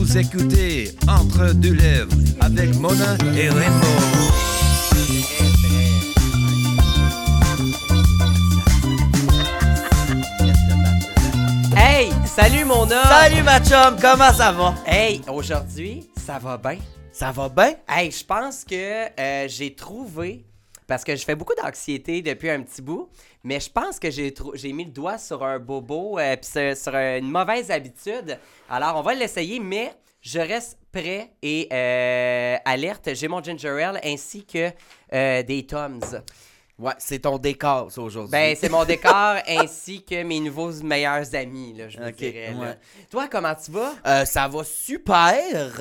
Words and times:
Vous 0.00 0.16
écoutez 0.16 0.92
Entre 1.06 1.52
deux 1.52 1.74
lèvres 1.74 2.16
avec 2.40 2.74
Mona 2.76 3.18
et 3.36 3.50
Rainbow. 3.50 3.86
Hey, 11.76 12.08
salut 12.24 12.64
mon 12.64 12.84
homme! 12.84 12.88
Salut 12.90 13.42
ma 13.42 13.60
chum, 13.60 13.96
comment 14.00 14.32
ça 14.32 14.52
va? 14.52 14.74
Hey, 14.86 15.20
aujourd'hui, 15.30 16.08
ça 16.16 16.38
va 16.38 16.56
bien? 16.56 16.78
Ça 17.12 17.30
va 17.30 17.50
bien? 17.50 17.74
Hey, 17.86 18.10
je 18.10 18.24
pense 18.24 18.64
que 18.64 19.04
euh, 19.20 19.48
j'ai 19.48 19.74
trouvé, 19.74 20.46
parce 20.90 21.04
que 21.04 21.14
je 21.14 21.24
fais 21.24 21.36
beaucoup 21.36 21.54
d'anxiété 21.54 22.20
depuis 22.20 22.50
un 22.50 22.60
petit 22.62 22.82
bout, 22.82 23.08
mais 23.44 23.60
je 23.60 23.70
pense 23.70 23.98
que 24.00 24.10
j'ai 24.10 24.34
trou- 24.34 24.52
j'ai 24.56 24.72
mis 24.72 24.84
le 24.84 24.90
doigt 24.90 25.18
sur 25.18 25.42
un 25.44 25.58
bobo, 25.60 26.18
euh, 26.18 26.36
puis 26.36 26.50
sur, 26.50 26.76
sur 26.76 26.94
une 26.96 27.30
mauvaise 27.30 27.70
habitude. 27.70 28.36
Alors, 28.68 28.96
on 28.96 29.02
va 29.02 29.14
l'essayer, 29.14 29.60
mais 29.60 29.92
je 30.20 30.40
reste 30.40 30.76
prêt 30.92 31.30
et 31.42 31.68
euh, 31.72 32.56
alerte. 32.64 33.14
J'ai 33.14 33.28
mon 33.28 33.40
ginger 33.42 33.68
ale 33.82 34.00
ainsi 34.04 34.44
que 34.44 34.70
euh, 35.14 35.42
des 35.44 35.64
Toms. 35.64 36.00
Ouais, 36.78 36.92
c'est 36.98 37.18
ton 37.20 37.36
décor, 37.38 37.92
ça, 37.92 38.00
aujourd'hui. 38.00 38.32
Ben, 38.32 38.56
c'est 38.58 38.70
mon 38.70 38.84
décor 38.94 39.36
ainsi 39.46 40.02
que 40.02 40.22
mes 40.24 40.40
nouveaux 40.40 40.72
meilleurs 40.82 41.34
amis, 41.34 41.74
là, 41.74 41.88
je 41.88 41.98
vous 42.00 42.10
dirais. 42.10 42.52
là. 42.58 42.74
Toi, 43.10 43.28
comment 43.30 43.54
tu 43.54 43.70
vas? 43.70 43.92
Euh, 44.06 44.24
ça 44.24 44.48
va 44.48 44.64
super. 44.64 45.36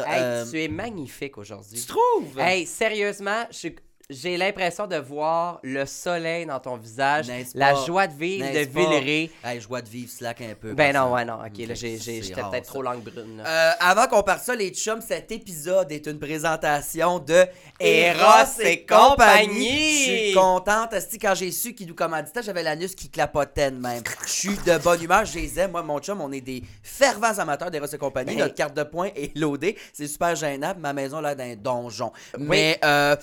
Hey, 0.08 0.22
euh, 0.22 0.46
tu 0.50 0.62
es 0.62 0.68
magnifique 0.68 1.38
aujourd'hui. 1.38 1.80
tu 1.80 1.88
trouves? 1.88 2.38
Hey, 2.40 2.66
sérieusement, 2.66 3.46
je 3.50 3.58
suis- 3.58 3.76
j'ai 4.12 4.38
l'impression 4.38 4.88
de 4.88 4.96
voir 4.96 5.60
le 5.62 5.86
soleil 5.86 6.48
dans 6.48 6.60
ton 6.60 6.78
visage, 6.78 7.28
la 7.54 7.76
joie 7.76 8.08
de 8.08 8.14
vivre 8.14 8.52
de? 8.52 8.60
Villeray. 8.66 9.30
Hey, 9.44 9.62
joie 9.62 9.84
de 9.84 9.88
vivre 9.88 10.10
slack 10.10 10.42
un 10.42 10.56
peu. 10.60 10.74
Ben 10.74 10.96
non, 10.96 11.14
ouais, 11.14 11.24
non, 11.26 11.36
ok, 11.36 11.68
là, 11.68 11.76
j'étais 11.76 12.22
peut-être 12.34 12.66
trop 12.66 12.82
langue 12.82 13.04
brune. 13.04 13.44
Euh, 13.46 13.72
avant 13.80 14.08
qu'on 14.08 14.24
parte 14.24 14.44
ça, 14.44 14.56
les 14.56 14.72
chums, 14.72 15.02
cet 15.02 15.32
épisode 15.32 15.92
est 15.92 16.08
une 16.08 16.18
présentation 16.18 17.20
de 17.20 17.46
Eros 17.80 18.60
et 18.64 18.84
compagnie. 18.84 20.00
Je 20.00 20.04
suis 20.26 20.34
contente. 20.34 20.92
Asti, 20.94 21.20
quand 21.20 21.36
j'ai 21.36 21.52
su 21.52 21.76
qu'ils 21.76 21.88
nous 21.88 21.96
commanditaient, 21.96 22.42
j'avais 22.42 22.64
l'anus 22.64 22.96
qui 22.96 23.10
clapotait 23.10 23.70
même. 23.70 24.02
Je 24.26 24.30
suis 24.32 24.58
de 24.66 24.80
bonne 24.80 25.04
humeur, 25.04 25.24
je 25.26 25.36
les 25.38 25.60
aime. 25.60 25.72
Moi, 25.72 25.84
mon 25.84 26.00
chum, 26.00 26.20
on 26.20 26.32
est 26.32 26.42
des 26.42 26.64
fervents 26.82 27.38
amateurs 27.38 27.70
d'Eros 27.70 27.86
et 27.86 27.98
compagnie. 28.00 28.34
Ben- 28.36 28.40
Notre 28.46 28.56
carte 28.56 28.76
de 28.76 28.84
points 28.84 29.12
est 29.16 29.38
loadée. 29.38 29.78
C'est 29.94 30.08
super 30.08 30.36
gênant. 30.36 30.74
Ma 30.80 30.94
maison, 30.94 31.22
là, 31.22 31.36
d'un 31.36 31.56
donjon. 31.56 32.12
Mais 32.40 32.80
euh, 32.84 33.16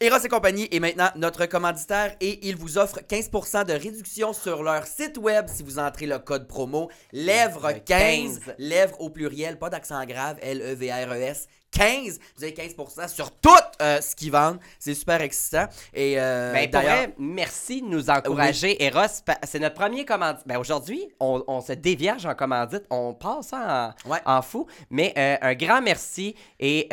Eros 0.00 0.18
et 0.18 0.20
compagnie 0.28 0.33
est 0.42 0.80
maintenant 0.80 1.10
notre 1.16 1.46
commanditaire 1.46 2.16
et 2.20 2.48
il 2.48 2.56
vous 2.56 2.78
offre 2.78 3.00
15% 3.00 3.66
de 3.66 3.72
réduction 3.72 4.32
sur 4.32 4.62
leur 4.62 4.86
site 4.86 5.16
web 5.16 5.46
si 5.48 5.62
vous 5.62 5.78
entrez 5.78 6.06
le 6.06 6.18
code 6.18 6.48
promo 6.48 6.90
lèvres 7.12 7.72
15 7.72 7.84
15. 7.84 8.40
lèvres 8.58 9.00
au 9.00 9.10
pluriel, 9.10 9.58
pas 9.58 9.70
d'accent 9.70 10.04
grave, 10.04 10.36
E 10.42 10.46
L-E-V-R-E-S. 10.46 11.46
15, 11.74 12.18
vous 12.36 12.44
avez 12.44 12.52
15% 12.52 13.08
sur 13.12 13.30
tout 13.32 13.50
euh, 13.82 14.00
ce 14.00 14.14
qu'ils 14.14 14.30
vendent. 14.32 14.58
C'est 14.78 14.94
super 14.94 15.20
excitant. 15.20 15.66
Et 15.92 16.14
euh, 16.18 16.52
Ben, 16.52 16.70
pour 16.70 16.80
d'ailleurs, 16.80 16.96
vrai, 16.96 17.14
merci 17.18 17.82
de 17.82 17.86
nous 17.88 18.10
encourager. 18.10 18.82
Eros, 18.84 19.00
pa- 19.26 19.38
c'est 19.44 19.58
notre 19.58 19.74
premier 19.74 20.04
commandite. 20.04 20.42
Ben, 20.46 20.58
aujourd'hui, 20.58 21.08
on, 21.20 21.42
on 21.48 21.60
se 21.60 21.72
dévierge 21.72 22.24
en 22.26 22.34
commandite. 22.34 22.84
On 22.90 23.12
passe 23.14 23.52
en, 23.52 23.90
Ouais. 24.08 24.20
en 24.24 24.40
fou. 24.42 24.66
Mais 24.90 25.12
euh, 25.18 25.36
un 25.42 25.54
grand 25.54 25.82
merci. 25.82 26.34
Et 26.60 26.88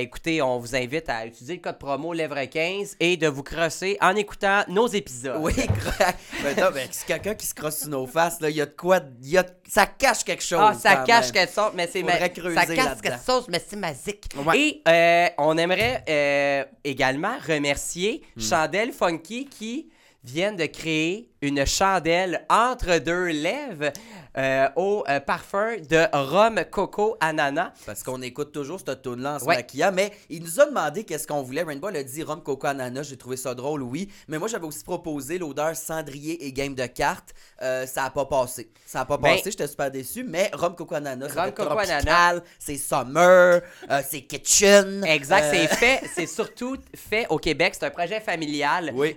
écoutez, 0.00 0.40
on 0.42 0.58
vous 0.58 0.74
invite 0.74 1.08
à 1.08 1.26
utiliser 1.26 1.54
le 1.56 1.60
code 1.60 1.78
promo 1.78 2.12
Lèvre 2.12 2.42
15 2.44 2.96
et 3.00 3.16
de 3.16 3.28
vous 3.28 3.42
crosser 3.42 3.96
en 4.00 4.16
écoutant 4.16 4.62
nos 4.68 4.86
épisodes. 4.88 5.36
oui, 5.40 5.52
ben, 6.42 6.56
non, 6.56 6.70
ben, 6.72 6.88
c'est 6.90 7.06
quelqu'un 7.06 7.34
qui 7.34 7.46
se 7.46 7.54
crosse 7.54 7.78
sur 7.80 7.88
nos 7.88 8.06
faces, 8.06 8.38
il 8.40 8.50
y 8.50 8.60
a 8.60 8.66
de 8.66 8.74
quoi, 8.74 9.00
y 9.22 9.36
a, 9.36 9.44
ça 9.68 9.86
cache 9.86 10.24
quelque 10.24 10.42
chose. 10.42 10.58
Ah, 10.60 10.74
ça 10.74 10.96
cache 10.96 11.26
même. 11.26 11.32
quelque 11.32 11.54
chose, 11.54 11.70
mais 11.74 11.88
c'est 11.92 12.02
ma... 12.02 12.12
Ça 12.18 12.28
cache 12.28 13.00
quelque 13.02 13.24
chose, 13.26 13.46
mais 13.48 13.62
c'est 13.66 13.76
magique. 13.76 14.21
Ouais. 14.36 14.58
Et 14.58 14.82
euh, 14.88 15.28
on 15.38 15.56
aimerait 15.58 16.04
euh, 16.08 16.64
également 16.84 17.34
remercier 17.46 18.22
Hmm. 18.36 18.40
Chandelle 18.40 18.92
Funky 18.92 19.46
qui 19.46 19.88
viennent 20.24 20.56
de 20.56 20.66
créer 20.66 21.28
une 21.40 21.66
chandelle 21.66 22.46
entre 22.48 22.98
deux 22.98 23.26
lèvres 23.26 23.90
euh, 24.38 24.68
au 24.76 25.02
euh, 25.08 25.18
parfum 25.18 25.76
de 25.78 26.06
rhum 26.12 26.60
coco 26.70 27.16
ananas. 27.20 27.72
Parce 27.84 28.04
qu'on 28.04 28.22
écoute 28.22 28.52
toujours 28.52 28.78
cette 28.78 29.02
tune 29.02 29.20
là 29.20 29.34
en 29.34 29.38
se 29.40 29.44
Ouais. 29.44 29.56
maquillant, 29.56 29.90
mais 29.92 30.12
il 30.30 30.42
nous 30.42 30.60
a 30.60 30.66
demandé 30.66 31.02
qu'est-ce 31.04 31.26
qu'on 31.26 31.42
voulait. 31.42 31.64
Rainbow 31.64 31.88
a 31.88 32.02
dit 32.04 32.22
rhum 32.22 32.40
coco 32.42 32.66
ananas, 32.68 33.02
j'ai 33.04 33.16
trouvé 33.16 33.36
ça 33.36 33.54
drôle, 33.54 33.82
oui. 33.82 34.08
Mais 34.28 34.38
moi, 34.38 34.46
j'avais 34.46 34.64
aussi 34.66 34.84
proposé 34.84 35.38
l'odeur 35.38 35.74
cendrier 35.74 36.46
et 36.46 36.52
game 36.52 36.74
de 36.76 36.86
cartes. 36.86 37.34
Euh, 37.60 37.84
ça 37.86 38.04
a 38.04 38.10
pas 38.10 38.24
passé. 38.26 38.70
Ça 38.86 39.00
a 39.00 39.04
pas 39.04 39.16
Ben- 39.18 39.36
passé, 39.36 39.50
j'étais 39.50 39.66
super 39.66 39.90
déçu, 39.90 40.22
mais 40.22 40.48
rhum 40.52 40.76
coco 40.76 40.94
ananas, 40.94 41.28
tropical, 41.30 41.90
ananas. 42.06 42.42
c'est 42.60 42.76
summer, 42.76 43.60
c'est 44.08 44.22
kitchen. 44.22 45.04
Exact, 45.04 45.46
c'est 45.52 45.66
fait, 45.66 46.00
c'est 46.14 46.26
surtout 46.26 46.76
fait 46.94 47.26
au 47.28 47.38
Québec. 47.38 47.74
C'est 47.78 47.86
un 47.86 47.90
projet 47.90 48.20
familial. 48.20 48.92
Oui. 48.94 49.16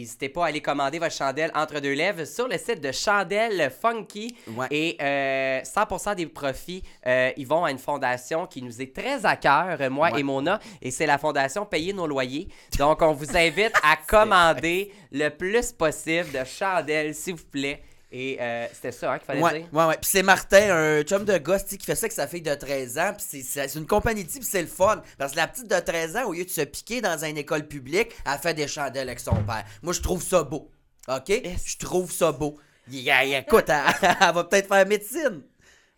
Euh, 0.00 0.10
N'hésitez 0.10 0.28
pas 0.28 0.44
à 0.44 0.48
aller 0.48 0.60
commander 0.60 0.98
votre 0.98 1.14
chandelle 1.14 1.50
entre 1.54 1.78
deux 1.80 1.92
lèvres 1.92 2.24
sur 2.24 2.48
le 2.48 2.56
site 2.58 2.80
de 2.80 2.90
Chandelle 2.92 3.70
Funky. 3.70 4.34
Ouais. 4.48 4.66
Et 4.70 4.96
euh, 5.00 5.60
100% 5.60 6.14
des 6.16 6.26
profits, 6.26 6.82
euh, 7.06 7.30
ils 7.36 7.46
vont 7.46 7.64
à 7.64 7.70
une 7.70 7.78
fondation 7.78 8.46
qui 8.46 8.62
nous 8.62 8.80
est 8.80 8.94
très 8.94 9.24
à 9.26 9.36
cœur, 9.36 9.76
euh, 9.80 9.90
moi 9.90 10.10
Ouais. 10.12 10.20
et 10.20 10.22
Mona. 10.22 10.58
Et 10.80 10.90
c'est 10.90 11.06
la 11.06 11.18
fondation 11.18 11.66
Payer 11.66 11.92
nos 11.92 12.06
loyers. 12.06 12.48
Donc, 12.78 13.02
on 13.02 13.12
vous 13.12 13.36
invite 13.36 13.72
à 13.82 13.96
commander 14.08 14.92
le 15.12 15.28
plus 15.28 15.72
possible 15.72 16.30
de 16.32 16.44
chandelles, 16.44 17.14
s'il 17.14 17.34
vous 17.34 17.44
plaît. 17.44 17.82
Et 18.12 18.38
euh, 18.40 18.66
c'était 18.72 18.90
ça 18.90 19.12
hein, 19.12 19.18
qu'il 19.18 19.26
fallait 19.26 19.40
Ouais, 19.40 19.58
dire? 19.60 19.68
ouais, 19.72 19.84
ouais. 19.86 19.94
Puis 20.00 20.10
c'est 20.10 20.22
Martin, 20.24 20.74
un 20.74 21.02
chum 21.02 21.24
de 21.24 21.38
gosse, 21.38 21.62
qui 21.64 21.78
fait 21.78 21.94
ça 21.94 22.06
avec 22.06 22.12
sa 22.12 22.26
fille 22.26 22.42
de 22.42 22.54
13 22.54 22.98
ans. 22.98 23.12
Puis 23.16 23.42
c'est- 23.42 23.74
une 23.76 23.86
compagnie 23.86 24.26
type, 24.26 24.42
c'est 24.42 24.60
le 24.62 24.66
fun. 24.68 25.00
Parce 25.16 25.32
que 25.32 25.36
la 25.36 25.46
petite 25.46 25.68
de 25.70 25.78
13 25.78 26.16
ans, 26.16 26.24
au 26.26 26.32
lieu 26.32 26.44
de 26.44 26.50
se 26.50 26.62
piquer 26.62 27.00
dans 27.00 27.24
une 27.24 27.36
école 27.38 27.68
publique, 27.68 28.10
elle 28.26 28.38
fait 28.38 28.54
des 28.54 28.66
chandelles 28.66 29.08
avec 29.08 29.20
son 29.20 29.36
père. 29.44 29.64
Moi, 29.82 29.92
je 29.92 30.00
trouve 30.00 30.22
ça 30.22 30.42
beau. 30.42 30.70
OK? 31.08 31.30
Je 31.64 31.76
trouve 31.78 32.10
ça 32.10 32.32
beau. 32.32 32.58
Yeah, 32.90 33.24
yeah, 33.24 33.38
écoute, 33.40 33.66
elle, 33.68 34.16
elle 34.20 34.34
va 34.34 34.42
peut-être 34.44 34.66
faire 34.66 34.86
médecine. 34.86 35.42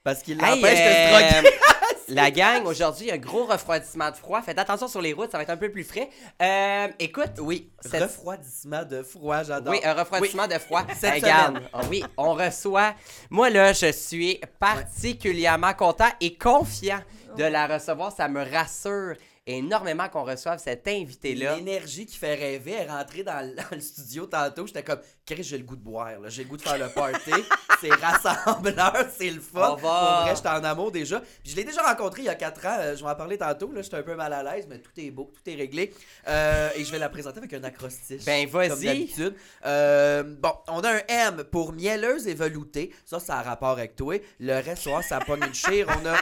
Parce 0.04 0.22
qu'il 0.22 0.42
Hey, 0.42 0.56
l'empêche 0.56 0.78
de 0.78 0.92
se 0.92 1.36
euh, 1.38 1.40
droguer. 1.42 1.56
La 2.08 2.30
gang, 2.30 2.66
aujourd'hui, 2.66 3.06
il 3.06 3.08
y 3.08 3.10
a 3.12 3.14
un 3.14 3.18
gros 3.18 3.46
refroidissement 3.46 4.10
de 4.10 4.16
froid. 4.16 4.42
Faites 4.42 4.58
attention 4.58 4.88
sur 4.88 5.00
les 5.00 5.12
routes, 5.12 5.30
ça 5.30 5.38
va 5.38 5.44
être 5.44 5.50
un 5.50 5.56
peu 5.56 5.70
plus 5.70 5.84
frais. 5.84 6.10
Euh, 6.42 6.88
écoute, 6.98 7.30
Oui, 7.38 7.70
cette- 7.80 8.02
refroidissement 8.02 8.84
de 8.84 9.02
froid, 9.02 9.42
j'adore. 9.44 9.72
Oui, 9.72 9.80
un 9.84 9.94
refroidissement 9.94 10.46
de 10.48 10.58
froid. 10.58 10.82
Cette 11.00 11.14
Regarde, 11.14 11.62
ah 11.72 11.80
oui, 11.88 12.04
on 12.18 12.34
reçoit. 12.34 12.94
Moi, 13.30 13.48
là, 13.50 13.72
je 13.72 13.92
suis 13.92 14.40
particulièrement 14.58 15.72
content 15.74 16.08
et 16.20 16.36
confiant 16.36 17.00
de 17.36 17.44
la 17.44 17.66
recevoir. 17.66 18.12
Ça 18.14 18.28
me 18.28 18.42
rassure 18.42 19.14
énormément 19.46 20.08
qu'on 20.08 20.24
reçoive 20.24 20.58
cet 20.58 20.86
invité-là. 20.86 21.56
L'énergie 21.56 22.06
qui 22.06 22.16
fait 22.16 22.34
rêver 22.34 22.72
est 22.72 22.86
rentrée 22.86 23.22
dans 23.24 23.54
le, 23.72 23.80
studio 23.80 24.26
tantôt. 24.26 24.66
J'étais 24.66 24.82
comme, 24.82 25.00
Chris, 25.26 25.42
j'ai 25.42 25.58
le 25.58 25.64
goût 25.64 25.76
de 25.76 25.82
boire, 25.82 26.20
là. 26.20 26.28
j'ai 26.28 26.44
le 26.44 26.48
goût 26.48 26.56
de 26.56 26.62
faire 26.62 26.78
le 26.78 26.88
party. 26.88 27.30
c'est 27.80 27.92
rassembleur, 27.92 29.06
c'est 29.16 29.30
le 29.30 29.40
fun. 29.40 29.76
Pour 29.76 29.88
vrai, 29.88 30.34
j'étais 30.34 30.48
en 30.48 30.62
amour 30.64 30.92
déjà. 30.92 31.20
Puis 31.20 31.52
je 31.52 31.56
l'ai 31.56 31.64
déjà 31.64 31.82
rencontré 31.82 32.22
il 32.22 32.26
y 32.26 32.28
a 32.28 32.34
4 32.34 32.66
ans. 32.66 32.76
euh, 32.78 32.96
je 32.96 33.02
vais 33.02 33.10
en 33.10 33.14
parler 33.14 33.38
tantôt. 33.38 33.72
Là, 33.72 33.82
j'étais 33.82 33.96
un 33.96 34.02
peu 34.02 34.14
mal 34.14 34.32
à 34.32 34.42
l'aise, 34.42 34.66
mais 34.68 34.78
tout 34.78 34.92
est 34.96 35.10
beau, 35.10 35.32
tout 35.34 35.50
est 35.50 35.56
réglé. 35.56 35.92
Euh, 36.28 36.70
et 36.76 36.84
je 36.84 36.92
vais 36.92 36.98
la 36.98 37.08
présenter 37.08 37.38
avec 37.38 37.52
un 37.52 37.64
acrostiche. 37.64 38.24
Ben, 38.24 38.46
vas-y. 38.46 38.68
Comme 38.68 38.84
d'habitude. 38.84 39.34
Euh, 39.66 40.22
bon, 40.22 40.52
on 40.68 40.80
a 40.80 40.92
un 40.92 41.02
M 41.08 41.44
pour 41.50 41.72
mielleuse 41.72 42.28
et 42.28 42.34
veloutée. 42.34 42.92
Ça, 43.04 43.18
ça 43.18 43.38
a 43.38 43.42
rapport 43.42 43.70
avec 43.70 43.96
toi. 43.96 44.16
Le 44.38 44.54
reste, 44.54 44.86
ouais, 44.86 45.02
ça 45.02 45.18
pogne 45.18 45.42
une 45.44 45.54
chire. 45.54 45.88
On 45.88 46.06
a 46.06 46.16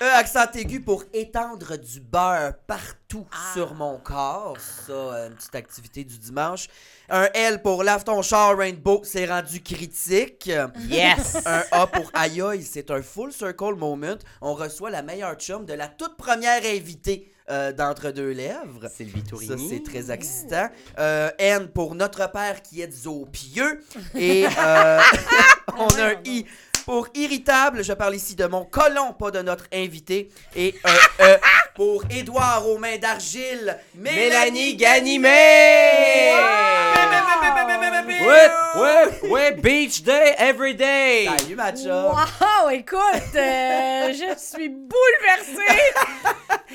E 0.00 0.04
accent 0.04 0.52
aigu 0.54 0.80
pour 0.80 1.02
étendre 1.12 1.76
du 1.76 2.00
beurre 2.00 2.54
partout 2.68 3.26
sur 3.52 3.74
mon 3.74 3.98
corps. 3.98 4.56
Ça, 4.86 4.92
euh, 4.92 5.28
une 5.28 5.34
petite 5.34 5.54
activité 5.56 6.04
du 6.04 6.18
dimanche. 6.18 6.68
Un 7.08 7.28
L 7.34 7.62
pour 7.62 7.82
lave 7.82 8.04
ton 8.04 8.22
char 8.22 8.56
Rainbow, 8.56 9.00
c'est 9.02 9.26
rendu 9.26 9.60
critique. 9.60 10.48
Yes! 10.88 11.38
Un 11.44 11.64
A 11.72 11.86
pour 11.88 12.10
aïe 12.14 12.62
c'est 12.62 12.92
un 12.92 13.02
full 13.02 13.32
circle 13.32 13.74
moment. 13.74 14.18
On 14.40 14.54
reçoit 14.54 14.90
la 14.90 15.02
meilleure 15.02 15.34
chum 15.34 15.64
de 15.64 15.72
la 15.72 15.88
toute 15.88 16.16
première 16.16 16.64
invitée 16.64 17.32
euh, 17.50 17.72
d'entre 17.72 18.10
deux 18.10 18.30
lèvres. 18.30 18.88
Sylvie 18.94 19.22
Ça, 19.22 19.30
Tourigny. 19.30 19.68
c'est 19.68 19.82
très 19.82 20.12
excitant. 20.12 20.68
Euh, 20.98 21.30
N 21.38 21.66
pour 21.68 21.94
notre 21.96 22.30
père 22.30 22.62
qui 22.62 22.82
est 22.82 22.92
zopieux. 22.92 23.82
Et 24.14 24.46
euh, 24.46 25.00
on 25.78 25.86
a 25.86 26.04
un 26.10 26.14
I 26.26 26.44
pour 26.88 27.06
irritable. 27.14 27.84
Je 27.84 27.92
parle 27.92 28.14
ici 28.14 28.34
de 28.34 28.46
mon 28.46 28.64
colon, 28.64 29.12
pas 29.12 29.30
de 29.30 29.42
notre 29.42 29.66
invité. 29.74 30.30
Et 30.56 30.74
un 30.84 31.24
E 31.26 31.36
pour 31.74 32.02
Édouard 32.10 32.66
aux 32.66 32.78
mains 32.78 32.96
d'argile. 32.96 33.76
Mélanie 33.94 34.74
Mélanie 34.74 34.76
Ganimé! 34.76 35.28
Ganimé! 36.94 38.26
Ouais, 38.26 38.80
ouais, 38.80 39.28
ouais, 39.30 39.52
beach 39.52 40.02
day, 40.02 40.34
every 40.38 40.74
day! 40.74 41.28
Salut, 41.38 41.56
ma 41.56 41.72
chum. 41.72 41.90
Wow, 41.90 42.70
écoute, 42.70 43.34
euh, 43.36 44.12
je 44.12 44.34
suis 44.38 44.70
bouleversée. 44.70 45.82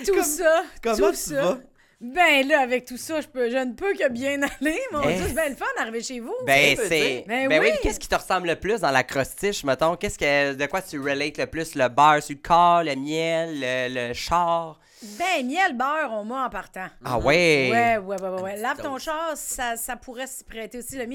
Tout 0.06 0.14
Comme- 0.14 0.24
ça, 0.24 0.64
Comment 0.84 0.96
tout 0.98 1.12
tu 1.12 1.18
ça. 1.18 1.42
vas? 1.42 1.58
Ben 2.04 2.46
là, 2.50 2.60
avec 2.60 2.84
tout 2.86 2.98
ça, 2.98 3.22
je, 3.22 3.28
peux, 3.28 3.50
je 3.50 3.56
ne 3.58 3.72
peux 3.74 3.94
que 3.94 4.10
bien 4.10 4.42
aller. 4.62 4.78
Mon 4.92 5.02
Eh. 5.08 5.16
Dieu, 5.16 5.24
c'est 5.28 5.34
bien 5.34 5.48
le 5.50 5.56
fun 5.56 5.66
d'arriver 5.78 6.04
chez 6.04 6.20
vous. 6.20 6.36
Ben, 6.46 6.76
C'est 6.76 6.88
c'est. 6.90 7.26
Ben 7.28 7.48
Ben, 7.48 7.62
oui, 7.62 7.70
oui. 7.72 7.78
qu'est-ce 7.82 8.00
qui 8.00 8.10
te 8.10 8.16
ressemble 8.16 8.48
le 8.48 8.56
plus 8.58 8.82
dans 8.82 8.92
la 8.92 9.04
crostiche, 9.04 9.64
mettons? 9.64 9.96
Qu'est-ce 9.96 10.20
que. 10.20 10.54
De 10.54 10.66
quoi 10.66 10.82
tu 10.82 11.00
relates 11.00 11.38
le 11.38 11.46
plus? 11.48 11.76
Le 11.76 11.88
beurre 11.88 12.22
sur 12.22 12.36
le 12.36 12.42
corps, 12.46 12.84
le 12.84 12.96
miel, 12.96 13.52
le, 13.60 14.08
le 14.10 14.14
char? 14.14 14.80
Ben, 15.20 15.46
miel, 15.46 15.76
beurre, 15.76 16.12
on 16.12 16.24
m'a 16.24 16.46
en 16.46 16.50
partant. 16.50 16.88
Ah 17.04 17.18
ouais! 17.20 17.70
Ouais, 17.72 17.98
ouais, 17.98 18.22
ouais, 18.22 18.30
ouais. 18.30 18.42
ouais. 18.42 18.56
petit 18.56 18.62
Lave 18.62 18.82
ton 18.82 18.98
char, 18.98 19.32
ça, 19.36 19.76
ça 19.76 19.96
pourrait 19.96 20.28
s'y 20.28 20.44
prêter 20.44 20.78
aussi. 20.80 20.98
Le 20.98 21.06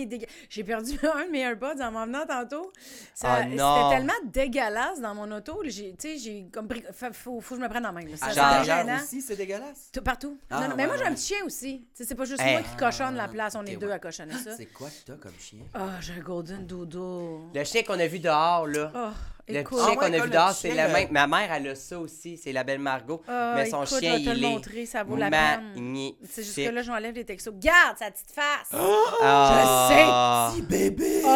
J'ai 0.50 0.62
perdu 0.64 0.98
un 1.14 1.24
de 1.26 1.30
mes 1.30 1.40
AirPods 1.40 1.80
en 1.80 1.90
m'en 1.90 2.04
venant 2.06 2.26
tantôt. 2.26 2.70
Ça- 3.14 3.28
Ah 3.40 3.44
non. 3.44 3.76
C'était 3.84 3.96
tellement 3.96 4.30
dégueulasse 4.32 5.00
dans 5.00 5.14
mon 5.14 5.30
auto. 5.32 5.62
Tu 5.64 5.70
sais, 5.98 6.18
j'ai 6.18 6.46
comme 6.52 6.68
pris. 6.68 6.82
Faut, 6.92 7.40
faut, 7.40 7.54
que 7.54 7.60
je 7.60 7.64
me 7.64 7.68
prenne 7.68 7.86
en 7.86 7.92
main. 7.92 8.02
là. 8.04 8.16
Ça, 8.16 8.30
Genre- 8.32 8.64
gênant. 8.64 8.96
aussi, 9.02 9.20
c'est 9.22 9.36
dégueulasse. 9.36 9.90
Tout- 9.92 10.02
Partout. 10.02 10.38
Ah, 10.50 10.60
non, 10.62 10.68
non, 10.70 10.74
mais 10.76 10.86
moi, 10.86 10.96
j'ai 10.96 11.04
un 11.04 11.14
petit 11.14 11.34
chien 11.34 11.44
aussi. 11.44 11.86
Tu 11.94 12.02
sais, 12.02 12.08
c'est 12.08 12.14
pas 12.14 12.24
juste 12.24 12.40
Hey. 12.40 12.52
moi 12.54 12.62
qui 12.62 12.76
cochonne 12.76 13.14
la 13.16 13.28
place. 13.28 13.54
On 13.56 13.60
ok, 13.60 13.68
est 13.70 13.76
deux 13.76 13.86
ouais. 13.88 13.92
à 13.94 13.98
cochonner 13.98 14.34
ça. 14.44 14.56
C'est 14.56 14.66
quoi 14.66 14.88
que 14.88 15.12
t'as 15.12 15.16
comme 15.18 15.34
chien? 15.38 15.60
Ah, 15.74 15.98
j'ai 16.00 16.14
un 16.14 16.20
Golden 16.20 16.66
Dodo. 16.66 17.50
Le 17.54 17.64
chien 17.64 17.82
qu'on 17.82 17.98
a 17.98 18.06
vu 18.06 18.18
dehors, 18.18 18.66
là. 18.66 18.92
Oh, 18.94 19.08
Le 19.48 19.60
écoute. 19.60 19.78
petit 19.78 19.84
chien 19.86 19.96
Ah 20.00 20.06
qu'on 20.06 20.12
a 20.12 20.18
vu 20.24 20.30
dehors, 20.30 20.48
petit 20.50 20.60
c'est 20.60 20.74
la 20.74 20.88
même. 20.88 21.08
Ma 21.10 21.26
mère, 21.26 21.52
elle 21.52 21.68
a 21.68 21.74
ça 21.74 21.98
aussi. 21.98 22.36
C'est 22.36 22.52
la 22.52 22.64
belle 22.64 22.78
Margot. 22.78 23.22
Ah, 23.28 23.54
mais 23.56 23.68
son 23.70 23.82
écoute, 23.84 23.98
chien, 24.00 24.12
je 24.12 24.18
vais 24.18 24.24
te 24.24 24.36
il 24.36 24.40
le 24.42 24.46
est. 24.46 24.50
montrer, 24.50 24.86
ça 24.86 25.02
vaut 25.04 25.16
la 25.16 25.30
peine. 25.30 25.72
magnifique. 25.74 26.18
C'est 26.28 26.42
juste 26.42 26.56
que 26.56 26.70
là, 26.74 26.82
j'enlève 26.82 27.14
les 27.14 27.24
textos. 27.24 27.54
Garde 27.56 27.96
sa 27.98 28.10
petite 28.10 28.30
face! 28.30 28.68
Ah. 29.22 30.50
Petit 30.52 30.62
bébé! 30.62 31.22
Oh! 31.24 31.28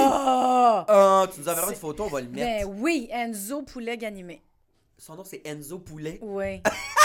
Ah, 0.88 1.26
tu 1.32 1.40
nous 1.40 1.48
enverras 1.48 1.70
une 1.70 1.76
photo, 1.76 2.04
on 2.04 2.08
va 2.08 2.20
le 2.20 2.26
Ben 2.26 2.44
mettre. 2.44 2.68
oui, 2.70 3.08
Enzo 3.10 3.62
Poulet 3.62 3.96
Ganimé. 3.96 4.42
Son 4.98 5.16
nom, 5.16 5.24
c'est 5.24 5.42
Enzo 5.46 5.78
Poulet. 5.78 6.18
Oui. 6.22 6.62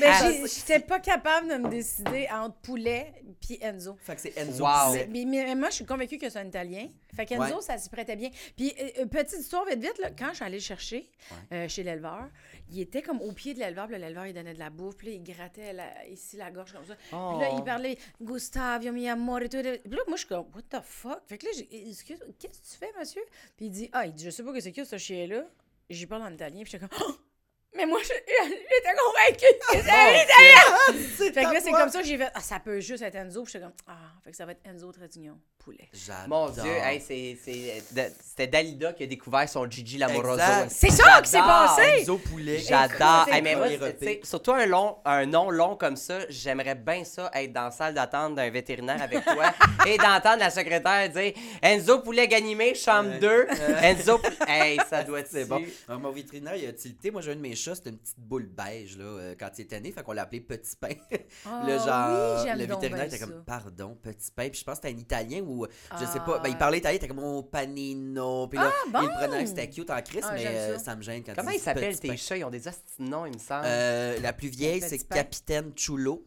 Ben, 0.00 0.46
j'étais 0.46 0.80
pas 0.80 1.00
capable 1.00 1.48
de 1.48 1.54
me 1.56 1.68
décider 1.68 2.26
entre 2.32 2.56
Poulet 2.56 3.12
puis 3.40 3.58
Enzo. 3.60 3.96
Fait 4.00 4.14
que 4.14 4.20
c'est 4.22 4.36
Enzo 4.38 4.64
Wow. 4.64 4.94
Mais, 5.10 5.24
mais 5.26 5.54
moi, 5.54 5.68
je 5.70 5.76
suis 5.76 5.84
convaincue 5.84 6.18
que 6.18 6.28
c'est 6.30 6.38
un 6.38 6.46
Italien. 6.46 6.88
Fait 7.14 7.26
qu'Enzo, 7.26 7.56
Ouais. 7.56 7.60
ça 7.62 7.76
s'y 7.78 7.90
prêtait 7.90 8.16
bien. 8.16 8.30
Puis, 8.56 8.72
euh, 8.80 9.02
euh, 9.02 9.06
petite 9.06 9.38
histoire 9.40 9.64
vite, 9.66 9.80
vite, 9.80 9.98
là, 9.98 10.10
quand 10.16 10.30
je 10.30 10.36
suis 10.36 10.44
allée 10.44 10.56
le 10.58 10.62
chercher 10.62 11.10
euh, 11.52 11.68
chez 11.68 11.82
l'éleveur, 11.82 12.28
il 12.70 12.80
était 12.80 13.02
comme 13.02 13.20
au 13.20 13.32
pied 13.32 13.52
de 13.52 13.58
l'éleveur, 13.58 13.86
puis 13.86 13.98
l'éleveur, 13.98 14.26
il 14.26 14.32
donnait 14.32 14.54
de 14.54 14.58
la 14.58 14.70
bouffe, 14.70 14.96
puis 14.96 15.08
là, 15.08 15.12
il 15.14 15.22
grattait 15.22 15.72
la- 15.74 16.06
ici 16.08 16.36
la 16.38 16.50
gorge 16.50 16.72
comme 16.72 16.86
ça. 16.86 16.94
Oh. 17.12 17.32
Puis 17.32 17.40
là, 17.40 17.50
il 17.58 17.62
parlait 17.64 17.98
Gustavio, 18.20 18.92
mi 18.92 19.08
amore, 19.08 19.40
tout. 19.40 19.60
Puis 19.60 19.62
là, 19.62 20.02
moi, 20.06 20.14
je 20.14 20.16
suis 20.18 20.26
comme, 20.28 20.46
what 20.54 20.62
the 20.70 20.82
fuck? 20.82 21.20
Fait 21.26 21.36
que 21.36 21.46
là, 21.46 21.52
j'ai, 21.54 21.88
excuse, 21.90 22.18
qu'est-ce 22.38 22.60
que 22.60 22.66
tu 22.66 22.76
fais, 22.78 22.90
monsieur? 22.98 23.22
Puis 23.56 23.66
il 23.66 23.70
dit, 23.70 23.90
ah, 23.92 24.06
il 24.06 24.14
dit, 24.14 24.24
je 24.24 24.30
sais 24.30 24.42
pas 24.42 24.52
que 24.52 24.60
c'est 24.60 24.72
qui 24.72 24.86
ce 24.86 24.96
chien-là. 24.96 25.44
J'y 25.90 26.06
parle 26.06 26.22
en 26.22 26.32
italien, 26.32 26.62
puis 26.62 26.70
j'étais 26.72 26.86
comme, 26.88 26.98
Oh! 27.06 27.12
mais 27.74 27.86
moi, 27.86 27.98
je- 28.02 28.08
j'étais 28.44 28.96
convaincue 28.96 29.58
que 29.60 29.76
c'était 29.76 29.90
un 29.90 30.10
italien! 30.10 31.04
C'est 31.16 31.32
Fait 31.32 31.44
que 31.44 31.52
là, 31.54 31.60
c'est 31.62 31.70
comme 31.72 31.88
ça 31.88 32.00
que 32.00 32.06
j'ai 32.06 32.18
fait, 32.18 32.30
ah, 32.34 32.40
ça 32.40 32.58
peut 32.60 32.80
juste 32.80 33.02
être 33.02 33.14
Enzo. 33.16 33.42
Puis 33.44 33.52
j'étais 33.52 33.64
comme, 33.64 33.74
ah, 33.86 33.92
fait 34.24 34.30
que 34.30 34.36
ça 34.36 34.44
va 34.46 34.52
être 34.52 34.60
Enzo 34.64 34.90
Trétignon, 34.92 35.38
poulet. 35.58 35.88
J'adore. 35.92 36.28
Mon 36.28 36.48
Dieu, 36.50 36.70
hey, 36.70 37.00
c'est- 37.00 37.36
c'est- 37.42 37.82
de- 37.94 38.12
c'était 38.24 38.46
Dalida 38.46 38.92
qui 38.92 39.04
a 39.04 39.06
découvert 39.06 39.48
son 39.48 39.68
Gigi 39.70 39.98
Lamoroso. 39.98 40.34
Exact. 40.34 40.70
C'est 40.70 40.90
ça 40.90 41.20
qui 41.22 41.30
s'est 41.30 41.38
J'adore. 41.38 41.76
passé! 41.76 42.00
Enzo 42.00 42.18
Poulet. 42.18 42.58
J'adore. 42.58 43.26
Hey, 43.30 43.42
mais 43.42 43.54
moi, 43.56 43.68
écoute. 43.70 43.86
c'est- 43.86 43.98
tu 43.98 44.04
sais, 44.04 44.20
surtout 44.24 44.52
un, 44.52 44.66
long, 44.66 44.98
un 45.04 45.26
nom 45.26 45.50
long 45.50 45.76
comme 45.76 45.96
ça, 45.96 46.18
j'aimerais 46.28 46.74
bien 46.74 47.04
ça 47.04 47.30
être 47.34 47.52
dans 47.52 47.64
la 47.64 47.70
salle 47.70 47.94
d'attente 47.94 48.34
d'un 48.34 48.50
vétérinaire 48.50 49.00
avec 49.02 49.24
toi 49.24 49.52
et 49.86 49.96
d'entendre 49.98 50.38
la 50.40 50.50
secrétaire 50.50 51.08
dire 51.08 51.32
Enzo 51.62 52.00
Poulet 52.00 52.28
Ganimé, 52.28 52.74
chambre 52.74 53.10
Ouais. 53.10 53.18
2. 53.18 53.46
Enzo 53.82 54.18
Poulet. 54.18 54.36
Hey, 54.48 54.78
ça 54.88 55.02
doit 55.04 55.20
être 55.20 55.28
C'est 55.30 55.44
bon. 55.46 55.62
Euh, 55.90 55.98
mon 55.98 56.10
vétérinaire, 56.10 56.56
il 56.56 56.66
a 56.68 56.72
tilté. 56.72 57.10
Moi, 57.10 57.20
j'ai 57.22 57.32
un 57.32 57.36
de 57.36 57.40
mes 57.40 57.54
chats, 57.62 57.74
c'était 57.76 57.90
une 57.90 57.98
petite 57.98 58.18
boule 58.18 58.46
beige 58.46 58.98
là, 58.98 59.04
euh, 59.04 59.34
quand 59.38 59.50
il 59.58 59.62
était 59.62 59.80
né. 59.80 59.92
Fait 59.92 60.02
qu'on 60.02 60.12
l'a 60.12 60.22
appelé 60.22 60.40
Petit 60.40 60.76
Pain. 60.76 60.88
Ah, 61.46 61.64
le 61.66 61.78
genre, 61.78 62.36
oui, 62.38 62.44
j'aime 62.46 62.58
le 62.58 62.66
vétérinaire 62.66 63.04
était 63.06 63.18
comme, 63.18 63.42
pardon, 63.44 63.96
Petit 64.02 64.30
Pain. 64.34 64.48
Puis 64.48 64.60
je 64.60 64.64
pense 64.64 64.78
que 64.78 64.86
c'était 64.88 64.96
un 64.96 65.00
Italien 65.00 65.40
ou, 65.42 65.66
je 65.98 66.04
sais 66.04 66.18
Ah. 66.18 66.20
pas. 66.20 66.38
Ben, 66.40 66.48
il 66.50 66.56
parlait 66.58 66.78
italien, 66.78 66.94
il 66.94 66.96
était 66.96 67.08
comme, 67.08 67.20
oh, 67.24 67.42
panino. 67.42 68.46
Puis 68.48 68.58
là, 68.58 68.70
Ah, 68.72 68.88
bon. 68.92 69.00
il 69.02 69.08
le 69.08 69.14
prenait 69.14 69.46
c'était 69.46 69.68
cute 69.70 69.90
en 69.90 70.00
crise, 70.02 70.24
Ah, 70.28 70.32
mais 70.34 70.46
euh, 70.46 70.78
ça. 70.78 70.84
ça 70.84 70.96
me 70.96 71.02
gêne 71.02 71.22
quand 71.24 71.34
Comment 71.34 71.50
il 71.50 71.56
ils 71.56 71.60
s'appellent 71.60 71.98
tes 71.98 72.16
chats? 72.16 72.36
Ils 72.36 72.44
ont 72.44 72.50
des 72.50 72.62
noms, 72.98 73.26
il 73.26 73.34
me 73.34 73.38
semble. 73.38 73.64
Euh, 73.66 74.18
la 74.20 74.32
plus 74.32 74.48
vieille, 74.48 74.80
c'est. 74.80 74.98
Capitaine 75.08 75.72
Chulo. 75.76 76.24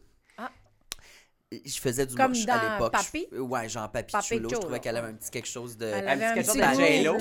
Je 1.64 1.80
faisais 1.80 2.06
du 2.06 2.14
Comme 2.14 2.28
moche 2.32 2.44
dans 2.46 2.52
à 2.54 2.72
l'époque. 2.74 2.92
Papi? 2.92 3.26
Je- 3.32 3.38
Ouais, 3.38 3.68
genre 3.68 3.90
Papi, 3.90 4.12
Papi 4.12 4.26
Chulo. 4.26 4.48
Je 4.50 4.54
trouvais 4.56 4.80
qu'elle 4.80 4.96
avait 4.96 5.08
un 5.08 5.14
petit 5.14 5.30
quelque 5.30 5.48
chose 5.48 5.76
de. 5.76 5.86
Elle 5.86 5.94
Un 5.94 6.12
avait 6.12 6.16
petit 6.16 6.24
un 6.24 6.34
quelque 6.34 6.46
petit 6.46 6.58
chose 6.58 6.66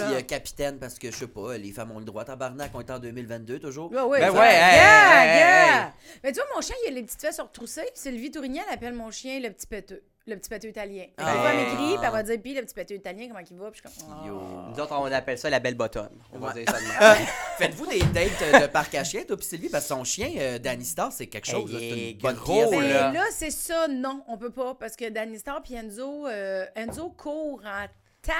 de 0.09 0.13
euh, 0.15 0.21
capitaine, 0.21 0.79
parce 0.79 0.99
que 0.99 1.11
je 1.11 1.15
sais 1.15 1.27
pas, 1.27 1.57
les 1.57 1.71
femmes 1.71 1.91
ont 1.91 1.99
le 1.99 2.05
droit 2.05 2.25
tabarnak, 2.25 2.71
on 2.73 2.79
est 2.81 2.91
en 2.91 2.99
2022 2.99 3.59
toujours. 3.59 3.91
Ouais, 3.91 4.01
ouais, 4.01 4.19
Ben 4.19 4.31
ça- 4.33 4.39
ouais, 4.39 4.47
hey, 4.47 4.75
yeah, 4.75 5.23
hey, 5.23 5.29
hey, 5.31 5.37
yeah. 5.39 5.93
Mais 6.23 6.31
tu 6.31 6.39
vois, 6.39 6.47
mon 6.55 6.61
chien, 6.61 6.75
il 6.85 6.91
a 6.91 6.95
les 6.95 7.03
petites 7.03 7.21
fesses 7.21 7.39
retroussées. 7.39 7.87
Sylvie 7.93 8.31
Tourigny, 8.31 8.59
elle 8.67 8.73
appelle 8.73 8.93
mon 8.93 9.11
chien 9.11 9.39
le 9.39 9.49
petit 9.51 9.67
péteux. 9.67 10.01
Le 10.27 10.37
petit 10.37 10.49
péteux 10.49 10.69
italien. 10.69 11.05
Ah. 11.19 11.51
Elle 11.51 11.57
m'écrit, 11.57 11.97
puis 11.97 12.03
elle 12.03 12.11
va 12.11 12.23
dire, 12.23 12.39
puis 12.41 12.53
le 12.55 12.61
petit 12.63 12.73
péteux 12.73 12.95
italien, 12.95 13.27
comment 13.27 13.41
il 13.47 13.57
va? 13.57 13.69
Puis 13.69 13.81
je 13.85 13.89
suis 13.89 14.01
comme. 14.07 14.25
Yo. 14.27 14.41
Nous 14.73 14.79
autres, 14.79 14.91
on 14.97 15.05
appelle 15.05 15.37
ça 15.37 15.51
la 15.51 15.59
belle 15.59 15.75
bottom. 15.75 16.09
On 16.33 16.39
va 16.39 16.47
Ouais. 16.47 16.63
dire 16.63 16.73
ça. 16.73 17.15
Faites-vous 17.59 17.85
des 17.85 17.99
dates 17.99 18.61
de 18.63 18.67
parc 18.67 18.95
à 18.95 19.03
chien, 19.03 19.23
toi 19.23 19.37
puis 19.37 19.45
Sylvie, 19.45 19.69
parce 19.69 19.83
que 19.83 19.89
son 19.89 20.03
chien, 20.03 20.31
euh, 20.37 20.57
Danny 20.57 20.83
Star, 20.83 21.11
c'est 21.11 21.27
quelque 21.27 21.45
chose. 21.47 21.69
Hey, 21.75 21.89
là, 21.89 21.95
c'est 21.95 22.11
une 22.13 22.17
bonne 22.17 22.35
gros, 22.37 22.69
pièce. 22.69 22.71
Ben 22.71 22.89
là. 22.89 23.11
là, 23.11 23.23
c'est 23.31 23.51
ça, 23.51 23.87
non, 23.87 24.23
on 24.27 24.37
peut 24.39 24.49
pas, 24.51 24.73
parce 24.73 24.95
que 24.95 25.07
Danny 25.09 25.37
Star 25.37 25.61
puis 25.61 25.75
Enzo, 25.75 26.27
euh, 26.27 26.65
Enzo 26.75 27.09
court 27.11 27.61
en 27.63 27.85
tas, 28.23 28.33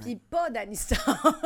puis 0.00 0.16
pas 0.16 0.50
Danny 0.50 0.76
Star. 0.76 1.42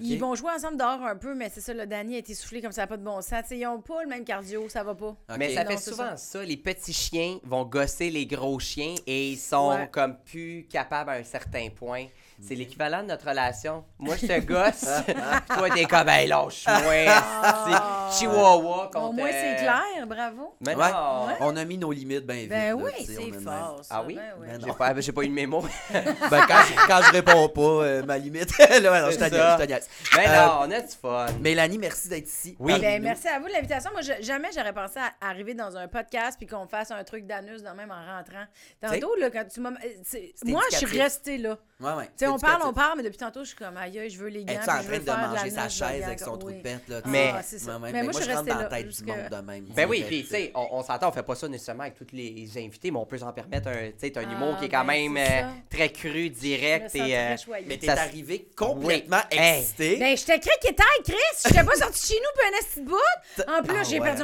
Ils 0.00 0.18
vont 0.18 0.34
jouer 0.34 0.50
ensemble 0.52 0.76
dehors 0.76 1.02
un 1.02 1.16
peu, 1.16 1.34
mais 1.34 1.50
c'est 1.52 1.60
ça, 1.60 1.72
le 1.74 1.86
Danny 1.86 2.16
a 2.16 2.18
été 2.18 2.34
soufflé 2.34 2.60
comme 2.62 2.72
ça, 2.72 2.82
n'a 2.82 2.86
pas 2.86 2.96
de 2.96 3.04
bon 3.04 3.20
sens. 3.20 3.42
T'sais, 3.44 3.58
ils 3.58 3.66
ont 3.66 3.80
pas 3.80 4.02
le 4.02 4.08
même 4.08 4.24
cardio, 4.24 4.68
ça 4.68 4.82
va 4.84 4.94
pas. 4.94 5.16
Mais 5.38 5.54
ça 5.54 5.64
Non, 5.64 5.70
fait 5.70 5.76
souvent 5.78 6.16
ça. 6.16 6.42
Les 6.44 6.56
petits 6.56 6.92
chiens 6.92 7.38
vont 7.44 7.64
gosser 7.64 8.10
les 8.10 8.26
gros 8.26 8.58
chiens 8.58 8.94
et 9.06 9.30
ils 9.32 9.38
sont 9.38 9.70
Ouais. 9.70 9.88
comme 9.90 10.16
plus 10.24 10.66
capables 10.68 11.10
à 11.10 11.14
un 11.14 11.24
certain 11.24 11.68
point. 11.70 12.06
C'est 12.44 12.56
l'équivalent 12.56 13.02
de 13.02 13.08
notre 13.08 13.28
relation. 13.28 13.84
Moi, 14.00 14.16
je 14.20 14.26
te 14.26 14.40
gosse, 14.40 14.84
toi, 15.56 15.70
t'es 15.70 15.84
comme, 15.84 16.08
hey, 16.08 16.26
lâche-moi. 16.26 17.04
Ah. 17.08 18.08
C'est 18.10 18.18
Chihuahua 18.18 18.90
contre... 18.92 18.98
Au 19.08 19.12
moins, 19.12 19.30
c'est 19.30 19.56
clair, 19.62 20.06
bravo. 20.06 20.54
Mais 20.60 20.74
Ouais. 20.74 20.90
non. 20.90 21.28
On 21.40 21.56
a 21.56 21.64
mis 21.64 21.78
nos 21.78 21.92
limites 21.92 22.26
bien 22.26 22.36
vite. 22.36 22.48
Ben 22.48 22.70
là, 22.70 22.76
oui, 22.76 22.90
tu 22.98 23.04
sais, 23.04 23.18
on 23.18 23.24
c'est 23.24 23.30
même. 23.30 23.40
fort. 23.42 23.80
ça, 23.84 23.94
Ah 23.96 24.02
oui? 24.04 24.16
ben 24.16 24.22
oui. 24.40 24.46
Ben 24.50 24.60
J'ai 24.60 24.66
non. 24.66 24.74
pas, 24.74 25.00
j'ai 25.00 25.12
pas 25.12 25.22
eu 25.22 25.28
de 25.28 25.32
mémo. 25.32 25.62
Ben, 25.92 26.46
quand, 26.48 26.60
je, 26.68 26.86
quand 26.88 27.00
je 27.06 27.12
réponds 27.12 27.48
pas, 27.48 27.60
euh, 27.62 28.02
ma 28.04 28.18
limite. 28.18 28.56
là, 28.58 28.92
alors, 28.94 29.10
je 29.12 29.18
niaise. 29.66 29.88
Mais 30.16 30.26
Euh, 30.28 30.46
non, 30.46 30.52
on 30.62 30.70
a 30.70 30.80
du 30.80 30.88
fun. 31.00 31.26
Mélanie, 31.40 31.78
merci 31.78 32.08
d'être 32.08 32.26
ici. 32.26 32.56
Oui. 32.58 32.78
Ben, 32.80 33.00
merci 33.02 33.28
à 33.28 33.38
vous 33.38 33.46
de 33.48 33.52
l'invitation. 33.52 33.90
Moi, 33.92 34.00
je- 34.02 34.20
jamais 34.24 34.48
j'aurais 34.54 34.72
pensé 34.72 34.98
à 34.98 35.28
arriver 35.28 35.54
dans 35.54 35.76
un 35.76 35.86
podcast 35.88 36.36
puis 36.38 36.46
qu'on 36.46 36.66
fasse 36.66 36.90
un 36.90 37.04
truc 37.04 37.26
d'anus 37.26 37.62
dans 37.62 37.74
même 37.74 37.90
en 37.92 38.16
rentrant. 38.16 38.44
Tantôt, 38.80 39.14
là, 39.16 39.30
quand 39.30 39.44
tu 39.52 39.60
m'as. 39.60 39.70
euh, 39.70 40.18
Moi, 40.44 40.62
je 40.72 40.76
suis 40.78 41.00
restée 41.00 41.38
là. 41.38 41.56
Ouais, 41.82 41.92
ouais. 41.94 42.28
On 42.28 42.38
parle, 42.38 42.62
on 42.64 42.72
parle, 42.72 42.98
mais 42.98 43.02
depuis 43.02 43.18
tantôt, 43.18 43.40
je 43.42 43.48
suis 43.48 43.56
comme, 43.56 43.76
aïe, 43.76 43.98
aïe, 43.98 44.10
je 44.10 44.18
veux 44.18 44.28
les 44.28 44.44
gants. 44.44 44.52
Es-tu 44.52 44.62
puis 44.62 44.70
en 44.70 44.76
je 44.78 44.82
train 44.82 44.92
veux 44.92 44.98
de 44.98 45.04
faire 45.04 45.18
manger 45.18 45.50
sa 45.50 45.68
chaise 45.68 46.04
avec 46.04 46.20
son 46.20 46.36
trou 46.36 46.50
de 46.50 46.60
perte? 46.60 46.88
Là, 46.88 47.00
Mais-. 47.06 47.32
Ah, 47.34 47.78
moi, 47.78 47.90
je 47.92 48.18
rentre 48.18 48.28
restée 48.28 48.50
dans 48.50 48.58
la 48.58 48.64
tête 48.66 48.88
du 48.88 49.04
monde 49.04 49.28
de 49.30 49.36
même. 49.36 49.64
Ben 49.74 49.88
oui, 49.88 50.04
puis 50.06 50.22
tu 50.22 50.28
sais, 50.28 50.52
on, 50.54 50.68
on 50.72 50.82
s'entend, 50.82 51.08
on 51.08 51.12
fait 51.12 51.22
pas 51.22 51.34
ça 51.34 51.48
nécessairement 51.48 51.82
avec 51.82 51.94
tous 51.96 52.06
les 52.12 52.50
invités, 52.56 52.90
mais 52.90 52.98
on 52.98 53.06
peut 53.06 53.18
s'en 53.18 53.32
permettre 53.32 53.68
un, 53.68 53.90
tu 53.90 53.94
sais, 53.98 54.10
t'as 54.10 54.20
un 54.20 54.28
Ah, 54.28 54.32
humour 54.32 54.56
qui 54.58 54.66
est 54.66 54.68
quand 54.68 54.84
ben, 54.84 55.12
même 55.12 55.16
euh, 55.16 55.48
très 55.70 55.88
cru, 55.90 56.12
Je 56.12 56.18
me 56.18 56.28
direct 56.28 56.94
euh. 56.94 57.36
Mais 57.66 57.78
t'es 57.78 57.88
arrivé 57.88 58.48
complètement 58.56 59.20
excité. 59.30 59.96
Ben, 59.98 60.16
j'étais 60.16 60.38
criquetaille, 60.38 61.02
Chris! 61.04 61.16
J'étais 61.46 61.64
pas 61.64 61.74
sortie 61.74 62.14
chez 62.14 62.20
nous, 62.20 62.38
puis 62.38 62.48
un 62.54 62.58
esti 62.58 62.80
de 62.80 62.86
bout! 62.86 63.48
En 63.48 63.62
plus, 63.62 63.76
Ah 63.78 63.82
j'ai 63.84 64.00
perdu. 64.00 64.22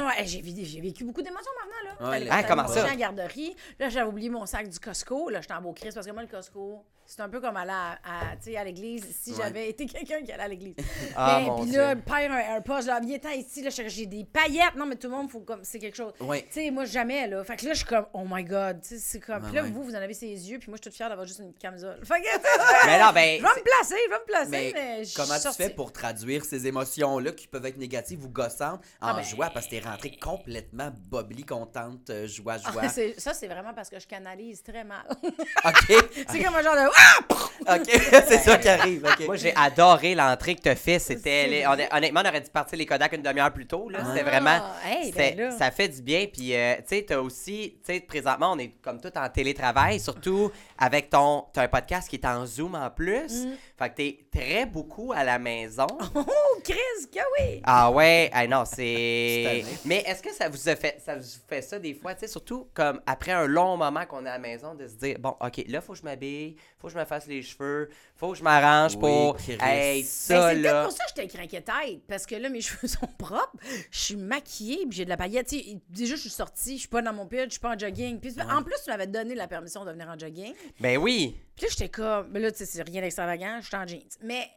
J'ai 0.63 0.81
vécu, 0.81 1.03
beaucoup 1.03 1.21
d'émotions 1.21 1.51
maintenant, 1.59 2.19
là. 2.19 2.27
Ah, 2.31 2.43
comment 2.43 2.67
ça? 2.67 2.85
la 2.85 2.95
garderie. 2.95 3.55
Là, 3.79 3.89
j'avais 3.89 4.07
oublié 4.07 4.29
mon 4.29 4.45
sac 4.45 4.67
du 4.69 4.79
Costco. 4.79 5.29
Là, 5.29 5.41
j'étais 5.41 5.53
en 5.53 5.61
beau 5.61 5.73
Chris 5.73 5.89
parce 5.93 6.05
que 6.05 6.11
moi, 6.11 6.21
le 6.21 6.27
Costco, 6.27 6.83
c'est 7.11 7.21
un 7.23 7.29
peu 7.29 7.41
comme 7.41 7.57
aller 7.57 7.71
à, 7.71 7.97
à, 8.03 8.63
l'église 8.63 9.03
si 9.19 9.31
Ouais. 9.31 9.37
j'avais 9.39 9.69
été 9.69 9.85
quelqu'un 9.87 10.21
qui 10.21 10.31
allait 10.31 10.43
à 10.43 10.47
l'église. 10.47 10.75
Ah, 11.15 11.41
Ben, 11.43 11.63
puis 11.63 11.71
là, 11.71 11.95
père 11.95 12.31
un, 12.31 12.61
poste, 12.61 12.87
là, 12.87 12.99
viens 12.99 13.17
ten 13.17 13.31
ici, 13.39 13.63
là, 13.63 13.69
j'ai 13.71 14.05
des 14.05 14.23
paillettes. 14.25 14.75
Non, 14.75 14.85
mais 14.85 14.95
tout 14.95 15.07
le 15.09 15.15
monde, 15.15 15.29
faut 15.31 15.39
comme, 15.39 15.63
c'est 15.63 15.79
quelque 15.79 15.97
chose. 15.97 16.13
Ouais. 16.19 16.43
Tu 16.43 16.61
sais, 16.61 16.71
moi, 16.71 16.85
jamais, 16.85 17.27
là. 17.27 17.43
Fait 17.43 17.55
que 17.55 17.65
là, 17.65 17.73
je 17.73 17.79
suis 17.79 17.87
comme, 17.87 18.05
oh 18.13 18.23
my 18.29 18.43
god. 18.43 18.81
Tu 18.81 18.89
sais, 18.89 18.97
c'est 18.99 19.19
comme. 19.19 19.51
Là, 19.53 19.63
vous, 19.63 19.83
vous 19.83 19.91
en 19.95 19.97
avez 19.97 20.13
ses 20.13 20.27
yeux, 20.27 20.59
puis 20.59 20.69
moi, 20.69 20.77
je 20.77 20.83
suis 20.83 20.89
toute 20.91 20.95
fière 20.95 21.09
d'avoir 21.09 21.25
juste 21.25 21.39
une 21.39 21.53
camisole. 21.53 21.99
Fait 22.05 22.21
que. 22.21 22.85
Mais 22.85 22.99
non, 22.99 23.11
ben, 23.11 23.37
Je 23.39 23.43
vais 23.43 23.49
me 23.49 23.63
placer, 23.63 23.95
je 24.05 24.09
vais 24.11 24.19
me 24.19 24.25
placer, 24.25 24.49
Mais, 24.49 24.71
mais, 24.73 25.03
comment 25.15 25.39
tu 25.39 25.51
fais 25.53 25.69
pour 25.71 25.91
traduire 25.91 26.45
ces 26.45 26.67
émotions-là 26.67 27.31
qui 27.31 27.47
peuvent 27.47 27.65
être 27.65 27.77
négatives 27.77 28.23
ou 28.23 28.29
gossantes 28.29 28.81
en 29.01 29.07
Ah 29.07 29.13
ben- 29.15 29.23
joie 29.23 29.49
parce 29.51 29.65
que 29.65 29.71
t'es 29.71 29.79
rentrée 29.79 30.15
complètement 30.21 30.91
bobli, 31.09 31.43
contente, 31.43 32.09
euh, 32.11 32.27
joie, 32.27 32.57
joie. 32.57 32.81
Ah, 32.83 32.89
c'est- 32.89 33.19
ça, 33.19 33.33
c'est 33.33 33.47
vraiment 33.47 33.73
parce 33.73 33.89
que 33.89 33.99
je 33.99 34.05
canalise 34.05 34.61
très 34.61 34.83
mal. 34.83 35.05
ok, 35.65 35.93
c'est 36.29 36.43
comme 36.43 36.55
un 36.55 36.61
genre 36.61 36.75
de. 36.75 36.98
Ok, 37.71 37.85
c'est 38.27 38.37
ça 38.39 38.57
qui 38.57 38.67
arrive. 38.67 39.05
moi, 39.27 39.35
j'ai 39.35 39.53
adoré 39.55 40.15
l'entrée 40.15 40.55
que 40.55 40.61
t'as 40.61 40.75
fait. 40.75 40.97
C'était, 40.97 41.45
les- 41.47 41.65
honnêtement, 41.91 42.21
on 42.25 42.27
aurait 42.27 42.41
dû 42.41 42.49
partir 42.49 42.79
les 42.79 42.85
Kodak 42.87 43.13
une 43.13 43.21
demi-heure 43.21 43.51
plus 43.53 43.67
tôt. 43.67 43.89
Là. 43.89 43.99
C'était 44.07 44.21
Ah, 44.25 44.29
vraiment, 44.29 44.59
hey, 44.83 45.05
c'était- 45.07 45.35
ben 45.35 45.49
là. 45.49 45.51
ça 45.57 45.69
fait 45.69 45.87
du 45.89 46.01
bien. 46.01 46.25
Puis, 46.33 46.55
euh, 46.55 46.75
tu 46.77 46.83
sais, 46.95 47.05
t'as 47.07 47.19
aussi, 47.19 47.75
tu 47.85 47.93
sais, 47.93 47.99
présentement, 47.99 48.53
on 48.53 48.57
est 48.57 48.71
comme 48.81 48.99
tout 48.99 49.11
en 49.15 49.29
télétravail, 49.29 49.99
surtout 49.99 50.51
avec 50.79 51.09
ton, 51.09 51.45
t'as 51.53 51.63
un 51.63 51.67
podcast 51.67 52.09
qui 52.09 52.15
est 52.15 52.25
en 52.25 52.45
Zoom 52.45 52.73
en 52.73 52.89
plus. 52.89 53.45
Mm. 53.45 53.53
Fait 53.77 53.89
que 53.89 53.95
t'es 53.95 54.19
très 54.31 54.65
beaucoup 54.65 55.11
à 55.13 55.23
la 55.23 55.37
maison. 55.37 55.87
Oh, 56.15 56.61
Chris, 56.63 57.07
que 57.11 57.19
oui! 57.39 57.61
Ah 57.63 57.91
ouais, 57.91 58.29
ah 58.33 58.45
non, 58.45 58.63
c'est. 58.65 59.63
Mais 59.85 60.03
est-ce 60.05 60.21
que 60.21 60.33
ça 60.33 60.49
vous 60.49 60.67
a 60.69 60.75
fait 60.75 60.99
ça 61.03 61.15
vous 61.15 61.23
fait 61.47 61.61
ça 61.61 61.79
des 61.79 61.93
fois, 61.93 62.13
tu 62.13 62.21
sais, 62.21 62.27
surtout 62.27 62.67
comme 62.73 62.99
après 63.05 63.31
un 63.31 63.45
long 63.45 63.77
moment 63.77 64.05
qu'on 64.05 64.25
est 64.25 64.29
à 64.29 64.33
la 64.33 64.39
maison, 64.39 64.75
de 64.75 64.87
se 64.87 64.95
dire 64.95 65.17
bon, 65.19 65.35
ok, 65.39 65.63
là 65.67 65.81
faut 65.81 65.93
que 65.93 65.99
je 65.99 66.03
m'habille, 66.03 66.55
faut 66.77 66.87
que 66.87 66.93
je 66.93 66.99
me 66.99 67.05
fasse 67.05 67.27
les 67.27 67.41
cheveux, 67.41 67.89
faut 68.15 68.31
que 68.31 68.37
je 68.37 68.43
m'arrange 68.43 68.95
Oui, 68.95 68.99
pour, 69.01 69.37
Chris. 69.37 69.57
hey 69.61 70.01
Ben, 70.01 70.05
ça 70.05 70.49
c'est 70.49 70.55
là. 70.55 70.83
pour 70.83 70.91
ça 70.91 71.03
que 71.05 71.09
j'étais 71.15 71.27
craquée 71.27 71.61
tête. 71.61 72.01
Parce 72.07 72.25
que 72.25 72.35
là, 72.35 72.49
mes 72.49 72.61
cheveux 72.69 72.87
sont 72.87 73.07
propres. 73.17 73.55
Je 73.91 73.99
suis 73.99 74.15
maquillée, 74.15 74.85
puis 74.87 74.97
j'ai 74.97 75.05
de 75.05 75.09
la 75.09 75.17
paillette. 75.17 75.47
Tu 75.47 75.59
sais, 75.59 75.77
déjà, 75.89 76.15
je 76.15 76.21
suis 76.21 76.29
sortie, 76.29 76.75
je 76.75 76.79
suis 76.81 76.87
pas 76.87 77.01
dans 77.01 77.13
mon 77.13 77.25
pitch, 77.25 77.45
je 77.45 77.49
suis 77.51 77.59
pas 77.59 77.75
en 77.75 77.79
jogging. 77.79 78.19
Puis 78.19 78.35
en 78.41 78.63
plus, 78.63 78.75
tu 78.83 78.89
m'avais 78.89 79.07
donné 79.07 79.35
la 79.35 79.47
permission 79.47 79.85
de 79.85 79.91
venir 79.91 80.07
en 80.09 80.17
jogging. 80.17 80.53
Ben 80.79 80.97
oui. 80.97 81.37
Puis 81.55 81.65
là, 81.65 81.71
j'étais 81.71 81.89
comme. 81.89 82.29
Mais 82.31 82.39
là, 82.39 82.51
tu 82.51 82.59
sais, 82.59 82.65
c'est 82.65 82.83
rien 82.83 83.01
d'extravagant, 83.01 83.59
je 83.61 83.67
suis 83.67 83.75
en 83.75 83.87
jeans. 83.87 84.01
Mais. 84.21 84.49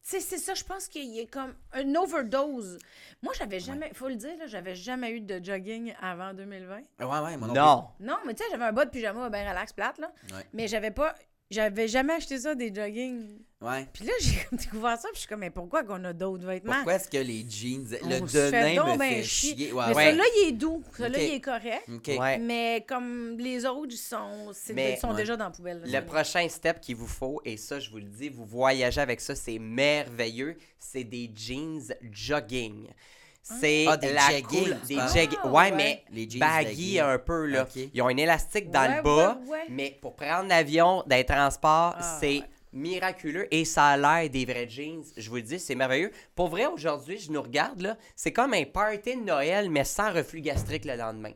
Tu 0.00 0.14
sais, 0.14 0.20
c'est 0.20 0.38
ça, 0.38 0.54
je 0.54 0.64
pense 0.64 0.88
qu'il 0.88 1.04
y 1.14 1.20
a 1.20 1.26
comme 1.26 1.54
une 1.74 1.94
overdose. 1.98 2.78
Moi, 3.20 3.34
j'avais 3.36 3.60
jamais, 3.60 3.92
faut 3.92 4.08
le 4.08 4.16
dire, 4.16 4.38
là, 4.38 4.46
j'avais 4.46 4.74
jamais 4.74 5.10
eu 5.10 5.20
de 5.20 5.44
jogging 5.44 5.92
avant 6.00 6.32
2020. 6.32 6.76
Ouais, 6.76 6.84
ouais, 7.00 7.36
moi 7.36 7.48
non. 7.48 7.54
Non. 7.54 7.88
Non, 8.00 8.16
mais 8.24 8.32
tu 8.32 8.42
sais, 8.42 8.48
j'avais 8.50 8.64
un 8.64 8.72
bas 8.72 8.86
de 8.86 8.90
pyjama 8.90 9.28
bien 9.28 9.50
relax, 9.50 9.74
plate, 9.74 9.98
là. 9.98 10.10
Ouais. 10.32 10.46
Mais 10.54 10.66
j'avais 10.66 10.92
pas, 10.92 11.14
j'avais 11.50 11.88
jamais 11.88 12.14
acheté 12.14 12.38
ça, 12.38 12.54
des 12.54 12.72
joggings. 12.74 13.38
Ouais. 13.60 13.86
Puis 13.92 14.04
là, 14.04 14.12
j'ai 14.20 14.46
découvert 14.52 14.96
ça, 14.98 15.08
puis 15.08 15.14
je 15.14 15.18
suis 15.20 15.28
comme, 15.28 15.40
mais 15.40 15.50
pourquoi 15.50 15.82
qu'on 15.82 16.04
a 16.04 16.12
d'autres 16.12 16.46
vêtements? 16.46 16.74
Pourquoi 16.74 16.94
est-ce 16.94 17.08
que 17.08 17.16
les 17.18 17.44
jeans, 17.48 17.88
le 18.08 18.22
On 18.22 18.26
se 18.28 18.50
fait 18.50 18.52
denim 18.52 18.76
donc 18.76 18.92
me 18.94 18.98
ben 18.98 19.14
fait 19.16 19.22
chier. 19.24 19.56
chier? 19.56 19.72
Ouais, 19.72 19.84
mais 19.88 19.94
ouais. 19.94 20.04
celui-là, 20.06 20.24
il 20.36 20.48
est 20.48 20.52
doux. 20.52 20.82
Celui-là, 20.96 21.22
il 21.24 21.34
est 21.34 21.40
correct. 21.40 21.88
Ouais. 22.20 22.38
Mais 22.38 22.84
comme 22.88 23.36
les 23.38 23.66
autres, 23.66 23.92
ils 23.92 23.96
sont, 23.96 24.50
c'est- 24.52 24.74
Mais- 24.74 24.92
ils 24.92 25.00
sont 25.00 25.10
Ouais. 25.10 25.16
déjà 25.16 25.36
dans 25.36 25.46
la 25.46 25.50
poubelle. 25.50 25.82
Le 25.84 26.00
prochain 26.04 26.48
step 26.48 26.80
qu'il 26.80 26.94
vous 26.94 27.08
faut, 27.08 27.40
et 27.44 27.56
ça, 27.56 27.80
je 27.80 27.90
vous 27.90 27.96
le 27.98 28.04
dis, 28.04 28.28
vous 28.28 28.44
voyagez 28.46 29.00
avec 29.00 29.20
ça, 29.20 29.34
c'est 29.34 29.58
merveilleux. 29.58 30.56
C'est 30.78 31.04
des 31.04 31.28
jeans 31.34 31.82
jogging. 32.12 32.86
C'est 33.60 33.86
Ah, 33.88 33.96
des 33.96 34.12
la 34.12 34.28
jeggings, 34.30 34.46
cool- 34.64 34.76
des 34.86 34.98
jeggings. 35.14 35.38
Ah, 35.42 35.48
ouais, 35.48 35.54
ouais. 35.54 35.70
mais 35.72 36.04
Les 36.12 36.28
jeans 36.28 36.40
baggy 36.40 37.00
un 37.00 37.18
peu, 37.18 37.46
là. 37.46 37.62
Ok. 37.62 37.82
Ils 37.94 38.02
ont 38.02 38.08
un 38.08 38.16
élastique 38.16 38.70
dans 38.70 38.82
Ouais, 38.82 38.96
le 38.98 39.02
bas, 39.02 39.38
ouais, 39.46 39.50
ouais. 39.50 39.64
mais 39.70 39.96
pour 40.02 40.14
prendre 40.14 40.48
l'avion, 40.48 41.02
d'un 41.06 41.22
transport, 41.22 41.94
Ah, 41.98 42.18
c'est 42.20 42.38
ouais. 42.40 42.42
Miraculeux 42.72 43.46
et 43.52 43.64
ça 43.64 43.86
a 43.86 43.96
l'air 43.96 44.30
des 44.30 44.44
vrais 44.44 44.68
jeans. 44.68 45.02
Je 45.16 45.28
vous 45.28 45.36
le 45.36 45.42
dis, 45.42 45.58
c'est 45.58 45.74
merveilleux. 45.74 46.10
Pour 46.34 46.48
vrai, 46.48 46.66
aujourd'hui, 46.66 47.18
je 47.18 47.30
nous 47.30 47.42
regarde, 47.42 47.80
là, 47.80 47.96
c'est 48.16 48.32
comme 48.32 48.54
un 48.54 48.64
party 48.64 49.16
de 49.16 49.22
Noël, 49.22 49.70
mais 49.70 49.84
sans 49.84 50.12
reflux 50.12 50.40
gastrique 50.40 50.84
le 50.84 50.96
lendemain. 50.96 51.32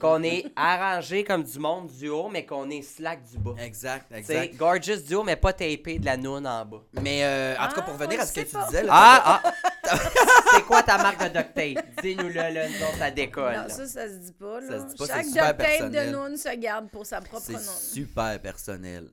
qu'on 0.00 0.22
est 0.22 0.46
arrangé 0.56 1.24
comme 1.24 1.42
du 1.42 1.58
monde 1.58 1.88
du 1.88 2.08
haut, 2.08 2.28
mais 2.28 2.44
qu'on 2.46 2.68
est 2.70 2.82
slack 2.82 3.24
du 3.24 3.38
bas. 3.38 3.54
Exact, 3.58 4.06
C'est 4.10 4.18
exact. 4.18 4.56
gorgeous 4.56 5.02
du 5.06 5.14
haut, 5.14 5.24
mais 5.24 5.36
pas 5.36 5.52
tapé 5.52 5.98
de 5.98 6.04
la 6.04 6.16
noune 6.16 6.46
en 6.46 6.64
bas. 6.64 6.82
Mais 7.02 7.24
euh, 7.24 7.54
en 7.58 7.68
tout 7.68 7.74
cas, 7.74 7.80
Ah, 7.80 7.82
pour 7.82 7.94
revenir 7.94 8.18
on 8.18 8.22
à 8.22 8.26
ce 8.26 8.32
que 8.32 8.40
tu 8.40 8.52
pas. 8.52 8.66
disais, 8.66 8.82
là, 8.82 8.92
Ah, 8.94 9.40
ah! 9.44 9.52
c'est 10.54 10.62
quoi 10.64 10.82
ta 10.82 10.98
marque 10.98 11.18
de 11.22 11.28
duct 11.28 11.54
tape? 11.54 12.02
Dis-nous-le, 12.02 12.34
là, 12.34 12.68
nous 12.68 12.74
autres, 12.84 12.98
ça 12.98 13.10
décolle. 13.10 13.54
Non, 13.56 13.68
ça, 13.68 13.86
ça 13.86 14.06
se 14.08 14.14
dit 14.16 14.32
pas. 14.32 14.60
Là. 14.60 14.68
Ça 14.68 14.78
se 14.80 14.84
dit 14.92 14.96
pas, 14.96 15.06
c'est 15.06 15.12
Chaque 15.14 15.24
super 15.26 15.54
duct 15.56 15.78
tape 15.78 15.90
de. 16.06 16.10
Noun 16.12 16.36
se 16.36 16.56
garde 16.56 16.90
pour 16.90 17.06
sa 17.06 17.20
propre 17.20 17.42
c'est 17.46 17.52
Noun. 17.52 17.62
super 17.62 18.38
personnel. 18.40 19.08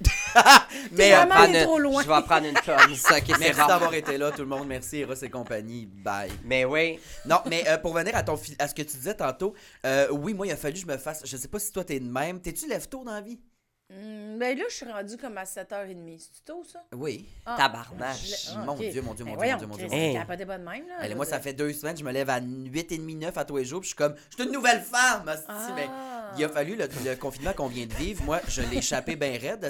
T'es 0.96 1.12
euh, 1.12 1.16
vraiment 1.16 1.34
prendre 1.34 1.54
une- 1.56 1.62
trop 1.64 1.78
loin. 1.78 2.02
Je 2.02 2.08
vais 2.08 2.22
prendre 2.22 2.46
une. 2.46 2.56
Ça, 2.96 3.16
c'est 3.26 3.38
Merci 3.38 3.60
d'avoir 3.66 3.92
été 3.94 4.16
là, 4.16 4.30
tout 4.30 4.42
le 4.42 4.48
monde. 4.48 4.66
Merci, 4.66 4.98
Eros 4.98 5.14
et 5.14 5.28
compagnie. 5.30 5.86
Bye. 5.86 6.30
Mais 6.44 6.64
oui. 6.64 6.98
Non, 7.26 7.40
mais 7.46 7.64
euh, 7.68 7.78
pour 7.78 7.92
venir 7.94 8.16
à, 8.16 8.22
ton 8.22 8.38
à 8.58 8.68
ce 8.68 8.74
que 8.74 8.82
tu 8.82 8.96
disais 8.96 9.14
tantôt, 9.14 9.54
euh, 9.84 10.08
oui, 10.10 10.32
moi, 10.34 10.46
il 10.46 10.52
a 10.52 10.56
fallu 10.56 10.74
que 10.74 10.80
je 10.80 10.86
me 10.86 10.96
fasse. 10.96 11.22
Je 11.24 11.36
sais 11.36 11.48
pas 11.48 11.58
si 11.58 11.72
toi, 11.72 11.84
t'es 11.84 12.00
de 12.00 12.08
même. 12.10 12.40
T'es-tu 12.40 12.66
lève-tôt 12.68 13.04
dans 13.04 13.12
la 13.12 13.20
vie? 13.20 13.38
Hum, 13.92 14.38
ben 14.38 14.56
là, 14.56 14.64
je 14.68 14.74
suis 14.74 14.86
rendue 14.86 15.16
comme 15.16 15.36
à 15.36 15.42
7h30. 15.44 16.18
C'est 16.32 16.44
tôt, 16.44 16.62
ça? 16.64 16.84
Oui. 16.94 17.26
Ah, 17.44 17.56
Tabarnache. 17.56 18.54
Mon. 18.64 18.74
Dieu, 18.76 19.02
mon 19.02 19.14
Dieu, 19.14 19.24
mon 19.24 19.32
Ben 19.36 19.48
Dieu, 19.48 19.56
voyons, 19.56 19.66
mon 19.66 19.76
Dieu, 19.76 19.88
mon 19.88 19.96
Dieu, 20.10 20.12
t'as 20.18 20.24
pas 20.24 20.36
de 20.36 20.44
même, 20.44 20.62
là. 20.86 20.94
Allez, 21.00 21.14
moi, 21.16 21.26
ça 21.26 21.40
fait 21.40 21.52
deux 21.54 21.72
semaines, 21.72 21.96
je 21.96 22.04
me 22.04 22.12
lève 22.12 22.30
à 22.30 22.40
8h30, 22.40 23.18
9 23.18 23.36
à 23.36 23.44
tous 23.44 23.56
les 23.56 23.64
jours, 23.64 23.80
puis 23.80 23.88
je 23.90 23.94
suis 23.94 23.96
comme, 23.96 24.14
je 24.30 24.36
suis 24.36 24.44
une 24.44 24.52
nouvelle 24.52 24.80
femme, 24.80 25.24
Ah. 25.48 25.68
mais 25.74 25.88
il 26.38 26.44
a 26.44 26.48
fallu 26.48 26.76
le, 26.76 26.88
le 27.04 27.16
confinement 27.16 27.52
qu'on 27.52 27.66
vient 27.66 27.86
de 27.86 27.94
vivre. 27.94 28.22
Moi, 28.24 28.40
je 28.46 28.62
l'ai 28.62 28.78
échappé 28.78 29.16
bien 29.16 29.36
raide. 29.36 29.68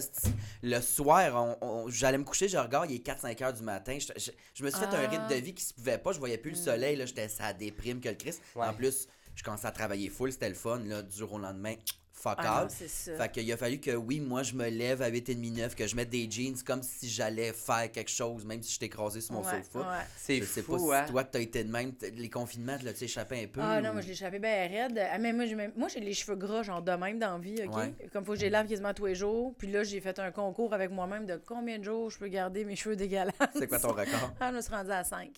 Le 0.62 0.80
soir, 0.80 1.56
on- 1.62 1.66
on- 1.66 1.88
j'allais 1.88 2.18
me 2.18 2.24
coucher, 2.24 2.46
je 2.48 2.58
regarde, 2.58 2.90
il 2.90 2.96
est 2.96 2.98
4-5 3.06 3.40
heures 3.42 3.54
du 3.54 3.62
matin. 3.62 3.96
Je, 3.98 4.12
je- 4.20 4.30
je 4.52 4.62
me 4.64 4.70
suis 4.70 4.78
fait 4.80 4.86
un 4.94 5.04
Ah. 5.04 5.08
rythme 5.08 5.28
de 5.28 5.34
vie 5.36 5.54
qui 5.54 5.64
se 5.64 5.72
pouvait 5.72 5.96
pas, 5.98 6.12
je 6.12 6.18
voyais 6.18 6.36
plus 6.36 6.50
le 6.50 6.56
soleil, 6.56 6.96
là, 6.96 7.06
j'étais 7.06 7.28
ça 7.28 7.54
déprime 7.54 8.00
que 8.00 8.10
le 8.10 8.16
Christ. 8.16 8.42
Ouais. 8.54 8.66
En 8.66 8.74
plus, 8.74 9.08
je 9.34 9.42
commençais 9.42 9.66
à 9.66 9.70
travailler 9.72 10.10
full, 10.10 10.30
c'était 10.30 10.50
le 10.50 10.54
fun, 10.54 10.78
là, 10.84 11.00
du 11.00 11.16
jour 11.16 11.32
au 11.32 11.38
lendemain, 11.38 11.74
fuck 12.22 12.36
Ah 12.38 12.62
non, 12.64 12.68
ça. 12.68 13.16
Fait 13.16 13.32
qu'il 13.32 13.52
a 13.52 13.56
fallu 13.56 13.78
que 13.78 13.92
oui, 13.92 14.20
moi 14.20 14.42
je 14.42 14.54
me 14.54 14.68
lève 14.68 15.02
à 15.02 15.10
8h30 15.10 15.56
9, 15.56 15.74
que 15.74 15.86
je 15.86 15.96
mette 15.96 16.10
des 16.10 16.30
jeans 16.30 16.56
comme 16.64 16.82
si 16.82 17.08
j'allais 17.08 17.52
faire 17.52 17.90
quelque 17.90 18.10
chose, 18.10 18.44
même 18.44 18.62
si 18.62 18.72
j'étais 18.72 18.86
écrasé 18.86 19.20
sur 19.20 19.34
mon 19.34 19.40
Ouais, 19.42 19.62
sofa. 19.62 19.78
ouais. 19.80 20.04
C'est 20.16 20.36
Je 20.38 20.44
sais 20.44 20.62
fou, 20.62 20.72
pas 20.72 20.78
si 20.78 20.94
hein? 20.94 21.06
toi 21.08 21.24
t'as 21.24 21.40
été 21.40 21.64
de 21.64 21.70
même, 21.70 21.92
les 22.16 22.28
confinements, 22.28 22.76
tu 22.78 22.84
l'as-tu 22.84 23.04
échappé 23.04 23.44
un 23.44 23.46
peu? 23.46 23.60
Ah 23.62 23.80
non, 23.80 23.92
moi, 23.92 24.00
je 24.02 24.06
l'ai 24.08 24.12
échappé 24.12 24.38
bien 24.38 24.68
raide. 24.68 25.00
Ah, 25.12 25.18
mais 25.18 25.32
moi, 25.32 25.46
j'ai 25.46 25.54
moi, 25.76 25.88
j'ai 25.88 26.00
les 26.00 26.14
cheveux 26.14 26.36
gras, 26.36 26.62
genre 26.62 26.82
de 26.82 26.92
même 26.92 27.18
dans 27.18 27.32
la 27.32 27.38
vie, 27.38 27.56
OK? 27.66 27.76
Ouais. 27.76 27.92
Comme 28.12 28.24
faut 28.24 28.32
que 28.32 28.38
je 28.38 28.44
les 28.44 28.50
lave 28.50 28.66
quasiment 28.68 28.94
tous 28.94 29.06
les 29.06 29.14
jours. 29.14 29.54
Puis 29.58 29.68
là, 29.70 29.82
j'ai 29.82 30.00
fait 30.00 30.18
un 30.18 30.30
concours 30.30 30.74
avec 30.74 30.90
moi-même 30.90 31.26
de 31.26 31.36
combien 31.44 31.78
de 31.78 31.84
jours 31.84 32.10
je 32.10 32.18
peux 32.18 32.28
garder 32.28 32.64
mes 32.64 32.76
cheveux 32.76 32.96
dégueulasses. 32.96 33.34
C'est 33.54 33.66
quoi 33.68 33.78
ton 33.78 33.88
record? 33.88 34.32
Ah, 34.40 34.50
je 34.50 34.56
me 34.56 34.60
suis 34.60 34.72
rendue 34.74 34.90
à 34.90 35.04
5. 35.04 35.30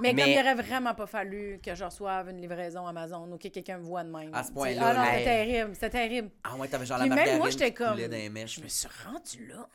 Mais, 0.00 0.12
Mais- 0.12 0.22
comme 0.22 0.30
il 0.32 0.38
aurait 0.38 0.54
vraiment 0.54 0.94
pas 0.94 1.06
fallu 1.06 1.58
que 1.64 1.74
je 1.74 1.82
reçoive 1.84 2.28
une 2.28 2.40
livraison 2.40 2.86
Amazon 2.86 3.26
ou 3.32 3.38
que 3.38 3.48
quelqu'un 3.48 3.78
me 3.78 3.82
voit 3.84 4.04
de 4.04 4.10
même. 4.10 4.34
À 4.34 4.42
ce 4.42 4.48
Tu 4.48 4.54
point-là, 4.54 4.82
Ah 4.84 4.92
non, 4.94 5.00
là. 5.00 5.08
c'était 5.12 5.24
terrible. 5.24 5.70
C'était 5.74 5.90
terrible. 5.90 6.21
Ah 6.44 6.56
ouais, 6.56 6.68
t'avais 6.68 6.86
genre 6.86 6.98
Puis 7.00 7.08
la 7.08 7.14
même 7.14 7.38
moi, 7.38 7.50
j'étais 7.50 7.72
comme-. 7.72 7.98
Je 7.98 8.60
me 8.60 8.68
suis 8.68 8.88
rendue 9.04 9.46
là. 9.46 9.66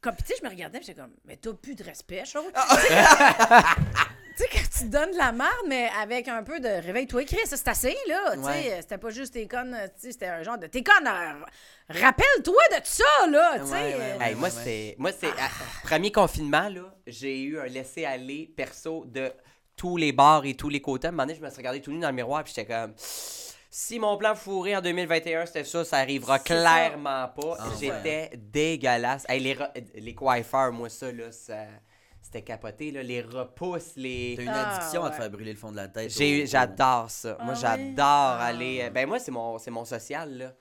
Comme, 0.00 0.14
puis 0.16 0.24
tu 0.24 0.32
sais, 0.32 0.38
je 0.40 0.44
me 0.44 0.50
regardais, 0.50 0.80
j'étais 0.80 1.00
comme, 1.00 1.12
mais 1.24 1.36
t'as 1.36 1.52
plus 1.52 1.76
de 1.76 1.84
respect, 1.84 2.24
chose. 2.24 2.50
Ah, 2.54 3.76
Tu 4.34 4.42
sais, 4.44 4.48
quand 4.50 4.78
tu 4.78 4.84
donnes 4.88 5.10
de 5.12 5.18
la 5.18 5.30
merde, 5.30 5.52
mais 5.68 5.90
avec 6.00 6.26
un 6.26 6.42
peu 6.42 6.58
de 6.58 6.66
réveille-toi, 6.66 7.24
Chris, 7.24 7.46
ça, 7.46 7.56
c'est 7.58 7.68
assez, 7.68 7.96
là. 8.08 8.30
Tu 8.32 8.38
sais, 8.40 8.44
Ouais. 8.46 8.78
c'était 8.80 8.96
pas 8.98 9.10
juste 9.10 9.34
t'es 9.34 9.46
connes, 9.46 9.76
tu 9.96 10.06
sais, 10.06 10.12
c'était 10.12 10.26
un 10.26 10.42
genre 10.42 10.56
de 10.56 10.66
t'es 10.66 10.82
conne, 10.82 11.06
euh, 11.06 11.44
rappelle-toi 11.90 12.62
de 12.70 12.80
ça, 12.82 13.04
là, 13.28 13.58
tu 13.60 13.66
sais. 13.66 13.72
Ouais, 13.72 13.94
ouais, 13.94 14.16
ouais. 14.18 14.28
Hey, 14.30 14.34
moi, 14.34 14.48
c'est. 14.50 14.94
Moi, 14.98 15.12
c'est. 15.12 15.28
à- 15.28 15.50
Premier 15.84 16.10
confinement, 16.10 16.68
là, 16.70 16.94
j'ai 17.06 17.42
eu 17.42 17.60
un 17.60 17.66
laisser-aller 17.66 18.50
perso 18.56 19.04
de 19.06 19.30
tous 19.76 19.98
les 19.98 20.12
bars 20.12 20.46
et 20.46 20.54
tous 20.54 20.70
les 20.70 20.80
côtés. 20.80 21.06
À 21.06 21.10
un 21.10 21.12
moment 21.12 21.24
donné, 21.24 21.38
je 21.38 21.44
me 21.44 21.48
suis 21.50 21.58
regardé 21.58 21.82
tout 21.82 21.92
nu 21.92 22.00
dans 22.00 22.08
le 22.08 22.14
miroir, 22.14 22.42
puis 22.42 22.54
j'étais 22.56 22.72
comme. 22.72 22.94
Si 23.74 23.98
mon 23.98 24.18
plan 24.18 24.34
fourré 24.34 24.76
en 24.76 24.82
2021, 24.82 25.46
c'était 25.46 25.64
ça, 25.64 25.82
ça 25.82 25.96
arrivera 25.96 26.36
ça. 26.36 26.44
clairement 26.44 27.26
pas. 27.28 27.56
Ah, 27.58 27.64
J'étais 27.80 28.30
dégueulasse. 28.36 29.24
Hey, 29.30 29.40
les, 29.40 29.54
re- 29.54 29.70
les 29.94 30.14
coiffeurs, 30.14 30.72
moi, 30.72 30.90
ça, 30.90 31.10
là, 31.10 31.32
ça- 31.32 31.68
c'était 32.20 32.42
capoté. 32.42 32.90
Là. 32.90 33.02
Les 33.02 33.22
repousses, 33.22 33.92
les. 33.96 34.34
T'as 34.36 34.42
une 34.42 34.48
Ah, 34.50 34.76
addiction 34.76 35.04
à 35.04 35.10
te 35.10 35.14
faire 35.16 35.30
brûler 35.30 35.52
le 35.54 35.58
fond 35.58 35.70
de 35.70 35.76
la 35.76 35.88
tête. 35.88 36.10
J'adore 36.10 37.10
ça. 37.10 37.34
Ah 37.40 37.44
moi, 37.44 37.54
oui? 37.54 37.60
j'adore 37.62 38.04
Ah. 38.06 38.44
aller. 38.44 38.82
euh, 38.82 38.90
Ben, 38.90 39.08
moi, 39.08 39.18
c'est 39.18 39.30
mon, 39.30 39.56
c'est 39.56 39.70
mon 39.70 39.86
social, 39.86 40.36
là. 40.36 40.52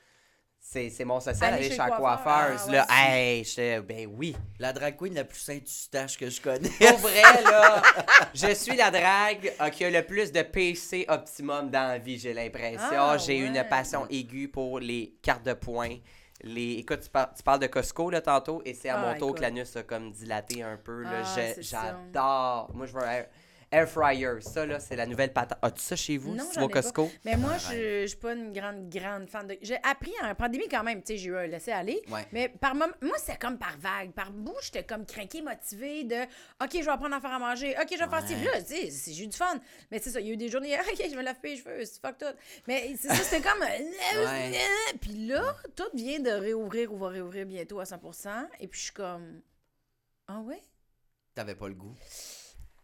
C'est 0.73 0.89
c'est 0.89 1.03
mon 1.03 1.19
social, 1.19 1.53
Aller 1.55 1.69
chez 1.69 1.75
la 1.75 1.89
coiffeuse, 1.89 2.61
Ah, 2.69 2.71
là. 2.71 2.87
Hey, 2.89 3.43
ben 3.81 4.07
oui. 4.17 4.33
La 4.57 4.71
drag 4.71 4.95
queen 4.95 5.13
la 5.13 5.25
plus 5.25 5.39
Saint-Eustache 5.39 6.17
que 6.17 6.29
je 6.29 6.39
connais. 6.39 6.69
Pour 6.69 6.97
vrai, 6.99 7.21
là, 7.43 7.81
je 8.33 8.53
suis 8.53 8.77
la 8.77 8.89
drague 8.89 9.51
euh, 9.59 9.67
qui 9.67 9.83
a 9.83 9.89
le 9.89 10.01
plus 10.05 10.31
de 10.31 10.41
PC 10.43 11.05
optimum 11.09 11.69
dans 11.69 11.89
la 11.89 11.97
vie, 11.97 12.17
j'ai 12.17 12.33
l'impression. 12.33 12.79
Ah, 12.89 13.17
j'ai 13.17 13.35
une 13.39 13.61
passion 13.69 14.07
aiguë 14.09 14.47
pour 14.47 14.79
les 14.79 15.13
cartes 15.21 15.45
de 15.45 15.51
points. 15.53 15.97
Les... 16.41 16.75
Écoute, 16.75 17.01
tu, 17.01 17.09
par- 17.09 17.33
tu 17.33 17.43
parles 17.43 17.59
de 17.59 17.67
Costco 17.67 18.09
là, 18.09 18.21
tantôt, 18.21 18.61
et 18.63 18.73
c'est 18.73 18.87
à 18.87 18.97
Ah, 18.97 19.11
mon 19.11 19.19
tour 19.19 19.35
que 19.35 19.41
l'anus 19.41 19.75
a 19.75 19.83
comme 19.83 20.09
dilaté 20.13 20.63
un 20.63 20.77
peu. 20.77 21.03
Ah. 21.05 21.37
J'adore. 21.59 22.71
Moi, 22.73 22.85
je 22.85 22.93
veux 22.93 23.01
air, 23.71 23.87
fryer. 23.89 24.41
Ça, 24.41 24.65
là, 24.65 24.79
c'est 24.79 24.95
la 24.95 25.05
nouvelle 25.05 25.31
patente. 25.33 25.57
As-tu 25.61 25.81
ça 25.81 25.95
chez 25.95 26.17
vous, 26.17 26.35
Non, 26.35 26.43
si 26.43 26.51
tu 26.51 26.59
vas 26.59 26.65
au 26.65 26.69
ai 26.69 26.73
pas. 26.73 26.81
Costco? 26.81 27.09
Mais 27.25 27.37
moi, 27.37 27.57
je 27.57 28.01
je 28.01 28.05
suis 28.07 28.17
pas 28.17 28.33
une 28.33 28.51
grande, 28.51 28.89
grande 28.89 29.29
fan 29.29 29.47
de. 29.47 29.57
J'ai 29.61 29.77
appris 29.83 30.11
en 30.23 30.33
pandémie 30.35 30.67
quand 30.69 30.83
même, 30.83 31.01
tu 31.01 31.13
sais, 31.13 31.17
j'ai 31.17 31.29
eu 31.29 31.37
un 31.37 31.47
laisser-aller. 31.47 32.01
Ouais. 32.09 32.27
Mais 32.31 32.49
par 32.49 32.75
moment, 32.75 32.93
moi, 33.01 33.15
c'est 33.17 33.39
comme 33.39 33.57
par 33.57 33.77
vague. 33.77 34.11
Par 34.11 34.31
bout, 34.31 34.55
j'étais 34.61 34.83
comme 34.83 35.05
craquée, 35.05 35.41
motivée 35.41 36.03
de 36.03 36.23
OK, 36.63 36.69
je 36.73 36.79
vais 36.79 36.89
apprendre 36.89 37.15
à 37.15 37.21
faire 37.21 37.31
à 37.33 37.39
manger. 37.39 37.75
OK, 37.81 37.87
je 37.91 37.97
vais 38.03 38.09
faire 38.09 38.27
ci. 38.27 38.35
Là, 38.43 38.61
tu 38.61 38.67
sais, 38.75 38.89
c'est- 38.91 39.13
j'ai 39.13 39.23
eu 39.23 39.27
du 39.27 39.37
fun. 39.37 39.59
Mais 39.91 39.99
c'est 39.99 40.09
ça, 40.09 40.19
il 40.19 40.27
y 40.27 40.29
a 40.31 40.33
eu 40.33 40.37
des 40.37 40.49
journées, 40.49 40.75
OK, 40.79 41.03
je 41.09 41.15
me 41.15 41.21
lave 41.21 41.37
les 41.43 41.57
cheveux, 41.57 41.83
fuck 42.01 42.17
tout. 42.17 42.25
Mais 42.67 42.95
c'est 42.99 43.07
ça, 43.07 43.15
c'était 43.15 43.41
comme. 43.47 43.61
Ouais. 43.61 44.51
Puis 45.01 45.27
là, 45.27 45.55
tout 45.75 45.89
vient 45.93 46.19
de 46.19 46.31
réouvrir 46.31 46.91
ou 46.93 46.97
va 46.97 47.09
réouvrir 47.09 47.45
bientôt 47.45 47.79
à 47.79 47.85
100 47.85 47.99
Et 48.59 48.67
puis 48.67 48.79
je 48.79 48.85
suis 48.85 48.93
comme. 48.93 49.41
Ah 50.27 50.39
ouais? 50.41 50.61
T'avais 51.33 51.55
pas 51.55 51.67
le 51.67 51.73
goût? 51.75 51.95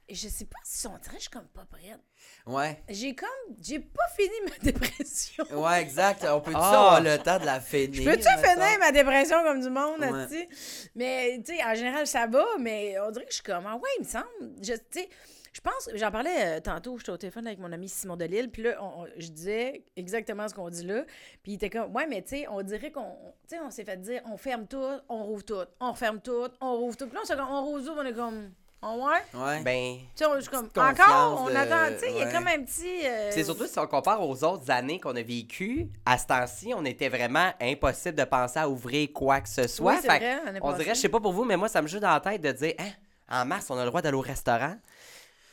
Je 0.10 0.28
sais 0.30 0.46
pas 0.46 0.58
si 0.64 0.80
son 0.80 0.98
trait, 1.00 1.16
je 1.18 1.22
suis 1.24 1.30
comme 1.30 1.48
pas 1.48 1.66
prête. 1.70 2.00
Ouais. 2.46 2.82
J'ai 2.88 3.14
comme. 3.14 3.28
J'ai 3.62 3.80
pas 3.80 4.08
fini 4.16 4.30
ma 4.50 4.58
dépression. 4.72 5.44
Ouais, 5.52 5.82
exact. 5.82 6.26
On 6.30 6.40
peut-tu 6.40 6.58
Ah. 6.60 6.68
avoir 6.70 7.02
le 7.02 7.18
temps 7.18 7.40
de 7.40 7.46
la 7.46 7.60
finir? 7.60 7.94
Je 7.94 8.10
peux-tu 8.10 8.24
finir 8.24 8.80
ma 8.80 8.92
dépression 8.94 9.44
comme 9.44 9.62
du 9.62 9.70
monde, 9.70 10.00
Ouais. 10.00 10.24
esti? 10.24 10.48
Mais, 10.96 11.42
tu 11.46 11.56
sais, 11.56 11.64
en 11.64 11.76
général, 11.76 12.08
ça 12.08 12.26
va, 12.28 12.46
mais 12.60 12.98
on 13.02 13.12
dirait 13.12 13.26
que 13.26 13.32
je 13.32 13.36
suis 13.36 13.44
comme, 13.44 13.66
ah 13.68 13.76
ouais, 13.76 13.90
il 14.00 14.04
me 14.04 14.08
semble. 14.10 14.26
Je- 14.62 14.74
Tu 14.74 14.80
sais, 15.02 15.10
Je 15.54 15.62
pense, 15.62 15.90
j'en 15.96 16.12
parlais 16.12 16.58
euh, 16.58 16.60
tantôt, 16.60 17.00
j'étais 17.00 17.10
au 17.10 17.18
téléphone 17.18 17.48
avec 17.48 17.58
mon 17.58 17.72
ami 17.72 17.90
Simon 17.90 18.16
Delille, 18.16 18.48
puis 18.48 18.62
là, 18.62 18.78
on- 18.80 19.02
on- 19.02 19.08
je 19.18 19.28
disais 19.30 19.84
exactement 19.96 20.48
ce 20.48 20.54
qu'on 20.54 20.70
dit 20.70 20.84
là, 20.86 21.04
puis 21.42 21.54
il 21.54 21.56
était 21.56 21.72
comme, 21.72 21.96
ouais, 21.96 22.06
mais 22.06 22.22
tu 22.22 22.30
sais, 22.30 22.48
on 22.48 22.62
dirait 22.62 22.92
qu'on, 22.92 23.16
tu 23.50 23.56
sais, 23.56 23.60
on 23.60 23.72
s'est 23.72 23.84
fait 23.84 23.98
dire, 24.00 24.22
on 24.32 24.38
ferme 24.38 24.68
tout, 24.68 24.86
on 25.10 25.24
rouvre 25.24 25.44
tout, 25.44 25.56
on 25.80 25.96
ferme 25.96 26.22
tout, 26.22 26.48
on 26.62 26.76
rouvre 26.78 26.96
tout, 26.96 27.08
puis 27.08 27.16
là, 27.16 27.22
on, 27.24 27.26
s'est 27.26 27.36
comme, 27.36 27.50
on 27.50 27.64
rouvre 27.66 27.84
tout, 27.84 27.98
on 27.98 28.06
est 28.06 28.14
comme, 28.14 28.52
oh 28.96 29.06
ouais? 29.06 29.40
Ouais. 29.42 29.62
Ben, 29.64 29.98
Tu 29.98 30.06
sais, 30.16 30.26
on- 30.26 30.36
je 30.36 30.42
suis 30.42 30.50
comme, 30.50 30.68
Petite 30.70 30.74
confiance 30.84 31.10
encore, 31.10 31.42
on 31.42 31.50
de- 31.50 31.56
attend, 31.56 31.94
tu 31.94 32.00
sais, 32.00 32.12
il 32.12 32.18
y 32.18 32.22
a 32.22 32.26
ouais. 32.26 32.32
comme 32.34 32.48
un 32.48 32.64
petit... 32.64 33.06
euh, 33.06 33.30
c'est 33.32 33.44
surtout 33.44 33.68
si 33.68 33.78
on 33.80 33.88
compare 33.88 34.22
aux 34.28 34.44
autres 34.44 34.70
années 34.72 35.00
qu'on 35.00 35.16
a 35.16 35.22
vécues, 35.22 35.88
à 36.06 36.18
ce 36.18 36.26
temps-ci, 36.28 36.74
on 36.76 36.86
était 36.86 37.10
vraiment 37.10 37.52
impossible 37.62 38.16
de 38.18 38.24
penser 38.24 38.60
à 38.60 38.70
ouvrir 38.70 39.10
quoi 39.14 39.42
que 39.42 39.50
ce 39.50 39.68
soit. 39.68 39.94
Oui, 39.94 40.00
c'est 40.02 40.10
Fait 40.12 40.18
vrai, 40.20 40.46
l'année 40.46 40.60
on 40.62 40.72
passée. 40.72 40.84
dirait, 40.84 40.96
je 40.96 41.02
sais 41.02 41.10
pas 41.10 41.20
pour 41.20 41.34
vous, 41.34 41.44
mais 41.46 41.58
moi, 41.58 41.68
ça 41.68 41.82
me 41.82 41.88
joue 41.88 42.00
dans 42.00 42.12
la 42.14 42.20
tête 42.20 42.42
de 42.42 42.52
dire, 42.52 42.74
hein, 42.80 42.90
en 43.30 43.46
mars, 43.46 43.66
on 43.70 43.78
a 43.78 43.84
le 43.84 43.90
droit 43.90 44.02
d'aller 44.02 44.18
au 44.18 44.22
restaurant. 44.22 44.76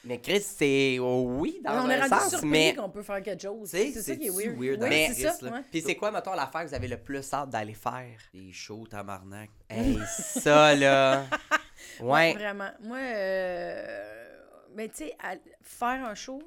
Mais 0.07 0.21
Chris, 0.21 0.43
c'est 0.43 0.99
oh, 1.01 1.25
oui, 1.39 1.63
dans 1.65 1.73
on 1.73 1.89
un 1.89 1.89
est 1.89 1.97
rendu 1.99 2.11
sens, 2.11 2.29
surpris 2.29 2.47
mais... 2.49 2.75
qu'on 2.75 2.91
peut 2.91 3.03
faire 3.03 3.23
quelque 3.23 3.41
chose. 3.41 3.71
C'est- 3.71 3.91
C'est 3.91 4.03
ça 4.03 4.17
qui 4.17 4.27
est 4.27 4.31
c'est-tu 4.31 4.51
weird. 4.51 4.61
weird 4.61 4.83
Oui, 4.83 4.89
Mais- 4.91 5.11
c'est 5.15 5.23
ça, 5.23 5.35
là? 5.41 5.51
ouais. 5.53 5.61
Puis 5.71 5.81
c'est 5.81 5.95
quoi, 5.95 6.11
mettons, 6.11 6.35
l'affaire 6.35 6.63
que 6.65 6.69
vous 6.69 6.75
avez 6.75 6.89
le 6.89 6.99
plus 6.99 7.33
hâte 7.33 7.49
d'aller 7.49 7.73
faire? 7.73 8.19
Des 8.35 8.53
shows, 8.53 8.87
tabarnak. 8.91 9.49
Hey, 9.71 9.99
ça, 10.43 10.75
là... 10.75 11.25
Ouais. 12.01 12.35
Vraiment. 12.35 12.71
Moi, 12.81 12.99
euh, 12.99 14.25
mais 14.75 14.89
tu 14.89 14.97
sais, 14.97 15.17
faire 15.63 16.05
un 16.05 16.15
show, 16.15 16.43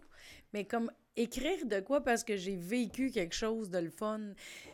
mais 0.54 0.66
comme 0.66 0.92
écrire 1.16 1.66
de 1.66 1.80
quoi 1.80 2.02
parce 2.02 2.24
que 2.24 2.36
j'ai 2.38 2.56
vécu 2.56 3.10
quelque 3.12 3.34
chose 3.36 3.70
de 3.70 3.80
le 3.80 3.90
fun. 3.90 4.20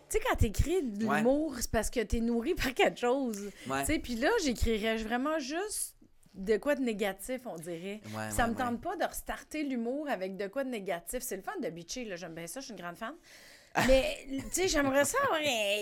Tu 0.10 0.18
sais, 0.18 0.20
quand 0.28 0.36
t'écris 0.36 0.84
de 0.84 1.06
Ouais. 1.06 1.18
l'humour, 1.18 1.56
c'est 1.60 1.72
parce 1.72 1.90
que 1.90 2.02
t'es 2.02 2.20
nourri 2.20 2.54
par 2.56 2.74
quelque 2.74 3.00
chose. 3.00 3.50
Ouais. 3.68 3.80
Tu 3.82 3.94
sais, 3.94 4.00
puis 4.00 4.16
là, 4.16 4.30
j'écrirais 4.44 4.98
vraiment 4.98 5.40
juste 5.40 5.96
de 6.34 6.58
quoi 6.58 6.76
de 6.76 6.82
négatif, 6.82 7.42
on 7.46 7.56
dirait. 7.56 8.02
Ouais, 8.16 8.32
ça 8.32 8.48
me 8.48 8.56
tente 8.56 8.82
pas 8.82 8.96
de 8.98 9.04
restarter 9.06 9.64
l'humour 9.64 10.10
avec 10.10 10.36
de 10.36 10.48
quoi 10.48 10.64
de 10.64 10.70
négatif. 10.70 11.20
C'est 11.22 11.36
le 11.38 11.44
fun 11.44 11.54
de 11.62 11.70
bitcher, 11.70 12.06
là. 12.06 12.16
J'aime 12.16 12.34
bien 12.34 12.48
ça, 12.48 12.60
je 12.60 12.66
suis 12.66 12.74
une 12.74 12.80
grande 12.82 12.98
fan. 12.98 13.14
Mais, 13.88 14.28
tu 14.28 14.44
sais, 14.52 14.68
j'aimerais 14.68 15.06
ça 15.06 15.18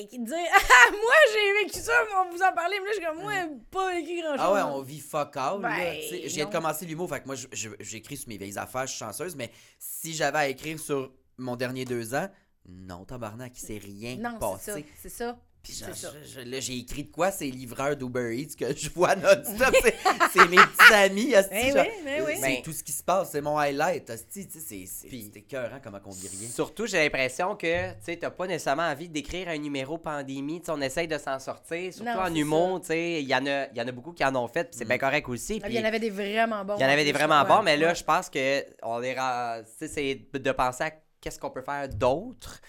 qui 0.09 0.19
dire 0.23 0.37
Ah, 0.53 0.85
moi, 0.91 1.13
j'ai 1.33 1.63
vécu 1.65 1.79
ça, 1.79 1.91
mais 2.07 2.15
on 2.25 2.33
vous 2.33 2.41
en 2.41 2.53
parlait. 2.53 2.77
Mais 2.79 2.85
là, 2.85 2.91
je 2.91 2.97
suis 2.99 3.05
comme, 3.05 3.21
moi, 3.21 3.33
pas 3.69 3.91
vécu 3.93 4.21
grand-chose. 4.21 4.39
Ah 4.39 4.53
ouais, 4.53 4.61
on 4.61 4.81
vit 4.81 4.99
fuck 4.99 5.35
là. 5.35 5.57
Ben, 5.57 6.01
sais, 6.01 6.29
Je 6.29 6.35
viens 6.35 6.45
de 6.45 6.51
commencer 6.51 6.85
l'humour, 6.85 7.09
fait 7.09 7.21
que 7.21 7.25
moi, 7.27 7.35
j'écris 7.81 8.17
sur 8.17 8.29
mes 8.29 8.37
vieilles 8.37 8.57
affaires, 8.57 8.87
je 8.87 8.91
suis 8.91 8.99
chanceuse, 8.99 9.35
mais 9.35 9.51
si 9.77 10.13
j'avais 10.13 10.37
à 10.37 10.47
écrire 10.47 10.79
sur 10.79 11.11
mon 11.37 11.55
dernier 11.55 11.83
deux 11.85 12.15
ans, 12.15 12.29
non, 12.67 13.03
tabarnak, 13.05 13.57
il 13.57 13.61
s'est 13.61 13.81
rien 13.83 14.15
Non, 14.17 14.37
c'est 14.57 14.71
ça. 14.71 14.73
passé. 14.73 14.85
C'est 15.01 15.09
ça. 15.09 15.37
Puis 15.63 15.73
je- 15.73 15.85
je- 16.33 16.39
là, 16.49 16.59
j'ai 16.59 16.77
écrit 16.79 17.03
de 17.03 17.11
quoi? 17.11 17.29
C'est 17.29 17.45
livreur 17.45 17.95
d'Uber 17.95 18.35
Eats 18.35 18.55
que 18.57 18.75
je 18.75 18.89
vois 18.89 19.15
non-stop. 19.15 19.75
C'est- 19.83 19.95
c'est 20.33 20.47
mes 20.49 20.57
petits 20.57 20.93
amis. 20.93 21.33
Eh 21.51 21.71
genre, 21.71 21.85
oui, 21.85 22.11
eh 22.17 22.21
oui. 22.23 22.31
C'est 22.35 22.41
Ben- 22.41 22.61
tout 22.63 22.71
ce 22.73 22.83
qui 22.83 22.91
se 22.91 23.03
passe. 23.03 23.29
C'est 23.31 23.41
mon 23.41 23.57
highlight. 23.59 24.09
asti, 24.09 24.47
tu 24.47 24.53
sais, 24.53 24.59
C'est 24.59 24.85
c'est- 24.87 25.07
Puis- 25.07 25.29
c'est 25.31 25.39
écœurant 25.39 25.79
comment 25.83 25.99
on 26.05 26.09
dit 26.09 26.27
rien. 26.27 26.49
Surtout, 26.49 26.87
j'ai 26.87 26.97
l'impression 27.03 27.55
que 27.55 27.91
tu 27.91 27.95
sais, 28.01 28.17
t'as 28.17 28.31
pas 28.31 28.47
nécessairement 28.47 28.89
envie 28.89 29.07
d'écrire 29.07 29.49
un 29.49 29.57
numéro 29.59 29.99
pandémie. 29.99 30.63
On 30.67 30.81
essaye 30.81 31.07
de 31.07 31.17
s'en 31.19 31.37
sortir. 31.37 31.93
Surtout 31.93 32.09
Non, 32.09 32.19
en 32.19 32.33
humour, 32.33 32.81
tu 32.81 32.87
sais, 32.87 33.21
il 33.21 33.27
y, 33.29 33.35
en 33.35 33.45
a- 33.45 33.67
il 33.67 33.77
y 33.77 33.81
en 33.81 33.87
a 33.87 33.91
beaucoup 33.91 34.13
qui 34.13 34.25
en 34.25 34.35
ont 34.35 34.47
fait, 34.47 34.69
c'est 34.71 34.85
Mm. 34.85 34.87
bien 34.87 34.97
correct 34.97 35.29
aussi. 35.29 35.59
Ah, 35.61 35.67
puis 35.67 35.75
Il 35.75 35.79
y 35.79 35.83
en 35.83 35.87
avait 35.87 35.99
des 35.99 36.09
vraiment 36.09 36.65
bons. 36.65 36.77
il 36.77 36.81
y 36.81 36.85
en 36.85 36.89
avait 36.89 37.05
des 37.05 37.11
vraiment 37.11 37.43
bons, 37.45 37.61
mais 37.61 37.77
là, 37.77 37.93
je 37.93 38.03
pense 38.03 38.29
que 38.31 38.65
on 38.81 39.01
est 39.03 39.13
ra- 39.13 39.59
tu 39.61 39.87
sais, 39.87 39.87
c'est 39.87 40.39
de 40.39 40.51
penser 40.53 40.85
à 40.85 40.91
qu'est-ce 41.21 41.37
qu'on 41.37 41.51
peut 41.51 41.61
faire 41.61 41.87
d'autre. 41.87 42.59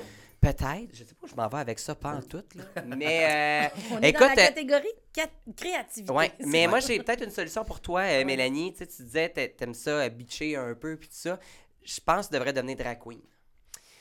Peut-être. 0.43 0.89
Je 0.93 1.05
sais 1.05 1.15
pas 1.15 1.25
où 1.25 1.29
je 1.29 1.35
m'en 1.37 1.49
vais 1.49 1.59
avec 1.59 1.79
ça, 1.79 1.95
pas 1.95 2.15
en 2.17 2.21
tout. 2.21 2.43
Là. 2.55 2.83
Mais, 2.85 3.71
euh, 3.73 3.85
On 3.93 4.01
est 4.03 4.11
écoute, 4.11 4.21
dans 4.23 4.27
la 4.27 4.33
euh, 4.33 4.47
catégorie 4.49 4.89
cat- 5.13 5.31
créativité. 5.57 6.13
Ouais, 6.13 6.33
mais 6.41 6.63
vrai. 6.65 6.67
moi 6.69 6.81
j'ai 6.81 6.99
peut-être 7.03 7.23
une 7.25 7.31
solution 7.31 7.65
pour 7.65 7.81
toi, 7.81 8.01
euh, 8.03 8.25
Mélanie. 8.25 8.73
Tu 8.73 8.81
sais, 8.81 8.87
tu 8.89 9.03
disais 9.05 9.29
t'a- 9.29 9.49
t'aimes 9.49 9.73
ça 9.75 9.91
euh, 9.91 10.09
bitcher 10.11 10.57
un 10.57 10.75
peu 10.75 10.97
puis 10.97 11.09
tout 11.09 11.15
ça. 11.17 11.39
Je 11.85 12.01
pense 12.05 12.27
que 12.27 12.33
tu 12.33 12.39
devrais 12.39 12.53
devenir 12.53 12.77
drag 12.77 12.99
queen. 12.99 13.21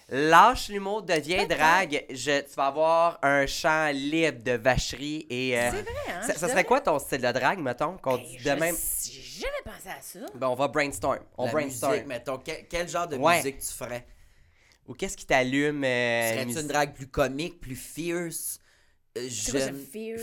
Lâche 0.09 0.67
l'humour, 0.67 1.03
deviens 1.03 1.45
Peut-être. 1.45 1.57
drag. 1.57 2.05
Je, 2.09 2.41
tu 2.41 2.53
vas 2.57 2.65
avoir 2.65 3.19
un 3.21 3.45
champ 3.45 3.91
libre 3.93 4.43
de 4.43 4.51
vacherie 4.53 5.25
et. 5.29 5.57
euh, 5.57 5.69
C'est 5.71 5.81
vrai, 5.83 5.93
hein? 6.09 6.21
ça, 6.23 6.27
je 6.27 6.31
ça 6.33 6.39
serait 6.39 6.47
devrais- 6.49 6.63
quoi 6.65 6.81
ton 6.81 6.99
style 6.99 7.21
de 7.21 7.31
drag, 7.31 7.59
mettons, 7.59 7.97
qu'on 7.97 8.17
Hey, 8.17 8.25
dit 8.27 8.37
je 8.39 8.49
de 8.49 8.55
même? 8.59 8.75
sais- 8.75 9.11
J'ai 9.11 9.41
jamais 9.41 9.61
pensé 9.63 9.87
à 9.89 10.01
ça. 10.01 10.19
Ben, 10.35 10.47
on 10.49 10.55
va 10.55 10.67
brainstorm. 10.67 11.19
On 11.37 11.45
La 11.45 11.51
brainstorm. 11.53 11.93
musique, 11.93 12.07
mettons, 12.07 12.37
quel, 12.39 12.67
quel 12.67 12.89
genre 12.89 13.07
de 13.07 13.15
Ouais. 13.15 13.37
musique 13.37 13.59
tu 13.59 13.67
ferais? 13.73 14.05
Ou 14.91 14.93
qu'est-ce 14.93 15.15
qui 15.15 15.25
t'allume? 15.25 15.85
euh, 15.85 16.33
Serais-tu 16.33 16.59
une 16.59 16.67
drague 16.67 16.93
plus 16.93 17.07
comique, 17.07 17.61
plus 17.61 17.77
fierce? 17.77 18.59
Euh, 19.17 19.21
quoi 19.51 19.59
ça, 19.59 19.65
jeune, 19.67 19.77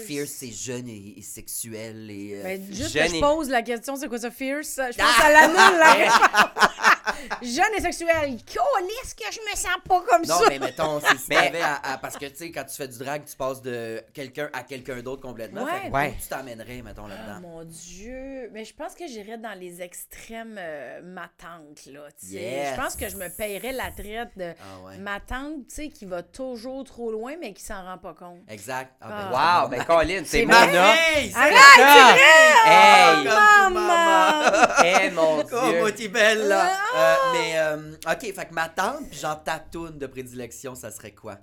fierce? 0.06 0.30
c'est 0.30 0.50
jeune 0.50 0.88
et, 0.88 1.14
et 1.18 1.22
sexuel 1.22 2.10
et... 2.10 2.36
euh, 2.36 2.42
Ben, 2.42 2.66
juste 2.72 2.90
jeune 2.92 3.04
que 3.06 3.10
je 3.12 3.16
et- 3.16 3.20
pose 3.20 3.48
la 3.50 3.62
question, 3.62 3.96
c'est 3.96 4.08
quoi 4.08 4.18
ça, 4.18 4.30
fierce? 4.30 4.76
Je 4.76 4.96
pense 4.98 5.14
que 5.16 5.22
ça 5.22 5.30
l'annule, 5.30 5.78
la 5.78 5.92
réponse. 5.92 6.64
Jeune 7.42 7.74
et 7.76 7.80
sexuel. 7.80 8.08
Calisse 8.44 9.14
que 9.14 9.24
je 9.32 9.40
me 9.50 9.56
sens 9.56 9.76
pas 9.88 10.02
comme 10.08 10.22
Non, 10.22 10.38
ça. 10.38 10.44
mais 10.48 10.58
mettons, 10.58 11.00
si 11.00 11.06
Mais- 11.28 11.60
à, 11.60 11.92
à- 11.94 11.98
Parce 11.98 12.16
que, 12.16 12.26
tu 12.26 12.36
sais, 12.36 12.50
quand 12.52 12.64
tu 12.64 12.76
fais 12.76 12.86
du 12.86 12.98
drag, 12.98 13.24
tu 13.24 13.34
passes 13.36 13.60
de 13.62 14.02
quelqu'un 14.12 14.48
à 14.52 14.62
quelqu'un 14.62 15.00
d'autre 15.02 15.22
complètement. 15.22 15.64
Ouais. 15.64 15.80
Fait 15.84 15.90
Ouais. 15.90 16.14
tu 16.20 16.28
t'amènerais, 16.28 16.82
mettons, 16.82 17.06
Ah, 17.06 17.08
là-dedans? 17.08 17.40
mon 17.40 17.64
Dieu. 17.64 18.50
Mais 18.52 18.64
je 18.64 18.74
pense 18.74 18.94
que 18.94 19.06
j'irais 19.06 19.38
dans 19.38 19.58
les 19.58 19.80
extrêmes 19.82 20.56
euh, 20.58 21.00
ma 21.02 21.28
tante, 21.38 21.86
là. 21.86 22.08
tu 22.20 22.26
sais. 22.28 22.34
Yes. 22.34 22.76
Je 22.76 22.80
pense 22.80 22.94
que 22.94 23.08
je 23.08 23.16
me 23.16 23.28
paierais 23.34 23.72
la 23.72 23.90
traite 23.90 24.36
de 24.36 24.52
Ah 24.60 24.80
ouais. 24.86 24.98
ma 24.98 25.18
tante, 25.20 25.66
tu 25.68 25.74
sais, 25.74 25.88
qui 25.88 26.04
va 26.04 26.22
toujours 26.22 26.84
trop 26.84 27.10
loin, 27.10 27.34
mais 27.40 27.52
qui 27.52 27.62
s'en 27.64 27.82
rend 27.84 27.98
pas 27.98 28.14
compte. 28.14 28.42
Exact. 28.48 28.77
Ah. 29.00 29.62
Wow, 29.62 29.68
ben 29.68 29.84
Colin, 29.84 30.22
c'est 30.24 30.44
vrai? 30.44 30.54
offre. 30.78 30.98
Hey, 31.16 31.30
ça! 31.30 31.46
Hey! 31.46 33.24
Comme 33.24 33.24
tout 33.24 33.74
maman! 33.74 34.50
Eh 34.84 35.10
mon 35.10 35.38
Oh, 35.52 35.68
dieu! 35.70 35.78
moi, 35.80 35.92
t'es 35.92 36.08
belle, 36.08 36.48
là! 36.48 36.70
Ah! 36.94 36.98
Euh, 36.98 37.16
mais, 37.32 37.52
euh, 37.58 37.92
OK, 38.12 38.20
fait 38.34 38.46
que 38.48 38.54
ma 38.54 38.68
tante, 38.68 39.08
puis 39.10 39.18
genre 39.18 39.42
ta 39.42 39.58
toune 39.58 39.98
de 39.98 40.06
prédilection, 40.06 40.74
ça 40.74 40.90
serait 40.90 41.12
quoi? 41.12 41.36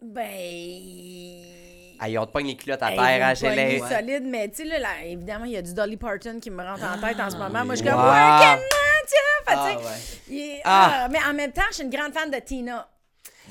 Ben. 0.00 0.26
Hey, 2.00 2.18
on 2.18 2.26
te 2.26 2.32
pogne 2.32 2.46
les 2.48 2.56
culottes 2.56 2.82
à 2.82 2.90
Hey, 2.90 2.98
terre, 2.98 3.28
Angélé. 3.28 3.80
Ouais. 3.80 3.88
solide, 3.88 4.24
mais 4.26 4.48
tu 4.48 4.56
sais, 4.56 4.64
là, 4.64 4.78
là, 4.80 4.88
évidemment, 5.04 5.44
il 5.44 5.52
y 5.52 5.56
a 5.56 5.62
du 5.62 5.72
Dolly 5.72 5.96
Parton 5.96 6.40
qui 6.40 6.50
me 6.50 6.62
rentre 6.62 6.82
en 6.82 6.98
tête 7.00 7.20
en 7.20 7.30
ce 7.30 7.36
moment. 7.36 7.64
Moi, 7.64 7.74
je 7.76 7.82
suis 7.82 7.88
Wow. 7.88 7.94
comme, 7.96 8.04
fait, 8.10 8.18
Ah, 9.54 9.66
tu 9.66 9.70
sais, 9.70 9.76
ouais. 9.76 9.82
il 10.28 10.38
est- 10.56 10.60
Ah. 10.64 10.90
ah, 11.04 11.08
mais 11.08 11.18
en 11.28 11.32
même 11.34 11.52
temps, 11.52 11.62
je 11.70 11.74
suis 11.76 11.84
une 11.84 11.90
grande 11.90 12.12
fan 12.12 12.30
de 12.30 12.38
Tina. 12.38 12.88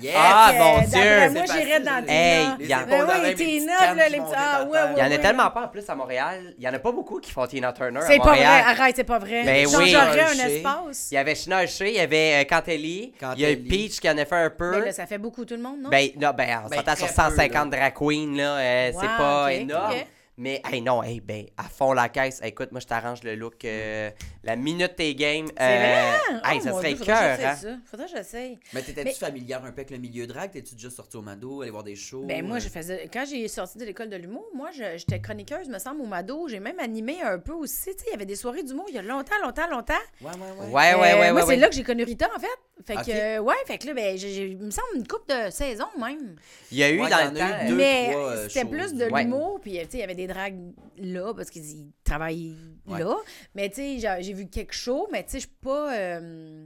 Yes! 0.01 0.15
Ah, 0.17 0.51
mon 0.57 0.77
d'après 0.79 0.87
Dieu! 0.87 1.29
Moi, 1.31 1.43
j'irais 1.45 1.79
dans 1.81 2.01
Tina. 2.01 2.13
Hey, 2.13 2.47
il 2.59 2.65
y 2.67 2.73
a- 2.73 2.81
épaules 2.83 3.07
Ben 3.07 3.35
Tina, 3.35 3.93
là, 3.93 4.09
les 4.09 4.17
petits- 4.17 4.33
ah, 4.35 4.63
ouais, 4.63 4.71
terre. 4.71 4.91
Il 4.95 4.99
y 4.99 5.01
en 5.01 5.05
a 5.05 5.09
ouais. 5.09 5.19
tellement 5.19 5.51
pas 5.51 5.63
en 5.65 5.67
plus 5.67 5.87
à 5.89 5.95
Montréal. 5.95 6.53
Il 6.57 6.63
y 6.63 6.67
en 6.67 6.73
a 6.73 6.79
pas 6.79 6.91
beaucoup 6.91 7.19
qui 7.19 7.31
font 7.31 7.45
Tina 7.45 7.73
Turner 7.73 7.99
à 7.99 8.07
C'est 8.07 8.17
pas 8.17 8.23
vrai, 8.23 8.31
Montréal. 8.37 8.63
arrête, 8.67 8.95
c'est 8.95 9.03
pas 9.03 9.19
vrai. 9.19 9.43
Ben 9.43 9.67
Je 9.69 9.77
oui. 9.77 9.95
un 9.95 10.47
espace. 10.47 11.09
Il 11.11 11.15
y 11.15 11.17
avait 11.17 11.35
Shina 11.35 11.57
Archer, 11.57 11.89
il 11.89 11.95
y 11.95 11.99
avait 11.99 12.41
euh, 12.41 12.43
Cantelli, 12.45 13.13
il 13.35 13.39
y 13.41 13.45
a. 13.45 13.55
Peach 13.55 13.99
qui 13.99 14.09
en 14.09 14.17
a 14.17 14.25
fait 14.25 14.35
un 14.35 14.49
peu. 14.49 14.71
Mais 14.79 14.85
là, 14.85 14.91
ça 14.91 15.05
fait 15.05 15.17
beaucoup 15.17 15.45
tout 15.45 15.55
le 15.55 15.61
monde, 15.61 15.81
non? 15.81 15.89
Ben, 15.89 16.07
non, 16.19 16.31
ben, 16.35 16.61
on 16.65 16.69
Ben, 16.69 16.77
s'entend 16.77 16.95
sur 16.95 17.07
très 17.07 17.15
peu, 17.29 17.35
150 17.35 17.69
drag 17.69 17.93
queens, 17.93 18.35
là. 18.37 18.57
euh, 18.57 18.91
c'est 18.99 19.07
pas 19.17 19.53
énorme. 19.53 19.93
Mais, 20.41 20.59
hey, 20.71 20.81
non, 20.81 21.03
hey, 21.03 21.19
ben, 21.19 21.45
à 21.55 21.65
fond 21.65 21.93
la 21.93 22.09
caisse. 22.09 22.41
Écoute, 22.43 22.71
moi, 22.71 22.81
je 22.81 22.87
t'arrange 22.87 23.21
le 23.21 23.35
look. 23.35 23.63
euh, 23.63 24.09
la 24.43 24.55
minute 24.55 24.95
tes 24.95 25.13
games. 25.13 25.45
C'est 25.55 25.77
vrai? 25.77 26.13
Hey, 26.43 26.57
Oh, 26.59 26.63
ça 26.63 26.71
mon 26.71 26.77
serait 26.79 26.93
Dieu, 26.95 27.05
cœur, 27.05 27.15
faudrait 27.17 27.37
que 27.37 27.43
hein. 27.43 27.53
j'essaye 27.53 27.71
ça. 27.71 27.77
Faudrait 27.85 28.05
que 28.07 28.11
j'essaye. 28.17 28.59
Mais 28.73 28.81
t'étais-tu 28.81 29.07
Mais- 29.09 29.13
familière 29.13 29.59
un 29.63 29.71
peu 29.71 29.81
avec 29.81 29.91
le 29.91 29.97
milieu 29.99 30.25
drag? 30.25 30.49
T'es-tu 30.51 30.73
déjà 30.73 30.89
sorti 30.89 31.15
au 31.17 31.21
Mado, 31.21 31.61
aller 31.61 31.69
voir 31.69 31.83
des 31.83 31.95
shows? 31.95 32.23
Ben 32.25 32.43
moi, 32.43 32.57
euh? 32.57 32.59
je 32.59 32.69
faisais. 32.69 33.07
Quand 33.13 33.23
j'ai 33.29 33.47
sorti 33.47 33.77
de 33.77 33.85
l'école 33.85 34.09
de 34.09 34.15
l'humour, 34.17 34.47
moi, 34.55 34.69
j'étais 34.71 35.21
chroniqueuse, 35.21 35.69
me 35.69 35.77
semble, 35.77 36.01
au 36.01 36.05
Mado. 36.07 36.47
J'ai 36.47 36.59
même 36.59 36.79
animé 36.79 37.21
un 37.21 37.37
peu 37.37 37.53
aussi. 37.53 37.91
Tu 37.91 37.99
sais, 37.99 38.05
il 38.07 38.11
y 38.11 38.15
avait 38.15 38.25
des 38.25 38.35
soirées 38.35 38.63
d'humour 38.63 38.85
il 38.89 38.95
y 38.95 38.97
a 38.97 39.03
longtemps, 39.03 39.35
longtemps, 39.43 39.67
longtemps. 39.69 39.93
Ouais, 40.21 40.31
ouais, 40.31 40.65
ouais. 40.65 40.65
Ouais, 40.65 40.71
ouais, 40.73 40.93
Euh, 40.93 40.97
ouais, 40.97 41.19
ouais. 41.19 41.31
Moi, 41.33 41.41
ouais. 41.45 41.53
c'est 41.53 41.59
là 41.59 41.69
que 41.69 41.75
j'ai 41.75 41.83
connu 41.83 42.03
Rita, 42.03 42.27
en 42.35 42.39
fait. 42.39 42.47
Fait 42.83 42.95
que, 42.95 43.11
euh, 43.11 43.39
ouais, 43.43 43.53
fait 43.67 43.77
que 43.77 43.85
là, 43.85 43.93
ben, 43.93 44.17
j'ai, 44.17 44.47
il 44.47 44.57
me 44.57 44.71
semble 44.71 44.87
une 44.95 45.05
coupe 45.07 45.29
de 45.29 45.51
saison 45.51 45.85
même. 45.99 46.35
Il 46.71 46.79
y 46.79 46.83
a 46.83 46.89
eu 46.89 46.99
Ouais, 46.99 47.09
dans 47.11 47.31
le 47.31 47.37
temps. 47.37 47.45
deux. 47.67 47.73
euh, 47.73 47.77
Mais 47.77 48.11
euh, 48.15 48.49
c'était 48.49 48.65
plus 48.65 48.95
de 48.95 49.05
l'humour, 49.05 49.59
puis 49.61 49.77
euh, 49.77 49.83
tu 49.83 49.91
sais, 49.91 49.97
il 49.97 49.99
y 49.99 50.03
avait 50.03 50.15
des 50.15 50.25
drags 50.33 50.73
là, 50.97 51.33
parce 51.33 51.49
qu'ils 51.49 51.91
travaillent 52.03 52.55
Ouais. 52.87 52.99
là. 52.99 53.15
Mais 53.55 53.69
tu 53.69 53.99
sais, 53.99 54.21
j'ai, 54.21 54.33
vu 54.33 54.47
quelques 54.47 54.73
shows, 54.73 55.07
mais 55.11 55.23
tu 55.23 55.31
sais, 55.31 55.37
je 55.39 55.47
suis 55.47 55.55
pas. 55.61 55.93
euh, 55.95 56.65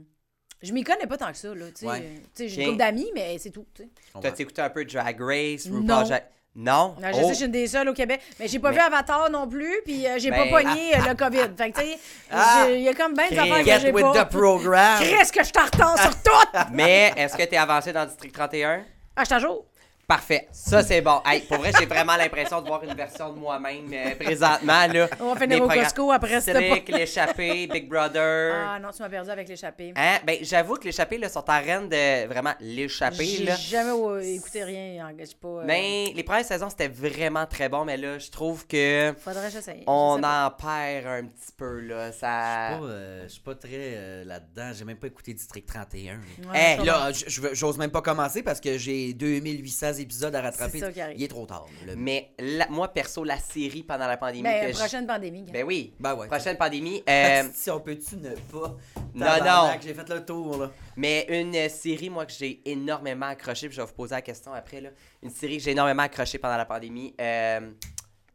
je 0.62 0.72
m'y 0.72 0.82
connais 0.84 1.06
pas 1.06 1.16
tant 1.18 1.30
que 1.30 1.36
ça, 1.38 1.54
là. 1.54 1.66
Tu 1.76 1.86
sais, 2.34 2.48
j'ai 2.48 2.62
une 2.62 2.66
couple 2.68 2.78
d'amis, 2.78 3.10
mais 3.14 3.36
c'est 3.38 3.50
tout. 3.50 3.66
tu 3.74 3.82
sais. 3.82 3.88
Je 4.08 4.12
comprends. 4.12 4.30
T'as 4.30 4.36
écouté 4.36 4.62
un 4.62 4.70
peu 4.70 4.84
Drag 4.84 5.16
Race, 5.20 5.66
Non. 5.66 5.80
RuPaul 5.80 6.08
Drag- 6.08 6.24
Non? 6.58 6.96
Non, 6.98 7.08
je 7.12 7.18
Oh. 7.18 7.22
sais, 7.24 7.28
je 7.28 7.34
suis 7.34 7.44
une 7.44 7.50
des 7.52 7.66
seules 7.66 7.86
au 7.86 7.92
Québec. 7.92 8.18
Mais 8.40 8.48
j'ai 8.48 8.58
pas 8.58 8.70
Mais- 8.70 8.76
vu 8.76 8.80
Avatar 8.82 9.28
non 9.30 9.46
plus, 9.46 9.76
puis 9.84 10.06
euh, 10.06 10.18
j'ai 10.18 10.30
pas 10.30 10.46
pogné 10.48 10.96
euh, 10.96 11.08
le 11.10 11.14
COVID. 11.14 11.54
Fait 11.54 11.70
que, 11.70 11.78
tu 11.80 11.86
sais, 11.86 11.98
Ah! 12.30 12.66
il 12.70 12.80
y 12.80 12.88
a 12.88 12.94
comme 12.94 13.12
bien 13.12 13.28
des 13.28 13.38
affaires 13.38 13.58
que 13.58 13.64
Get 13.64 13.80
j'ai 13.80 13.92
with 13.92 14.02
pas. 14.06 14.24
the 14.24 14.30
program! 14.30 14.98
Qu'est-ce 15.02 15.32
que 15.32 15.44
je 15.44 15.50
t'en 15.52 15.96
sur 15.98 16.22
tout? 16.22 16.58
Mais 16.72 17.12
est-ce 17.14 17.36
que 17.36 17.42
t'es 17.42 17.58
avancé 17.58 17.92
dans 17.92 18.06
District 18.06 18.32
31? 18.34 18.84
Ah, 19.16 19.24
je 19.24 19.28
t'en 19.28 19.38
joue. 19.38 19.60
Parfait. 20.06 20.46
Ça, 20.52 20.84
c'est 20.84 21.00
bon. 21.00 21.20
Hey, 21.26 21.40
pour 21.40 21.56
vrai, 21.58 21.72
j'ai 21.76 21.86
vraiment 21.86 22.14
l'impression 22.14 22.62
de 22.62 22.68
voir 22.68 22.84
une 22.84 22.94
version 22.94 23.32
de 23.32 23.40
moi-même 23.40 23.90
euh, 23.92 24.14
présentement. 24.14 24.86
Là. 24.86 25.08
On 25.18 25.34
va 25.34 25.40
finir 25.40 25.56
au 25.56 25.66
programmes. 25.66 25.82
Costco 25.82 26.12
après 26.12 26.40
cette 26.40 26.56
Cédric, 26.56 26.88
l'échappé, 26.88 27.66
Big 27.66 27.88
Brother. 27.88 28.54
Ah 28.54 28.78
non, 28.78 28.90
tu 28.94 29.02
m'as 29.02 29.08
perdu 29.08 29.30
avec 29.30 29.48
l'échappée. 29.48 29.92
Hein? 29.96 30.18
Ben, 30.24 30.36
j'avoue 30.42 30.76
que 30.76 30.84
l'échappé, 30.84 31.18
là, 31.18 31.28
sont 31.28 31.44
en 31.50 31.58
reine 31.60 31.88
de 31.88 32.26
vraiment 32.28 32.52
l'échappé. 32.60 33.24
J'ai 33.24 33.46
jamais 33.56 33.90
euh, 33.90 34.20
écouté 34.20 34.62
rien. 34.62 35.08
en- 35.08 35.10
j'ai 35.18 35.24
pas. 35.40 35.48
euh, 35.48 35.62
Mais 35.66 36.12
les 36.14 36.22
premières 36.22 36.44
saisons, 36.44 36.70
c'était 36.70 36.86
vraiment 36.86 37.44
très 37.46 37.68
bon, 37.68 37.84
mais 37.84 37.96
là, 37.96 38.20
je 38.20 38.30
trouve 38.30 38.64
que 38.68 39.12
Faudrait 39.18 39.48
que 39.48 39.54
j'essaye. 39.54 39.82
on 39.88 40.18
Je 40.22 40.24
en 40.24 40.50
perd 40.52 41.06
un 41.08 41.24
petit 41.26 41.52
peu, 41.56 41.80
là. 41.80 42.12
Ça... 42.12 42.78
Pas, 42.78 42.84
euh, 42.84 43.24
Je 43.26 43.32
suis 43.32 43.40
pas 43.42 43.56
très 43.56 43.70
euh, 43.72 44.24
là-dedans. 44.24 44.70
J'ai 44.72 44.84
même 44.84 44.98
pas 44.98 45.08
écouté 45.08 45.34
District 45.34 45.66
31. 45.66 46.14
Ouais, 46.14 46.20
Hey, 46.54 46.78
je 46.78 46.84
Là, 46.84 47.10
je- 47.10 47.24
je 47.28 47.54
j'ose 47.54 47.76
même 47.76 47.90
pas 47.90 48.02
commencer 48.02 48.44
parce 48.44 48.60
que 48.60 48.78
j'ai 48.78 49.12
2800 49.12 49.94
épisodes 50.00 50.34
à 50.34 50.40
rattraper. 50.42 50.72
C'est 50.78 50.78
ça 50.86 50.92
qui 50.92 51.00
arrive. 51.00 51.16
Il 51.18 51.22
est 51.24 51.28
trop 51.28 51.46
tard. 51.46 51.66
le- 51.86 51.96
Mais 51.96 52.32
la- 52.38 52.68
moi, 52.68 52.92
perso, 52.92 53.24
la 53.24 53.38
série 53.38 53.82
pendant 53.82 54.06
la 54.06 54.16
pandémie. 54.16 54.42
Ben, 54.42 54.66
que 54.66 54.72
je- 54.72 54.78
prochaine 54.78 55.06
pandémie. 55.06 55.42
gars. 55.44 55.52
Ben 55.52 55.64
oui. 55.64 55.94
Ben 56.00 56.14
ouais. 56.14 56.26
Prochaine 56.28 56.56
pandémie. 56.56 57.02
euh, 57.08 57.42
si 57.52 57.70
on 57.70 57.80
peut-tu 57.80 58.16
ne 58.16 58.30
pas? 58.34 58.76
Non, 59.14 59.26
non. 59.44 59.70
J'ai 59.82 59.94
fait 59.94 60.08
le 60.08 60.24
tour, 60.24 60.58
là. 60.58 60.70
Mais 60.96 61.26
une 61.28 61.54
euh, 61.54 61.68
série, 61.68 62.10
moi, 62.10 62.26
que 62.26 62.32
j'ai 62.32 62.62
énormément 62.70 63.26
accroché, 63.26 63.68
puis 63.68 63.76
je 63.76 63.82
vais 63.82 63.86
vous 63.86 63.94
poser 63.94 64.14
la 64.14 64.22
question 64.22 64.52
après, 64.52 64.80
là. 64.80 64.90
Une 65.22 65.30
série 65.30 65.56
que 65.58 65.62
j'ai 65.62 65.70
énormément 65.72 66.02
accroché 66.02 66.38
pendant 66.38 66.56
la 66.56 66.64
pandémie. 66.66 67.14
Euh... 67.20 67.70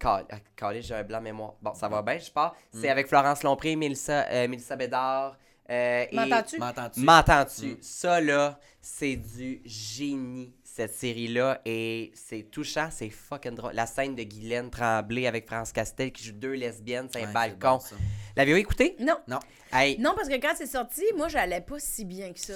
Ah, 0.04 0.24
Calais, 0.56 0.82
j'ai 0.82 0.96
un 0.96 1.04
blanc 1.04 1.22
mémoire. 1.22 1.54
Bon, 1.62 1.76
ça 1.76 1.88
va 1.88 2.02
bien, 2.02 2.18
je 2.18 2.32
pars. 2.32 2.56
C'est 2.74 2.90
avec 2.90 3.08
Florence 3.08 3.44
Lompré, 3.44 3.76
Mélissa, 3.76 4.26
euh, 4.32 4.48
Mélissa 4.48 4.76
Bédard. 4.76 5.38
euh, 5.70 6.06
et- 6.12 6.16
M'entends-tu? 6.16 6.58
M'entends-tu? 6.58 7.00
M'entends-tu? 7.02 7.66
Mm. 7.68 7.78
Ça, 7.82 8.20
là, 8.20 8.60
c'est 8.82 9.16
du 9.16 9.62
génie, 9.64 10.56
cette 10.74 10.94
série-là. 10.94 11.62
Et 11.66 12.12
c'est 12.14 12.44
touchant, 12.50 12.90
c'est 12.92 13.10
fucking 13.10 13.56
drôle. 13.56 13.74
La 13.74 13.86
scène 13.86 14.16
de 14.16 14.24
Guylaine 14.24 14.70
Tremblay 14.70 15.28
avec 15.28 15.46
France 15.48 15.72
Castel 15.72 16.12
qui 16.12 16.24
joue 16.24 16.32
deux 16.34 16.54
lesbiennes, 16.54 17.08
c'est 17.12 17.22
un 17.24 17.28
Ouais, 17.28 17.34
balcon. 17.34 17.78
bon. 17.78 17.98
L'avez-vous 18.36 18.58
écouté? 18.60 18.96
Non. 19.00 19.18
Non. 19.28 19.40
Hey, 19.74 19.98
Non, 20.00 20.14
parce 20.16 20.28
que 20.30 20.36
quand 20.36 20.54
c'est 20.56 20.66
sorti, 20.68 21.04
moi, 21.16 21.28
j'allais 21.28 21.62
pas 21.62 21.80
si 21.80 22.06
bien 22.06 22.32
que 22.34 22.40
ça. 22.40 22.54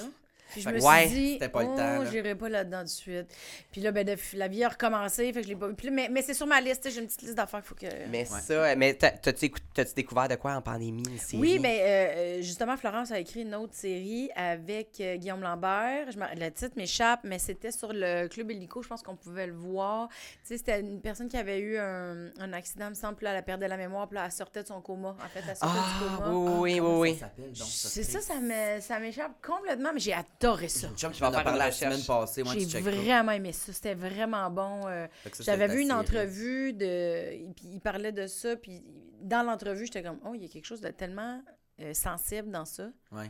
Puis 0.56 0.62
je 0.62 0.70
Fait 0.70 0.76
me 0.78 0.82
ouais, 0.82 1.08
suis 1.08 1.16
dit, 1.16 1.34
c'était 1.34 1.50
pas 1.50 1.64
le 1.64 1.68
oh, 2.00 2.06
j'irai 2.10 2.34
pas 2.34 2.48
là-dedans 2.48 2.78
tout 2.80 2.84
de 2.86 2.90
suite. 2.90 3.28
Puis 3.74 3.82
là, 3.82 3.92
ben, 3.92 4.06
de- 4.06 4.16
la 4.38 4.48
vie 4.48 4.64
a 4.64 4.70
recommencé, 4.70 5.34
fait 5.34 5.42
que 5.42 5.44
je 5.44 5.50
l'ai 5.50 5.56
pas 5.58 5.68
vu. 5.68 5.76
Puis 5.76 5.88
là, 5.88 5.94
mais 5.94 6.08
mais 6.10 6.22
c'est 6.22 6.34
sur 6.34 6.48
ma 6.48 6.62
liste, 6.62 6.90
j'ai 6.90 7.02
une 7.02 7.08
petite 7.08 7.24
liste 7.24 7.36
d'affaires 7.36 7.60
qu'il 7.62 7.68
faut 7.68 7.76
que... 7.76 8.08
mais 8.10 8.24
ça, 8.24 8.74
mais 8.78 8.94
t'as- 8.94 9.12
t'as-tu 9.12 9.50
découvert 9.96 10.30
de 10.30 10.36
quoi 10.36 10.54
en 10.54 10.62
pandémie, 10.62 11.04
une 11.10 11.18
série? 11.18 11.42
Oui, 11.42 11.60
mais 11.60 11.82
euh, 11.82 12.42
justement, 12.42 12.78
Florence 12.78 13.12
a 13.12 13.20
écrit 13.20 13.42
une 13.42 13.54
autre 13.56 13.74
série 13.74 14.30
avec 14.36 15.02
euh, 15.02 15.18
Guillaume 15.18 15.42
Lambert. 15.42 16.12
Je 16.12 16.18
le 16.18 16.52
titre 16.52 16.74
m'échappe, 16.78 17.20
mais 17.26 17.38
c'était 17.40 17.72
sur 17.72 17.92
le 17.92 18.28
Club 18.30 18.52
Illico. 18.52 18.82
Je 18.82 18.88
pense 18.88 19.02
qu'on 19.02 19.18
pouvait 19.18 19.48
le 19.48 19.54
voir. 19.54 20.08
Tu 20.08 20.16
sais, 20.46 20.58
c'était 20.58 20.80
une 20.80 21.02
personne 21.02 21.28
qui 21.28 21.36
avait 21.38 21.60
eu 21.60 21.78
un, 21.78 22.30
un 22.40 22.54
accident, 22.54 22.90
me 22.90 22.94
semble. 22.96 23.18
Là, 23.22 23.32
elle 23.32 23.38
a 23.38 23.42
perdu 23.42 23.66
la 23.68 23.76
mémoire. 23.78 24.08
Puis 24.08 24.16
là, 24.16 24.24
elle 24.26 24.32
sortait 24.32 24.62
de 24.64 24.68
son 24.68 24.80
coma. 24.82 25.10
En 25.24 25.28
fait, 25.34 25.42
elle 25.50 25.56
sortait 25.58 25.80
Ah, 25.80 26.00
du 26.00 26.16
coma. 26.18 26.32
oui, 26.60 26.74
oui, 26.74 26.78
Comment 26.78 27.00
oui, 27.02 27.10
oui. 27.12 27.56
C'est 27.66 28.04
ça, 28.04 28.20
ça 28.22 29.00
m'échappe 29.00 29.32
complètement, 29.46 29.90
mais 29.94 30.00
j'ai 30.00 30.14
adoré 30.14 30.26
ça. 30.68 30.88
Une 30.88 30.96
chum 30.98 31.12
qui 31.12 31.20
Je 31.20 31.24
vais 31.24 31.30
m'en 31.30 31.34
a 31.34 31.36
faire 31.36 31.44
parlé 31.44 31.60
une 31.60 31.66
la 31.66 31.72
semaine 31.72 31.92
recherche. 31.94 32.08
passée. 32.08 32.44
Moi, 32.44 32.54
tu 32.56 32.70
J'ai 32.70 32.82
vraiment 32.82 33.32
aimé 33.32 33.52
ça. 33.52 33.74
C'était 33.74 33.96
vraiment 33.96 34.50
bon. 34.50 34.88
euh, 34.88 35.08
ça, 35.34 35.44
J'avais 35.44 35.68
vu 35.68 35.82
une 35.82 35.92
entrevue 35.92 36.74
de. 36.74 37.52
Puis 37.54 37.66
il 37.74 37.80
parlait 37.82 38.12
de 38.12 38.28
ça. 38.28 38.56
Puis 38.56 38.84
dans 39.22 39.44
l'entrevue, 39.44 39.86
j'étais 39.86 40.04
comme, 40.04 40.20
oh, 40.26 40.34
il 40.36 40.42
y 40.44 40.46
a 40.46 40.50
quelque 40.50 40.66
chose 40.66 40.82
de 40.82 40.90
tellement 40.90 41.42
euh, 41.82 41.94
sensible 41.94 42.50
dans 42.52 42.66
ça. 42.66 42.90
Ouais. 43.12 43.30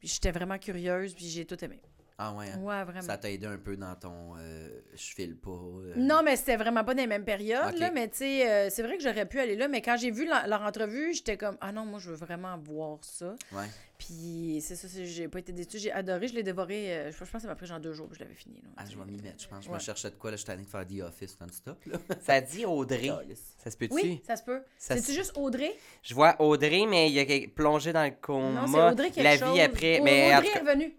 Puis 0.00 0.08
j'étais 0.08 0.32
vraiment 0.32 0.58
curieuse. 0.58 1.14
Puis 1.14 1.28
j'ai 1.28 1.44
tout 1.44 1.62
aimé. 1.64 1.80
Ah 2.16 2.32
ouais. 2.32 2.46
hein. 2.54 2.60
Ouais, 2.60 2.84
vraiment. 2.84 3.02
Ça 3.02 3.18
t'a 3.18 3.28
aidé 3.30 3.46
un 3.46 3.58
peu 3.58 3.76
dans 3.76 3.94
ton 3.96 4.36
euh, 4.38 4.68
je 4.94 5.14
file 5.14 5.36
pas. 5.36 5.50
euh, 5.50 5.94
Non, 5.96 6.22
mais 6.24 6.36
c'était 6.36 6.56
vraiment 6.56 6.84
pas 6.84 6.94
dans 6.94 7.00
les 7.00 7.08
mêmes 7.08 7.24
périodes, 7.24 7.76
là, 7.76 7.90
mais 7.90 8.08
tu 8.08 8.18
sais, 8.18 8.48
euh, 8.48 8.70
c'est 8.70 8.82
vrai 8.84 8.96
que 8.96 9.02
j'aurais 9.02 9.26
pu 9.26 9.40
aller 9.40 9.56
là, 9.56 9.66
mais 9.66 9.82
quand 9.82 9.96
j'ai 9.96 10.10
vu 10.12 10.24
leur, 10.26 10.46
leur 10.46 10.62
entrevue, 10.62 11.12
j'étais 11.12 11.36
comme, 11.36 11.56
ah 11.60 11.72
non, 11.72 11.84
moi, 11.84 11.98
je 11.98 12.10
veux 12.10 12.16
vraiment 12.16 12.56
voir 12.58 12.98
ça. 13.02 13.34
Ouais. 13.52 13.64
Puis 13.98 14.58
c'est 14.60 14.76
ça, 14.76 14.86
c'est- 14.88 15.06
j'ai 15.06 15.28
pas 15.28 15.38
été 15.40 15.52
déçue, 15.52 15.78
j'ai 15.78 15.90
adoré, 15.90 16.28
je 16.28 16.34
l'ai 16.34 16.42
dévoré, 16.42 16.92
euh, 16.94 17.10
je 17.12 17.18
pense 17.18 17.30
que 17.30 17.38
ça 17.40 17.48
m'a 17.48 17.54
pris 17.56 17.66
genre 17.66 17.80
deux 17.80 17.92
jours, 17.92 18.06
puis 18.08 18.18
je 18.18 18.24
l'avais 18.24 18.34
fini. 18.36 18.60
Là, 18.62 18.68
Ah, 18.76 18.84
je 18.88 18.96
vais 18.96 19.04
m'y 19.04 19.20
mettre, 19.20 19.42
je 19.42 19.48
pense. 19.48 19.64
Je 19.64 19.68
Ouais. 19.70 19.74
me 19.74 19.80
cherchais 19.80 20.10
de 20.10 20.16
quoi, 20.16 20.30
là, 20.30 20.36
je 20.36 20.42
suis 20.42 20.46
tanné 20.46 20.62
de 20.64 20.68
faire 20.68 20.86
The 20.86 21.00
Office 21.02 21.38
non-stop, 21.40 21.84
là. 21.86 21.98
Ça 22.22 22.40
dit 22.40 22.64
Audrey. 22.64 23.10
Ça 23.58 23.70
se 23.70 23.76
peut-tu? 23.76 23.92
Oui, 23.94 24.22
ça 24.26 24.36
se 24.36 24.42
peut. 24.44 24.62
Se- 24.78 25.12
juste 25.12 25.32
Audrey? 25.36 25.74
Je 26.02 26.14
vois 26.14 26.36
Audrey, 26.40 26.86
mais 26.88 27.08
il 27.10 27.14
y 27.14 27.20
a 27.44 27.48
plongé 27.48 27.92
dans 27.92 28.04
le 28.04 28.12
coma. 28.20 28.62
Non, 28.62 28.66
c'est 28.66 28.82
Audrey 28.82 29.10
quelque 29.10 29.24
La 29.24 29.38
chose. 29.38 29.54
vie 29.54 29.60
après. 29.60 30.00
Mais 30.02 30.36
Audrey 30.36 30.48
est 30.54 30.58
revenue. 30.60 30.94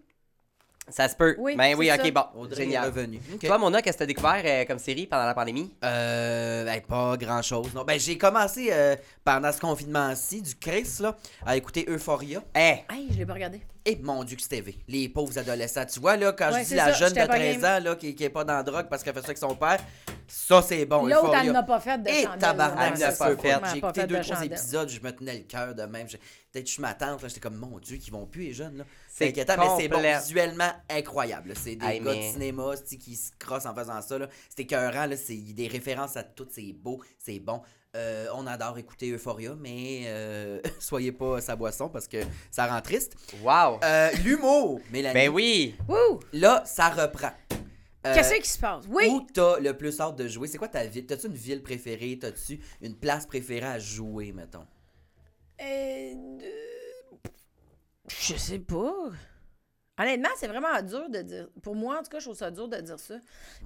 Ça 0.88 1.08
se 1.10 1.16
peut. 1.16 1.36
Oui, 1.40 1.56
ben 1.56 1.76
oui, 1.78 1.88
c'est 1.88 2.00
ok, 2.00 2.06
ça. 2.06 2.12
bon. 2.12 2.42
Audrey 2.42 2.62
est 2.62 2.66
Génial. 2.66 2.86
revenu. 2.86 3.20
Ok. 3.34 3.46
Toi, 3.46 3.58
Mona, 3.58 3.82
qu'est-ce 3.82 3.98
que 3.98 4.00
t'as 4.00 4.06
découvert 4.06 4.42
euh, 4.46 4.66
comme 4.66 4.80
série 4.80 5.08
pendant 5.08 5.26
la 5.26 5.34
pandémie? 5.34 5.74
Euh, 5.84 6.64
ben, 6.64 6.82
pas 6.82 7.18
grand 7.18 7.42
chose. 7.42 7.74
Non, 7.74 7.84
ben, 7.84 8.00
j'ai 8.00 8.18
commencé 8.18 8.70
euh, 8.72 8.96
pendant 9.24 9.52
ce 9.52 9.60
confinement-ci 9.60 10.42
du 10.42 10.56
Chris, 10.56 10.88
là, 11.00 11.16
à 11.46 11.56
écouter 11.58 11.86
Euphoria. 11.90 12.42
Eh! 12.56 12.60
Hey, 12.94 13.08
je 13.12 13.18
l'ai 13.18 13.26
pas 13.26 13.34
regardé. 13.34 13.62
Et 13.88 13.98
mon 13.98 14.24
Dieu, 14.24 14.36
que 14.36 14.42
c'était 14.42 14.62
V. 14.62 14.76
Les 14.88 15.10
pauvres 15.10 15.38
adolescents. 15.38 15.86
Tu 15.86 16.00
vois, 16.00 16.18
là, 16.18 16.32
quand 16.34 16.48
Ouais, 16.52 16.60
je 16.60 16.64
dis 16.64 16.66
c'est 16.70 16.76
la 16.76 16.86
ça, 16.86 16.94
jeune 16.94 17.10
de 17.10 17.16
j'étais 17.16 17.28
pas 17.28 17.36
13 17.36 17.62
game. 17.62 17.66
ans, 17.66 17.84
là, 17.84 17.96
qui, 17.96 18.16
qui 18.16 18.24
est 18.24 18.30
pas 18.30 18.44
dans 18.44 18.54
la 18.56 18.64
drogue 18.64 18.88
parce 18.90 19.04
qu'elle 19.04 19.14
fait 19.14 19.20
ça 19.22 19.26
avec 19.28 19.38
son 19.38 19.56
père, 19.56 19.78
ça, 20.28 20.64
c'est 20.64 20.86
bon. 20.86 21.06
L'autre, 21.06 21.20
Euphoria. 21.26 21.42
elle 21.46 21.52
n'a 21.52 21.62
pas 21.64 21.80
fait 21.80 22.02
de 22.02 22.10
Et 22.10 22.26
tabarnak, 22.40 22.94
Elle 22.96 23.00
n'a 23.00 23.12
pas 23.12 23.36
fait. 23.36 23.56
J'ai 23.72 23.78
écouté 23.78 24.08
deux, 24.08 24.18
de 24.18 24.24
trois 24.24 24.44
épisodes, 24.44 24.90
je 24.90 25.00
me 25.02 25.12
tenais 25.12 25.34
le 25.36 25.44
cœur 25.44 25.76
de 25.76 25.84
même. 25.84 26.08
Peut-être 26.56 26.68
que 26.68 26.72
je 26.72 26.80
m'attends, 26.82 27.12
là, 27.12 27.18
j'étais 27.28 27.42
comme, 27.42 27.58
mon 27.58 27.80
Dieu, 27.80 27.98
qu'ils 27.98 28.14
vont 28.14 28.26
plus, 28.26 28.44
les 28.44 28.54
jeunes, 28.54 28.78
là. 28.78 28.86
C'est 29.10 29.28
inquiétant, 29.28 29.56
mais 29.58 29.68
c'est 29.78 29.90
bon, 29.90 30.00
visuellement 30.22 30.72
incroyable. 30.90 31.52
C'est 31.62 31.76
des 31.76 31.86
Hey, 31.86 32.00
gars 32.00 32.14
mais- 32.14 32.30
de 32.30 32.34
cinéma 32.34 32.74
qui 32.98 33.16
se 33.18 33.32
crossent 33.38 33.66
en 33.66 33.76
faisant 33.76 34.02
ça. 34.02 34.18
là. 34.18 34.30
C'est 34.48 34.62
écœurant, 34.62 35.06
là. 35.06 35.18
C'est 35.18 35.36
des 35.36 35.68
références 35.68 36.16
à 36.16 36.24
tout, 36.24 36.48
c'est 36.50 36.72
beau, 36.72 37.02
c'est 37.20 37.40
bon. 37.40 37.62
Euh, 37.98 38.28
on 38.36 38.48
adore 38.48 38.78
écouter 38.78 39.12
Euphoria, 39.12 39.54
mais 39.60 40.04
euh, 40.06 40.62
soyez 40.80 41.12
pas 41.12 41.42
sa 41.42 41.58
boisson 41.58 41.90
parce 41.90 42.08
que 42.08 42.18
ça 42.52 42.68
rend 42.68 42.80
triste. 42.82 43.16
Wow! 43.44 43.80
Euh, 43.84 44.12
L'humour, 44.24 44.80
Mélanie. 44.92 45.14
ben 45.14 45.30
oui! 45.30 45.76
Wouh! 45.90 46.20
Là, 46.32 46.64
ça 46.66 46.88
reprend. 46.90 47.32
Euh, 48.06 48.14
Qu'est-ce 48.14 48.36
qui 48.36 48.50
se 48.50 48.60
passe? 48.60 48.86
Oui! 48.88 49.08
Où 49.10 49.28
t'as 49.34 49.60
le 49.60 49.76
plus 49.76 50.00
hâte 50.00 50.16
de 50.16 50.28
jouer? 50.28 50.48
C'est 50.48 50.58
quoi 50.58 50.68
ta 50.70 50.86
ville? 50.86 51.06
T'as-tu 51.06 51.28
une 51.28 51.34
ville 51.36 51.62
préférée? 51.64 52.18
T'as-tu 52.20 52.60
une 52.82 52.96
place 52.96 53.26
préférée 53.26 53.66
à 53.66 53.80
jouer, 53.80 54.32
mettons? 54.32 54.66
Euh, 55.62 56.40
Je 58.10 58.36
sais 58.36 58.60
pas. 58.60 59.10
Honnêtement, 59.98 60.30
c'est 60.38 60.48
vraiment 60.48 60.82
dur 60.82 61.10
de 61.10 61.20
dire. 61.22 61.48
Pour 61.64 61.74
moi, 61.76 62.00
en 62.00 62.04
tout 62.04 62.10
cas, 62.10 62.20
je 62.20 62.26
trouve 62.26 62.36
ça 62.38 62.52
dur 62.52 62.68
de 62.68 62.78
dire 62.82 63.00
ça. 63.00 63.16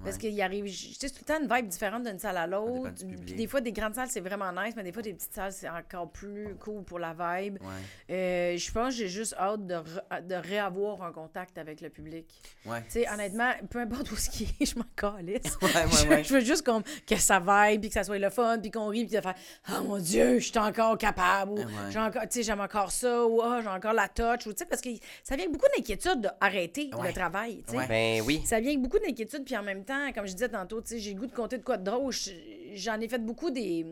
Parce 0.04 0.14
Ouais. 0.16 0.20
qu'il 0.30 0.42
arrive. 0.42 0.66
Je 0.66 0.94
sais, 0.94 1.10
tout 1.10 1.16
le 1.20 1.24
temps 1.24 1.40
une 1.42 1.52
vibe 1.52 1.66
différente 1.68 2.04
d'une 2.04 2.18
salle 2.20 2.36
à 2.36 2.46
l'autre. 2.46 2.90
Puis 3.26 3.34
Des 3.34 3.46
fois, 3.48 3.60
des 3.60 3.72
grandes 3.72 3.94
salles, 3.96 4.08
c'est 4.10 4.20
vraiment 4.20 4.52
nice, 4.52 4.74
mais 4.76 4.84
des 4.84 4.92
fois, 4.92 5.02
des 5.02 5.12
petites 5.12 5.32
salles, 5.34 5.52
c'est 5.52 5.68
encore 5.68 6.10
plus 6.12 6.54
cool 6.60 6.84
pour 6.84 6.98
la 7.00 7.12
vibe. 7.12 7.58
Ouais. 7.60 8.14
Euh, 8.14 8.56
je 8.56 8.72
pense 8.72 8.90
que 8.94 9.00
j'ai 9.00 9.08
juste 9.08 9.34
hâte 9.38 9.66
de, 9.66 9.74
re- 9.74 10.26
de 10.26 10.34
réavoir 10.36 11.02
un 11.02 11.12
contact 11.12 11.58
avec 11.58 11.80
le 11.80 11.90
public. 11.90 12.26
Ouais. 12.64 12.82
Tu 12.84 12.90
sais, 12.90 13.08
honnêtement, 13.12 13.50
peu 13.68 13.80
importe 13.80 14.10
où 14.12 14.16
ce 14.16 14.30
qui 14.30 14.44
est, 14.60 14.64
je 14.66 14.78
m'en 14.78 14.84
calisse. 14.96 15.58
Je- 15.60 16.32
veux 16.34 16.40
juste 16.40 16.64
qu'on- 16.64 16.82
que 17.06 17.16
ça 17.16 17.40
vibe, 17.40 17.80
puis 17.80 17.88
que 17.88 17.94
ça 17.94 18.04
soit 18.04 18.18
le 18.18 18.30
fun, 18.30 18.58
puis 18.60 18.70
qu'on 18.70 18.86
rit, 18.86 19.04
puis 19.04 19.16
de 19.16 19.20
faire 19.20 19.34
Oh 19.70 19.82
mon 19.84 19.98
Dieu, 19.98 20.38
je 20.38 20.46
suis 20.50 20.58
encore 20.58 20.96
capable, 20.96 21.52
ou 21.52 21.58
j'ai 21.90 21.98
encore, 21.98 22.22
tu 22.30 22.42
j'aime 22.42 22.60
encore 22.60 22.92
ça, 22.92 23.26
ou 23.26 23.40
Ah, 23.42 23.60
j'ai 23.62 23.68
encore 23.68 23.94
la 23.94 24.08
touch, 24.08 24.46
ou 24.46 24.52
tu 24.52 24.58
sais, 24.58 24.66
parce 24.66 24.80
que 24.80 24.90
ça 25.24 25.34
vient 25.34 25.46
avec 25.46 25.52
beaucoup 25.52 25.66
d'inquiétude 25.76 26.19
d'arrêter 26.20 26.90
Ouais. 26.98 27.08
le 27.08 27.12
travail, 27.14 27.62
tu 27.66 27.72
sais. 27.72 27.76
Ouais. 27.78 27.86
Ben 27.88 28.22
oui. 28.26 28.42
Ça 28.44 28.60
vient 28.60 28.70
avec 28.70 28.82
beaucoup 28.82 28.98
d'inquiétude, 28.98 29.44
puis 29.44 29.56
en 29.56 29.62
même 29.62 29.84
temps, 29.84 30.12
comme 30.14 30.26
je 30.26 30.32
disais 30.32 30.48
tantôt, 30.48 30.80
tu 30.80 30.88
sais, 30.90 30.98
j'ai 30.98 31.14
le 31.14 31.20
goût 31.20 31.26
de 31.26 31.32
compter 31.34 31.58
de 31.58 31.64
quoi 31.64 31.76
de 31.76 31.84
drôle. 31.84 32.12
Je- 32.12 32.30
J'en 32.74 33.00
ai 33.00 33.08
fait 33.08 33.18
beaucoup 33.18 33.50
des, 33.50 33.84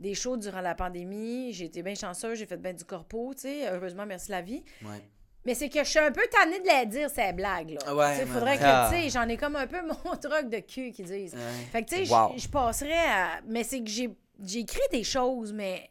des 0.00 0.14
shows 0.14 0.36
durant 0.36 0.60
la 0.60 0.74
pandémie. 0.74 1.52
J'ai 1.52 1.66
été 1.66 1.82
bien 1.82 1.94
chanceuse, 1.94 2.38
j'ai 2.38 2.46
fait 2.46 2.56
bien 2.56 2.72
du 2.72 2.84
corpo, 2.84 3.32
tu 3.34 3.42
sais. 3.42 3.68
Heureusement, 3.70 4.04
merci 4.06 4.30
la 4.30 4.42
vie. 4.42 4.64
Ouais. 4.82 5.00
Mais 5.44 5.54
c'est 5.54 5.68
que 5.68 5.78
je 5.82 5.88
suis 5.88 5.98
un 5.98 6.10
peu 6.12 6.22
tannée 6.30 6.60
de 6.60 6.66
la 6.66 6.84
dire, 6.84 7.10
ces 7.10 7.32
blagues, 7.32 7.70
là. 7.80 7.94
Ouais, 7.94 8.18
ouais, 8.18 8.26
faudrait 8.26 8.52
ouais. 8.52 8.58
que, 8.58 8.62
Ah. 8.64 8.88
tu 8.92 8.96
sais, 9.02 9.08
j'en 9.10 9.28
ai 9.28 9.36
comme 9.36 9.56
un 9.56 9.66
peu 9.66 9.80
mon 9.86 10.16
truc 10.16 10.48
de 10.48 10.58
cul 10.60 10.92
qui 10.92 11.02
disent. 11.02 11.34
Ouais. 11.34 11.40
Fait 11.72 11.82
que, 11.82 11.88
tu 11.90 11.96
sais, 11.96 12.04
je- 12.04 12.12
Wow. 12.12 12.32
je 12.36 12.48
passerais 12.48 12.92
à. 13.08 13.40
Mais 13.46 13.64
c'est 13.64 13.80
que 13.80 13.88
j'ai 13.90 14.10
j'ai 14.44 14.60
écrit 14.60 14.80
des 14.90 15.04
choses, 15.04 15.52
mais. 15.52 15.88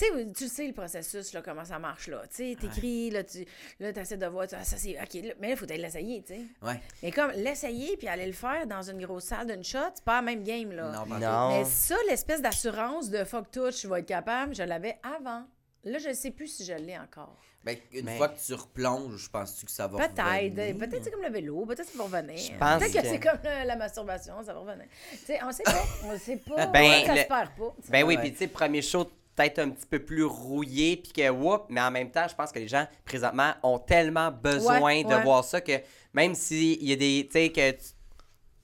Tu 0.00 0.06
sais, 0.06 0.32
tu 0.32 0.48
sais 0.48 0.66
le 0.66 0.72
processus, 0.72 1.32
là, 1.34 1.42
comment 1.42 1.64
ça 1.64 1.78
marche, 1.78 2.08
là. 2.08 2.22
Tu 2.34 2.36
sais, 2.52 2.56
t'écris, 2.58 3.10
là, 3.10 3.22
tu 3.22 3.44
là, 3.80 3.90
essaies 3.90 4.16
de 4.16 4.26
voir, 4.26 4.46
tu- 4.48 4.54
ah, 4.58 4.64
ça 4.64 4.76
c'est. 4.78 4.98
OK, 5.00 5.14
là, 5.14 5.34
mais 5.38 5.48
là, 5.48 5.54
il 5.54 5.56
faut 5.56 5.66
peut-être 5.66 5.80
l'essayer, 5.80 6.22
tu 6.22 6.34
sais. 6.34 6.40
Ouais. 6.62 6.80
Mais 7.02 7.10
comme 7.10 7.30
l'essayer 7.32 7.96
puis 7.96 8.08
aller 8.08 8.26
le 8.26 8.32
faire 8.32 8.66
dans 8.66 8.82
une 8.82 9.04
grosse 9.04 9.24
salle 9.24 9.46
d'une 9.46 9.64
shot, 9.64 9.78
c'est 9.94 10.04
pas 10.04 10.16
la 10.16 10.22
même 10.22 10.42
game, 10.42 10.72
là. 10.72 10.90
Non, 10.90 11.06
pas 11.06 11.18
Non. 11.18 11.58
Mais 11.58 11.64
ça, 11.64 11.96
l'espèce 12.08 12.40
d'assurance 12.40 13.10
de 13.10 13.24
fuck 13.24 13.50
tout, 13.50 13.70
je 13.70 13.86
vais 13.88 14.00
être 14.00 14.06
capable, 14.06 14.54
je 14.54 14.62
l'avais 14.62 14.98
avant. 15.02 15.44
Là, 15.84 15.98
je 15.98 16.08
ne 16.08 16.14
sais 16.14 16.30
plus 16.30 16.46
si 16.48 16.64
je 16.64 16.74
l'ai 16.74 16.96
encore. 16.98 17.36
Ben, 17.64 17.76
une 17.92 18.04
Mais- 18.06 18.16
fois 18.16 18.28
que 18.28 18.38
tu 18.38 18.54
replonges, 18.54 19.16
je 19.24 19.28
pense 19.30 19.62
que 19.64 19.70
ça 19.70 19.86
va 19.86 19.98
Peut-être. 20.08 20.22
revenir? 20.22 20.76
Peut-être 20.78 21.04
c'est 21.04 21.10
comme 21.10 21.22
le 21.22 21.30
vélo, 21.30 21.66
peut-être 21.66 21.86
c'est 21.90 21.96
pour 21.96 22.06
revenir. 22.06 22.36
Je 22.38 22.52
pense 22.58 22.78
Peut-être 22.78 22.92
que, 22.94 23.00
que- 23.02 23.06
c'est 23.06 23.20
comme 23.20 23.38
le- 23.44 23.66
la 23.66 23.76
masturbation, 23.76 24.34
ça 24.44 24.54
va 24.54 24.60
revenir. 24.60 24.86
Tu 25.10 25.16
sais, 25.26 25.40
on 25.44 25.52
sait 25.52 25.62
pas. 25.62 25.84
On 26.04 26.18
sait 26.18 26.36
pas. 26.38 26.66
Ben, 26.72 27.04
ça 27.06 27.14
le- 27.14 27.20
se 27.22 27.26
perd 27.26 27.50
pas. 27.56 27.74
Ben 27.90 28.04
oui, 28.04 28.16
Ouais. 28.16 28.22
puis 28.22 28.32
tu 28.32 28.38
sais, 28.38 28.46
premier 28.48 28.80
show 28.82 29.04
peut-être 29.40 29.58
un 29.60 29.70
petit 29.70 29.86
peu 29.86 29.98
plus 29.98 30.24
rouillé, 30.24 30.96
puis 30.96 31.12
que 31.12 31.30
whoop, 31.30 31.64
mais 31.68 31.80
en 31.80 31.90
même 31.90 32.10
temps, 32.10 32.26
je 32.28 32.34
pense 32.34 32.52
que 32.52 32.58
les 32.58 32.68
gens, 32.68 32.86
présentement, 33.04 33.52
ont 33.62 33.78
tellement 33.78 34.30
besoin 34.30 34.80
Ouais, 34.80 35.02
de 35.02 35.08
ouais. 35.08 35.22
voir 35.22 35.44
ça 35.44 35.60
que 35.60 35.72
même 36.12 36.34
s'il 36.34 36.82
y 36.82 36.92
a 36.92 36.96
des, 36.96 37.26
tu 37.26 37.32
sais, 37.32 37.48
que 37.50 37.70
tu 37.70 37.78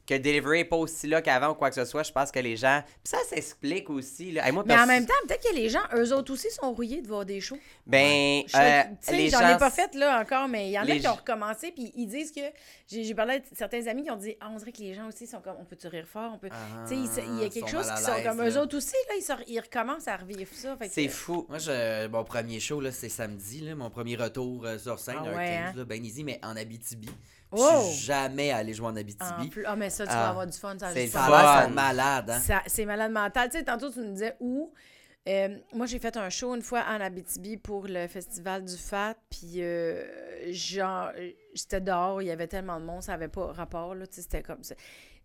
que 0.07 0.15
delivery 0.15 0.59
n'est 0.59 0.65
pas 0.65 0.77
aussi 0.77 1.07
là 1.09 1.21
qu'avant 1.21 1.51
ou 1.51 1.55
quoi 1.55 1.69
que 1.69 1.75
ce 1.75 1.85
soit, 1.85 2.03
je 2.05 2.13
pense 2.13 2.31
que 2.31 2.39
les 2.39 2.57
gens. 2.57 2.83
Puis 3.03 3.11
ça 3.11 3.19
s'explique 3.29 3.91
aussi. 3.91 4.33
Là. 4.33 4.47
Hey, 4.47 4.53
moi, 4.53 4.63
Mais 4.67 4.79
en 4.79 4.87
même 4.87 5.05
temps, 5.05 5.13
peut-être 5.27 5.49
que 5.51 5.55
les 5.55 5.69
gens, 5.69 5.83
eux 5.95 6.13
autres 6.15 6.33
aussi, 6.33 6.51
sont 6.51 6.73
rouillés 6.73 7.03
de 7.03 7.09
voir 7.09 7.25
des 7.25 7.41
shows. 7.41 7.59
ben, 7.87 8.43
Je- 8.47 8.57
euh, 8.57 8.83
tu 8.83 8.97
sais, 9.01 9.17
les 9.17 9.29
j'en 9.31 9.41
gens. 9.41 9.57
ai 9.57 9.59
pas 9.59 9.71
fait 9.71 9.95
là 9.95 10.21
encore, 10.21 10.49
mais 10.49 10.69
il 10.69 10.73
y 10.73 10.79
en 10.79 10.83
a 10.83 10.85
les 10.87 11.01
qui 11.01 11.09
ont 11.09 11.15
recommencé, 11.15 11.73
puis 11.73 11.93
ils 11.97 12.07
disent 12.07 12.31
que 12.33 12.41
j'ai 12.89 13.05
j'ai 13.05 13.15
parlé 13.15 13.35
à 13.35 13.39
certains 13.53 13.87
amis 13.89 14.05
qui 14.05 14.11
ont 14.11 14.17
dit 14.17 14.37
ah 14.41 14.49
on 14.53 14.57
dirait 14.59 14.73
que 14.73 14.79
les 14.81 14.95
gens 14.95 15.09
aussi 15.09 15.27
sont 15.27 15.41
comme 15.41 15.57
on 15.61 15.65
peut 15.65 15.77
tu 15.77 15.87
rire 15.89 16.07
fort, 16.07 16.33
on 16.35 16.39
peut, 16.39 16.49
tu 16.49 16.95
sais 16.95 17.23
il 17.27 17.39
y 17.39 17.43
a 17.43 17.47
ils 17.47 17.51
quelque 17.51 17.69
sont 17.71 17.77
chose 17.83 17.91
qui 17.91 18.03
sont 18.03 18.23
comme 18.25 18.39
là. 18.39 18.49
eux 18.51 18.59
autres 18.59 18.77
aussi 18.77 18.95
là 19.09 19.15
ils, 19.49 19.53
ils 19.55 19.61
recommencent 19.61 20.09
à 20.09 20.17
revivre 20.17 20.51
ça. 20.55 20.77
fait 20.77 20.89
que- 20.89 20.95
C'est 20.95 21.09
fou. 21.09 21.47
Moi, 21.49 21.59
je, 21.59 22.07
mon 22.09 22.25
premier 22.25 22.61
show, 22.61 22.81
là, 22.81 22.93
c'est 22.93 23.09
samedi, 23.09 23.61
là, 23.61 23.75
mon 23.75 23.91
premier 23.91 24.17
retour 24.17 24.65
euh, 24.67 24.79
sur 24.79 24.99
scène, 24.99 25.17
Ah 25.21 25.29
un 25.29 25.37
ouais, 25.37 25.47
15, 25.47 25.69
hein? 25.69 25.73
là, 25.77 25.85
ben 25.85 26.05
easy, 26.05 26.25
mais 26.25 26.39
en 26.43 26.57
Abitibi. 26.57 27.09
Oh! 27.53 27.81
Je 27.83 27.93
suis 27.93 28.05
jamais 28.07 28.51
allé 28.51 28.75
jouer 28.75 28.87
en 28.89 28.97
Abitibi. 28.97 29.51
ah 29.67 29.77
mais 29.77 29.89
ça 29.91 30.05
tu 30.05 30.13
Ah, 30.13 30.17
vas 30.25 30.29
avoir 30.31 30.47
du 30.47 30.59
fun, 30.59 30.77
ça 30.79 30.91
c'est 30.93 31.07
Ça 31.07 31.25
a 31.25 31.63
l'air, 31.67 31.71
malades, 31.71 32.31
hein? 32.31 32.41
Ça- 32.41 32.63
c'est 32.67 32.85
malade 32.85 33.13
mental. 33.13 33.49
Tu 33.51 33.59
sais, 33.59 33.65
tantôt, 33.65 33.91
tu 33.91 34.01
nous 34.01 34.13
disais 34.13 34.37
où. 34.41 34.73
Euh, 35.29 35.59
moi, 35.75 35.87
j'ai 35.87 35.99
fait 35.99 36.17
un 36.17 36.31
show 36.31 36.55
une 36.55 36.63
fois 36.63 36.85
en 36.89 37.01
Abitibi 37.01 37.57
pour 37.57 37.87
le 37.89 38.07
festival 38.07 38.65
du 38.65 38.77
FAT, 38.77 39.15
puis 39.29 39.55
euh, 39.57 40.05
genre, 40.53 41.11
j'étais 41.53 41.81
dehors, 41.81 42.23
il 42.23 42.27
y 42.27 42.31
avait 42.31 42.47
tellement 42.47 42.79
de 42.79 42.85
monde, 42.85 43.03
ça 43.03 43.13
n'avait 43.13 43.27
pas 43.29 43.53
rapport, 43.53 43.95
là, 43.97 44.07
tu 44.07 44.15
sais, 44.17 44.23
c'était 44.23 44.43
comme 44.45 44.63
ça. 44.63 44.77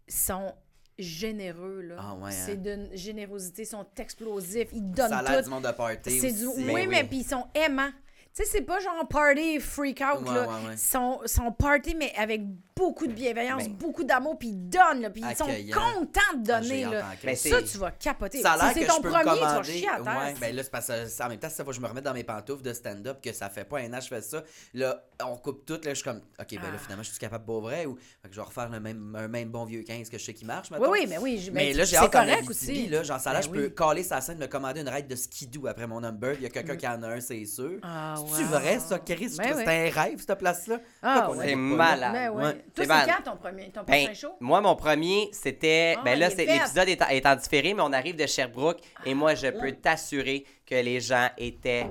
Ils 0.08 0.14
sont 0.14 0.54
généreux, 0.98 1.82
là. 1.82 1.96
Ah 2.00 2.16
ouais, 2.16 2.30
hein? 2.32 2.44
C'est 2.46 2.62
d'une 2.62 2.90
générosité, 2.96 3.62
ils 3.64 3.68
sont 3.68 3.86
explosifs, 3.98 4.70
ils 4.74 4.90
donnent 4.92 5.10
Ça 5.10 5.20
a 5.20 5.38
tout. 5.38 5.44
du 5.44 5.50
monde 5.50 5.66
de 5.66 5.72
party 5.72 6.20
C'est 6.20 6.32
du... 6.32 6.48
Oui, 6.48 6.88
mais 6.88 7.04
puis 7.04 7.18
ils 7.20 7.24
sont 7.28 7.46
aimants. 7.54 7.92
Tu 8.34 8.44
sais, 8.44 8.50
c'est 8.50 8.62
pas 8.62 8.80
genre 8.80 9.06
party 9.10 9.60
freak 9.60 10.02
out, 10.02 10.26
Ouais, 10.26 10.34
là. 10.34 10.48
ouais, 10.70 10.78
sont, 10.78 11.20
sont 11.26 11.52
party, 11.52 11.96
mais 11.96 12.13
avec 12.17 12.41
beaucoup 12.74 13.06
de 13.06 13.12
bienveillance, 13.12 13.63
Ben. 13.65 13.74
beaucoup 13.74 14.06
d'amour, 14.06 14.39
puis 14.39 14.48
ils 14.48 14.70
donnent, 14.70 15.02
là, 15.02 15.10
puis 15.10 15.22
ils 15.30 15.36
sont 15.36 15.46
contents 15.46 16.38
de 16.38 16.52
Ah, 16.52 16.62
donner, 16.62 16.86
là. 16.86 17.06
en 17.08 17.26
Ben, 17.26 17.36
Ça, 17.36 17.62
tu 17.62 17.78
vas 17.78 17.91
capoter. 17.91 18.41
Ça 18.41 18.54
a 18.54 18.58
Si 18.58 18.63
l'air 18.63 18.74
c'est 18.74 18.80
que 18.82 18.88
ton 18.88 18.96
je 18.96 19.02
peux 19.02 19.08
me 19.10 19.13
premier, 19.13 19.32
tu 19.34 19.39
vas 19.41 19.48
commander. 19.50 19.72
chier 19.74 19.89
à 19.89 20.00
terre. 20.02 20.17
Ouais, 20.17 20.34
ben 20.39 20.56
là, 20.56 20.63
c'est 20.63 20.72
parce 20.72 20.88
que 20.88 21.06
ça- 21.08 21.26
en 21.26 21.30
même 21.30 21.39
temps, 21.39 21.50
ça 21.50 21.65
faut 21.65 21.72
que 21.72 21.76
je 21.76 21.82
me 21.82 21.88
remette 21.88 22.06
dans 22.06 22.13
mes 22.13 22.24
pantoufles 22.24 22.63
de 22.63 22.72
stand-up, 22.74 23.20
que 23.22 23.34
ça 23.34 23.50
fait 23.50 23.65
pas 23.65 23.80
un 23.80 23.91
an 23.94 23.98
que 23.98 24.04
je 24.04 24.08
fais 24.08 24.22
ça. 24.22 24.44
Là, 24.74 25.04
on 25.26 25.36
coupe 25.36 25.65
tout, 25.65 25.74
là, 25.84 25.89
je 25.89 25.96
suis 25.96 26.04
comme, 26.06 26.22
OK, 26.39 26.48
ben 26.52 26.62
là, 26.62 26.70
Ah. 26.76 26.78
finalement, 26.78 27.04
je 27.04 27.10
suis 27.10 27.20
capable 27.20 27.44
pour 27.46 27.60
vrai, 27.62 27.86
ou 27.86 27.98
fait 28.22 28.30
que 28.30 28.34
je 28.34 28.39
vais 28.39 28.46
refaire 28.46 28.70
le 28.70 28.80
même, 28.80 29.13
un 29.13 29.28
même 29.28 29.50
bon 29.50 29.65
vieux 29.65 29.84
15 29.84 30.10
que 30.10 30.17
je 30.17 30.24
sais 30.24 30.34
qui 30.34 30.46
marche, 30.46 30.70
Oui, 30.72 30.78
mettons. 30.80 30.91
oui, 30.94 31.06
mais 31.10 31.17
oui. 31.17 31.38
je- 31.38 31.52
Mais 31.52 31.72
ben, 31.72 31.78
là, 31.80 31.84
j'ai 31.84 31.98
c'est 31.98 32.02
hâte 32.02 32.12
correct 32.13 32.50
aussi. 32.50 32.88
là, 32.88 33.04
genre 33.04 33.20
ça 33.20 33.34
là, 33.34 33.39
Ben 33.41 33.46
je 33.46 33.50
peux 33.50 33.65
oui. 33.65 33.76
caler 33.76 34.04
sa 34.04 34.22
scène, 34.22 34.38
me 34.38 34.48
commander 34.48 34.80
une 34.80 34.89
ride 34.89 35.08
de 35.08 35.15
skidoo 35.17 35.67
après 35.67 35.86
mon 35.86 36.00
number. 36.00 36.36
Il 36.36 36.44
y 36.44 36.46
a 36.46 36.50
quelqu'un 36.50 36.78
qui 36.78 36.88
en 36.88 37.04
a 37.04 37.10
un, 37.10 37.20
c'est 37.20 37.44
sûr. 37.46 37.78
Ah, 37.84 38.15
C'est 38.28 38.44
vrai, 38.44 38.80
ça, 38.80 39.00
Chris? 39.00 39.36
Ben. 39.38 39.58
C'était 39.58 39.70
un 39.70 40.02
rêve, 40.02 40.20
cette 40.26 40.38
place-là? 40.38 40.78
Ah, 41.02 41.30
ouais. 41.32 41.40
allait 41.40 41.50
C'est 41.50 41.56
malade. 41.56 42.14
Ben. 42.14 42.30
Ouais. 42.32 42.54
Toi, 42.76 42.86
C'est 42.86 42.88
quand 42.88 43.32
ton 43.32 43.38
premier, 43.38 43.70
ton 43.72 43.84
Ben, 43.84 44.06
prochain 44.06 44.14
show? 44.14 44.34
moi, 44.40 44.62
mon 44.62 44.76
premier, 44.76 45.30
c'était. 45.34 45.96
Ah, 45.98 46.02
ben 46.04 46.20
là, 46.20 46.30
l'épisode 46.30 46.90
est, 46.90 47.02
en- 47.02 47.08
est 47.08 47.26
en 47.26 47.36
différé, 47.36 47.74
mais 47.74 47.82
on 47.82 47.94
arrive 47.94 48.16
de 48.16 48.26
Sherbrooke. 48.26 48.80
Et 49.06 49.14
moi, 49.14 49.36
je 49.36 49.48
peux 49.48 49.72
t'assurer 49.72 50.46
que 50.66 50.76
les 50.76 51.00
gens 51.00 51.28
étaient 51.38 51.88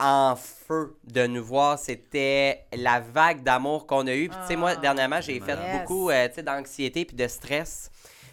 en 0.00 0.34
feu 0.36 0.96
de 1.04 1.26
nous 1.26 1.44
voir. 1.44 1.78
C'était 1.78 2.64
la 2.76 3.00
vague 3.00 3.42
d'amour 3.42 3.86
qu'on 3.86 4.06
a 4.06 4.14
eue. 4.14 4.28
Puis, 4.28 4.38
tu 4.42 4.48
sais, 4.48 4.56
moi, 4.56 4.72
Ah. 4.76 4.80
dernièrement, 4.80 5.20
j'ai 5.20 5.38
fait 5.40 5.52
Yes. 5.54 5.80
beaucoup 5.80 6.10
euh, 6.10 6.28
tu 6.28 6.34
sais, 6.34 6.42
d'anxiété 6.42 7.04
puis 7.04 7.16
de 7.16 7.28
stress. 7.28 7.90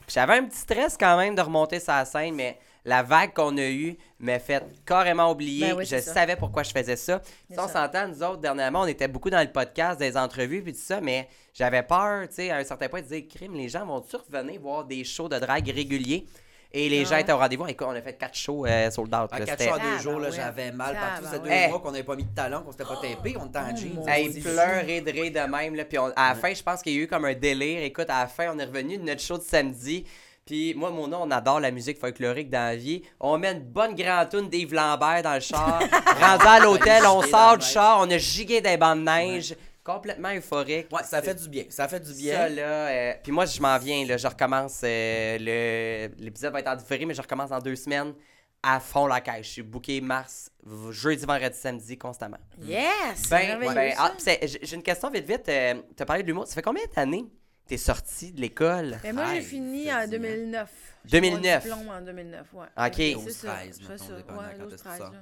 Puis 0.08 0.15
j'avais 0.15 0.38
un 0.39 0.43
petit 0.45 0.58
stress 0.58 0.97
quand 0.99 1.15
même 1.17 1.36
de 1.36 1.41
remonter 1.41 1.80
sa 1.80 2.04
scène, 2.06 2.34
mais 2.36 2.58
la 2.85 3.03
vague 3.03 3.33
qu'on 3.33 3.57
a 3.57 3.69
eue 3.69 3.97
m'a 4.19 4.39
fait 4.39 4.63
carrément 4.85 5.31
oublier. 5.31 5.69
Ben 5.71 5.77
oui, 5.77 5.85
je 5.85 5.97
ça. 5.99 6.13
savais 6.13 6.35
pourquoi 6.35 6.63
je 6.63 6.71
faisais 6.71 6.95
ça. 6.95 7.21
C'est 7.49 7.59
on 7.59 7.67
s'entend, 7.67 8.07
nous 8.07 8.23
autres, 8.23 8.37
dernièrement, 8.41 8.81
on 8.81 8.87
était 8.87 9.07
beaucoup 9.07 9.29
dans 9.29 9.41
le 9.41 9.51
podcast, 9.51 9.99
des 9.99 10.17
entrevues, 10.17 10.61
puis 10.63 10.73
tout 10.73 10.79
ça, 10.79 10.99
mais 11.01 11.27
j'avais 11.53 11.83
peur, 11.83 12.27
tu 12.27 12.35
sais, 12.35 12.49
à 12.51 12.57
un 12.57 12.63
certain 12.63 12.87
point, 12.89 13.01
de 13.01 13.07
dire, 13.07 13.23
crime, 13.29 13.53
les 13.53 13.69
gens 13.69 13.85
vont-tu 13.85 14.15
revenir 14.15 14.59
voir 14.61 14.85
des 14.85 15.03
shows 15.03 15.29
de 15.29 15.37
drague 15.37 15.69
réguliers? 15.69 16.25
Et 16.73 16.87
les 16.87 17.01
Ah 17.01 17.09
gens 17.09 17.17
étaient 17.17 17.33
au 17.33 17.37
rendez-vous. 17.37 17.67
Écoute, 17.67 17.85
on 17.89 17.93
a 17.93 18.01
fait 18.01 18.13
quatre 18.13 18.33
shows 18.37 18.65
euh, 18.65 18.89
sold 18.91 19.13
out. 19.13 19.27
À 19.33 19.39
là, 19.39 19.45
4 19.45 19.59
c'était- 19.59 19.65
jours, 19.71 19.77
deux 19.79 19.83
Ah, 19.93 20.01
jours, 20.01 20.19
là, 20.19 20.29
ben 20.29 20.31
ouais. 20.31 20.35
j'avais 20.37 20.71
mal 20.71 20.95
Ah, 20.97 21.01
partout. 21.05 21.23
ben 21.25 21.29
Ça 21.31 21.39
deux 21.39 21.49
ouais. 21.49 21.67
mois 21.67 21.79
qu'on 21.81 21.91
n'avait 21.91 22.03
pas 22.05 22.15
mis 22.15 22.23
de 22.23 22.33
talons, 22.33 22.61
qu'on 22.61 22.71
s'était 22.71 22.85
pas 22.85 22.95
tapé, 22.95 23.35
on 23.37 23.45
était 23.47 23.57
en 23.59 23.73
Oh, 23.73 23.77
jeans. 23.77 24.07
Hey, 24.07 24.39
pleurer 24.39 25.01
de 25.01 25.11
rire 25.11 25.31
de 25.33 25.51
même. 25.51 25.75
Là, 25.75 25.83
puis 25.83 25.99
on- 25.99 26.13
à 26.15 26.29
la 26.29 26.35
fin, 26.35 26.53
je 26.53 26.63
pense 26.63 26.81
qu'il 26.81 26.93
y 26.93 26.99
a 26.99 27.01
eu 27.01 27.07
comme 27.07 27.25
un 27.25 27.33
délire. 27.33 27.83
Écoute, 27.83 28.09
à 28.09 28.21
la 28.21 28.27
fin, 28.27 28.53
on 28.55 28.57
est 28.57 28.63
revenu 28.63 28.97
de 28.97 29.03
notre 29.03 29.19
show 29.21 29.37
de 29.37 29.43
samedi. 29.43 30.05
Puis 30.51 30.73
moi, 30.73 30.89
mon 30.91 31.07
nom, 31.07 31.19
on 31.21 31.31
adore 31.31 31.61
la 31.61 31.71
musique 31.71 31.97
folklorique 31.97 32.49
dans 32.49 32.59
la 32.71 32.75
vie. 32.75 33.03
On 33.21 33.37
met 33.37 33.53
une 33.53 33.61
bonne 33.63 33.95
grande 33.95 34.27
tune 34.27 34.49
d'Yves 34.49 34.73
Lambert 34.73 35.21
dans 35.23 35.35
le 35.35 35.39
char. 35.39 35.79
Rendu 36.19 36.45
à 36.45 36.59
l'hôtel, 36.59 37.03
on 37.05 37.21
sort 37.21 37.57
du 37.57 37.65
char, 37.65 37.99
on 38.01 38.11
a 38.11 38.17
gigué 38.17 38.59
des 38.59 38.75
bancs 38.75 38.97
de 38.97 39.03
neige. 39.03 39.55
Complètement 39.81 40.27
euphorique. 40.35 40.87
Ouais, 40.91 41.03
ça 41.05 41.21
fait 41.21 41.35
du 41.35 41.47
bien. 41.47 41.63
Ça 41.69 41.87
fait 41.87 42.01
du 42.01 42.11
Ça, 42.11 42.19
bien. 42.19 42.49
là, 42.49 42.63
euh, 42.63 43.13
puis 43.23 43.31
moi, 43.31 43.45
je 43.45 43.61
m'en 43.61 43.77
viens, 43.77 44.05
là, 44.05 44.17
je 44.17 44.27
recommence, 44.27 44.81
euh, 44.83 45.37
le- 45.39 46.13
l'épisode 46.21 46.51
va 46.51 46.59
être 46.59 46.67
en 46.67 46.75
différé, 46.75 47.05
mais 47.05 47.13
je 47.13 47.21
recommence 47.21 47.49
dans 47.51 47.59
deux 47.59 47.77
semaines 47.77 48.13
à 48.61 48.81
fond 48.81 49.07
la 49.07 49.21
caisse. 49.21 49.45
Je 49.45 49.51
suis 49.51 49.61
booké 49.63 50.01
mars, 50.01 50.51
v- 50.65 50.91
jeudi, 50.91 51.25
vendredi, 51.25 51.57
samedi, 51.57 51.97
constamment. 51.97 52.37
Yes! 52.61 53.29
Ben, 53.29 53.57
merveilleux, 53.57 53.73
ben, 53.73 53.91
ça. 53.95 54.03
ah, 54.03 54.09
pis 54.17 54.21
c'est- 54.25 54.47
j'ai 54.49 54.59
j'ai 54.63 54.75
une 54.75 54.83
question 54.83 55.09
vite, 55.09 55.25
vite. 55.25 55.47
Euh, 55.47 55.75
T'as 55.95 56.03
parlé 56.05 56.23
de 56.23 56.27
l'humour. 56.27 56.45
Ça 56.45 56.55
fait 56.55 56.61
combien 56.61 56.83
d'années 56.93 57.23
t'es 57.71 57.77
sorti 57.77 58.34
de 58.34 58.41
l'école? 58.41 58.99
Ben, 59.01 59.15
moi, 59.15 59.34
j'ai 59.36 59.41
fini 59.41 59.93
en 59.93 59.99
dit, 59.99 60.03
hein. 60.03 60.07
2009. 60.10 60.69
J'ai 61.05 61.21
mon 61.21 61.27
2009. 61.38 61.63
diplôme 61.63 61.88
en 61.89 62.01
2009, 62.01 62.53
ouais. 62.53 62.65
Ok. 62.77 62.93
C'est 62.97 63.13
12, 63.13 63.29
ça, 63.31 63.47
13, 63.53 63.79
c'est 63.81 63.89
mettons, 63.89 64.03
ça, 64.03 64.15
dépendant 64.17 64.39
ouais, 64.41 64.45
quand 64.57 64.63
12, 64.65 64.73
est-ce 64.73 64.84
que 64.84 64.89
13, 64.89 64.97
tu 64.97 65.03
sors. 65.03 65.12
là, 65.13 65.19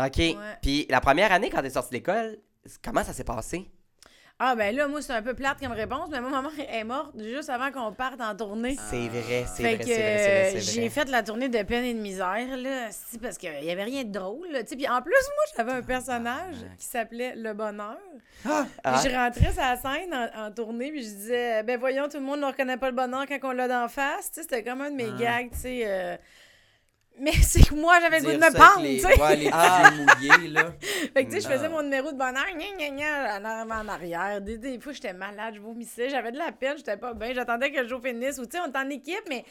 ouais. 0.00 0.06
OK. 0.08 0.36
Ouais. 0.40 0.56
Puis 0.60 0.86
la 0.90 1.00
première 1.00 1.30
année, 1.30 1.48
quand 1.48 1.62
t'es 1.62 1.70
sorti 1.70 1.90
de 1.90 1.94
l'école, 1.94 2.38
comment 2.82 3.04
ça 3.04 3.12
s'est 3.12 3.22
passé? 3.22 3.70
Ah, 4.38 4.56
ben 4.56 4.74
là, 4.74 4.88
moi, 4.88 5.00
c'est 5.02 5.12
un 5.12 5.22
peu 5.22 5.34
plate 5.34 5.60
comme 5.60 5.70
réponse, 5.72 6.08
mais 6.10 6.20
moi, 6.20 6.30
maman 6.30 6.50
est 6.68 6.82
morte 6.82 7.12
juste 7.16 7.48
avant 7.48 7.70
qu'on 7.70 7.92
parte 7.92 8.20
en 8.20 8.34
tournée. 8.34 8.76
C'est 8.90 9.06
vrai, 9.08 9.44
c'est 9.46 9.62
vrai, 9.62 9.76
vrai, 9.76 9.84
c'est 9.84 10.50
vrai, 10.50 10.60
j'ai 10.60 10.88
fait 10.90 11.08
la 11.10 11.22
tournée 11.22 11.48
de 11.48 11.62
peine 11.62 11.84
et 11.84 11.94
de 11.94 12.00
misère, 12.00 12.56
là, 12.56 12.88
parce 13.22 13.38
qu'il 13.38 13.62
y 13.62 13.70
avait 13.70 13.84
rien 13.84 14.02
de 14.02 14.10
drôle, 14.10 14.48
là. 14.50 14.64
Puis 14.64 14.88
en 14.88 15.00
plus, 15.00 15.12
moi, 15.12 15.44
j'avais 15.56 15.72
un 15.72 15.82
personnage 15.82 16.56
qui 16.76 16.86
s'appelait 16.86 17.34
Le 17.36 17.52
Bonheur. 17.52 17.98
Ah. 18.44 18.66
Puis 18.82 19.08
je 19.10 19.14
rentrais 19.14 19.52
sur 19.52 19.62
la 19.62 19.76
scène 19.76 20.12
en, 20.12 20.46
en 20.46 20.50
tournée, 20.50 20.90
puis 20.90 21.02
je 21.04 21.08
disais, 21.10 21.62
ben 21.62 21.78
voyons, 21.78 22.08
tout 22.08 22.16
le 22.18 22.24
monde 22.24 22.40
ne 22.40 22.46
reconnaît 22.46 22.78
pas 22.78 22.90
le 22.90 22.96
bonheur 22.96 23.26
quand 23.28 23.38
on 23.44 23.52
l'a 23.52 23.68
d'en 23.68 23.86
face. 23.88 24.30
C'était 24.32 24.64
comme 24.64 24.80
un 24.80 24.90
de 24.90 24.96
mes 24.96 25.10
Ah. 25.14 25.20
gags, 25.20 25.50
tu 25.52 25.58
sais. 25.58 25.82
euh, 25.84 26.16
Mais 27.20 27.32
c'est 27.42 27.62
que 27.66 27.74
moi, 27.74 28.00
j'avais 28.00 28.20
le 28.20 28.24
goût 28.24 28.32
de 28.32 28.36
me 28.38 28.52
pendre, 28.56 28.86
tu 28.86 28.98
sais. 29.00 29.20
Ouais, 29.20 29.36
les 29.36 29.50
Ah. 29.52 29.90
mouillés, 29.90 30.48
là. 30.48 30.72
Fait 31.14 31.24
que, 31.24 31.30
tu 31.30 31.40
sais, 31.40 31.48
je 31.48 31.54
faisais 31.54 31.68
mon 31.68 31.82
numéro 31.82 32.10
de 32.10 32.16
bonheur, 32.16 32.46
gna, 32.56 32.88
gna, 32.88 33.38
gna, 33.38 33.80
en 33.80 33.88
arrière. 33.88 34.40
Des, 34.40 34.58
des 34.58 34.80
fois, 34.80 34.92
j'étais 34.92 35.12
malade, 35.12 35.54
je 35.56 35.60
vomissais, 35.60 36.08
j'avais 36.08 36.32
de 36.32 36.38
la 36.38 36.52
peine, 36.52 36.76
j'étais 36.76 36.96
pas 36.96 37.12
bien, 37.14 37.32
j'attendais 37.34 37.70
que 37.70 37.80
le 37.80 37.88
jour 37.88 38.00
finisse. 38.02 38.38
Ou, 38.38 38.46
tu 38.46 38.52
sais, 38.56 38.60
on 38.64 38.68
était 38.68 38.78
en 38.78 38.88
équipe, 38.90 39.22
mais, 39.28 39.44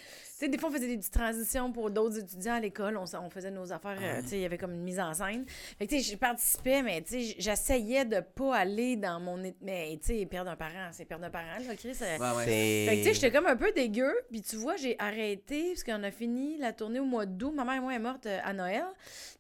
sais, 0.46 0.50
des 0.50 0.58
fois, 0.58 0.70
on 0.70 0.72
faisait 0.74 0.88
des 0.88 0.98
petites 0.98 1.14
transitions 1.14 1.72
pour 1.72 1.90
d'autres 1.92 2.20
étudiants 2.20 2.54
à 2.56 2.60
l'école. 2.60 2.98
On, 2.98 3.06
on 3.20 3.30
faisait 3.30 3.52
nos 3.52 3.72
affaires, 3.72 3.98
euh, 4.02 4.22
tu 4.22 4.28
sais, 4.30 4.36
il 4.38 4.42
y 4.42 4.46
avait 4.46 4.58
comme 4.58 4.74
une 4.74 4.84
mise 4.84 5.00
en 5.00 5.14
scène. 5.14 5.46
Fait 5.80 5.86
que, 5.88 5.96
tu 5.96 6.02
sais, 6.02 6.12
je 6.12 6.18
participais, 6.18 6.82
mais, 6.82 7.02
tu 7.02 7.22
sais, 7.22 7.36
j'essayais 7.40 8.06
de 8.06 8.20
pas 8.20 8.56
aller 8.58 8.96
dans 8.96 9.20
mon. 9.20 9.38
Mais, 9.62 9.98
tu 10.02 10.18
sais, 10.20 10.26
perdre 10.26 10.52
un 10.52 10.56
parent, 10.56 10.90
c'est 10.92 11.06
perdre 11.06 11.26
un 11.26 11.30
parent, 11.30 11.58
là, 11.68 11.76
Chris. 11.76 11.96
euh, 12.02 12.18
Ouais, 12.18 12.38
ouais. 12.38 12.46
C'est- 12.46 12.86
fait 12.88 12.92
que, 12.96 12.98
tu 13.02 13.04
sais, 13.08 13.14
j'étais 13.14 13.32
comme 13.32 13.48
un 13.48 13.56
peu 13.56 13.72
dégueu. 13.72 14.14
Puis, 14.32 14.42
tu 14.42 14.56
vois, 14.58 14.76
j'ai 14.78 14.96
arrêté 15.00 15.70
parce 15.70 15.84
qu'on 15.84 16.04
a 16.04 16.12
fini 16.12 16.58
la 16.58 16.74
tournée 16.74 17.00
au 17.00 17.06
mois 17.06 17.26
d'août. 17.26 17.52
Ma 17.56 17.64
mère 17.66 17.76
et 17.76 17.80
moi 17.80 17.94
est 17.94 18.00
morte 18.00 18.26
euh, 18.26 18.40
à 18.44 18.54
Noël. 18.54 18.84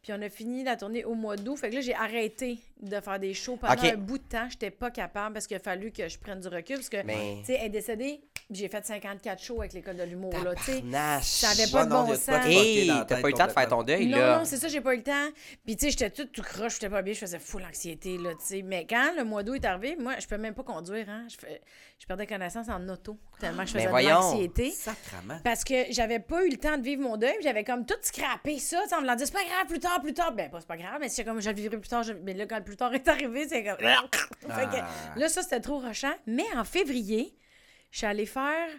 Puis, 0.01 0.11
on 0.13 0.21
a 0.21 0.29
fini 0.29 0.63
la 0.63 0.75
tournée 0.75 1.05
au 1.05 1.13
mois 1.13 1.35
d'août. 1.35 1.57
Fait 1.57 1.69
que 1.69 1.75
là, 1.75 1.81
j'ai 1.81 1.95
arrêté 1.95 2.57
de 2.81 2.99
faire 2.99 3.19
des 3.19 3.33
shows 3.33 3.57
pendant 3.57 3.73
un 3.93 3.97
bout 3.97 4.17
de 4.17 4.23
temps. 4.23 4.47
J'étais 4.49 4.71
pas 4.71 4.89
capable 4.91 5.33
parce 5.33 5.45
qu'il 5.47 5.57
a 5.57 5.59
fallu 5.59 5.91
que 5.91 6.07
je 6.07 6.17
prenne 6.17 6.39
du 6.39 6.47
recul. 6.47 6.77
Parce 6.77 6.89
que, 6.89 7.03
Mais- 7.05 7.37
tu 7.41 7.45
sais, 7.47 7.57
elle 7.59 7.67
est 7.67 7.69
décédée. 7.69 8.21
J'ai 8.49 8.67
fait 8.67 8.85
54 8.85 9.41
shows 9.41 9.59
avec 9.61 9.73
l'école 9.73 9.95
de 9.97 10.03
l'humour, 10.03 10.33
là, 10.43 10.55
tu 10.55 10.63
sais. 10.63 10.81
Tabarnache. 10.91 11.23
Ça 11.25 11.49
avait 11.49 11.63
Ouais, 11.65 11.71
pas 11.71 11.85
de 11.85 11.89
bon 11.89 12.07
sens. 12.07 12.25
t'as 12.25 12.39
pas 13.21 13.27
eu 13.29 13.31
le 13.31 13.37
temps 13.37 13.47
de 13.47 13.51
faire 13.51 13.67
ton 13.67 13.83
deuil, 13.83 14.07
Non, 14.07 14.17
là. 14.17 14.37
non, 14.39 14.45
c'est 14.45 14.57
ça, 14.57 14.67
j'ai 14.67 14.81
pas 14.81 14.93
eu 14.93 14.97
le 14.97 15.03
temps. 15.03 15.29
Puis, 15.65 15.75
tu 15.75 15.85
sais, 15.85 15.91
j'étais 15.91 16.09
toute 16.09 16.31
tout 16.31 16.41
croche, 16.41 16.73
j'étais 16.73 16.89
pas 16.89 17.01
bien, 17.01 17.13
je 17.13 17.19
faisais 17.19 17.39
full 17.39 17.63
anxiété, 17.63 18.17
là, 18.17 18.31
tu 18.35 18.45
sais. 18.45 18.61
Mais 18.61 18.85
quand 18.87 19.13
le 19.17 19.23
mois 19.23 19.43
d'août 19.43 19.55
est 19.55 19.65
arrivé, 19.65 19.95
moi, 19.99 20.15
je 20.19 20.27
peux 20.27 20.37
même 20.37 20.53
pas 20.53 20.63
conduire, 20.63 21.09
hein. 21.09 21.25
Je, 21.29 21.37
fais- 21.37 21.61
je 21.99 22.05
perdais 22.05 22.25
connaissance 22.27 22.67
en 22.69 22.87
auto, 22.89 23.17
tellement 23.39 23.63
que 23.63 23.69
je 23.69 23.73
faisais 23.73 23.85
de 23.85 23.89
voyons. 23.89 24.09
l'anxiété. 24.19 24.71
Sacrement. 24.71 25.39
Parce 25.43 25.63
que 25.63 25.85
j'avais 25.91 26.19
pas 26.19 26.45
eu 26.45 26.49
le 26.49 26.57
temps 26.57 26.77
de 26.77 26.83
vivre 26.83 27.01
mon 27.01 27.17
deuil, 27.17 27.33
puis 27.35 27.43
j'avais 27.43 27.63
comme 27.63 27.85
tout 27.85 27.95
scrappé 28.01 28.59
ça, 28.59 28.79
tu 28.83 28.89
sais, 28.89 28.95
en 28.95 29.01
me 29.01 29.15
disant, 29.15 29.25
c'est 29.25 29.33
pas 29.33 29.43
grave, 29.49 29.67
plus 29.67 29.79
tard, 29.79 30.01
plus 30.01 30.13
tard. 30.13 30.31
Ben, 30.33 30.49
pas, 30.49 30.59
c'est 30.59 30.67
pas 30.67 30.77
grave, 30.77 30.97
mais 30.99 31.09
c'est 31.09 31.23
comme, 31.23 31.41
je 31.41 31.49
le 31.49 31.55
vivrai 31.55 31.77
plus 31.77 31.89
tard. 31.89 32.03
je- 32.03 32.13
Mais 32.13 32.33
là, 32.33 32.45
quand 32.45 32.57
le 32.57 32.63
plus 32.63 32.77
tard 32.77 32.93
est 32.93 33.07
arrivé, 33.07 33.47
c'est 33.47 33.63
comme. 33.63 33.77
Fait 34.41 34.65
que, 34.65 34.77
Ah. 34.81 34.87
là, 35.15 35.29
ça, 35.29 35.41
c'était 35.43 35.59
trop 35.59 35.79
rochant. 35.79 36.13
Mais 36.27 36.45
en 36.55 36.63
février, 36.63 37.35
je 37.91 37.99
suis 37.99 38.07
allée 38.07 38.25
faire. 38.25 38.69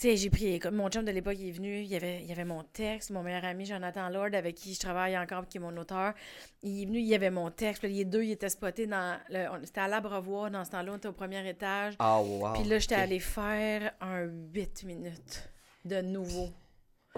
Sais, 0.00 0.16
j'ai 0.16 0.30
pris. 0.30 0.60
comme 0.60 0.76
Mon 0.76 0.88
chum 0.88 1.04
de 1.04 1.10
l'époque, 1.10 1.34
il 1.40 1.48
est 1.48 1.52
venu. 1.52 1.80
Il 1.80 1.86
y 1.88 1.96
avait, 1.96 2.20
il 2.22 2.26
y 2.26 2.32
avait 2.32 2.44
mon 2.44 2.62
texte. 2.62 3.10
Mon 3.10 3.22
meilleur 3.24 3.44
ami, 3.44 3.66
Jonathan 3.66 4.08
Lord, 4.08 4.32
avec 4.32 4.54
qui 4.54 4.72
je 4.74 4.78
travaille 4.78 5.18
encore, 5.18 5.48
qui 5.48 5.56
est 5.56 5.60
mon 5.60 5.76
auteur. 5.76 6.14
Il 6.62 6.82
est 6.82 6.86
venu, 6.86 6.98
il 7.00 7.06
y 7.06 7.16
avait 7.16 7.30
mon 7.30 7.50
texte. 7.50 7.82
Puis 7.82 7.92
les 7.92 8.04
deux, 8.04 8.22
ils 8.22 8.30
étaient 8.30 8.48
spotés 8.48 8.86
dans. 8.86 9.18
C'était 9.64 9.80
à 9.80 9.88
l'Abreuvoir, 9.88 10.52
dans 10.52 10.64
ce 10.64 10.70
temps-là, 10.70 10.92
on 10.92 10.96
était 10.98 11.08
au 11.08 11.12
premier 11.12 11.46
étage. 11.48 11.94
Ah, 11.98 12.20
wow. 12.22 12.52
Puis 12.54 12.62
là, 12.64 12.78
j'étais 12.78 12.94
allée 12.94 13.18
faire 13.18 13.92
un 14.00 14.22
8 14.54 14.84
minutes 14.84 15.50
de 15.84 16.00
nouveau. 16.00 16.48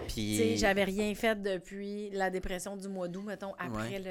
Puis- 0.09 0.15
Tu 0.15 0.37
sais, 0.37 0.57
j'avais 0.57 0.85
rien 0.85 1.15
fait 1.15 1.41
depuis 1.43 2.09
la 2.11 2.31
dépression 2.31 2.79
du 2.79 2.89
mois 2.89 3.09
d'août, 3.09 3.25
mettons, 3.27 3.53
après 3.59 3.99
Ouais. 3.99 4.03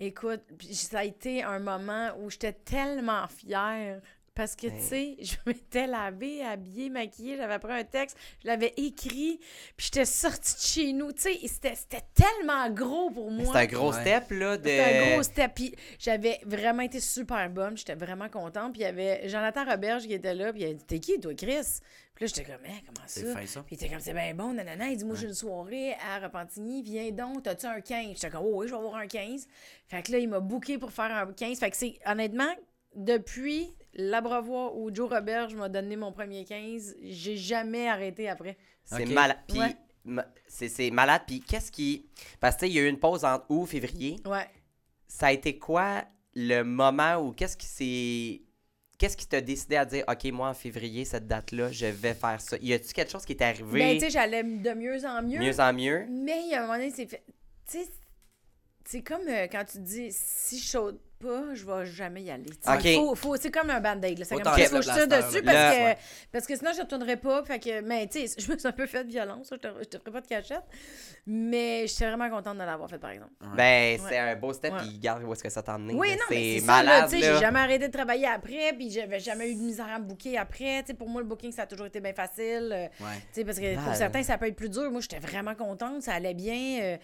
le. 0.00 0.04
Écoute, 0.04 0.42
ça 0.72 0.98
a 1.00 1.04
été 1.04 1.44
un 1.44 1.60
moment 1.60 2.10
où 2.18 2.28
j'étais 2.28 2.52
tellement 2.52 3.28
fière 3.28 4.00
Parce 4.34 4.56
que, 4.56 4.66
Ouais. 4.66 4.74
tu 4.78 4.82
sais, 4.84 5.16
je 5.20 5.36
m'étais 5.46 5.86
lavée, 5.86 6.44
habillée, 6.44 6.90
maquillée, 6.90 7.36
j'avais 7.36 7.58
pris 7.60 7.72
un 7.72 7.84
texte, 7.84 8.16
je 8.42 8.48
l'avais 8.48 8.74
écrit, 8.76 9.38
puis 9.76 9.86
j'étais 9.86 10.04
sortie 10.04 10.54
de 10.54 10.60
chez 10.60 10.92
nous. 10.92 11.12
Tu 11.12 11.22
sais, 11.22 11.34
et 11.34 11.46
c'était 11.46 11.74
c'était 11.76 12.02
tellement 12.14 12.68
gros 12.70 13.10
pour 13.10 13.30
moi. 13.30 13.52
C'est 13.52 13.60
un 13.60 13.66
gros 13.66 13.92
Ouais. 13.92 14.00
step, 14.00 14.30
là, 14.32 14.56
de... 14.56 14.64
C'était 14.68 14.82
un 14.82 15.12
gros 15.14 15.22
step. 15.22 15.52
Puis 15.54 15.74
j'avais 16.00 16.40
vraiment 16.44 16.82
été 16.82 16.98
super 17.00 17.48
bonne. 17.48 17.76
J'étais 17.76 17.94
vraiment 17.94 18.28
contente. 18.28 18.72
Puis 18.72 18.80
il 18.80 18.84
y 18.84 18.86
avait 18.86 19.28
Jonathan 19.28 19.64
Roberge 19.64 20.02
qui 20.06 20.14
était 20.14 20.34
là. 20.34 20.52
Puis 20.52 20.62
il 20.62 20.66
a 20.66 20.72
dit 20.74 20.84
T'es 20.84 20.98
qui, 20.98 21.20
toi, 21.20 21.32
Chris 21.34 21.80
Puis 22.16 22.24
là, 22.24 22.26
j'étais 22.26 22.44
comme 22.44 22.64
Hein, 22.66 22.78
comment 22.86 23.06
C'est 23.06 23.26
ça? 23.26 23.38
fin, 23.38 23.46
ça. 23.46 23.62
Puis 23.62 23.76
il 23.76 23.84
était 23.84 23.88
comme 23.88 24.00
C'est 24.00 24.14
bien 24.14 24.34
bon, 24.34 24.52
nanana. 24.52 24.88
Il 24.88 24.96
dit 24.96 25.04
Moi, 25.04 25.14
j'ai 25.14 25.26
une 25.28 25.34
soirée 25.34 25.94
à 26.10 26.18
Repentigny. 26.18 26.82
Viens 26.82 27.10
donc, 27.12 27.44
t'as-tu 27.44 27.66
un 27.66 27.80
15 27.80 28.14
J'étais 28.14 28.30
comme 28.30 28.44
Oh, 28.44 28.52
oui, 28.62 28.66
je 28.66 28.72
vais 28.72 28.78
avoir 28.78 28.96
un 28.96 29.06
15. 29.06 29.46
Fait 29.86 30.02
que 30.02 30.10
là, 30.10 30.18
il 30.18 30.28
m'a 30.28 30.40
booké 30.40 30.76
pour 30.78 30.90
faire 30.90 31.12
un 31.14 31.32
15. 31.32 31.60
Fait 31.60 31.70
que 31.70 31.76
c'est 31.76 31.98
honnêtement, 32.04 32.52
depuis 32.94 33.68
l'Abravois 33.94 34.74
où 34.76 34.92
Joe 34.94 35.08
Roberge 35.10 35.54
m'a 35.54 35.68
donné 35.68 35.96
mon 35.96 36.12
premier 36.12 36.44
15, 36.44 36.96
j'ai 37.02 37.36
jamais 37.36 37.88
arrêté 37.88 38.28
après. 38.28 38.56
C'est 38.84 39.06
malade. 39.06 39.38
Puis, 39.48 39.58
Ouais. 39.58 39.76
ma- 40.04 40.26
c'est 40.48 40.90
malade. 40.90 41.22
Puis, 41.26 41.40
qu'est-ce 41.40 41.70
qui. 41.72 42.06
Parce 42.40 42.56
que, 42.56 42.60
tu 42.60 42.66
sais, 42.66 42.72
il 42.72 42.76
y 42.76 42.78
a 42.80 42.82
eu 42.82 42.88
une 42.88 42.98
pause 42.98 43.24
entre 43.24 43.46
août 43.50 43.66
février. 43.66 44.16
Ouais. 44.26 44.46
Ça 45.08 45.28
a 45.28 45.32
été 45.32 45.58
quoi 45.58 46.04
le 46.34 46.62
moment 46.62 47.16
où. 47.16 47.32
Qu'est-ce 47.32 47.56
qui 47.56 47.66
s'est. 47.66 48.40
Qu'est-ce 48.98 49.16
qui 49.16 49.26
t'a 49.26 49.40
décidé 49.40 49.76
à 49.76 49.84
dire, 49.84 50.04
OK, 50.08 50.24
moi, 50.32 50.48
en 50.48 50.54
février, 50.54 51.04
cette 51.04 51.26
date-là, 51.26 51.70
je 51.72 51.86
vais 51.86 52.14
faire 52.14 52.40
ça? 52.40 52.56
Y 52.62 52.72
a-tu 52.74 52.92
quelque 52.92 53.10
chose 53.10 53.24
qui 53.24 53.32
est 53.32 53.42
arrivé? 53.42 53.78
Ben, 53.80 53.94
tu 53.94 54.00
sais, 54.04 54.10
j'allais 54.10 54.42
de 54.44 54.70
mieux 54.74 55.04
en 55.04 55.20
mieux. 55.22 55.40
mieux 55.40 55.60
en 55.60 55.72
mieux? 55.72 56.06
Mais 56.08 56.42
il 56.44 56.50
y 56.50 56.54
a 56.54 56.58
un 56.62 56.66
moment 56.66 56.74
donné, 56.78 56.90
c'est 56.90 57.06
fait. 57.06 57.24
Tu 57.68 57.78
sais, 57.78 57.88
c'est 58.84 59.02
comme 59.02 59.26
euh, 59.28 59.46
quand 59.50 59.64
tu 59.64 59.78
dis 59.80 60.08
si 60.10 60.58
je 60.58 60.64
saute 60.68 61.00
pas, 61.18 61.54
je 61.54 61.64
vais 61.64 61.86
jamais 61.86 62.22
y 62.22 62.30
aller. 62.30 62.50
Faut, 62.94 63.14
faut, 63.14 63.36
c'est 63.36 63.50
comme 63.50 63.70
un 63.70 63.80
band-aid. 63.80 64.18
là. 64.18 64.24
C'est 64.24 64.34
Faut 64.34 64.40
comme 64.40 64.52
faut 64.52 64.68
que 64.70 64.74
le 64.76 64.82
je 64.82 64.90
tire 64.90 65.08
dessus 65.08 65.42
parce, 65.42 65.54
Là, 65.56 65.94
que, 65.94 66.00
parce 66.32 66.46
que 66.46 66.56
sinon 66.56 66.70
je 66.72 66.78
ne 66.78 66.82
retournerai 66.82 67.16
pas. 67.16 67.42
Fait 67.44 67.58
que, 67.58 67.80
mais 67.80 68.06
tu 68.06 68.26
sais, 68.26 68.34
je 68.40 68.50
me 68.52 68.58
suis 68.58 68.68
un 68.68 68.72
peu 68.72 68.86
fait 68.86 69.04
violence. 69.04 69.48
Je 69.50 69.56
te, 69.56 69.68
je 69.80 69.84
te 69.88 69.98
ferai 69.98 70.10
pas 70.10 70.20
de 70.20 70.26
cachette. 70.26 70.62
Mais 71.26 71.86
j'étais 71.86 72.06
vraiment 72.06 72.28
contente 72.28 72.58
de 72.58 72.62
l'avoir 72.64 72.88
fait, 72.90 72.98
par 72.98 73.10
exemple. 73.10 73.32
Ben, 73.56 73.98
Ouais. 74.00 74.00
c'est 74.08 74.18
un 74.18 74.36
beau 74.36 74.52
step, 74.52 74.74
puis 74.78 74.88
regarde 74.96 75.22
où 75.24 75.32
est-ce 75.32 75.42
que 75.42 75.48
ça 75.50 75.62
t'a 75.62 75.74
emmené. 75.76 75.94
Oui, 75.94 76.10
non, 76.12 76.16
mais 76.30 76.36
c'est 76.36 76.60
c'est 76.60 76.66
ça, 76.66 76.82
là, 76.82 76.90
malade, 76.92 77.10
tu 77.10 77.16
sais, 77.20 77.26
là. 77.26 77.34
j'ai 77.34 77.40
jamais 77.40 77.60
arrêté 77.60 77.86
de 77.88 77.92
travailler 77.92 78.26
après, 78.26 78.72
puis 78.76 78.90
j'avais 78.90 79.20
jamais 79.20 79.50
eu 79.50 79.54
de 79.54 79.60
misère 79.60 79.88
à 79.88 79.98
me 79.98 80.04
booker 80.04 80.36
après, 80.36 80.82
tu 80.82 80.88
sais, 80.88 80.94
pour 80.94 81.08
moi, 81.08 81.22
le 81.22 81.26
booking, 81.26 81.50
ça 81.52 81.62
a 81.62 81.66
toujours 81.66 81.86
été 81.86 82.00
bien 82.00 82.12
facile, 82.12 82.70
euh, 82.72 82.86
Ouais. 83.04 83.16
tu 83.32 83.40
sais, 83.40 83.44
parce 83.44 83.58
que 83.58 83.74
pour 83.82 83.94
certains, 83.94 84.22
ça 84.22 84.36
peut 84.36 84.46
être 84.48 84.56
plus 84.56 84.68
dur, 84.68 84.90
moi, 84.90 85.00
j'étais 85.00 85.18
vraiment 85.18 85.54
contente, 85.54 86.02
ça 86.02 86.12
allait 86.14 86.34
bien, 86.34 86.80
euh, 86.82 86.96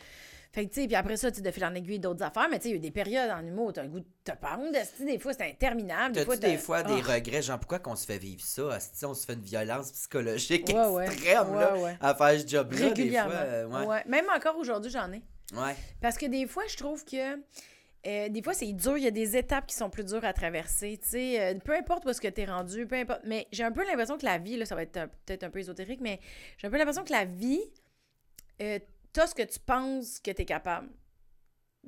fait 0.52 0.66
que, 0.66 0.70
tu 0.74 0.80
sais, 0.82 0.86
puis 0.88 0.96
après 0.96 1.16
ça, 1.16 1.30
tu 1.30 1.42
de 1.42 1.50
fil 1.50 1.64
en 1.64 1.74
aiguille 1.74 1.98
d'autres 2.00 2.24
affaires, 2.24 2.48
mais 2.50 2.58
tu 2.58 2.64
sais, 2.64 2.68
il 2.70 2.72
y 2.72 2.74
a 2.74 2.76
eu 2.78 2.80
des 2.80 2.90
périodes 2.90 3.30
en 3.30 3.44
humour, 3.46 3.72
t'as 3.72 3.82
le 3.84 3.88
goût 3.88 4.00
de 4.00 4.06
te 4.24 4.32
pendre, 4.32 4.64
des 5.04 5.18
fois, 5.18 5.32
c'est 5.32 5.48
interminable, 5.48 6.14
des 6.14 6.24
fois, 6.24 6.36
des 6.36 6.56
fois 6.58 6.82
des 6.82 7.00
Ah. 7.06 7.14
regrets, 7.14 7.42
genre 7.42 7.58
pourquoi 7.58 7.78
qu'on 7.78 7.94
se 7.96 8.04
fait 8.04 8.18
vivre 8.18 8.42
ça? 8.42 8.72
Asti, 8.74 9.04
on 9.04 9.14
se 9.14 9.24
fait 9.26 9.34
une 9.34 9.42
violence 9.42 9.92
psychologique 9.92 10.68
Ouais, 10.68 10.86
ouais. 10.88 11.04
extrême 11.06 11.54
là, 11.54 11.76
Ouais, 11.78 11.96
à 12.00 12.14
faire 12.14 12.40
ce 12.40 12.46
job-là. 12.46 12.78
des 12.78 12.86
régulièrement, 12.88 13.30
fois, 13.30 13.40
euh, 13.40 13.66
ouais. 13.68 13.86
ouais. 13.86 14.04
Même 14.06 14.26
encore 14.34 14.56
aujourd'hui, 14.58 14.90
j'en 14.90 15.12
ai. 15.12 15.22
Ouais. 15.54 15.74
Parce 16.00 16.16
que 16.18 16.26
des 16.26 16.46
fois, 16.46 16.64
je 16.68 16.76
trouve 16.76 17.04
que. 17.04 17.36
euh, 18.06 18.28
des 18.30 18.42
fois, 18.42 18.54
c'est 18.54 18.72
dur. 18.72 18.96
Il 18.96 19.04
y 19.04 19.06
a 19.06 19.10
des 19.10 19.36
étapes 19.36 19.66
qui 19.66 19.74
sont 19.74 19.90
plus 19.90 20.04
dures 20.04 20.24
à 20.24 20.32
traverser. 20.32 20.98
Tu 21.02 21.08
sais, 21.10 21.40
euh, 21.40 21.54
peu 21.62 21.74
importe 21.76 22.04
où 22.06 22.08
est-ce 22.10 22.20
que 22.20 22.28
tu 22.28 22.40
es 22.40 22.44
rendu, 22.46 22.86
peu 22.86 22.96
importe. 22.96 23.20
Mais 23.24 23.46
j'ai 23.52 23.62
un 23.62 23.72
peu 23.72 23.84
l'impression 23.84 24.16
que 24.16 24.24
la 24.24 24.38
vie, 24.38 24.56
là, 24.56 24.64
ça 24.64 24.74
va 24.74 24.82
être 24.82 24.96
un- 24.96 25.08
peut-être 25.26 25.44
un 25.44 25.50
peu 25.50 25.58
ésotérique, 25.58 26.00
mais 26.00 26.18
j'ai 26.56 26.66
un 26.66 26.70
peu 26.70 26.78
l'impression 26.78 27.04
que 27.04 27.12
la 27.12 27.24
vie, 27.26 27.60
euh, 28.62 28.78
t'as 29.12 29.26
ce 29.26 29.34
que 29.34 29.42
tu 29.42 29.58
penses 29.60 30.18
que 30.20 30.30
tu 30.30 30.42
es 30.42 30.44
capable. 30.44 30.88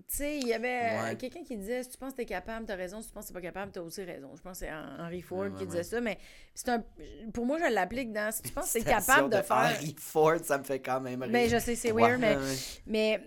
Tu 0.09 0.17
sais, 0.17 0.39
il 0.39 0.49
y 0.49 0.55
avait 0.55 0.99
Ouais. 1.03 1.17
quelqu'un 1.17 1.45
qui 1.45 1.55
disait 1.57 1.83
si 1.83 1.91
tu 1.91 1.99
penses 1.99 2.13
que 2.13 2.17
tu 2.17 2.23
es 2.23 2.27
capable, 2.27 2.65
tu 2.65 2.73
as 2.73 2.77
raison. 2.77 3.03
Si 3.03 3.09
tu 3.09 3.13
penses 3.13 3.25
que 3.25 3.29
tu 3.29 3.35
pas 3.35 3.43
capable, 3.43 3.73
tu 3.73 3.79
as 3.79 3.83
aussi 3.83 4.03
raison. 4.03 4.35
Je 4.35 4.41
pense 4.41 4.53
que 4.61 4.67
c'est 4.67 4.71
Hen- 4.73 4.97
Henry 4.99 5.21
Ford 5.21 5.41
Ouais, 5.41 5.53
qui 5.59 5.67
disait 5.67 5.83
ça, 5.83 6.01
mais 6.01 6.19
c'est 6.55 6.71
un. 6.71 6.83
Pour 7.35 7.45
moi, 7.45 7.59
je 7.59 7.71
l'applique 7.73 8.11
dans. 8.11 8.33
Si 8.33 8.41
tu 8.43 8.53
penses 8.53 8.69
que 8.69 8.73
tu 8.73 8.79
es 8.79 8.81
Citation 8.81 9.07
capable 9.15 9.31
de, 9.37 9.43
faire. 9.43 9.77
Henry 9.79 9.95
Ford, 9.99 10.39
ça 10.43 10.57
me 10.57 10.65
fait 10.65 10.81
quand 10.81 11.01
même 11.03 11.23
rire. 11.23 11.31
Ben, 11.33 11.49
je 11.51 11.59
sais, 11.59 11.75
c'est 11.75 11.93
weird, 11.93 12.19
mais. 12.21 12.37
Mais, 12.87 13.21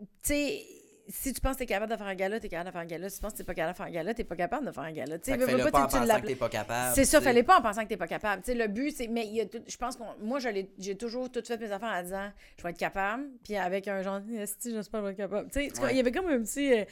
tu 0.00 0.06
sais, 0.34 0.66
si 1.08 1.32
tu 1.32 1.40
penses 1.40 1.54
que 1.54 1.58
t'es 1.60 1.66
capable 1.66 1.90
de 1.92 1.96
faire 1.96 2.06
un 2.06 2.14
gala, 2.14 2.38
t'es 2.38 2.48
capable 2.48 2.68
de 2.68 2.72
faire 2.72 2.80
un 2.82 2.86
gala. 2.86 3.08
Si 3.08 3.16
tu 3.16 3.22
penses 3.22 3.32
que 3.32 3.38
t'es 3.38 3.44
pas 3.44 3.54
capable 3.54 3.72
de 3.72 3.76
faire 3.78 3.86
un 3.86 3.90
gala, 3.90 4.14
t'es 4.14 4.24
pas 4.24 4.36
capable 4.36 4.66
de 4.66 4.72
faire 4.72 4.82
un 4.84 4.92
gala. 4.92 5.18
Tu 5.18 5.30
veux, 5.36 5.46
pas, 5.70 5.78
en 5.78 5.88
pensant 5.88 6.20
que 6.20 6.26
t'es 6.26 6.34
pas 6.36 6.48
capable. 6.48 6.94
C'est 6.94 7.04
ça, 7.04 7.20
fallait 7.20 7.42
pas 7.42 7.58
en 7.58 7.62
pensant 7.62 7.82
que 7.84 7.88
t'es 7.88 7.96
pas 7.96 8.06
capable. 8.06 8.42
Le 8.46 8.66
but, 8.66 8.94
c'est. 8.96 9.08
Mais 9.08 9.26
il 9.26 9.34
y 9.34 9.40
a 9.40 9.46
tout- 9.46 9.62
je 9.66 9.76
pense 9.76 9.96
que 9.96 10.02
moi, 10.22 10.38
j'ai 10.78 10.96
toujours 10.96 11.30
tout 11.30 11.42
fait 11.44 11.58
mes 11.58 11.72
affaires 11.72 11.88
en 11.88 12.02
disant, 12.02 12.30
je 12.56 12.62
vais 12.62 12.70
être 12.70 12.78
capable, 12.78 13.24
puis 13.42 13.56
avec 13.56 13.88
un 13.88 14.02
genre, 14.02 14.20
si 14.60 14.72
j'espère 14.72 15.00
que 15.00 15.06
je 15.06 15.12
vais 15.16 15.24
être 15.24 15.30
capable. 15.30 15.50
Tu 15.50 15.60
sais, 15.70 15.72
il 15.90 15.96
y 15.96 16.00
avait 16.00 16.12
comme 16.12 16.28
un 16.28 16.40
petit. 16.42 16.84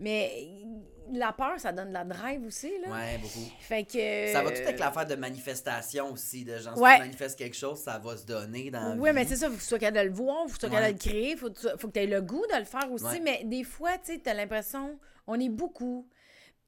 Mais 0.00 0.48
la 1.12 1.32
peur, 1.32 1.58
ça 1.58 1.72
donne 1.72 1.88
de 1.88 1.92
la 1.92 2.04
drive 2.04 2.44
aussi, 2.46 2.70
là. 2.84 2.92
Ouais, 2.92 3.18
beaucoup. 3.18 3.50
Fait 3.60 3.84
que. 3.84 4.32
Ça 4.32 4.42
va 4.42 4.50
tout 4.52 4.60
avec 4.62 4.78
l'affaire 4.78 5.06
de 5.06 5.14
manifestation 5.16 6.12
aussi, 6.12 6.44
de 6.44 6.56
genre, 6.58 6.74
si 6.76 6.80
tu 6.82 6.98
manifestes 7.00 7.38
quelque 7.38 7.56
chose, 7.56 7.78
ça 7.80 7.98
va 7.98 8.16
se 8.16 8.24
donner 8.26 8.70
dans 8.70 8.96
Oui, 8.98 9.10
mais 9.12 9.24
c'est 9.24 9.36
ça, 9.36 9.48
faut 9.48 9.54
que 9.56 9.60
tu 9.60 9.66
sois 9.66 9.78
capable 9.78 9.98
de 10.04 10.10
le 10.10 10.14
voir, 10.14 10.42
faut 10.48 10.54
que 10.54 10.60
tu 10.60 10.60
sois 10.60 10.70
capable 10.70 10.98
de 10.98 11.04
le 11.04 11.10
créer, 11.10 11.36
faut, 11.36 11.50
tu- 11.50 11.66
faut 11.78 11.88
que 11.88 11.92
tu 11.92 11.98
aies 12.00 12.06
le 12.06 12.20
goût 12.22 12.44
de 12.52 12.58
le 12.58 12.64
faire 12.64 12.90
aussi. 12.92 13.04
Ouais. 13.04 13.20
Mais 13.20 13.42
des 13.44 13.64
fois, 13.64 13.98
tu 13.98 14.12
sais, 14.12 14.18
t'as 14.18 14.34
l'impression, 14.34 14.98
on 15.26 15.38
est 15.40 15.48
beaucoup. 15.48 16.08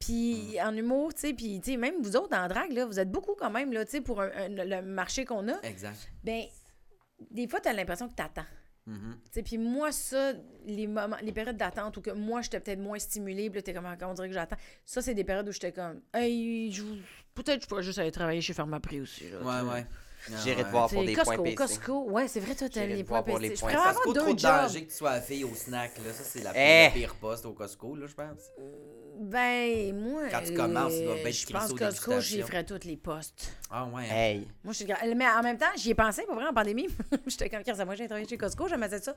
Puis 0.01 0.57
Mm. 0.57 0.67
en 0.67 0.77
humour, 0.77 1.15
tu 1.15 1.21
sais, 1.21 1.33
puis 1.35 1.61
tu 1.61 1.71
sais, 1.73 1.77
même 1.77 1.95
vous 2.03 2.17
autres 2.17 2.37
en 2.37 2.49
drague, 2.49 2.73
là, 2.73 2.85
vous 2.87 2.99
êtes 2.99 3.11
beaucoup 3.11 3.37
quand 3.39 3.51
même, 3.51 3.73
là, 3.73 3.85
tu 3.85 3.93
sais, 3.93 4.01
pour 4.01 4.21
un- 4.21 4.31
un- 4.37 4.49
le 4.49 4.83
marché 4.83 5.25
qu'on 5.25 5.47
a. 5.49 5.61
Exact. 5.63 6.11
Ben, 6.25 6.43
des 7.31 7.47
fois, 7.47 7.61
t'as 7.61 7.73
l'impression 7.73 8.09
que 8.09 8.15
t'attends. 8.15 8.43
Sais, 9.31 9.43
puis 9.43 9.59
moi, 9.59 9.93
ça, 9.93 10.33
les 10.67 10.87
moments, 10.87 11.17
les 11.23 11.33
périodes 11.33 11.57
d'attente 11.57 11.97
où 11.97 12.01
que 12.01 12.11
moi, 12.11 12.43
j'étais 12.43 12.59
peut-être 12.61 12.81
moins 12.81 12.99
stimulée, 12.99 13.49
puis 13.49 13.59
là, 13.59 13.63
t'es 13.63 13.73
comme, 13.73 13.87
Ah, 13.87 13.97
on 14.09 14.15
dirait 14.15 14.29
que 14.29 14.35
j'attends. 14.35 14.57
Ça, 14.85 15.01
c'est 15.03 15.15
des 15.15 15.25
périodes 15.25 15.49
où 15.49 15.53
j'étais 15.53 15.73
comme, 15.73 16.01
hey, 16.13 16.73
je- 16.73 16.83
peut-être 17.35 17.63
je 17.63 17.69
pourrais 17.69 17.83
juste 17.85 17.99
aller 17.99 18.11
travailler 18.13 18.41
chez 18.41 18.53
Pharmaprix 18.55 19.01
aussi, 19.01 19.25
là. 19.31 19.39
Ouais, 19.63 19.71
ouais. 19.71 19.87
J'irai 20.45 20.63
te 20.63 20.69
voir 20.69 20.89
pour 20.89 21.05
des 21.05 21.15
Costco, 21.15 21.35
points 21.35 21.43
PC. 21.45 21.55
Costco, 21.57 22.11
ouais, 22.11 22.29
c'est 22.29 22.39
vrai, 22.41 22.55
toi, 22.55 22.69
t'as 22.69 22.87
les 22.87 23.03
points 23.03 23.23
pour 23.23 23.39
les 23.39 23.51
PC. 23.51 23.57
Je 23.57 23.61
points 23.63 23.71
avoir 23.73 23.95
Costco, 23.95 24.13
trop 24.13 24.35
de 24.35 24.41
danger 24.41 24.85
que 24.85 24.91
tu 24.91 24.97
sois 24.97 25.13
la 25.15 25.21
fille 25.21 25.43
au 25.45 25.55
snack. 25.55 25.97
Là. 25.99 26.13
Ça, 26.13 26.23
c'est 26.25 26.43
la, 26.45 26.53
Eh. 26.55 26.85
la 26.85 26.91
pire 26.91 27.15
poste 27.17 27.45
au 27.47 27.53
Costco, 27.53 27.97
là, 27.97 28.07
je 28.07 28.15
pense. 28.15 28.51
Ben, 29.21 29.95
moi. 29.95 30.23
Quand 30.31 30.41
tu 30.45 30.55
commences, 30.55 30.93
doit 31.01 31.15
euh, 31.15 31.23
bien 31.23 31.31
Je 31.33 31.47
pense 31.47 31.69
ça 31.69 31.75
Costco, 31.77 32.21
j'y 32.21 32.43
ferais 32.43 32.65
tous 32.65 32.85
les 32.85 32.97
postes. 32.97 33.53
Ah, 33.71 33.85
ouais. 33.87 34.03
hein. 34.11 34.15
Hey. 34.15 34.49
Moi, 34.65 34.73
je 34.73 34.85
suis. 34.85 35.15
Mais 35.17 35.27
en 35.29 35.43
même 35.43 35.59
temps, 35.59 35.67
j'y 35.77 35.91
ai 35.91 35.95
pensé, 35.95 36.23
pour 36.25 36.35
vrai, 36.35 36.47
en 36.47 36.53
pandémie. 36.55 36.89
J'étais 37.27 37.49
comme, 37.51 37.63
Qu'est-ce 37.63 37.79
que 37.79 37.85
moi, 37.85 37.95
j'ai 37.95 38.07
travaillé 38.07 38.27
chez 38.27 38.37
Costco, 38.39 38.69
j'aimais 38.69 38.89
ça. 38.89 39.15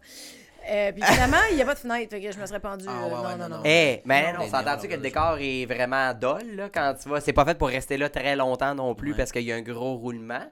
Euh, 0.70 0.92
puis 0.92 1.02
finalement, 1.04 1.38
il 1.50 1.56
n'y 1.56 1.62
a 1.62 1.66
pas 1.66 1.74
de 1.76 1.80
fenêtre, 1.80 2.10
fait 2.12 2.22
que 2.22 2.32
je 2.32 2.38
me 2.40 2.46
serais 2.46 2.60
pendue. 2.60 2.86
Ah, 2.88 3.04
euh, 3.04 3.06
ouais, 3.06 3.10
non, 3.12 3.24
ouais, 3.24 3.30
non, 3.32 3.38
non, 3.38 3.50
non. 3.50 3.58
non. 3.58 3.64
Eh, 3.66 4.02
mais 4.06 4.34
Non, 4.34 4.40
on 4.42 4.50
s'entend-tu 4.50 4.88
que 4.88 4.96
le 4.96 5.02
décor 5.02 5.38
est 5.40 5.66
vraiment 5.66 6.14
dol, 6.14 6.44
là, 6.56 6.70
quand 6.74 6.96
tu 7.02 7.08
vas? 7.10 7.22
C'est 7.22 7.34
pas 7.34 7.46
fait 7.46 7.58
pour 7.58 7.70
rester 7.70 7.98
là 7.98 8.10
très 8.10 8.36
longtemps 8.36 8.76
non 8.76 8.96
plus 8.96 9.12
Ouais. 9.12 9.18
parce 9.18 9.32
qu'il 9.32 9.44
y 9.44 9.52
a 9.52 9.56
un 9.56 9.62
gros 9.62 9.96
roulement. 9.96 10.44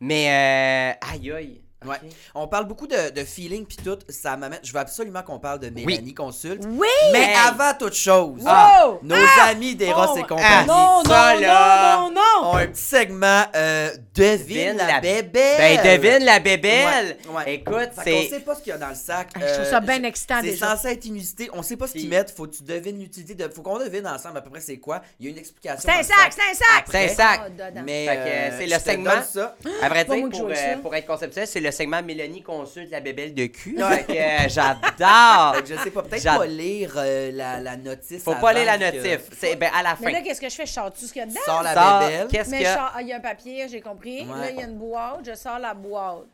Mais, 0.00 0.94
euh, 0.94 1.12
aïe 1.12 1.32
aïe. 1.32 1.62
Ouais. 1.84 1.96
On 2.34 2.46
parle 2.48 2.66
beaucoup 2.66 2.86
de, 2.86 3.10
de 3.10 3.24
feeling 3.24 3.64
puis 3.66 3.76
tout. 3.84 3.98
Ça 4.08 4.36
m'amène. 4.36 4.60
Je 4.62 4.72
veux 4.72 4.78
absolument 4.78 5.22
qu'on 5.22 5.38
parle 5.38 5.60
de 5.60 5.68
Mélanie 5.70 6.14
Consulte. 6.14 6.62
Oui! 6.66 6.86
Mais 7.12 7.24
Hey. 7.24 7.36
avant 7.48 7.72
toute 7.78 7.94
chose, 7.94 8.42
Wow! 8.42 8.98
nos 9.02 9.16
amis 9.42 9.74
d'Eros 9.74 10.04
Oh, 10.14 10.16
et 10.18 10.20
ah, 10.22 10.26
compagnie 10.28 10.66
Non, 10.66 11.02
non, 11.02 11.04
ça, 11.04 11.34
là. 11.40 11.96
non, 11.96 12.10
non, 12.10 12.14
non! 12.42 12.48
ont 12.50 12.56
un 12.56 12.66
petit 12.66 12.82
segment 12.82 13.44
euh, 13.54 13.90
Devine 14.14 14.76
la, 14.76 15.00
bébelle. 15.00 15.80
Ben, 15.82 16.00
devine 16.00 16.24
la 16.24 16.38
bébelle. 16.40 17.16
Ouais, 17.28 17.34
ouais. 17.34 17.54
Écoute, 17.54 17.90
c'est. 18.04 18.28
sait 18.28 18.40
pas 18.40 18.54
ce 18.54 18.60
qu'il 18.62 18.70
y 18.70 18.72
a 18.72 18.78
dans 18.78 18.88
le 18.88 18.94
sac. 18.94 19.28
Hey, 19.36 19.42
je 19.48 19.54
trouve 19.54 19.66
ça 19.70 19.80
bien 19.80 20.02
Euh, 20.02 20.06
excitant 20.06 20.36
C'est 20.42 20.56
censé 20.56 20.88
être 20.88 21.04
inusité. 21.04 21.48
On 21.52 21.62
sait 21.62 21.76
pas 21.76 21.86
ce 21.86 21.92
qu'ils 21.92 22.08
mettent. 22.08 22.30
Faut 22.36 22.46
que 22.46 22.56
tu 22.56 22.62
devines 22.62 22.98
l'utilité. 22.98 23.34
De... 23.34 23.48
Faut 23.48 23.62
qu'on 23.62 23.78
devine 23.78 24.06
ensemble 24.06 24.38
à 24.38 24.40
peu 24.40 24.50
près 24.50 24.60
c'est 24.60 24.78
quoi. 24.78 25.00
Il 25.18 25.26
y 25.26 25.28
a 25.28 25.32
une 25.32 25.38
explication. 25.38 25.80
C'est 25.90 25.98
un 25.98 26.02
sac, 26.02 26.32
c'est 26.32 26.50
un 26.50 26.54
sac! 26.54 26.84
C'est 26.90 27.04
un 27.04 27.08
sac. 27.08 27.40
Ah, 27.44 27.48
dedans. 27.50 27.82
Mais 27.84 28.06
euh, 28.08 28.58
c'est 28.58 28.68
je 28.68 28.74
le 28.74 28.80
segment. 28.80 29.22
ça. 29.22 29.56
À 29.82 29.88
vrai 29.88 30.04
dire, 30.04 30.14
euh, 30.14 30.76
pour 30.78 30.94
être 30.94 31.06
conceptuel, 31.06 31.46
c'est 31.46 31.60
le 31.60 31.70
segment 31.74 32.02
Mélanie 32.02 32.42
consulte 32.42 32.90
la 32.90 33.00
bébelle 33.00 33.34
de 33.34 33.46
cul. 33.46 33.76
Fait 33.78 34.04
que, 34.04 34.12
euh, 34.12 34.48
j'adore. 34.48 35.54
Fait 35.56 35.62
que 35.62 35.68
je 35.68 35.74
sais 35.82 35.90
pas, 35.90 36.02
peut-être 36.02 36.22
J'ad- 36.22 36.38
pas 36.38 36.46
lire 36.46 36.92
euh, 36.96 37.30
la, 37.32 37.60
la 37.60 37.76
notice. 37.76 38.22
Faut 38.22 38.32
pas 38.32 38.50
avant 38.50 38.58
lire 38.60 38.64
la 38.66 38.78
que- 38.78 38.96
notif. 38.96 39.20
C'est 39.38 39.56
ben, 39.56 39.70
à 39.74 39.82
la 39.82 39.96
fin. 39.96 40.04
Mais 40.06 40.12
là, 40.12 40.22
qu'est-ce 40.22 40.40
que 40.40 40.48
je 40.48 40.54
fais? 40.54 40.66
Je 40.66 40.72
sors 40.72 40.92
tout 40.92 41.04
ce 41.06 41.12
qu'il 41.12 41.20
y 41.20 41.22
a 41.22 41.26
dedans? 41.26 41.40
Sors 41.44 41.62
la 41.62 41.98
bébelle. 42.00 42.28
Qu'est-ce 42.28 42.50
Mais 42.50 42.60
que. 42.60 42.64
je 42.68 42.72
sors- 42.72 42.92
ah, 42.94 43.02
il 43.02 43.08
y 43.08 43.12
a 43.12 43.16
un 43.16 43.20
papier, 43.20 43.68
j'ai 43.68 43.80
compris. 43.80 44.22
Ouais. 44.26 44.38
Là, 44.40 44.50
il 44.50 44.56
y 44.56 44.62
a 44.62 44.64
une 44.64 44.78
boîte, 44.78 45.20
je 45.26 45.34
sors 45.34 45.58
la 45.58 45.74
boîte. 45.74 46.24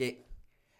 Ok. 0.00 0.14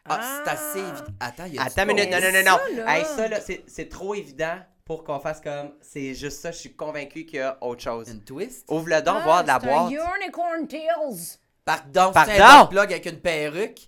Ah, 0.09 0.19
Ah. 0.21 0.43
c'est 0.45 0.51
assez 0.53 0.79
évident. 0.79 1.13
Attends, 1.21 1.45
il 1.47 1.55
y 1.55 1.59
a 1.59 1.63
Attends 1.65 1.83
une 1.83 1.89
minute, 1.89 2.11
non, 2.11 2.19
Mais 2.21 2.43
non, 2.43 2.51
non, 2.51 2.51
non. 2.53 2.59
ça, 2.77 2.85
là. 2.85 2.99
Hey, 2.99 3.05
ça, 3.05 3.29
là, 3.29 3.41
c'est- 3.41 3.65
c'est 3.67 3.89
trop 3.89 4.15
évident 4.15 4.57
pour 4.85 5.03
qu'on 5.03 5.19
fasse 5.19 5.41
comme. 5.41 5.73
C'est 5.81 6.15
juste 6.15 6.41
ça, 6.41 6.53
je 6.53 6.59
suis 6.59 6.73
convaincu 6.75 7.25
qu'il 7.27 7.41
y 7.41 7.43
a 7.43 7.59
autre 7.61 7.83
chose. 7.83 8.09
Une 8.09 8.23
twist? 8.23 8.65
Ouvre-le 8.71 9.03
donc, 9.03 9.17
Ah, 9.21 9.25
voir 9.25 9.43
de 9.43 9.49
la 9.49 9.59
c'est 9.61 9.67
boîte. 9.67 9.87
un 9.93 10.21
unicorn 10.21 10.69
tails. 10.69 11.39
Pardon, 11.65 12.13
Pardon? 12.13 12.33
c'est 12.33 12.41
un 12.41 12.67
plug 12.67 12.93
avec 12.93 13.07
une 13.07 13.19
perruque. 13.21 13.81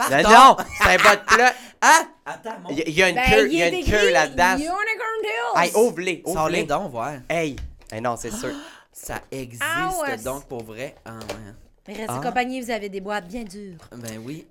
Non, 0.00 0.06
Pardon? 0.08 0.28
non, 0.30 0.56
c'est 0.82 0.88
un 0.88 1.02
bas 1.04 1.16
de 1.16 1.24
plat. 1.24 1.54
Ah! 1.80 2.02
Attends, 2.26 2.58
mon. 2.62 2.70
Il 2.70 2.88
y 2.88 2.92
y 2.92 3.02
a 3.02 3.08
une 3.10 3.14
Ben, 3.14 3.30
queue, 3.30 3.46
il 3.46 3.52
il 3.52 3.58
y 3.58 3.62
a 3.62 3.68
une 3.68 3.84
queue 3.84 4.10
là-dedans. 4.10 4.56
Unicorn. 4.56 5.56
Hey, 5.56 5.70
ouvre-les, 5.76 6.22
Sors-les 6.26 6.38
ouvre-les. 6.40 6.64
donc, 6.64 6.90
voir. 6.90 7.12
Hey. 7.28 7.56
Hey, 7.92 8.00
non, 8.00 8.16
c'est 8.16 8.32
sûr. 8.32 8.50
Ça 8.92 9.20
existe 9.30 9.62
Ah 9.64 9.90
ouais, 10.02 10.16
donc 10.18 10.46
pour 10.46 10.64
vrai. 10.64 10.94
Ah 11.04 11.10
ouais. 11.18 11.52
Mais 11.86 11.92
restez 11.94 12.14
Ah. 12.16 12.20
compagnie, 12.22 12.62
vous 12.62 12.70
avez 12.70 12.88
des 12.88 13.00
boîtes 13.02 13.26
bien 13.28 13.42
dures. 13.42 13.76
Ben 13.94 14.18
oui. 14.24 14.46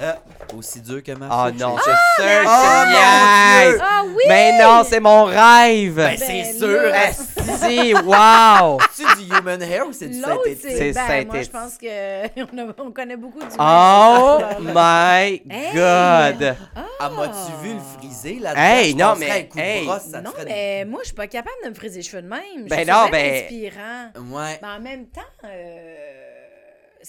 Aussi 0.56 0.80
dur 0.80 1.02
que 1.02 1.12
ma 1.12 1.26
Oh 1.26 1.48
fourche. 1.50 1.60
non, 1.60 1.76
je 1.76 1.82
suis 1.82 1.90
sûr 1.90 2.40
Oh, 2.44 2.46
que. 2.46 3.78
Ah 3.82 4.04
oui! 4.06 4.22
Mais 4.26 4.58
non, 4.58 4.82
c'est 4.88 5.00
mon 5.00 5.24
rêve. 5.24 5.94
Ben, 5.96 6.16
Ben 6.16 6.18
c'est 6.18 6.58
là. 6.58 7.12
sûr. 7.12 7.28
Si, 7.58 7.92
wow! 7.92 8.78
C'est 8.92 9.16
du 9.22 9.30
human 9.34 9.60
hair 9.62 9.86
ou 9.86 9.92
c'est 9.92 10.06
du 10.08 10.20
synthétique? 10.20 10.58
C'est 10.62 10.92
c'est. 10.92 10.92
Ben, 10.92 11.26
moi, 11.26 11.36
je 11.40 11.44
synthétique. 11.44 11.52
pense 11.52 11.76
que 11.78 12.82
on, 12.82 12.90
connaît 12.92 13.16
beaucoup 13.16 13.40
du. 13.40 13.46
Oh 13.58 14.38
my 14.60 15.42
Hey! 15.50 15.74
god! 15.74 16.56
Ah, 17.00 17.10
m'as-tu 17.10 17.66
vu 17.68 17.74
le 17.74 17.80
friser 17.98 18.38
là-dedans? 18.38 18.62
Hey, 18.62 18.94
non, 18.94 19.14
mais- 19.18 19.30
un 19.30 19.42
coup 19.44 19.58
de 19.58 19.62
hey. 19.62 19.84
brosse, 19.86 20.02
ça 20.10 20.18
te 20.20 20.24
Non, 20.24 20.30
ferait- 20.32 20.44
mais 20.46 20.84
moi, 20.86 21.00
je 21.02 21.06
suis 21.08 21.14
pas 21.16 21.26
capable 21.26 21.56
de 21.64 21.68
me 21.70 21.74
friser 21.74 21.96
les 21.96 22.02
cheveux 22.02 22.22
de 22.22 22.28
même. 22.28 22.66
Ben 22.68 22.86
non, 22.88 23.08
ben- 23.10 23.42
inspirant. 23.44 24.10
Ouais. 24.36 24.58
Mais 24.62 24.68
en 24.68 24.80
même 24.80 25.06
temps, 25.06 25.20
euh, 25.44 26.27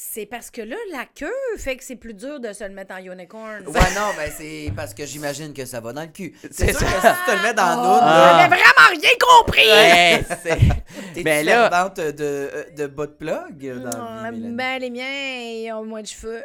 c'est 0.02 0.26
parce 0.26 0.50
que 0.50 0.62
là, 0.62 0.78
la 0.94 1.04
queue 1.06 1.28
fait 1.58 1.76
que 1.76 1.84
c'est 1.84 1.98
plus 1.98 2.14
dur 2.14 2.40
de 2.40 2.54
se 2.54 2.64
le 2.64 2.70
mettre 2.70 2.94
en 2.96 3.00
unicorn. 3.00 3.68
Ouais, 3.68 3.94
non, 3.96 4.12
mais 4.18 4.32
c'est 4.32 4.72
parce 4.76 4.94
que 4.94 5.06
j'imagine 5.06 5.54
que 5.54 5.66
ça 5.66 5.82
va 5.82 5.92
dans 5.92 6.02
le 6.04 6.08
cul. 6.08 6.34
C'est 6.52 6.72
sûr 6.72 6.80
ça. 6.80 6.86
que 6.86 7.08
si 7.08 7.14
tu 7.26 7.32
te 7.32 7.36
le 7.36 7.42
mets 7.44 7.54
dans 7.54 7.74
Oh, 7.78 7.96
le 7.96 8.00
Ah. 8.02 8.38
J'avais 8.42 8.56
vraiment 8.56 9.02
rien 9.02 9.10
compris! 9.20 9.68
Ouais, 9.70 10.24
c'est- 10.42 10.58
t'es 11.14 11.24
Mais 11.24 11.42
tu 11.42 11.48
là- 11.48 11.90
de, 11.90 12.74
de 12.78 12.88
bas 12.88 13.08
de 13.08 13.12
plug 13.12 13.82
dans 13.84 13.90
Ah, 13.94 14.30
ben, 14.32 14.80
les 14.80 14.90
miens, 14.90 15.04
ils 15.04 15.72
ont 15.74 15.84
moins 15.84 16.02
de 16.02 16.08
cheveux. 16.08 16.44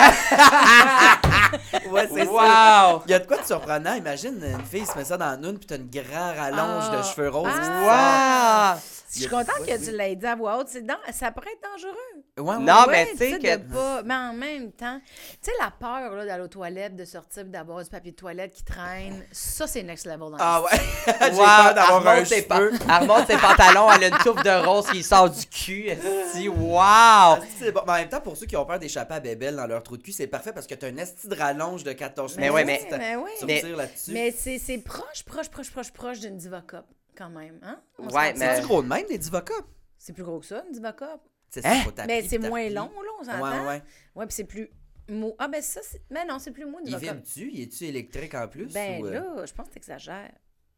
Ouais, 1.90 2.08
c'est 2.12 2.24
ça. 2.24 2.30
Wow! 2.92 3.02
Il 3.06 3.10
y 3.10 3.14
a 3.14 3.18
de 3.18 3.26
quoi 3.26 3.36
de 3.38 3.44
surprenant. 3.46 3.94
Imagine 3.94 4.42
une 4.42 4.64
fille 4.64 4.86
se 4.86 4.96
met 4.96 5.04
ça 5.04 5.16
dans 5.18 5.38
noun 5.40 5.58
puis 5.58 5.66
t'as 5.66 5.76
une 5.76 5.90
grande 5.90 6.36
rallonge 6.36 6.84
Ah. 6.90 6.96
de 6.96 7.02
cheveux 7.02 7.28
roses. 7.28 7.52
qui 7.52 7.58
Ah. 7.62 8.78
Je 9.14 9.20
suis 9.20 9.28
contente 9.28 9.66
que 9.66 9.84
tu 9.84 9.90
l'aies 9.94 10.16
dit 10.16 10.24
à 10.26 10.34
voix 10.34 10.56
haute. 10.58 10.68
C'est 10.70 10.86
dans- 10.86 10.94
Ça 11.12 11.30
pourrait 11.32 11.50
être 11.52 11.60
dangereux. 11.70 11.92
Ouais, 12.38 12.56
ouais. 12.56 12.62
Non, 12.64 12.84
Ouais, 12.86 12.90
mais 12.90 13.08
tu 13.10 13.18
sais 13.18 13.38
que. 13.38 13.56
pas- 13.70 14.02
Mais 14.04 14.14
en 14.14 14.32
même 14.32 14.72
temps, 14.72 14.98
tu 15.04 15.36
sais, 15.42 15.52
la 15.60 15.70
peur 15.70 16.14
là, 16.14 16.24
d'aller 16.24 16.44
aux 16.44 16.48
toilettes, 16.48 16.96
de 16.96 17.04
sortir, 17.04 17.44
d'avoir 17.44 17.82
du 17.84 17.90
papier 17.90 18.12
de 18.12 18.16
toilette 18.16 18.54
qui 18.54 18.64
traîne, 18.64 19.22
ça, 19.30 19.66
c'est 19.66 19.82
next 19.82 20.06
level 20.06 20.30
dans 20.30 20.36
Ah 20.40 20.62
ouais. 20.62 20.70
J'ai 21.06 21.30
Wow, 21.32 21.44
peur 21.44 21.74
d'avoir 21.74 22.06
un 22.08 22.24
cheveu. 22.24 22.70
remonte 22.88 23.26
ses 23.26 23.36
pantalons, 23.36 23.92
elle 23.92 24.04
a 24.04 24.06
une 24.08 24.18
touffe 24.24 24.42
de 24.42 24.64
rose 24.66 24.86
qui 24.90 25.02
sort 25.02 25.28
du 25.28 25.44
cul. 25.44 25.88
esti, 25.88 26.48
Wow! 26.48 26.78
Ah, 26.80 27.38
bon. 27.38 27.82
Mais 27.86 27.92
en 27.92 27.94
même 27.96 28.08
temps, 28.08 28.20
pour 28.22 28.34
ceux 28.34 28.46
qui 28.46 28.56
ont 28.56 28.64
peur 28.64 28.78
d'échapper 28.78 29.14
à 29.16 29.20
bébelle 29.20 29.56
dans 29.56 29.66
leur 29.66 29.81
trou 29.82 29.96
de 29.98 30.02
cul, 30.02 30.12
c'est 30.12 30.26
parfait 30.26 30.52
parce 30.52 30.66
que 30.66 30.74
t'as 30.74 30.88
un 30.88 30.96
esti 30.96 31.28
de 31.28 31.34
rallonge 31.34 31.84
de 31.84 31.92
14 31.92 32.36
Mais 32.38 32.48
ouais, 32.50 32.64
mais- 32.64 32.80
mais 32.90 33.16
Mais- 33.46 33.60
retires 33.60 33.76
là-dessus. 33.76 34.12
Mais 34.12 34.30
c'est 34.30 34.58
c'est 34.58 34.78
proche, 34.78 35.22
proche, 35.24 35.50
proche, 35.50 35.70
proche, 35.70 35.90
proche 35.92 36.20
d'une 36.20 36.36
Diva 36.38 36.62
Cup, 36.62 36.84
quand 37.16 37.28
même. 37.30 37.58
Hein? 37.62 37.80
On 37.98 38.08
Ouais, 38.08 38.32
mais- 38.32 38.46
compte? 38.46 38.56
C'est 38.56 38.62
gros 38.62 38.82
de 38.82 38.88
même, 38.88 39.04
les 39.10 39.18
divocas. 39.18 39.52
C'est 39.98 40.12
plus 40.12 40.24
gros 40.24 40.40
que 40.40 40.46
ça, 40.46 40.64
une. 40.72 41.20
C'est 41.50 41.64
Hein? 41.66 41.74
ça, 41.74 41.80
faut 41.84 41.90
taper, 41.90 42.06
Mais 42.08 42.22
c'est 42.28 42.38
moins 42.38 42.68
long, 42.70 42.90
là, 42.90 43.10
on 43.20 43.24
s'entend. 43.24 43.42
Ouais, 43.62 43.66
ouais. 43.68 43.82
Ouais, 44.14 44.26
puis 44.26 44.34
c'est 44.34 44.44
plus 44.44 44.70
mou. 45.08 45.34
Ah, 45.38 45.48
ben 45.48 45.60
ça, 45.60 45.80
c'est. 45.82 46.00
Mais 46.10 46.24
non, 46.24 46.38
c'est 46.38 46.50
plus 46.50 46.64
mou, 46.64 46.78
une 46.80 46.86
Il 46.88 46.96
Diva 46.96 47.00
Cup. 47.00 47.24
vibre-tu? 47.24 47.50
Il 47.52 47.60
est-tu 47.62 47.84
électrique 47.84 48.34
en 48.34 48.48
plus? 48.48 48.72
Ben 48.72 49.02
ou, 49.02 49.06
euh, 49.06 49.12
là, 49.12 49.46
je 49.46 49.52
pense 49.52 49.68
que 49.68 49.74
t'exagères. 49.74 50.32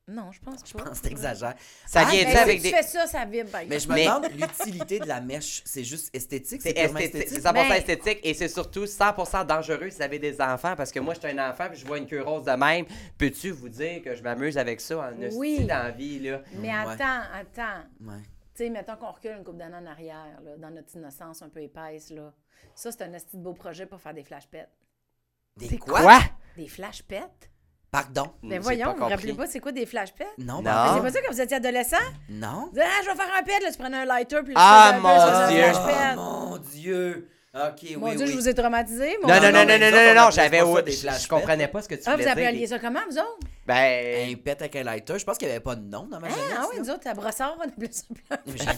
Non, 0.06 0.30
je 0.32 0.40
pense 0.40 0.60
pas. 0.62 0.68
Je 0.68 0.84
pense 0.84 1.00
que 1.00 1.08
t'exagères. 1.08 1.54
Ça 1.86 2.02
Ah, 2.06 2.10
vient-tu 2.10 2.26
Mais 2.26 2.36
avec 2.36 2.56
si 2.58 2.62
des. 2.64 2.70
tu 2.70 2.76
fais 2.76 2.82
ça, 2.82 3.06
ça 3.06 3.24
vibre, 3.24 3.48
par 3.50 3.62
Mais 3.66 3.78
je 3.80 3.88
me 3.88 3.94
Mais- 3.94 4.04
demande 4.04 4.26
l'utilité 4.32 4.98
de 4.98 5.06
la 5.06 5.22
mèche. 5.22 5.62
C'est 5.64 5.82
juste 5.82 6.14
esthétique? 6.14 6.60
C'est 6.60 6.76
esthétique, 6.76 7.28
c'est 7.28 7.40
100% 7.40 7.52
Ben- 7.70 7.72
esthétique 7.76 8.20
et 8.22 8.34
c'est 8.34 8.48
surtout 8.48 8.86
100% 8.86 9.44
dangereux 9.46 9.88
si 9.88 9.96
vous 9.96 10.02
avez 10.02 10.18
des 10.18 10.38
enfants 10.42 10.76
parce 10.76 10.92
que 10.92 11.00
moi, 11.00 11.14
je 11.14 11.20
suis 11.20 11.28
un 11.38 11.50
enfant 11.50 11.68
puis 11.70 11.78
je 11.78 11.86
vois 11.86 11.96
une 11.96 12.06
queue 12.06 12.22
rose 12.22 12.44
de 12.44 12.50
même. 12.52 12.84
Peux-tu 13.16 13.50
vous 13.50 13.70
dire 13.70 14.02
que 14.02 14.14
je 14.14 14.22
m'amuse 14.22 14.58
avec 14.58 14.82
ça 14.82 14.98
en 14.98 15.12
Oui. 15.36 15.60
dans 15.64 15.84
la 15.84 15.90
vie, 15.90 16.18
là? 16.20 16.42
Mais 16.56 16.68
Ouais. 16.68 16.74
attends, 16.74 17.22
attends. 17.32 17.80
Ouais. 18.02 18.20
Tu 18.54 18.64
sais, 18.64 18.70
mettons 18.70 18.96
qu'on 18.96 19.10
recule 19.10 19.32
une 19.38 19.42
couple 19.42 19.58
d'années 19.58 19.76
en 19.76 19.86
arrière, 19.86 20.38
là, 20.44 20.56
dans 20.58 20.70
notre 20.70 20.94
innocence 20.94 21.40
un 21.40 21.48
peu 21.48 21.62
épaisse, 21.62 22.10
là. 22.10 22.30
Ça, 22.74 22.92
c'est 22.92 23.02
un 23.02 23.12
esti 23.14 23.38
de 23.38 23.42
beau 23.42 23.54
projet 23.54 23.86
pour 23.86 24.00
faire 24.00 24.12
des 24.14 24.22
flash 24.22 24.46
pets. 24.48 24.68
Des 25.56 25.78
quoi? 25.78 26.02
quoi? 26.02 26.20
Des 26.56 26.68
flash 26.68 27.02
pets? 27.02 27.50
Pardon? 27.94 28.26
J'ai 28.42 28.58
voyons, 28.58 28.92
vous 28.94 29.04
vous 29.04 29.08
rappelez 29.08 29.34
pas 29.34 29.46
c'est 29.46 29.60
quoi 29.60 29.70
des 29.70 29.86
flash 29.86 30.12
pets? 30.14 30.26
Non, 30.38 30.54
Non. 30.54 30.62
ben, 30.62 30.94
C'est 30.96 31.02
pas 31.02 31.10
ça 31.12 31.18
quand 31.24 31.32
vous 31.32 31.40
étiez 31.40 31.56
adolescent? 31.58 31.96
Non? 32.28 32.68
Vous 32.72 32.74
dites, 32.74 32.82
Ah, 32.84 33.02
je 33.04 33.08
vais 33.10 33.14
faire 33.16 33.30
un 33.38 33.42
pet, 33.44 33.60
là, 33.62 33.70
tu 33.70 33.78
prenais 33.78 33.96
un 33.98 34.04
lighter, 34.04 34.38
puis 34.44 34.52
Ah, 34.56 34.94
tu 34.96 35.00
faisais 35.00 35.12
un 35.12 35.46
mon 35.46 35.48
Dieu. 35.52 35.64
Oh, 36.16 36.20
mon 36.50 36.58
Dieu! 36.58 37.28
Ok, 37.54 37.60
oui, 37.82 37.96
Mon 37.96 38.08
Dieu, 38.14 38.24
oui. 38.26 38.32
je 38.32 38.36
vous 38.36 38.48
ai 38.48 38.54
traumatisé. 38.54 39.16
mon 39.22 39.28
Non, 39.28 39.36
non, 39.36 39.42
non, 39.52 39.52
non, 39.60 39.64
mais 39.66 39.78
non, 39.78 39.90
non, 39.96 40.14
non, 40.14 40.22
on 40.22 40.24
appelait 40.26 40.32
j'avais. 40.42 40.58
pas 40.58 40.64
ça 40.64 40.70
ouais, 40.72 40.82
des 40.82 40.92
Je 41.22 41.28
comprenais 41.28 41.68
pas 41.68 41.82
ce 41.82 41.88
que 41.88 41.94
tu 41.94 42.00
Ah, 42.06 42.10
vous 42.10 42.16
voulais 42.18 42.30
appeliez 42.32 42.66
dire. 42.66 42.68
ça 42.68 42.78
comment, 42.80 42.98
vous 43.08 43.16
autres? 43.16 43.38
Ben. 43.66 44.30
Un 44.30 44.34
pet 44.36 44.60
avec 44.60 44.76
un 44.76 44.82
lighter. 44.82 45.18
Je 45.18 45.24
pense 45.24 45.38
qu'il 45.38 45.48
n'y 45.48 45.52
avait 45.52 45.60
pas 45.62 45.74
de 45.74 45.80
nom 45.82 46.06
dans 46.10 46.20
ma 46.20 46.26
Ah, 46.26 46.30
jeunesse. 46.30 46.58
ah 46.58 46.66
oui, 46.70 46.80
nous 46.80 46.90
autres, 46.90 47.06
à 47.08 47.14
Brossard, 47.14 47.56
on 47.58 47.62
appelait 47.62 47.90
ça 47.92 48.04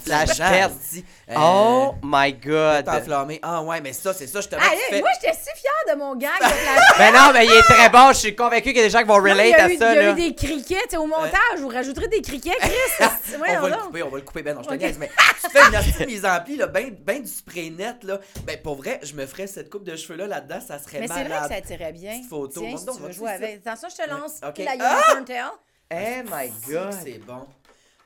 flash 0.04 0.38
pet. 0.38 1.02
Oh 1.36 1.94
my 2.02 2.32
god! 2.34 2.88
enflammé. 2.88 3.40
Ah 3.42 3.62
ouais, 3.62 3.80
mais 3.80 3.92
ça, 3.92 4.14
c'est 4.14 4.26
ça, 4.26 4.40
je 4.40 4.48
te 4.48 4.54
Ah, 4.56 4.60
fais- 4.88 5.00
moi, 5.00 5.10
j'étais 5.20 5.34
si 5.36 5.48
fière 5.60 5.94
de 5.94 5.98
mon 5.98 6.14
gag 6.14 6.30
de 6.40 6.44
flash 6.46 6.84
Ben 6.98 7.12
non, 7.12 7.32
mais 7.32 7.46
il 7.46 7.50
est 7.52 7.62
très 7.62 7.88
bon. 7.90 8.08
Je 8.12 8.18
suis 8.18 8.36
convaincu 8.36 8.68
qu'il 8.68 8.76
y 8.76 8.80
a 8.80 8.84
des 8.84 8.90
gens 8.90 9.00
qui 9.00 9.04
vont 9.06 9.20
mais 9.20 9.32
relate 9.32 9.54
à 9.60 9.68
eu, 9.72 9.76
ça, 9.76 9.92
il 9.92 9.96
y 9.96 9.98
a 9.98 10.02
là. 10.02 10.10
eu 10.12 10.14
des 10.14 10.34
criquets, 10.34 10.96
au 10.96 11.06
montage, 11.06 11.58
vous 11.58 11.68
rajouterez 11.68 12.08
des 12.08 12.22
criquets, 12.22 12.56
Chris. 12.60 12.70
on 13.36 13.40
Ouais, 13.40 13.56
va 13.56 13.68
le 13.68 13.76
couper, 13.76 14.02
on 14.02 14.08
va 14.08 14.16
le 14.18 14.22
couper. 14.24 14.42
Ben 14.42 14.54
non, 14.54 14.62
je 14.62 14.68
te 14.68 14.74
niaise, 14.74 14.98
mais 14.98 15.10
tu 15.42 15.50
fais 15.50 15.60
une 15.64 15.70
petite 15.92 16.06
mise 16.06 16.24
en 16.24 16.40
pli, 16.44 16.56
là, 16.56 16.66
ben, 16.68 16.94
ben 17.00 17.22
du 17.22 17.28
spray 17.28 17.70
net, 17.70 18.04
là. 18.04 18.20
Ben 18.44 18.60
pour 18.62 18.76
vrai, 18.76 19.00
je 19.02 19.14
me 19.14 19.26
ferais 19.26 19.46
cette 19.46 19.68
coupe 19.70 19.84
de 19.84 19.96
cheveux-là 19.96 20.26
là-dedans, 20.26 20.60
ça 20.66 20.78
serait 20.78 21.00
Mais 21.00 21.08
c'est 21.08 21.14
vrai 21.14 21.24
que 21.24 21.28
malade. 21.30 21.50
ça 21.52 21.60
tirait 21.60 21.92
bien. 21.92 22.20
Photo. 22.30 22.60
Tiens, 22.60 22.70
Montre 22.70 22.78
si 22.80 22.86
donc, 22.86 22.94
tu 22.96 23.00
veux 23.02 23.06
vois-tu 23.08 23.18
jouer 23.18 23.28
ça? 23.28 23.34
avec. 23.34 23.60
Attention, 23.66 23.88
je 23.90 24.02
te 24.04 24.10
lance 24.10 24.32
Ah! 24.42 24.52
Unicorn 24.76 25.24
tail. 25.24 25.50
Oh 25.92 26.30
my 26.30 26.52
god! 26.68 26.96
C'est 27.02 27.18
bon. 27.18 27.46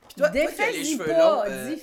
Puis 0.07 0.15
toi, 0.17 0.27
as 0.27 0.71
les 0.71 0.83
cheveux 0.83 1.05
pas. 1.05 1.19
longs, 1.19 1.43
euh, 1.47 1.75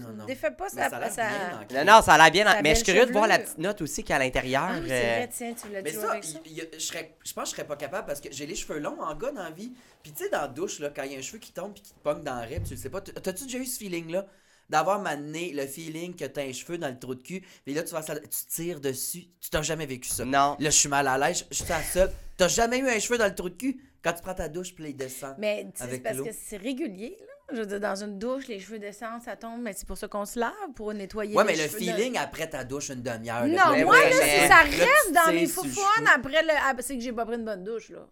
non, 0.00 0.12
non. 0.16 0.24
Défais 0.24 0.52
pas 0.52 0.68
ça. 0.68 0.88
bien 0.88 1.84
Non, 1.84 1.92
non, 1.92 2.02
ça 2.02 2.14
a 2.14 2.18
l'air 2.18 2.30
bien. 2.30 2.44
Ça 2.44 2.62
Mais 2.62 2.70
je 2.70 2.74
suis 2.76 2.84
curieux 2.84 3.06
de 3.06 3.12
voir 3.12 3.26
la 3.26 3.40
petite 3.40 3.58
note 3.58 3.82
aussi 3.82 4.02
qu'il 4.02 4.10
y 4.10 4.12
a 4.12 4.16
à 4.16 4.18
l'intérieur. 4.20 4.68
Ah, 4.68 4.76
c'est 4.86 4.92
euh, 4.92 5.16
vrai, 5.16 5.30
tiens, 5.32 5.54
tu 5.54 5.66
voulais 5.66 5.82
Mais 5.82 5.92
jouer 5.92 6.02
ça, 6.02 6.10
avec 6.12 6.24
je, 6.24 6.78
serais, 6.78 7.16
je 7.24 7.32
pense 7.32 7.44
que 7.44 7.50
je 7.50 7.56
serais 7.56 7.66
pas 7.66 7.76
capable 7.76 8.06
parce 8.06 8.20
que 8.20 8.28
j'ai 8.30 8.46
les 8.46 8.54
cheveux 8.54 8.78
longs 8.78 9.00
en 9.00 9.14
gars 9.16 9.32
dans 9.32 9.42
la 9.42 9.50
vie. 9.50 9.72
Puis 10.02 10.12
tu 10.12 10.22
sais, 10.22 10.30
dans 10.30 10.42
la 10.42 10.48
douche, 10.48 10.78
là, 10.78 10.90
quand 10.94 11.02
il 11.02 11.12
y 11.12 11.16
a 11.16 11.18
un 11.18 11.22
cheveu 11.22 11.38
qui 11.38 11.52
tombe 11.52 11.72
puis 11.72 11.82
qui 11.82 11.92
te 11.92 11.98
pogne 11.98 12.22
dans 12.22 12.40
le 12.40 12.46
rib, 12.46 12.62
tu 12.64 12.74
le 12.74 12.76
sais 12.76 12.90
pas. 12.90 13.00
T'as-tu 13.00 13.44
déjà 13.44 13.58
eu 13.58 13.66
ce 13.66 13.78
feeling-là? 13.78 14.26
D'avoir 14.70 15.00
mané 15.00 15.52
le 15.52 15.66
feeling 15.66 16.14
que 16.14 16.24
t'as 16.24 16.42
un 16.42 16.52
cheveu 16.52 16.78
dans 16.78 16.88
le 16.88 16.98
trou 16.98 17.14
de 17.14 17.22
cul, 17.22 17.42
puis 17.64 17.74
là, 17.74 17.82
tu 17.82 17.92
vas 17.92 18.02
ça, 18.02 18.18
tu 18.18 18.28
tires 18.48 18.80
dessus. 18.80 19.26
Tu 19.40 19.50
t'as 19.50 19.62
jamais 19.62 19.86
vécu 19.86 20.08
ça. 20.08 20.24
Non. 20.24 20.56
Là, 20.58 20.70
je 20.70 20.76
suis 20.76 20.88
mal 20.88 21.06
à 21.06 21.18
l'aise, 21.18 21.44
je 21.50 21.56
suis 21.56 21.64
la 21.68 21.82
seule. 21.82 22.10
T'as 22.36 22.48
jamais 22.48 22.78
eu 22.78 22.88
un 22.88 22.98
cheveu 22.98 23.18
dans 23.18 23.26
le 23.26 23.34
trou 23.34 23.48
de 23.50 23.54
cul? 23.56 23.80
Quand 24.02 24.12
tu 24.12 24.22
prends 24.22 24.34
ta 24.34 24.48
douche, 24.48 24.74
puis 24.74 24.84
là, 24.84 24.90
il 24.90 24.96
descend. 24.96 25.34
Mais 25.38 25.62
tu 25.64 25.68
sais, 25.68 25.72
c'est 25.76 25.82
Avec 25.84 26.02
parce 26.02 26.20
que 26.20 26.30
c'est 26.32 26.56
régulier, 26.58 27.16
là. 27.20 27.26
Je 27.52 27.60
veux 27.60 27.66
dire, 27.66 27.80
dans 27.80 28.02
une 28.02 28.18
douche, 28.18 28.48
les 28.48 28.58
cheveux 28.58 28.78
descendent, 28.78 29.22
ça 29.22 29.36
tombe, 29.36 29.60
mais 29.60 29.74
c'est 29.74 29.86
pour 29.86 29.98
ça 29.98 30.08
qu'on 30.08 30.24
se 30.24 30.38
lave, 30.38 30.50
pour 30.74 30.92
nettoyer 30.94 31.36
Ouais, 31.36 31.44
les 31.44 31.52
mais 31.52 31.56
le 31.62 31.68
cheveux 31.68 31.80
de- 31.80 31.84
feeling 31.84 32.16
après 32.16 32.48
ta 32.48 32.64
douche, 32.64 32.88
une 32.88 33.02
demi-heure. 33.02 33.46
Non, 33.46 33.72
Mais 33.72 33.84
moi, 33.84 33.98
là, 33.98 34.10
mais- 34.18 34.40
si 34.42 34.48
ça 34.48 34.60
reste 34.60 35.12
dans 35.12 35.30
mes 35.32 35.46
cheveu. 35.46 36.06
après 36.14 36.42
le. 36.42 36.50
Ah, 36.62 36.74
c'est 36.80 36.96
que 36.96 37.02
j'ai 37.02 37.12
pas 37.12 37.26
pris 37.26 37.36
une 37.36 37.44
bonne 37.44 37.62
douche, 37.64 37.90
là. 37.90 38.06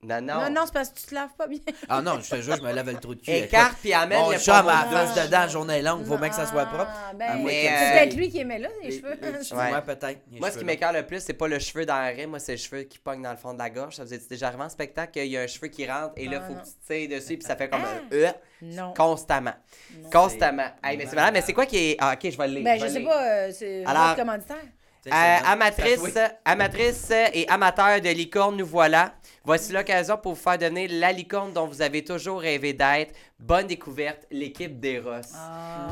Non, 0.00 0.20
non. 0.20 0.34
Non, 0.42 0.50
non, 0.50 0.62
c'est 0.64 0.72
parce 0.74 0.90
que 0.90 1.00
tu 1.00 1.06
te 1.06 1.14
laves 1.14 1.34
pas 1.36 1.48
bien. 1.48 1.58
Ah 1.88 2.00
non, 2.00 2.20
je 2.22 2.30
te 2.30 2.40
jure, 2.40 2.54
je 2.56 2.62
me 2.62 2.72
lave 2.72 2.86
le 2.88 2.98
trou 3.00 3.16
de 3.16 3.20
cul. 3.20 3.32
Écarte 3.32 3.78
puis 3.80 3.92
amène 3.92 4.20
Mon 4.20 4.30
le 4.30 4.38
chum 4.38 4.54
à 4.68 4.84
face 4.86 5.14
dedans, 5.16 5.38
la 5.40 5.48
journée 5.48 5.82
longue, 5.82 6.04
faut 6.06 6.16
bien 6.18 6.28
que 6.28 6.36
ça 6.36 6.46
soit 6.46 6.66
propre. 6.66 6.86
Ah, 6.88 7.12
ben, 7.14 7.44
euh, 7.44 7.48
c'est 7.50 7.92
peut-être 7.92 8.14
lui 8.14 8.30
qui 8.30 8.38
aimait 8.38 8.60
là, 8.60 8.68
les, 8.80 8.90
Les- 8.90 8.96
cheveux. 9.00 9.18
les 9.20 9.42
cheveux, 9.44 9.60
Ouais. 9.60 9.72
ouais, 9.72 9.82
peut-être. 9.82 10.20
Moi, 10.38 10.52
ce 10.52 10.58
qui 10.58 10.64
m'écœure 10.64 10.92
le 10.92 11.04
plus, 11.04 11.20
c'est 11.20 11.32
pas 11.32 11.48
le 11.48 11.58
cheveu 11.58 11.84
dans 11.84 11.96
la 11.98 12.26
moi, 12.28 12.38
c'est 12.38 12.52
le 12.52 12.58
cheveu 12.58 12.82
qui 12.84 13.00
pogne 13.00 13.22
dans 13.22 13.32
le 13.32 13.36
fond 13.36 13.52
de 13.54 13.58
la 13.58 13.70
gorge. 13.70 13.96
Ça 13.96 14.04
vous 14.04 14.14
est 14.14 14.28
déjà 14.30 14.46
arrivé 14.46 14.62
en 14.62 14.68
spectacle 14.68 15.10
qu'il 15.14 15.26
y 15.26 15.36
a 15.36 15.40
un 15.40 15.46
cheveu 15.48 15.66
qui 15.66 15.84
rentre 15.90 16.12
et 16.16 16.28
là, 16.28 16.42
Ah, 16.42 16.46
faut 16.46 16.54
non. 16.54 16.60
que 16.60 16.64
tu 16.66 16.72
tires 17.08 17.18
dessus 17.18 17.36
puis 17.36 17.46
ça 17.46 17.56
fait 17.56 17.68
comme 17.68 17.82
Ah. 17.84 17.98
un 18.12 18.14
E 18.16 18.28
Non. 18.62 18.94
constamment. 18.94 19.54
Constamment. 20.12 20.68
Hey, 20.84 20.96
mais 20.96 21.06
c'est 21.06 21.16
malade, 21.16 21.34
mais 21.34 21.42
c'est 21.42 21.52
quoi 21.52 21.66
qui 21.66 21.76
est. 21.76 21.96
Ah, 21.98 22.12
ok, 22.14 22.30
je 22.30 22.36
vais 22.38 22.46
le 22.48 22.54
lire. 22.54 22.64
Ben, 22.64 22.78
je 22.80 22.86
sais 22.86 23.00
pas, 23.02 23.22
euh, 23.26 23.50
c'est 23.52 23.84
Alors- 23.84 24.04
votre 24.10 24.16
commanditaire. 24.20 24.56
Euh, 25.12 25.38
bon. 25.40 25.46
amatrice, 26.46 27.10
et 27.34 27.48
amateur 27.48 28.00
de 28.00 28.08
licorne, 28.10 28.56
nous 28.56 28.66
voilà. 28.66 29.12
Voici 29.44 29.72
l'occasion 29.72 30.16
pour 30.18 30.34
vous 30.34 30.40
faire 30.40 30.58
donner 30.58 30.88
la 30.88 31.10
licorne 31.12 31.52
dont 31.52 31.66
vous 31.66 31.80
avez 31.80 32.04
toujours 32.04 32.40
rêvé 32.40 32.72
d'être. 32.74 33.14
Bonne 33.38 33.66
découverte, 33.66 34.26
l'équipe 34.30 34.78
d'Eros. 34.78 35.22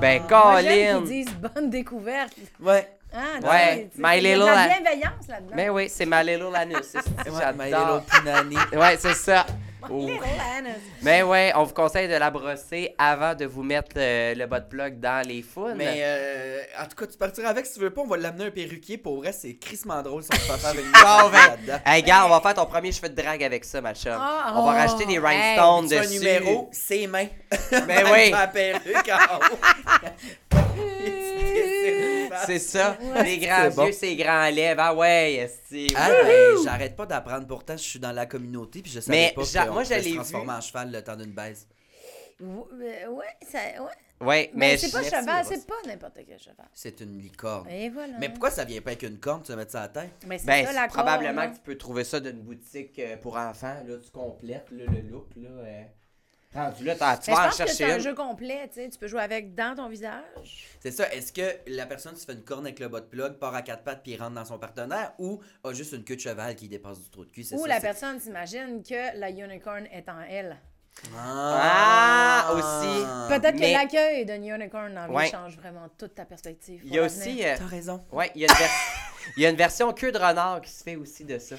Ben, 0.01 0.23
Moi, 0.29 0.63
j'aime 0.63 0.99
Colin. 0.99 0.99
qu'ils 1.07 1.25
disent 1.25 1.35
bonne 1.35 1.71
découverte. 1.71 2.35
Ouais. 2.61 2.89
Non, 3.15 3.49
Ouais, 3.49 3.89
My 3.97 4.19
il 4.19 4.25
y 4.25 4.33
a 4.33 4.35
de 4.37 4.41
Little- 4.41 4.47
la 4.55 4.67
bienveillance 4.69 5.29
là-dedans. 5.29 5.53
Mais 5.55 5.69
oui, 5.71 5.89
c'est 5.89 6.05
ma 6.05 6.23
little 6.23 6.55
anus. 6.55 6.77
c'est- 6.83 6.99
Ouais, 7.31 7.53
My 7.57 7.71
J'adore. 7.71 8.03
Little 8.03 8.11
Punani. 8.11 8.57
Ouais, 8.75 8.97
c'est 8.99 9.15
ça. 9.15 9.47
Anus. 10.57 10.77
Mais 11.03 11.23
ouais, 11.23 11.53
on 11.55 11.65
vous 11.65 11.75
conseille 11.75 12.09
de 12.09 12.15
la 12.15 12.31
brosser 12.31 12.95
avant 12.99 13.35
de 13.35 13.45
vous 13.45 13.63
mettre 13.63 13.97
euh, 13.97 14.35
le 14.35 14.47
bas 14.47 14.61
de 14.61 14.69
plug 14.69 15.01
dans 15.01 15.27
les 15.27 15.43
founes. 15.43 15.75
Mais 15.77 15.99
euh, 16.01 16.63
en 16.81 16.87
tout 16.87 16.97
cas, 16.97 17.07
tu 17.07 17.19
partiras 17.19 17.49
avec 17.51 17.67
si 17.67 17.75
tu 17.75 17.81
veux 17.81 17.91
pas, 17.91 18.03
on 18.03 18.07
va 18.07 18.17
l'amener 18.17 18.47
un 18.47 18.51
perruquier. 18.51 18.99
Pour 18.99 19.17
vrai, 19.17 19.33
c'est 19.33 19.55
crissement 19.57 20.03
drôle 20.03 20.23
son 20.23 20.37
papa 20.47 20.69
avec 20.69 20.85
Bon, 20.85 21.31
ben, 21.31 21.39
là-dedans. 21.49 21.79
Hey, 21.85 22.03
gars, 22.03 22.27
on 22.27 22.29
va 22.29 22.41
faire 22.41 22.55
ton 22.55 22.67
premier 22.67 22.93
cheveu 22.93 23.09
de 23.09 23.15
drague 23.15 23.43
avec 23.43 23.65
ça, 23.65 23.81
ma 23.81 23.95
chum. 23.95 24.13
Ah, 24.17 24.55
on 24.57 24.65
va 24.65 24.73
oh, 24.73 24.77
racheter 24.77 25.07
des 25.07 25.15
hey, 25.15 25.19
rhinestones 25.19 25.93
un 25.93 26.03
dessus. 26.03 26.19
numéro, 26.19 26.69
ses 26.73 27.07
mains. 27.07 27.27
Mais 27.87 27.97
Avec 27.97 28.13
oui. 28.13 28.31
ma 28.31 28.47
perruque 28.47 29.11
en 29.11 29.37
haut. 29.37 29.59
C'est 32.45 32.59
ça. 32.59 32.97
Ouais. 33.01 33.23
Les 33.25 33.39
grands 33.39 33.63
C'est 33.71 33.77
bon. 33.77 33.87
yeux, 33.87 33.93
ces 33.93 34.17
grands 34.17 34.49
lèvres. 34.51 34.81
Ah 34.83 34.95
ouais, 34.95 35.35
esti. 35.35 35.87
Ah, 35.97 36.11
ben, 36.11 36.57
j'arrête 36.65 36.97
pas 36.97 37.07
d'apprendre. 37.07 37.47
Pourtant, 37.47 37.77
je 37.77 37.83
suis 37.83 37.99
dans 37.99 38.13
la 38.13 38.27
communauté 38.27 38.83
puis 38.83 38.91
je 38.93 39.01
savais 39.01 39.17
Mais 39.29 39.33
pas 39.35 39.43
j'a- 39.45 39.67
qu'on 39.67 39.73
moi, 39.75 39.85
se 39.85 40.15
transformer 40.15 40.53
en 40.53 40.61
cheval 40.61 40.91
le 40.93 41.03
temps 41.03 41.17
d'une 41.17 41.33
baisse. 41.33 41.67
Euh, 42.43 42.47
Ouais, 43.09 43.25
ça, 43.51 43.59
ouais. 43.59 43.91
Ouais, 44.19 44.51
Mais, 44.55 44.71
mais, 44.73 44.77
c'est 44.79 44.91
pas 44.91 45.03
cheval, 45.03 45.45
c'est 45.47 45.67
pas 45.67 45.75
n'importe 45.87 46.19
quel 46.27 46.39
cheval. 46.39 46.67
C'est 46.73 47.01
une 47.01 47.19
licorne. 47.21 47.69
Et 47.69 47.91
voilà. 47.91 48.15
Mais 48.19 48.31
pourquoi 48.31 48.51
ça 48.51 48.65
vient 48.65 48.81
pas 48.81 48.91
avec 48.91 49.03
une 49.03 49.19
corne, 49.19 49.43
tu 49.43 49.53
vas 49.53 49.57
mettre 49.57 49.73
ça 49.73 49.81
à 49.81 49.83
la 49.83 49.89
tête? 49.89 50.11
Mais 50.27 50.39
c'est 50.39 50.47
Ben, 50.47 50.65
ça, 50.65 50.71
c'est 50.73 50.79
la 50.81 50.89
probablement 50.89 51.43
corne, 51.43 51.51
que 51.53 51.57
tu 51.57 51.63
peux 51.63 51.77
trouver 51.77 52.05
ça 52.05 52.21
d'une 52.21 52.41
boutique 52.41 52.99
euh, 52.99 53.17
pour 53.19 53.37
enfants. 53.37 53.77
Là, 53.87 53.97
tu 54.03 54.11
complètes 54.11 54.69
là, 54.71 54.85
le 54.91 55.01
look. 55.11 55.27
Là, 55.37 55.49
euh. 55.51 55.83
Rendu 56.57 56.85
là, 56.85 56.95
t'as- 56.97 57.17
tu 57.19 57.31
Mais 57.31 57.37
je 57.37 57.41
vas 57.41 57.43
en 57.47 57.49
pense 57.51 57.59
que 57.59 57.67
c'est 57.67 57.77
chercher 57.77 57.93
un 57.93 57.97
une. 57.97 58.03
jeu 58.03 58.15
complet, 58.15 58.69
tu 58.69 58.75
sais. 58.83 58.89
Tu 58.89 58.99
peux 58.99 59.07
jouer 59.07 59.21
avec 59.21 59.55
dans 59.55 59.75
ton 59.77 59.89
visage. 59.89 60.67
C'est 60.81 60.91
ça. 60.91 61.13
Est-ce 61.13 61.33
que 61.33 61.57
la 61.67 61.87
personne 61.87 62.17
se 62.17 62.25
fait 62.25 62.33
une 62.33 62.43
corne 62.45 62.65
avec 62.67 62.81
le 62.81 62.89
bas 62.89 63.01
de 63.01 63.07
plug, 63.07 63.35
part 63.35 63.55
à 63.55 63.63
quatre 63.63 63.83
pattes 63.85 64.03
puis 64.03 64.17
rentre 64.17 64.33
dans 64.35 64.45
son 64.45 64.59
partenaire 64.59 65.13
ou 65.19 65.41
a 65.65 65.73
juste 65.73 65.93
une 65.93 66.05
queue 66.05 66.17
de 66.17 66.21
cheval 66.21 66.55
qui 66.57 66.69
dépasse 66.69 67.01
du 67.01 67.11
trou 67.11 67.25
de 67.25 67.31
cul? 67.31 67.45
C'est 67.45 67.55
Ou 67.57 67.63
ça, 67.63 67.69
la 67.69 67.75
c'est- 67.77 67.81
personne 67.83 68.19
s'imagine 68.21 68.83
que 68.83 69.19
la 69.19 69.31
unicorn 69.31 69.87
est 69.93 70.09
en 70.09 70.21
elle. 70.23 70.57
Ah, 71.15 72.53
aussi. 72.55 73.05
Peut-être 73.29 73.59
mais- 73.59 73.73
que 73.73 73.79
l'accueil 73.79 74.25
d'un 74.25 74.43
unicorn 74.43 74.97
en 74.97 75.09
vie 75.09 75.15
Ouais. 75.15 75.31
change 75.31 75.57
vraiment 75.59 75.89
toute 75.99 76.15
ta 76.15 76.25
perspective. 76.25 76.81
Il 76.85 76.95
y 76.95 76.99
a 76.99 77.03
l'avenir. 77.03 77.21
aussi. 77.23 77.45
euh, 77.45 77.55
T'as 77.59 77.67
raison. 77.67 78.05
ouais, 78.13 78.31
il 78.35 78.43
y, 78.43 78.45
a 78.47 78.49
une 78.53 78.59
vers- 78.59 78.71
il 79.37 79.43
y 79.43 79.47
a 79.47 79.51
une 79.51 79.57
version 79.57 79.93
queue 79.93 80.11
de 80.13 80.19
renard 80.19 80.61
qui 80.63 80.71
se 80.71 80.83
fait 80.83 80.97
aussi 80.97 81.25
de 81.25 81.39
ça. 81.39 81.57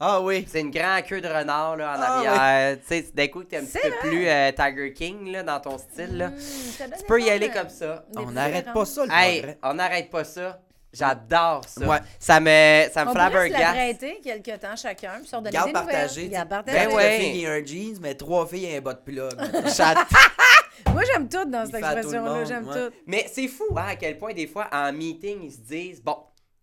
Ah 0.00 0.20
oui. 0.20 0.46
C'est 0.48 0.60
une 0.60 0.70
grande 0.70 1.02
queue 1.04 1.20
de 1.20 1.26
renard 1.28 1.76
là, 1.76 1.96
en 1.96 2.00
Ah, 2.00 2.18
arrière. 2.18 2.78
Tu 2.80 2.86
sais, 2.86 3.06
d'un 3.12 3.26
coup, 3.28 3.42
t'es 3.42 3.56
un 3.56 3.64
petit 3.64 3.78
peu 3.82 3.90
plus 4.08 4.28
euh, 4.28 4.52
Tiger 4.52 4.92
King 4.92 5.32
là, 5.32 5.42
dans 5.42 5.58
ton 5.60 5.76
style. 5.78 6.16
Là. 6.18 6.28
Mmh, 6.28 6.34
donne 6.78 6.94
Tu 6.98 7.04
peux 7.06 7.20
y 7.20 7.30
aller 7.30 7.48
comme 7.50 7.68
ça. 7.68 8.04
des 8.12 8.18
On 8.22 8.30
n'arrête 8.30 8.72
pas 8.72 8.84
ça, 8.84 9.04
le 9.06 9.12
Hey, 9.12 9.38
progrès. 9.40 9.58
on 9.64 9.74
n'arrête 9.74 10.10
pas 10.10 10.22
ça. 10.24 10.60
J'adore 10.92 11.64
ça. 11.66 11.84
Ouais. 11.86 11.98
Ça 12.18 12.40
me, 12.40 12.88
ça 12.92 13.04
me 13.04 13.10
On 13.10 13.12
pourrait 13.12 13.48
se 13.48 13.52
la 13.52 13.58
flabbergasse. 13.58 13.72
prêter 13.74 14.20
quelque 14.24 14.56
temps 14.58 14.76
chacun, 14.76 15.10
puis 15.18 15.26
se 15.28 15.36
redonner 15.36 15.50
Garde 15.52 15.66
des 15.66 15.72
partagé. 15.74 16.22
nouvelles. 16.24 16.30
Garde 16.30 16.48
Ben 16.48 16.56
partagé. 16.64 16.86
Ben 16.86 16.88
ouais. 16.88 16.94
ouais. 16.96 17.18
fille 17.20 17.42
et 17.42 17.46
un 17.48 17.64
jeans, 17.64 17.98
mais 18.00 18.14
trois 18.14 18.46
filles 18.46 18.64
et 18.66 18.76
un 18.76 18.80
bas 18.80 18.94
de 18.94 19.00
plug. 19.00 19.32
J'adore. 19.76 20.04
Moi, 20.94 21.02
j'aime 21.12 21.28
tout 21.28 21.44
dans 21.44 21.66
cette 21.66 21.74
expression-là. 21.74 22.44
J'aime 22.44 22.68
ouais. 22.68 22.88
tout. 22.88 22.94
Mais 23.06 23.26
c'est 23.30 23.48
fou 23.48 23.64
hein, 23.76 23.84
à 23.88 23.96
quel 23.96 24.16
point 24.16 24.32
des 24.32 24.46
fois 24.46 24.68
en 24.72 24.92
meeting 24.92 25.40
ils 25.42 25.52
se 25.52 25.58
disent 25.58 26.00
bon 26.02 26.16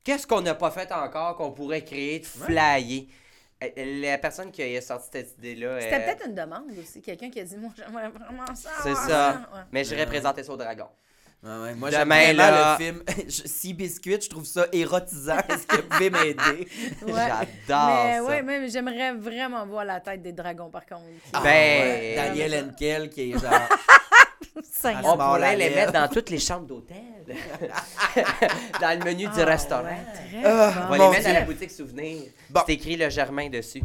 qu'est-ce 0.04 0.26
qu'on 0.26 0.42
n'a 0.42 0.56
pas 0.56 0.72
fait 0.72 0.92
encore 0.92 1.36
qu'on 1.36 1.52
pourrait 1.52 1.84
créer 1.84 2.20
de 2.20 2.26
flyer? 2.26 3.04
Euh, 3.04 3.06
La 3.62 4.18
personne 4.18 4.52
qui 4.52 4.62
a 4.62 4.82
sorti 4.82 5.08
cette 5.12 5.38
idée-là. 5.38 5.80
C'était 5.82 5.96
euh, 5.96 6.00
peut-être 6.00 6.28
une 6.28 6.36
demande 6.36 6.66
aussi. 6.80 7.02
Quelqu'un 7.02 7.30
qui 7.30 7.40
a 7.40 7.44
dit 7.44 7.58
Moi, 7.58 7.72
j'aimerais 7.76 8.10
vraiment 8.10 8.54
ça. 8.56 8.70
C'est 8.84 8.96
ça. 8.96 9.48
Ouais. 9.54 9.62
Mais 9.72 9.84
je 9.84 9.96
Ouais. 9.96 10.04
représentais 10.04 10.44
ça 10.44 10.52
au 10.52 10.58
dragon. 10.58 10.88
Ouais, 11.44 11.58
ouais. 11.62 11.74
Moi, 11.76 11.90
Demain, 11.92 12.22
j'aime 12.22 12.36
vraiment 12.38 12.52
là- 12.52 12.78
le 12.80 12.84
film 12.86 13.04
Sea 13.30 13.74
Biscuit. 13.74 14.20
Je 14.22 14.30
trouve 14.30 14.46
ça 14.46 14.66
érotisant. 14.74 15.38
Est-ce 15.50 15.68
que 15.68 15.76
vous 15.78 15.88
pouvez 15.88 16.10
m'aider? 16.10 16.68
Ouais. 17.04 17.14
J'adore 17.68 18.04
Mais 18.04 18.16
ça. 18.18 18.24
ouais, 18.24 18.42
mais 18.42 18.68
j'aimerais 18.70 19.14
vraiment 19.14 19.66
voir 19.66 19.86
la 19.86 20.00
tête 20.00 20.22
des 20.22 20.34
dragons, 20.34 20.70
par 20.70 20.86
contre. 20.86 21.04
Ah, 21.34 21.42
Ben- 21.42 21.82
ouais. 21.82 22.16
Daniel 22.16 22.66
Henkel 22.70 23.10
qui 23.10 23.32
est 23.32 23.40
genre... 23.40 23.52
On 25.04 25.18
pourrait 25.18 25.56
les 25.56 25.70
mettre 25.70 25.92
dans 25.92 26.08
toutes 26.08 26.30
les 26.30 26.40
chambres 26.40 26.68
d'hôtel. 26.68 26.98
dans 28.82 29.00
le 29.00 29.04
menu 29.06 29.24
du 29.28 29.42
Ah, 29.42 29.46
restaurant. 29.46 29.84
Ah, 30.44 30.88
On 30.88 30.90
va 30.90 30.98
les 30.98 31.10
mettre 31.10 31.28
à 31.28 31.32
Dieu. 31.32 31.34
la 31.34 31.42
boutique 31.42 31.72
souvenir. 31.72 32.24
Bon. 32.50 32.62
C'est 32.66 32.74
écrit 32.74 32.96
le 32.96 33.10
Germain 33.10 33.50
dessus. 33.50 33.82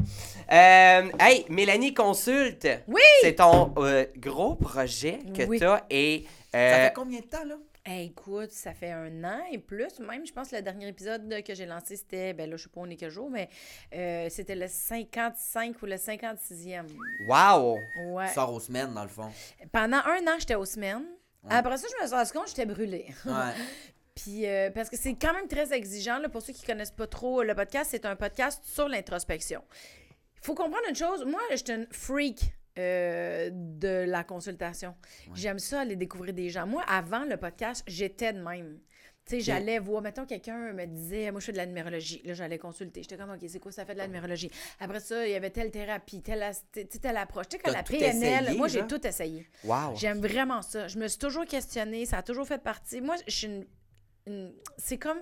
Euh, 0.52 1.02
hey, 1.18 1.46
Mélanie 1.48 1.94
Consulte. 1.94 2.68
Oui! 2.86 3.00
C'est 3.22 3.36
ton 3.36 3.72
euh, 3.78 4.04
gros 4.16 4.54
projet 4.56 5.20
que 5.36 5.44
Oui. 5.44 5.58
tu 5.58 5.64
as 5.64 5.84
et. 5.90 6.24
Ça 6.52 6.58
euh, 6.58 6.84
fait 6.88 6.92
combien 6.94 7.20
de 7.20 7.24
temps, 7.26 7.44
là? 7.46 7.54
Hey, 7.84 8.08
écoute, 8.08 8.52
ça 8.52 8.74
fait 8.74 8.90
un 8.90 9.24
an 9.24 9.40
et 9.50 9.58
plus. 9.58 10.00
Même, 10.00 10.26
je 10.26 10.32
pense 10.32 10.50
que 10.50 10.56
le 10.56 10.62
dernier 10.62 10.88
épisode 10.88 11.42
que 11.42 11.54
j'ai 11.54 11.64
lancé, 11.64 11.96
c'était, 11.96 12.34
ben 12.34 12.50
là, 12.50 12.56
je 12.56 12.64
sais 12.64 12.68
pas 12.68 12.80
on 12.82 12.90
est 12.90 12.96
quel 12.96 13.10
jour, 13.10 13.30
mais 13.30 13.48
euh, 13.94 14.28
c'était 14.28 14.54
le 14.54 14.68
55 14.68 15.80
ou 15.80 15.86
le 15.86 15.94
56e. 15.96 16.86
wow! 17.26 17.78
Ouais. 18.12 18.28
Tu 18.28 18.34
sors 18.34 18.52
aux 18.52 18.60
semaines, 18.60 18.92
dans 18.92 19.02
le 19.02 19.08
fond. 19.08 19.30
Pendant 19.72 19.96
un 19.98 20.26
an, 20.26 20.36
j'étais 20.38 20.56
aux 20.56 20.66
semaines. 20.66 21.06
Après 21.48 21.78
ça, 21.78 21.86
je 21.88 22.02
me 22.02 22.06
suis 22.06 22.16
rendu 22.16 22.32
compte 22.32 22.44
que 22.44 22.50
j'étais 22.50 22.66
brûlée. 22.66 23.06
Ouais. 23.24 23.54
Puis, 24.14 24.46
euh, 24.46 24.70
parce 24.70 24.90
que 24.90 24.98
c'est 24.98 25.14
quand 25.14 25.32
même 25.32 25.48
très 25.48 25.72
exigeant. 25.72 26.18
Là, 26.18 26.28
pour 26.28 26.42
ceux 26.42 26.52
qui 26.52 26.66
connaissent 26.66 26.90
pas 26.90 27.06
trop 27.06 27.42
le 27.42 27.54
podcast, 27.54 27.88
c'est 27.90 28.04
un 28.04 28.14
podcast 28.16 28.62
sur 28.62 28.88
l'introspection. 28.88 29.62
Il 30.36 30.44
faut 30.44 30.54
comprendre 30.54 30.84
une 30.86 30.96
chose. 30.96 31.24
Moi, 31.24 31.40
je 31.50 31.56
suis 31.56 31.72
une 31.72 31.86
freak 31.90 32.52
euh, 32.78 33.50
de 33.52 34.04
la 34.06 34.24
consultation. 34.24 34.94
J'aime 35.34 35.58
ça, 35.58 35.80
aller 35.80 35.96
découvrir 35.96 36.32
des 36.34 36.50
gens. 36.50 36.66
Moi, 36.66 36.82
avant 36.86 37.24
le 37.24 37.36
podcast, 37.36 37.82
j'étais 37.86 38.32
de 38.32 38.40
même. 38.40 38.78
Tu 39.26 39.36
sais, 39.36 39.40
j'allais 39.42 39.78
voir, 39.78 40.02
mettons, 40.02 40.24
quelqu'un 40.24 40.72
me 40.72 40.86
disait, 40.86 41.30
moi, 41.30 41.40
je 41.40 41.46
fais 41.46 41.52
de 41.52 41.58
la 41.58 41.66
numérologie. 41.66 42.22
Là, 42.24 42.34
j'allais 42.34 42.58
consulter. 42.58 43.02
J'étais 43.02 43.16
comme, 43.16 43.30
OK, 43.30 43.38
c'est 43.46 43.60
quoi 43.60 43.70
ça 43.70 43.84
fait 43.84 43.92
de 43.92 43.98
la 43.98 44.06
numérologie? 44.06 44.50
Après 44.80 44.98
ça, 44.98 45.26
il 45.26 45.30
y 45.32 45.34
avait 45.36 45.50
telle 45.50 45.70
thérapie, 45.70 46.22
telle, 46.22 46.42
telle 46.72 47.16
approche. 47.16 47.48
Tu 47.48 47.56
sais, 47.56 47.62
quand 47.62 47.70
la 47.72 47.82
PNL, 47.82 48.44
essayé, 48.44 48.58
moi, 48.58 48.66
j'ai 48.68 48.86
tout 48.86 49.06
essayé. 49.06 49.46
Wow! 49.62 49.94
J'aime 49.96 50.20
vraiment 50.20 50.62
ça. 50.62 50.88
Je 50.88 50.98
me 50.98 51.06
suis 51.06 51.18
toujours 51.18 51.44
questionnée, 51.44 52.06
ça 52.06 52.18
a 52.18 52.22
toujours 52.22 52.46
fait 52.46 52.62
partie. 52.62 53.00
Moi, 53.00 53.16
je 53.26 53.32
suis 53.32 53.46
une. 53.46 53.66
une- 54.26 54.52
c'est 54.78 54.98
comme. 54.98 55.20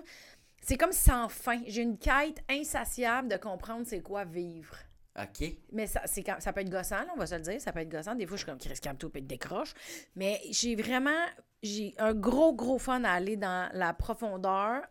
C'est 0.61 0.77
comme 0.77 0.91
sans 0.91 1.29
fin. 1.29 1.61
J'ai 1.67 1.81
une 1.83 1.97
quête 1.97 2.43
insatiable 2.49 3.27
de 3.27 3.37
comprendre 3.37 3.85
c'est 3.87 4.01
quoi 4.01 4.23
vivre. 4.25 4.75
OK. 5.21 5.47
Mais 5.71 5.87
ça, 5.87 6.01
c'est 6.05 6.23
quand- 6.23 6.39
ça 6.39 6.53
peut 6.53 6.61
être 6.61 6.69
gossant, 6.69 6.97
là, 6.99 7.07
on 7.15 7.19
va 7.19 7.27
se 7.27 7.35
le 7.35 7.41
dire. 7.41 7.59
Ça 7.59 7.71
peut 7.71 7.79
être 7.79 7.89
gossant. 7.89 8.15
Des 8.15 8.25
fois, 8.25 8.37
je 8.37 8.43
suis 8.43 8.49
comme 8.49 8.59
Chris 8.59 8.79
Camto 8.81 9.11
être 9.13 9.27
décroche. 9.27 9.73
Mais 10.15 10.39
j'ai 10.51 10.75
vraiment. 10.75 11.25
J'ai 11.61 11.93
un 11.97 12.13
gros, 12.13 12.53
gros 12.53 12.79
fun 12.79 13.03
à 13.03 13.11
aller 13.11 13.35
dans 13.35 13.69
la 13.73 13.93
profondeur. 13.93 14.81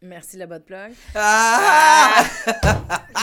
Merci 0.00 0.36
le 0.36 0.46
bas 0.46 0.58
de 0.58 0.64
plug. 0.64 0.92
Ah! 1.14 2.24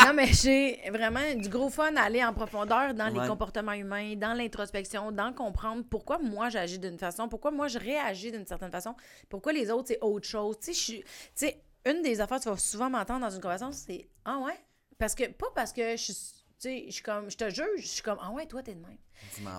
non, 0.05 0.14
mais 0.14 0.28
j'ai 0.28 0.82
vraiment 0.91 1.34
du 1.36 1.47
gros 1.49 1.70
fun 1.70 1.95
à 1.95 2.03
aller 2.03 2.24
en 2.24 2.34
profondeur 2.34 2.93
dans 2.95 3.07
les 3.07 3.20
comportements 3.28 3.74
humains, 3.74 4.16
dans 4.16 4.34
l'introspection, 4.34 5.12
dans 5.12 5.32
comprendre 5.34 5.84
pourquoi 5.89 6.18
moi 6.18 6.49
j'agis 6.49 6.80
d'une 6.80 6.97
façon, 6.97 7.30
pourquoi 7.30 7.51
moi 7.51 7.68
je 7.68 7.78
réagis 7.78 8.32
d'une 8.32 8.47
certaine 8.47 8.72
façon, 8.72 8.95
pourquoi 9.30 9.53
les 9.53 9.70
autres 9.70 9.89
c'est 9.89 9.99
autre 10.01 10.28
chose. 10.28 10.57
Tu 10.59 10.74
sais, 10.74 11.62
une 11.86 12.01
des 12.01 12.20
affaires 12.20 12.38
que 12.38 12.43
tu 12.43 12.49
vas 12.49 12.57
souvent 12.57 12.89
m'entendre 12.89 13.22
dans 13.22 13.30
une 13.30 13.41
conversation, 13.41 13.72
c'est 13.72 14.07
Ah 14.26 14.39
ouais? 14.39 14.57
Parce 14.97 15.14
que, 15.16 15.28
pas 15.32 15.47
parce 15.55 15.74
que 15.74 15.91
je 15.91 16.12
suis. 16.12 16.41
Tu 16.62 16.68
sais, 16.70 16.84
je 16.88 16.91
suis 16.91 17.01
comme, 17.03 17.30
je 17.32 17.38
te 17.38 17.49
juge, 17.49 17.66
je 17.78 17.88
suis 17.88 18.03
comme, 18.03 18.20
ah 18.22 18.30
ouais, 18.32 18.45
toi, 18.45 18.62
t'es 18.62 18.76
de 18.76 18.82
même. 18.82 18.97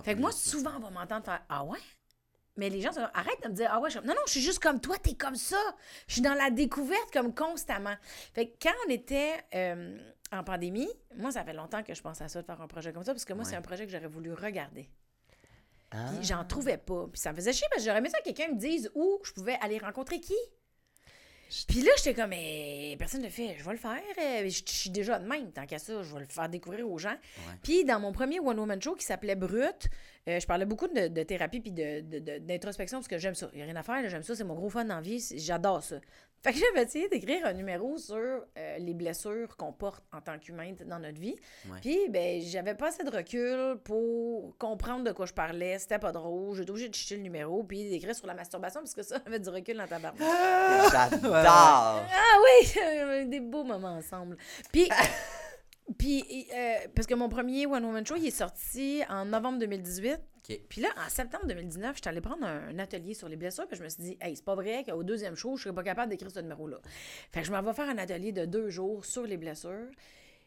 Fait 0.03 0.15
que 0.15 0.19
moi, 0.19 0.31
souvent, 0.31 0.71
on 0.77 0.79
va 0.79 0.89
m'entendre 0.89 1.25
faire, 1.25 1.43
ah 1.49 1.63
ouais? 1.65 1.79
Mais 2.55 2.69
les 2.69 2.81
gens 2.81 2.93
sont 2.93 3.01
arrête 3.13 3.41
de 3.43 3.49
me 3.49 3.53
dire, 3.53 3.69
ah 3.71 3.79
ouais, 3.81 3.89
je... 3.89 3.99
non, 3.99 4.13
non, 4.13 4.21
je 4.27 4.31
suis 4.31 4.41
juste 4.41 4.59
comme 4.59 4.79
toi, 4.79 4.95
t'es 4.99 5.15
comme 5.15 5.35
ça. 5.35 5.57
Je 6.07 6.13
suis 6.13 6.21
dans 6.21 6.35
la 6.35 6.49
découverte 6.49 7.11
comme 7.11 7.33
constamment. 7.35 7.95
Fait 8.33 8.47
que 8.47 8.53
quand 8.61 8.73
on 8.87 8.89
était 8.91 9.33
euh, 9.55 9.97
en 10.31 10.43
pandémie, 10.43 10.87
moi, 11.17 11.31
ça 11.31 11.43
fait 11.43 11.53
longtemps 11.53 11.83
que 11.83 11.93
je 11.93 12.01
pense 12.01 12.21
à 12.21 12.27
ça, 12.29 12.41
de 12.41 12.45
faire 12.45 12.61
un 12.61 12.67
projet 12.67 12.93
comme 12.93 13.03
ça, 13.03 13.11
parce 13.13 13.25
que 13.25 13.33
moi, 13.33 13.43
Ouais. 13.43 13.49
c'est 13.49 13.55
un 13.57 13.61
projet 13.61 13.85
que 13.85 13.91
j'aurais 13.91 14.07
voulu 14.07 14.31
regarder. 14.33 14.87
Ah. 15.91 16.09
Puis 16.15 16.25
j'en 16.27 16.45
trouvais 16.45 16.77
pas. 16.77 17.07
Puis 17.11 17.19
ça 17.19 17.31
me 17.31 17.35
faisait 17.37 17.53
chier 17.53 17.67
parce 17.69 17.81
que 17.81 17.85
j'aurais 17.87 17.99
aimé 17.99 18.09
ça 18.09 18.19
que 18.19 18.23
quelqu'un 18.25 18.53
me 18.53 18.57
dise 18.59 18.89
où 18.95 19.19
je 19.23 19.31
pouvais 19.33 19.57
aller 19.61 19.77
rencontrer 19.79 20.19
qui. 20.21 20.35
Puis 21.67 21.81
là, 21.81 21.91
j'étais 21.97 22.13
comme, 22.13 22.29
mais 22.31 22.95
personne 22.97 23.21
ne 23.21 23.25
le 23.25 23.31
fait. 23.31 23.55
Je 23.57 23.63
vais 23.63 23.71
le 23.71 23.77
faire. 23.77 24.01
Euh, 24.19 24.49
Je 24.49 24.61
suis 24.65 24.89
déjà 24.89 25.19
de 25.19 25.27
même. 25.27 25.51
Tant 25.51 25.65
qu'à 25.65 25.79
ça, 25.79 26.01
je 26.01 26.13
vais 26.13 26.21
le 26.21 26.25
faire 26.25 26.49
découvrir 26.49 26.89
aux 26.89 26.97
gens. 26.97 27.15
Puis 27.61 27.85
dans 27.85 27.99
mon 27.99 28.11
premier 28.11 28.39
One 28.39 28.57
Woman 28.59 28.81
Show 28.81 28.95
qui 28.95 29.05
s'appelait 29.05 29.35
Brut, 29.35 29.87
euh, 30.27 30.39
je 30.39 30.47
parlais 30.47 30.65
beaucoup 30.65 30.87
de, 30.87 31.07
de 31.09 31.23
thérapie 31.23 31.59
puis 31.59 31.71
de- 31.71 32.01
de- 32.01 32.19
de- 32.19 32.37
d'introspection 32.39 32.97
parce 32.99 33.07
que 33.07 33.17
j'aime 33.17 33.35
ça. 33.35 33.49
Il 33.53 33.57
n'y 33.57 33.61
a 33.61 33.65
rien 33.65 33.75
à 33.75 33.83
faire. 33.83 34.07
J'aime 34.09 34.23
ça. 34.23 34.35
C'est 34.35 34.43
mon 34.43 34.55
gros 34.55 34.69
fun 34.69 34.85
dans 34.85 34.95
la 34.95 35.01
vie. 35.01 35.23
J'adore 35.37 35.83
ça. 35.83 35.97
Fait 36.43 36.51
que 36.51 36.59
j'avais 36.59 36.85
essayé 36.85 37.07
d'écrire 37.07 37.45
un 37.45 37.53
numéro 37.53 37.97
sur 37.97 38.17
euh, 38.17 38.77
les 38.77 38.93
blessures 38.93 39.55
qu'on 39.55 39.71
porte 39.71 40.03
en 40.11 40.19
tant 40.19 40.37
qu'humain 40.37 40.73
dans 40.85 40.99
notre 40.99 41.17
vie. 41.17 41.37
Ouais. 41.69 41.77
Puis, 41.79 42.09
ben, 42.09 42.41
j'avais 42.41 42.75
pas 42.75 42.89
assez 42.89 43.05
de 43.05 43.09
recul 43.09 43.77
pour 43.85 44.57
comprendre 44.57 45.05
de 45.05 45.13
quoi 45.13 45.25
je 45.25 45.31
parlais. 45.31 45.79
C'était 45.79 45.99
pas 45.99 46.11
drôle. 46.11 46.57
J'étais 46.57 46.69
obligée 46.69 46.89
de 46.89 46.95
chuter 46.95 47.15
le 47.15 47.21
numéro 47.21 47.63
puis 47.63 47.89
d'écrire 47.89 48.13
sur 48.13 48.27
la 48.27 48.33
masturbation 48.33 48.81
parce 48.81 48.93
que 48.93 49.03
ça 49.03 49.19
avait 49.25 49.39
du 49.39 49.47
recul 49.47 49.77
dans 49.77 49.87
ta 49.87 49.99
barbe. 49.99 50.17
J'adore! 50.19 51.33
Ah 51.45 52.39
oui, 52.43 53.25
des 53.29 53.39
beaux 53.39 53.63
moments 53.63 53.95
ensemble. 53.95 54.35
Puis, 54.73 54.89
puis 55.97 56.47
euh, 56.55 56.75
parce 56.95 57.07
que 57.07 57.13
mon 57.13 57.29
premier 57.29 57.65
One 57.65 57.83
Woman 57.83 58.05
Show, 58.05 58.15
il 58.15 58.27
est 58.27 58.31
sorti 58.31 59.01
en 59.09 59.25
novembre 59.25 59.59
2018. 59.59 60.19
OK. 60.49 60.59
Puis 60.67 60.81
là, 60.81 60.89
en 61.05 61.09
septembre 61.09 61.45
2019, 61.47 61.95
j'étais 61.95 62.09
allée 62.09 62.21
prendre 62.21 62.45
un, 62.45 62.69
un 62.69 62.79
atelier 62.79 63.13
sur 63.13 63.29
les 63.29 63.35
blessures, 63.35 63.67
puis 63.67 63.77
je 63.77 63.83
me 63.83 63.89
suis 63.89 64.03
dit, 64.03 64.17
hey, 64.21 64.35
c'est 64.35 64.45
pas 64.45 64.55
vrai 64.55 64.83
qu'au 64.85 65.03
deuxième 65.03 65.35
show, 65.35 65.55
je 65.55 65.63
serais 65.63 65.75
pas 65.75 65.83
capable 65.83 66.09
d'écrire 66.09 66.31
ce 66.31 66.39
numéro-là. 66.39 66.77
Fait 67.31 67.41
que 67.41 67.47
je 67.47 67.51
m'en 67.51 67.61
vais 67.61 67.73
faire 67.73 67.89
un 67.89 67.97
atelier 67.97 68.31
de 68.31 68.45
deux 68.45 68.69
jours 68.69 69.05
sur 69.05 69.23
les 69.23 69.37
blessures. 69.37 69.87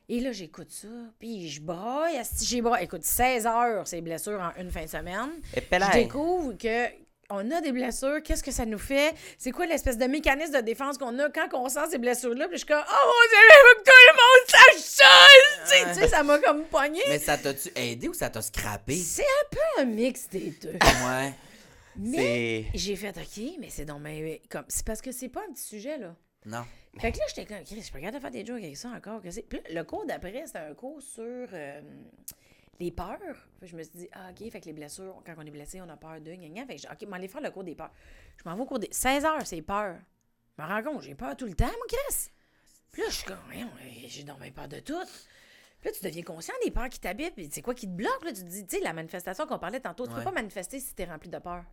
Et 0.08 0.20
là, 0.20 0.30
j'écoute 0.30 0.70
ça, 0.70 0.88
puis 1.18 1.48
je 1.48 1.60
braille, 1.60 2.20
j'ai 2.40 2.62
braille. 2.62 2.84
Écoute, 2.84 3.02
16 3.02 3.46
heures, 3.46 3.88
ces 3.88 4.00
blessures 4.00 4.40
en 4.40 4.60
une 4.60 4.70
fin 4.70 4.84
de 4.84 4.88
semaine. 4.88 5.30
Et 5.56 5.60
Je 5.60 5.92
découvre 6.02 6.52
que 6.56 6.86
on 7.30 7.50
a 7.50 7.60
des 7.60 7.72
blessures, 7.72 8.22
qu'est-ce 8.22 8.42
que 8.42 8.50
ça 8.50 8.66
nous 8.66 8.78
fait? 8.78 9.14
C'est 9.38 9.50
quoi 9.50 9.66
l'espèce 9.66 9.98
de 9.98 10.06
mécanisme 10.06 10.54
de 10.54 10.60
défense 10.60 10.98
qu'on 10.98 11.18
a 11.18 11.28
quand 11.30 11.48
on 11.54 11.68
sent 11.68 11.90
ces 11.90 11.98
blessures-là? 11.98 12.48
Puis 12.48 12.58
je 12.58 12.64
suis 12.64 12.66
comme, 12.66 12.84
oh 12.86 13.06
mon 13.06 13.28
Dieu, 13.28 13.38
que 13.76 13.84
tout 13.84 13.92
le 14.06 14.12
monde 14.12 14.48
sache 14.48 14.82
ça! 14.82 15.26
Tu 15.64 15.70
sais, 15.70 15.84
Tu 15.94 16.00
sais, 16.00 16.08
ça 16.08 16.22
m'a 16.22 16.38
comme 16.38 16.64
pogné. 16.64 17.02
Mais 17.08 17.18
ça 17.18 17.36
t'a-tu 17.36 17.70
aidé 17.74 18.08
ou 18.08 18.14
ça 18.14 18.30
t'a 18.30 18.42
scrappé? 18.42 18.96
C'est 18.96 19.22
un 19.22 19.48
peu 19.50 19.82
un 19.82 19.84
mix 19.84 20.28
des 20.28 20.54
deux. 20.62 20.72
Ouais. 20.72 21.32
Mais 21.98 22.66
j'ai 22.74 22.94
fait, 22.96 23.16
OK, 23.16 23.44
mais 23.58 23.70
c'est 23.70 23.84
donc 23.84 24.02
ben, 24.02 24.38
comme 24.50 24.64
C'est 24.68 24.84
parce 24.84 25.00
que 25.00 25.12
c'est 25.12 25.28
pas 25.28 25.40
un 25.48 25.52
petit 25.52 25.64
sujet, 25.64 25.98
là. 25.98 26.14
Non. 26.44 26.64
Fait 26.98 27.12
que 27.12 27.18
là, 27.18 27.24
j'étais 27.28 27.44
comme, 27.44 27.64
Chris, 27.64 27.82
je 27.82 27.90
peux 27.90 27.98
regarder 27.98 28.20
faire 28.20 28.30
des 28.30 28.46
jokes 28.46 28.62
avec 28.62 28.76
ça 28.76 28.88
encore. 28.88 29.20
Que. 29.20 29.28
Puis 29.28 29.58
là, 29.58 29.80
le 29.80 29.84
cours 29.84 30.06
d'après, 30.06 30.44
c'était 30.46 30.58
un 30.58 30.74
cours 30.74 31.02
sur 31.02 31.24
euh, 31.24 31.80
les 32.80 32.90
peurs. 32.90 33.18
Fait 33.60 33.66
je 33.66 33.76
me 33.76 33.82
suis 33.82 33.92
dit, 33.96 34.08
ah, 34.12 34.30
OK, 34.30 34.50
fait 34.50 34.60
que 34.60 34.66
les 34.66 34.72
blessures, 34.72 35.22
quand 35.24 35.34
on 35.36 35.42
est 35.46 35.50
blessé, 35.50 35.80
on 35.80 35.88
a 35.88 35.96
peur 35.96 36.20
de, 36.20 36.32
gna, 36.32 36.48
gna. 36.48 36.66
Fait 36.66 36.76
que 36.76 36.92
OK, 36.92 37.28
faire 37.30 37.40
le 37.40 37.50
cours 37.50 37.64
des 37.64 37.74
peurs. 37.74 37.90
Je 38.36 38.48
m'en 38.48 38.54
vais 38.56 38.62
au 38.62 38.66
cours 38.66 38.78
des 38.78 38.88
16 38.90 39.24
heures, 39.24 39.46
c'est 39.46 39.62
peur. 39.62 39.96
Je 40.58 40.62
me 40.62 40.68
rends 40.68 40.82
compte, 40.82 41.02
j'ai 41.02 41.14
peur 41.14 41.36
tout 41.36 41.46
le 41.46 41.54
temps, 41.54 41.66
mon 41.66 41.86
Chris. 41.88 42.30
Puis 42.92 43.02
là, 43.02 43.08
je 43.10 43.14
suis 43.14 43.24
comme, 43.26 43.38
j'ai 44.06 44.22
donc 44.24 44.40
bien 44.40 44.50
peur 44.50 44.68
de 44.68 44.80
tout. 44.80 45.04
Puis 45.80 45.90
là, 45.90 45.92
tu 45.92 46.04
deviens 46.04 46.22
conscient 46.22 46.54
des 46.64 46.70
peurs 46.70 46.88
qui 46.88 46.98
t'habitent. 46.98 47.34
Puis 47.34 47.48
c'est 47.52 47.60
quoi 47.62 47.74
qui 47.74 47.86
te 47.86 47.92
bloque? 47.92 48.24
Là? 48.24 48.32
Tu 48.32 48.42
te 48.42 48.48
dis, 48.48 48.66
tu 48.66 48.76
sais, 48.78 48.82
la 48.82 48.92
manifestation 48.94 49.46
qu'on 49.46 49.58
parlait 49.58 49.80
tantôt, 49.80 50.04
tu 50.06 50.12
Ouais. 50.12 50.18
peux 50.18 50.24
pas 50.24 50.32
manifester 50.32 50.80
si 50.80 50.94
t'es 50.94 51.04
rempli 51.04 51.28
de 51.28 51.38
peur. 51.38 51.64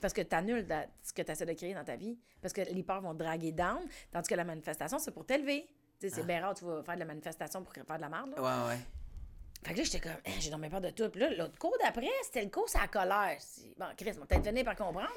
Parce 0.00 0.12
que 0.14 0.22
tu 0.22 0.34
annules 0.34 0.66
ce 1.02 1.12
que 1.12 1.22
tu 1.22 1.30
essaies 1.30 1.46
de 1.46 1.52
créer 1.52 1.74
dans 1.74 1.84
ta 1.84 1.94
vie. 1.94 2.18
Parce 2.40 2.52
que 2.54 2.62
les 2.62 2.82
peurs 2.82 3.00
vont 3.02 3.12
te 3.12 3.18
draguer 3.18 3.52
down, 3.52 3.78
tandis 4.10 4.28
que 4.28 4.34
la 4.34 4.44
manifestation, 4.44 4.98
c'est 4.98 5.10
pour 5.12 5.24
t'élever. 5.26 5.68
C'est 6.00 6.26
bien 6.26 6.40
rare, 6.40 6.54
tu 6.54 6.64
vas 6.64 6.82
faire 6.82 6.94
de 6.94 7.00
la 7.00 7.04
manifestation 7.06 7.62
pour 7.62 7.72
faire 7.74 7.84
de 7.84 8.00
la 8.00 8.08
merde. 8.08 8.30
là. 8.30 8.36
Ah. 8.38 8.66
Ouais, 8.68 8.74
ouais. 8.74 8.80
Fait 9.64 9.72
que 9.74 9.78
là, 9.78 9.84
j'étais 9.84 10.00
comme, 10.00 10.12
Hein, 10.26 10.30
j'ai 10.40 10.50
dormi 10.50 10.68
peur 10.68 10.80
de 10.80 10.90
tout. 10.90 11.08
Puis 11.10 11.20
là, 11.20 11.30
l'autre 11.30 11.58
cours 11.58 11.76
d'après, 11.82 12.08
c'était 12.24 12.42
le 12.42 12.50
cours 12.50 12.68
sur 12.68 12.80
la 12.80 12.88
colère. 12.88 13.36
Bon, 13.78 13.86
Chris, 13.96 14.12
on 14.20 14.26
peut-être 14.26 14.44
venir 14.44 14.64
par 14.64 14.76
comprendre. 14.76 15.08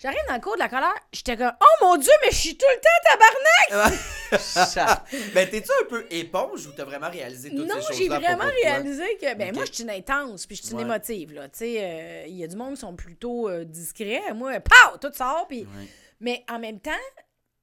J'arrive 0.00 0.20
dans 0.28 0.34
le 0.34 0.40
cours 0.40 0.54
de 0.54 0.60
la 0.60 0.68
colère, 0.68 0.94
j'étais 1.12 1.36
comme, 1.36 1.52
oh 1.60 1.84
mon 1.84 1.96
Dieu, 1.96 2.12
mais 2.22 2.30
je 2.30 2.36
suis 2.36 2.56
tout 2.56 2.66
le 2.70 2.80
temps 2.80 3.68
tabarnak! 3.72 3.98
Ben, 5.34 5.48
t'es-tu 5.50 5.70
un 5.82 5.86
peu 5.88 6.06
éponge 6.10 6.66
ou 6.68 6.72
t'as 6.72 6.84
vraiment 6.84 7.10
réalisé 7.10 7.50
toutes 7.50 7.66
Non, 7.66 7.74
ces 7.80 7.80
choses-là? 7.80 7.96
j'ai 7.96 8.12
à 8.12 8.18
vraiment 8.36 8.52
réalisé 8.62 9.16
que, 9.20 9.34
ben 9.34 9.52
moi, 9.54 9.64
je 9.64 9.72
suis 9.72 9.82
une 9.82 9.90
intense, 9.90 10.46
puis 10.46 10.54
je 10.56 10.62
suis 10.62 10.70
une 10.72 10.78
Ouais. 10.78 10.84
émotive, 10.84 11.32
là. 11.32 11.48
Tu 11.48 11.58
sais, 11.58 11.76
euh, 11.82 12.24
il 12.28 12.36
y 12.36 12.44
a 12.44 12.46
du 12.46 12.54
monde 12.54 12.74
qui 12.74 12.80
sont 12.80 12.94
plutôt 12.94 13.48
euh, 13.48 13.64
discrets. 13.64 14.32
Moi, 14.34 14.60
pow, 14.60 14.98
tout 15.00 15.12
sort, 15.12 15.46
puis... 15.48 15.62
Ouais. 15.62 15.88
Mais 16.20 16.44
en 16.48 16.58
même 16.60 16.78
temps, 16.78 16.90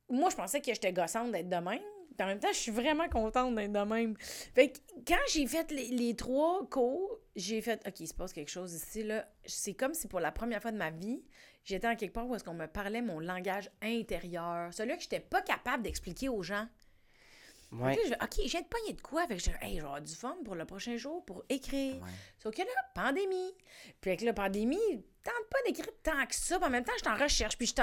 moi, 0.10 0.30
je 0.30 0.36
pensais 0.36 0.60
que 0.60 0.74
j'étais 0.74 0.92
gossante 0.92 1.32
d'être 1.32 1.48
de 1.50 1.56
même. 1.56 1.80
En 2.20 2.26
même 2.28 2.40
temps, 2.40 2.52
je 2.52 2.58
suis 2.60 2.72
vraiment 2.72 3.08
contente 3.10 3.56
d'être 3.56 3.72
de 3.72 3.80
même. 3.80 4.16
Fait 4.18 4.72
que 4.72 4.80
quand 5.08 5.20
j'ai 5.32 5.48
fait 5.48 5.70
les, 5.72 5.88
les 5.88 6.16
trois 6.16 6.68
cours, 6.70 7.20
j'ai 7.36 7.62
fait 7.62 7.82
OK, 7.88 8.00
il 8.00 8.08
se 8.08 8.14
passe 8.14 8.34
quelque 8.34 8.52
chose 8.52 8.74
ici. 8.74 9.04
là. 9.04 9.28
C'est 9.46 9.74
comme 9.74 9.94
si 9.94 10.08
pour 10.08 10.20
la 10.20 10.32
première 10.32 10.62
fois 10.62 10.72
de 10.72 10.78
ma 10.78 10.92
vie, 10.92 11.24
j'étais 11.64 11.88
en 11.88 11.96
quelque 11.96 12.14
part 12.14 12.28
où 12.28 12.36
est-ce 12.36 12.44
qu'on 12.44 12.54
me 12.54 12.68
parlait 12.68 13.02
mon 13.02 13.20
langage 13.20 13.70
intérieur. 13.82 14.74
Celui 14.74 14.96
que 14.96 15.04
j'étais 15.04 15.20
pas 15.20 15.42
capable 15.42 15.84
d'expliquer 15.84 16.30
aux 16.30 16.44
gens. 16.44 16.68
Ouais. 17.72 17.96
Là, 17.96 18.02
je 18.08 18.14
OK, 18.14 18.48
viens 18.48 18.62
de 18.62 18.68
pogner 18.68 18.94
de 18.94 19.02
quoi? 19.02 19.28
Fait 19.28 19.36
que 19.36 19.44
je 19.44 19.50
hey, 19.62 19.80
avoir 19.80 20.02
du 20.02 20.14
fun 20.14 20.38
pour 20.46 20.56
le 20.56 20.66
prochain 20.66 20.96
jour 20.98 21.26
pour 21.26 21.44
écrire. 21.50 21.96
Ouais. 21.96 22.10
Sauf 22.38 22.56
que 22.56 22.62
là, 22.62 22.68
pandémie. 22.94 23.54
Puis 24.00 24.12
avec 24.12 24.22
la 24.22 24.34
pandémie, 24.34 25.04
tente 25.26 25.50
pas 25.52 25.58
d'écrire 25.66 25.92
tant 26.04 26.26
que 26.26 26.36
ça. 26.36 26.58
Puis 26.58 26.68
en 26.68 26.70
même 26.70 26.84
temps, 26.86 26.94
je 26.98 27.04
suis 27.04 27.14
en 27.14 27.22
recherche, 27.22 27.58
puis 27.58 27.68
je 27.68 27.74
suis 27.74 27.82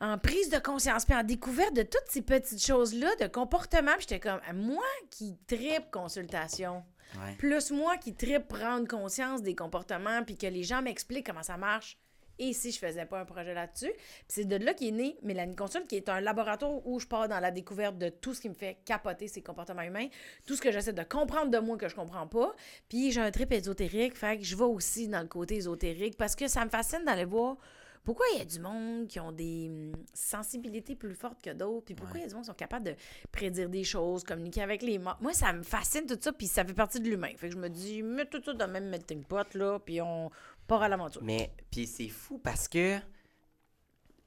en, 0.00 0.12
en 0.14 0.18
prise 0.18 0.48
de 0.48 0.58
conscience, 0.58 1.04
puis 1.04 1.14
en 1.14 1.22
découverte 1.24 1.74
de 1.74 1.82
toutes 1.82 2.08
ces 2.08 2.22
petites 2.22 2.64
choses-là, 2.64 3.14
de 3.16 3.26
comportement. 3.26 3.92
Puis 3.98 4.06
j'étais 4.08 4.20
comme, 4.20 4.40
moi 4.54 4.84
qui 5.10 5.36
tripe 5.46 5.90
consultation, 5.90 6.82
Ouais. 7.22 7.34
plus 7.36 7.70
moi 7.70 7.96
qui 7.98 8.14
tripe 8.14 8.48
prendre 8.48 8.88
conscience 8.88 9.42
des 9.42 9.54
comportements, 9.54 10.24
puis 10.24 10.36
que 10.36 10.46
les 10.46 10.64
gens 10.64 10.82
m'expliquent 10.82 11.26
comment 11.26 11.42
ça 11.44 11.56
marche. 11.58 11.96
Et 12.38 12.52
si 12.52 12.72
je 12.72 12.78
faisais 12.78 13.06
pas 13.06 13.20
un 13.20 13.24
projet 13.24 13.54
là-dessus? 13.54 13.92
C'est 14.28 14.44
de 14.44 14.56
là 14.56 14.74
qu'est 14.74 14.90
né 14.90 15.16
Mélanie 15.22 15.56
Consulte, 15.56 15.86
qui 15.86 15.96
est 15.96 16.08
un 16.08 16.20
laboratoire 16.20 16.86
où 16.86 16.98
je 16.98 17.06
pars 17.06 17.28
dans 17.28 17.40
la 17.40 17.50
découverte 17.50 17.98
de 17.98 18.08
tout 18.08 18.34
ce 18.34 18.40
qui 18.40 18.48
me 18.48 18.54
fait 18.54 18.78
capoter 18.84 19.28
ces 19.28 19.42
comportements 19.42 19.82
humains, 19.82 20.08
tout 20.46 20.56
ce 20.56 20.62
que 20.62 20.72
j'essaie 20.72 20.92
de 20.92 21.02
comprendre 21.02 21.50
de 21.50 21.58
moi 21.58 21.76
que 21.76 21.88
je 21.88 21.94
comprends 21.94 22.26
pas. 22.26 22.54
Puis 22.88 23.12
j'ai 23.12 23.20
un 23.20 23.30
trip 23.30 23.52
ésotérique, 23.52 24.16
fait 24.16 24.38
que 24.38 24.44
je 24.44 24.56
vais 24.56 24.64
aussi 24.64 25.08
dans 25.08 25.20
le 25.20 25.28
côté 25.28 25.56
ésotérique 25.56 26.16
parce 26.16 26.34
que 26.34 26.48
ça 26.48 26.64
me 26.64 26.70
fascine 26.70 27.04
d'aller 27.04 27.24
voir 27.24 27.56
pourquoi 28.04 28.26
il 28.34 28.38
y 28.38 28.42
a 28.42 28.44
du 28.44 28.60
monde 28.60 29.08
qui 29.08 29.18
ont 29.18 29.32
des 29.32 29.68
hum, 29.70 29.92
sensibilités 30.12 30.94
plus 30.94 31.14
fortes 31.14 31.42
que 31.42 31.50
d'autres, 31.50 31.86
puis 31.86 31.94
pourquoi 31.94 32.18
il 32.18 32.22
y 32.22 32.24
a 32.24 32.28
du 32.28 32.34
monde 32.34 32.44
qui 32.44 32.48
sont 32.48 32.54
capables 32.54 32.84
de 32.86 32.94
prédire 33.32 33.68
des 33.68 33.82
choses, 33.84 34.22
communiquer 34.24 34.62
avec 34.62 34.82
les 34.82 34.98
morts. 34.98 35.16
Moi, 35.20 35.32
ça 35.32 35.52
me 35.52 35.62
fascine 35.62 36.06
tout 36.06 36.18
ça, 36.20 36.32
puis 36.32 36.46
ça 36.46 36.64
fait 36.64 36.74
partie 36.74 37.00
de 37.00 37.08
l'humain. 37.08 37.30
Fait 37.36 37.48
que 37.48 37.54
je 37.54 37.58
me 37.58 37.68
dis, 37.68 38.02
mets 38.02 38.26
tout 38.26 38.42
ça 38.44 38.52
dans 38.52 38.66
le 38.66 38.72
même 38.72 38.88
melting 38.88 39.24
pot, 39.24 39.54
là, 39.54 39.78
puis 39.78 40.00
on 40.02 40.30
part 40.66 40.82
à 40.82 40.88
l'aventure. 40.88 41.22
Mais, 41.24 41.50
puis 41.70 41.86
c'est 41.86 42.08
fou 42.08 42.38
parce 42.38 42.68
que 42.68 42.98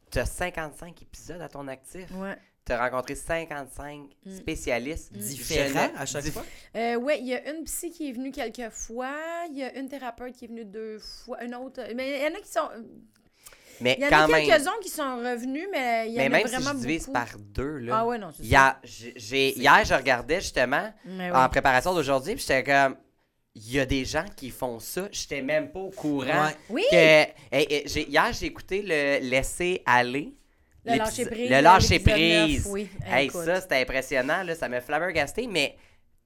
t'as 0.09 0.25
55 0.25 1.01
épisodes 1.01 1.41
à 1.41 1.49
ton 1.49 1.67
actif. 1.67 2.09
Ouais. 2.15 2.37
T'as 2.65 2.89
rencontré 2.89 3.15
55 3.15 4.09
Mm. 4.25 4.31
spécialistes 4.35 5.13
Différent 5.13 5.89
à 5.95 6.05
chaque 6.05 6.25
fois? 6.25 6.43
Euh, 6.75 6.95
ouais, 6.97 7.19
il 7.19 7.27
y 7.27 7.33
a 7.33 7.49
une 7.53 7.63
psy 7.63 7.91
qui 7.91 8.09
est 8.09 8.11
venue 8.11 8.31
quelques 8.31 8.69
fois, 8.71 9.15
il 9.49 9.57
y 9.57 9.63
a 9.63 9.77
une 9.77 9.87
thérapeute 9.87 10.35
qui 10.35 10.45
est 10.45 10.47
venue 10.49 10.65
deux 10.65 10.99
fois, 10.99 11.41
une 11.43 11.55
autre. 11.55 11.81
Mais 11.95 12.19
il 12.19 12.23
y 12.23 12.27
en 12.35 12.37
a 12.37 12.41
qui 12.41 12.51
sont. 12.51 12.67
Mais 13.81 13.95
Il 13.99 14.03
y 14.03 14.07
en 14.07 14.09
quand 14.09 14.23
a 14.23 14.27
même, 14.27 14.45
quelques-uns 14.47 14.71
qui 14.81 14.89
sont 14.89 15.17
revenus, 15.17 15.67
mais 15.71 16.07
il 16.09 16.13
y 16.13 16.15
en 16.15 16.17
mais 16.19 16.25
a 16.25 16.29
même 16.29 16.47
si 16.47 16.55
vraiment 16.55 16.71
je 16.71 16.77
divise 16.77 17.01
beaucoup. 17.05 17.13
par 17.13 17.27
deux, 17.39 17.77
là. 17.77 17.97
Ah 17.99 18.05
ouais, 18.05 18.17
non, 18.17 18.29
c'est 18.31 18.43
ça. 18.43 18.47
Hier, 18.47 18.79
j'ai- 18.83 19.13
j'ai- 19.15 19.57
hier, 19.57 19.85
je 19.85 19.93
regardais 19.93 20.41
justement 20.41 20.91
en 21.33 21.49
préparation 21.49 21.93
d'aujourd'hui, 21.93 22.33
puis 22.35 22.41
j'étais 22.47 22.63
comme, 22.63 22.95
il 23.55 23.71
y 23.71 23.79
a 23.79 23.85
des 23.85 24.05
gens 24.05 24.25
qui 24.35 24.49
font 24.51 24.79
ça. 24.79 25.07
J'étais 25.11 25.41
même 25.41 25.71
pas 25.71 25.79
au 25.79 25.89
courant. 25.89 26.49
Oui! 26.69 26.83
Que, 26.91 27.25
hier, 27.99 28.31
j'ai 28.33 28.45
écouté 28.45 28.81
le 28.83 29.19
Laisser 29.27 29.81
aller. 29.85 30.33
Le 30.85 30.95
lâcher 30.97 31.25
prise. 31.25 31.49
Le 31.49 31.59
lâcher 31.61 31.99
prise. 31.99 32.67
oui. 32.69 32.87
Hey, 33.05 33.29
ça, 33.29 33.59
c'était 33.61 33.75
impressionnant. 33.81 34.43
Là, 34.43 34.55
ça 34.55 34.69
m'a 34.69 34.79
flabbergasté, 34.79 35.45
mais 35.47 35.75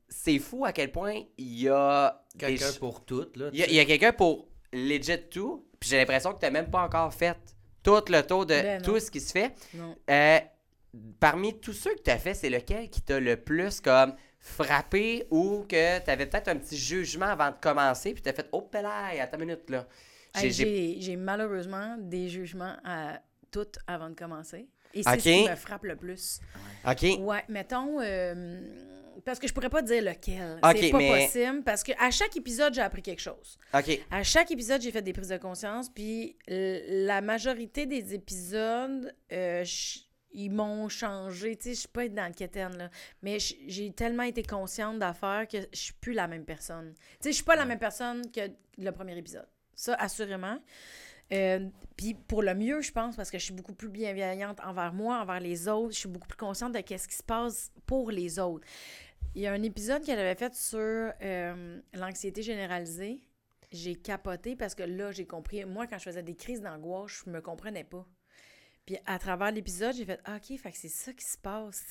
c'est 0.08 0.38
fou 0.40 0.66
à 0.66 0.72
quel 0.72 0.92
point 0.92 1.22
il 1.38 1.62
y 1.62 1.70
a. 1.70 2.22
Quelqu'un 2.38 2.72
pour 2.80 3.04
toutes, 3.04 3.36
là. 3.38 3.50
Il 3.54 3.60
y 3.60 3.64
a, 3.64 3.68
il 3.68 3.74
y 3.76 3.80
a 3.80 3.86
quelqu'un 3.86 4.14
pour 4.14 4.48
legit 4.72 5.18
tout, 5.32 5.66
puis 5.82 5.90
j'ai 5.90 5.98
l'impression 5.98 6.32
que 6.32 6.46
tu 6.46 6.52
même 6.52 6.70
pas 6.70 6.84
encore 6.84 7.12
fait 7.12 7.36
tout 7.84 8.04
le 8.08 8.22
tour 8.22 8.46
de 8.46 8.54
Ben 8.54 8.82
tout 8.82 9.00
ce 9.00 9.10
qui 9.10 9.20
se 9.20 9.32
fait. 9.32 9.52
Euh, 10.10 10.40
parmi 11.20 11.60
tous 11.60 11.74
ceux 11.74 11.96
que 11.96 12.02
tu 12.04 12.12
as 12.12 12.20
fait, 12.20 12.36
c'est 12.36 12.52
lequel 12.52 12.88
qui 12.90 13.02
t'a 13.02 13.20
le 13.20 13.36
plus 13.36 13.82
comme 13.82 14.14
frappé 14.40 15.26
ou 15.32 15.66
que 15.68 16.00
tu 16.00 16.10
avais 16.10 16.28
peut-être 16.28 16.50
un 16.50 16.58
petit 16.58 16.78
jugement 16.78 17.26
avant 17.26 17.50
de 17.50 17.56
commencer, 17.60 18.14
puis 18.14 18.22
tu 18.22 18.30
as 18.30 18.34
fait 18.34 18.48
Oh, 18.52 18.62
pelaille, 18.62 19.20
attends 19.20 19.38
une 19.40 19.46
minute 19.46 19.70
là. 19.72 19.88
J'ai 20.36 21.16
malheureusement 21.18 21.98
des 22.00 22.30
jugements 22.30 22.76
à 22.86 23.20
toutes 23.50 23.80
avant 23.88 24.10
de 24.10 24.16
commencer. 24.16 24.68
Et 24.94 25.04
c'est 25.04 25.10
Ok. 25.10 25.20
ce 25.20 25.24
qui 25.44 25.50
me 25.50 25.56
frappe 25.56 25.84
le 25.84 25.96
plus. 25.96 26.40
Ok. 26.88 27.06
Ouais, 27.20 27.44
mettons. 27.50 28.00
euh, 28.02 28.62
parce 29.26 29.38
que 29.40 29.48
je 29.48 29.54
pourrais 29.54 29.70
pas 29.70 29.82
dire 29.82 30.02
lequel. 30.04 30.60
Ok, 30.64 30.78
c'est 30.80 30.90
pas 30.92 30.98
mais- 30.98 31.26
possible. 31.26 31.64
Parce 31.64 31.84
que 31.84 31.92
à 32.00 32.10
chaque 32.12 32.36
épisode, 32.36 32.74
j'ai 32.74 32.82
appris 32.82 33.02
quelque 33.02 33.20
chose. 33.22 33.58
Ok. 33.74 34.00
À 34.10 34.24
chaque 34.24 34.50
épisode, 34.52 34.82
j'ai 34.82 34.92
fait 34.92 35.02
des 35.02 35.14
prises 35.14 35.30
de 35.30 35.38
conscience. 35.38 35.90
Puis 35.90 36.38
la 36.48 37.22
majorité 37.22 37.86
des 37.86 38.14
épisodes, 38.16 39.14
euh, 39.32 39.64
ils 40.34 40.50
m'ont 40.50 40.88
changé. 40.90 41.56
Tu 41.58 41.64
sais, 41.64 41.74
je 41.76 41.80
suis 41.82 41.88
pas 41.90 42.08
dans 42.08 42.28
le 42.28 42.34
quétaine, 42.34 42.76
là. 42.78 42.90
Mais 43.22 43.38
j'ai 43.40 43.92
tellement 43.92 44.24
été 44.24 44.44
consciente 44.44 44.98
d'affaires 44.98 45.46
que 45.48 45.58
je 45.74 45.78
suis 45.80 45.94
plus 45.94 46.14
la 46.14 46.28
même 46.28 46.46
personne. 46.46 46.94
Tu 46.96 47.02
sais, 47.20 47.30
je 47.32 47.36
suis 47.36 47.44
pas 47.44 47.56
la 47.58 47.66
même 47.66 47.80
personne 47.80 48.22
que 48.32 48.42
le 48.78 48.92
premier 48.92 49.18
épisode. 49.18 49.48
Ça, 49.76 49.94
assurément. 49.96 50.58
Euh, 51.34 51.70
puis 51.96 52.14
pour 52.14 52.42
le 52.42 52.54
mieux, 52.54 52.82
je 52.82 52.92
pense, 52.92 53.16
parce 53.16 53.32
que 53.32 53.38
je 53.38 53.44
suis 53.44 53.54
beaucoup 53.54 53.74
plus 53.74 53.90
bienveillante 53.90 54.60
envers 54.62 54.94
moi, 54.94 55.22
envers 55.22 55.40
les 55.40 55.68
autres. 55.68 55.94
Je 55.94 56.00
suis 56.00 56.10
beaucoup 56.10 56.28
plus 56.28 56.38
consciente 56.38 56.74
de 56.74 56.80
qu'est-ce 56.80 57.08
qui 57.08 57.16
se 57.16 57.24
passe 57.24 57.72
pour 57.86 58.12
les 58.12 58.40
autres. 58.40 58.66
Il 59.36 59.42
y 59.42 59.48
a 59.48 59.54
un 59.54 59.64
épisode 59.64 60.04
qu'elle 60.04 60.20
avait 60.20 60.36
fait 60.36 60.54
sur 60.54 60.80
euh, 60.80 61.82
l'anxiété 61.94 62.42
généralisée. 62.42 63.24
J'ai 63.72 63.96
capoté 63.96 64.58
parce 64.58 64.76
que 64.76 64.84
là, 64.84 65.12
j'ai 65.12 65.26
compris. 65.26 65.64
Moi, 65.64 65.88
quand 65.88 65.98
je 65.98 66.04
faisais 66.04 66.24
des 66.24 66.36
crises 66.36 66.62
d'angoisse, 66.62 67.24
je 67.26 67.30
me 67.30 67.40
comprenais 67.40 67.86
pas. 67.86 68.06
Puis 68.86 68.98
à 69.06 69.20
travers 69.20 69.52
l'épisode, 69.52 69.96
j'ai 69.96 70.06
fait 70.06 70.20
OK, 70.28 70.60
c'est 70.74 70.90
ça 70.90 71.14
qui 71.14 71.24
se 71.24 71.38
passe. 71.38 71.86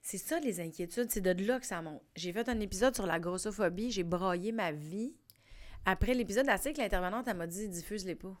C'est 0.00 0.18
ça 0.18 0.38
les 0.40 0.60
inquiétudes, 0.60 1.10
c'est 1.10 1.20
de 1.20 1.44
là 1.44 1.58
que 1.60 1.66
ça 1.66 1.82
monte. 1.82 2.02
J'ai 2.14 2.32
fait 2.32 2.48
un 2.48 2.60
épisode 2.60 2.94
sur 2.94 3.06
la 3.06 3.18
grossophobie, 3.18 3.90
j'ai 3.90 4.04
braillé 4.04 4.52
ma 4.52 4.72
vie. 4.72 5.14
Après 5.84 6.14
l'épisode, 6.14 6.46
sait 6.58 6.72
que 6.72 6.78
l'intervenante, 6.78 7.28
elle 7.28 7.36
m'a 7.36 7.46
dit 7.46 7.68
diffuse-les 7.68 8.14
pas. 8.14 8.36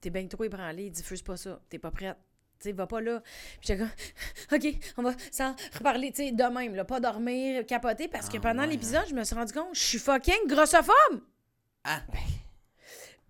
T'es 0.00 0.10
bien 0.10 0.26
trop 0.26 0.44
ébranlé, 0.44 0.90
diffuse 0.90 1.22
pas 1.22 1.36
ça. 1.36 1.60
T'es 1.68 1.78
pas 1.78 1.90
prête. 1.90 2.16
Tu 2.62 2.72
va 2.72 2.86
pas 2.86 3.00
là. 3.00 3.20
Puis 3.58 3.68
j'étais 3.68 3.78
comme, 3.78 3.90
OK, 4.58 4.74
on 4.98 5.02
va 5.02 5.12
s'en 5.32 5.54
reparler, 5.78 6.10
tu 6.10 6.16
sais, 6.26 6.32
de 6.32 6.42
même, 6.44 6.74
là, 6.74 6.84
pas 6.84 7.00
dormir, 7.00 7.64
capoter, 7.66 8.06
parce 8.06 8.28
que 8.28 8.36
Ah, 8.36 8.40
pendant 8.40 8.62
ouais, 8.62 8.68
l'épisode, 8.68 9.04
je 9.08 9.14
me 9.14 9.24
suis 9.24 9.34
rendu 9.34 9.52
compte, 9.54 9.74
je 9.74 9.80
suis 9.80 9.98
fucking 9.98 10.46
grossophobe. 10.46 11.22
Ah, 11.84 12.02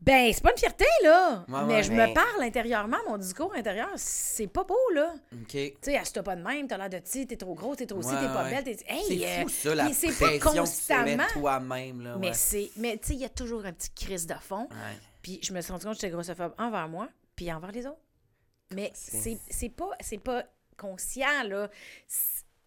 Ben, 0.03 0.33
c'est 0.33 0.43
pas 0.43 0.51
une 0.53 0.59
fierté, 0.59 0.87
là. 1.05 1.45
Ouais, 1.47 1.61
mais 1.67 1.75
ouais. 1.75 1.83
je 1.83 1.93
Mais- 1.93 2.09
me 2.09 2.15
parle 2.15 2.43
intérieurement, 2.43 2.97
mon 3.07 3.19
discours 3.19 3.55
intérieur, 3.55 3.91
c'est 3.97 4.47
pas 4.47 4.65
beau, 4.65 4.79
là. 4.95 5.15
OK. 5.33 5.49
Tu 5.51 5.73
sais, 5.83 5.97
assieds-toi 5.99 6.23
pas 6.23 6.37
de 6.37 6.43
même, 6.43 6.67
t'as 6.67 6.79
l'air 6.79 6.89
de 6.89 6.99
ti, 6.99 7.27
t'es 7.27 7.37
trop 7.37 7.55
gros, 7.55 7.77
t'es 7.77 7.85
trop 7.87 8.01
ci, 8.01 8.09
Ouais, 8.09 8.15
t'es 8.21 8.27
pas 8.27 8.51
belle, 8.51 8.65
t'es. 8.65 8.79
Hey, 8.89 9.05
C'est 9.21 9.27
euh, 9.29 9.43
fou, 9.43 9.49
ça, 9.51 9.75
la 9.75 9.85
mais 9.85 9.93
c'est 9.93 10.19
pas 10.19 10.39
constamment. 10.39 11.23
toi-même, 11.35 12.01
là. 12.01 12.17
Mais 12.19 12.33
c'est. 12.33 12.71
Mais 12.77 12.97
tu 12.97 13.09
sais, 13.09 13.15
il 13.15 13.21
y 13.21 13.25
a 13.27 13.29
toujours 13.29 13.65
un 13.67 13.73
petit 13.75 13.91
crise 13.95 14.27
de 14.27 14.35
fond. 14.41 14.69
Puis 15.23 15.39
je 15.43 15.53
me 15.53 15.61
suis 15.61 15.73
rendu 15.73 15.85
compte 15.85 15.95
que 15.95 16.01
j'étais 16.01 16.13
grossophobe 16.13 16.55
envers 16.59 16.89
moi, 16.89 17.09
puis 17.37 17.53
envers 17.53 17.73
les 17.73 17.87
autres. 17.87 18.01
Mais 18.73 18.91
C'est- 18.95 19.69
pas, 19.69 19.91
c'est 20.01 20.19
pas 20.19 20.45
conscient, 20.77 21.43
là. 21.45 21.69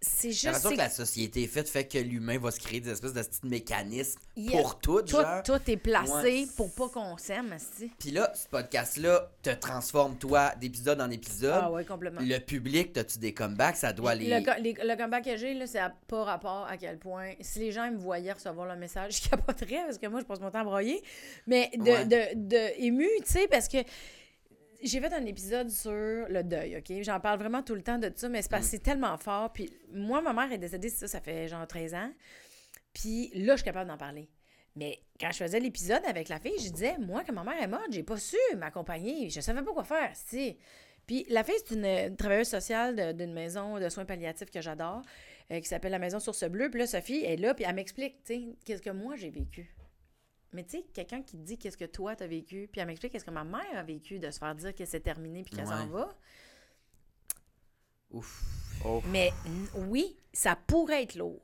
C'est- 0.06 0.32
juste. 0.32 0.44
l'impression 0.44 0.70
c'est- 0.70 0.76
que 0.76 0.82
la 0.82 0.90
société 0.90 1.44
est 1.44 1.48
faite, 1.48 1.70
fait 1.70 1.86
que 1.88 1.98
l'humain 1.98 2.38
va 2.38 2.52
se 2.52 2.60
créer 2.60 2.82
des 2.82 2.90
espèces 2.92 3.14
de 3.14 3.22
petits 3.24 3.40
mécanismes 3.48 4.20
pour 4.52 4.80
tout, 4.80 5.02
tout, 5.02 5.22
genre. 5.22 5.42
tout 5.44 5.60
est 5.68 5.78
placé 5.78 6.12
Ouais. 6.14 6.48
pour 6.58 6.74
pas 6.76 6.90
qu'on 6.90 7.18
s'aime. 7.18 7.56
Puis 8.00 8.12
là, 8.12 8.32
ce 8.36 8.48
podcast-là 8.50 9.32
te 9.42 9.50
transforme, 9.52 10.18
toi, 10.18 10.54
d'épisode 10.60 11.00
en 11.00 11.10
épisode. 11.10 11.54
Ah 11.64 11.72
ouais, 11.72 11.86
complètement. 11.86 12.22
Le 12.22 12.38
public, 12.40 12.94
t'as-tu 12.94 13.18
des 13.20 13.34
comebacks? 13.34 13.78
Ça 13.78 13.94
doit 13.94 14.14
les... 14.16 14.28
Le, 14.30 14.62
les- 14.62 14.74
le 14.74 14.96
comeback 14.98 15.24
que 15.24 15.38
j'ai, 15.38 15.54
là, 15.54 15.66
c'est 15.68 15.80
pas 16.08 16.24
rapport 16.24 16.68
à 16.70 16.76
quel 16.78 16.98
point. 16.98 17.32
Si 17.40 17.60
les 17.60 17.72
gens 17.72 17.90
me 17.90 17.98
voyaient 17.98 18.34
recevoir 18.34 18.68
le 18.68 18.76
message, 18.76 19.22
je 19.24 19.30
capoterais 19.30 19.84
parce 19.86 19.98
que 19.98 20.08
moi, 20.08 20.20
je 20.20 20.26
passe 20.26 20.40
mon 20.42 20.52
temps 20.52 20.60
à 20.60 20.64
broyer. 20.66 21.02
Mais 21.48 21.72
de, 21.78 21.82
Ouais. 21.84 22.06
de, 22.06 22.48
de 22.50 22.82
ému, 22.84 23.08
tu 23.26 23.32
sais, 23.32 23.48
parce 23.48 23.68
que 23.70 23.78
j'ai 24.84 25.00
fait 25.00 25.14
un 25.14 25.26
épisode 25.26 25.70
sur 25.70 25.92
le 25.92 26.42
deuil, 26.44 26.78
OK? 26.78 27.04
J'en 27.04 27.20
parle 27.20 27.40
vraiment 27.40 27.64
tout 27.64 27.76
le 27.76 27.82
temps 27.82 27.98
de 27.98 28.12
ça, 28.16 28.30
mais 28.30 28.42
c'est 28.42 28.52
parce 28.52 28.66
que 28.66 28.72
c'est 28.72 28.84
tellement 28.84 29.18
fort. 29.18 29.52
Puis 29.54 29.72
moi, 29.92 30.22
ma 30.22 30.34
mère 30.34 30.52
est 30.52 30.58
décédée, 30.58 30.90
ça, 30.90 31.08
ça 31.08 31.22
fait 31.22 31.48
genre 31.48 31.66
13 31.66 31.94
ans. 31.94 32.12
Puis 32.94 33.32
là, 33.34 33.54
je 33.54 33.58
suis 33.58 33.66
capable 33.66 33.90
d'en 33.90 33.98
parler. 33.98 34.30
Mais 34.76 35.00
quand 35.20 35.32
je 35.32 35.38
faisais 35.38 35.60
l'épisode 35.60 36.02
avec 36.06 36.30
la 36.30 36.40
fille, 36.40 36.58
je 36.60 36.70
disais, 36.70 36.98
moi, 36.98 37.24
quand 37.26 37.34
ma 37.34 37.44
mère 37.44 37.62
est 37.62 37.68
morte, 37.68 37.88
j'ai 37.92 38.04
pas 38.04 38.18
su 38.18 38.38
m'accompagner. 38.58 39.30
Je 39.30 39.40
savais 39.40 39.62
pas 39.62 39.72
quoi 39.72 39.84
faire, 39.84 40.12
si. 40.14 40.58
Puis 41.06 41.26
la 41.30 41.44
fille, 41.44 41.56
c'est 41.66 41.76
une, 41.76 42.16
travailleuse 42.16 42.48
sociale 42.48 43.16
d'une 43.16 43.34
maison 43.34 43.80
de 43.80 43.90
soins 43.90 44.06
palliatifs 44.06 44.50
que 44.50 44.62
j'adore, 44.62 45.02
euh, 45.52 45.60
qui 45.60 45.68
s'appelle 45.68 45.92
la 45.92 46.00
Maison 46.00 46.20
Source 46.20 46.44
Bleue. 46.46 46.70
Puis 46.70 46.80
là, 46.80 46.88
Sophie 46.88 47.24
est 47.24 47.36
là, 47.36 47.54
puis 47.54 47.66
elle 47.68 47.76
m'explique, 47.76 48.24
tu 48.24 48.34
sais, 48.34 48.44
qu'est-ce 48.66 48.82
que 48.82 48.90
moi 48.90 49.16
j'ai 49.16 49.30
vécu. 49.30 49.74
Mais 50.54 50.64
tu 50.64 50.78
sais, 50.78 50.84
quelqu'un 50.94 51.22
qui 51.22 51.38
te 51.38 51.42
dit 51.44 51.58
qu'est-ce 51.58 51.78
que 51.78 51.86
toi 51.86 52.16
t'as 52.16 52.28
vécu, 52.28 52.70
puis 52.72 52.80
elle 52.82 52.88
m'explique 52.88 53.12
qu'est-ce 53.12 53.26
que 53.26 53.32
ma 53.32 53.44
mère 53.44 53.76
a 53.76 53.84
vécu, 53.84 54.20
de 54.20 54.30
se 54.32 54.38
faire 54.40 54.54
dire 54.56 54.74
que 54.76 54.86
c'est 54.86 55.00
terminé 55.00 55.44
puis 55.44 55.56
qu'elle 55.56 55.68
s'en 55.68 55.82
Ouais. 55.88 55.92
va. 55.92 56.10
Ouf. 58.12 58.44
Mais 59.08 59.32
oui, 59.76 60.16
ça 60.34 60.56
pourrait 60.56 61.04
être 61.04 61.16
lourd, 61.16 61.42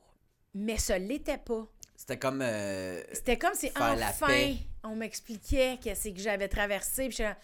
mais 0.54 0.76
ça 0.76 0.98
l'était 0.98 1.38
pas. 1.38 1.66
C'était 1.96 2.18
comme. 2.18 2.42
euh, 2.42 3.02
C'était 3.12 3.38
comme 3.38 3.54
si 3.54 3.70
enfin 3.70 3.96
on 4.84 4.94
m'expliquait 4.96 5.78
qu'est-ce 5.82 6.08
que 6.10 6.18
j'avais 6.20 6.48
traversé. 6.48 7.08
Puis 7.08 7.22
là, 7.22 7.36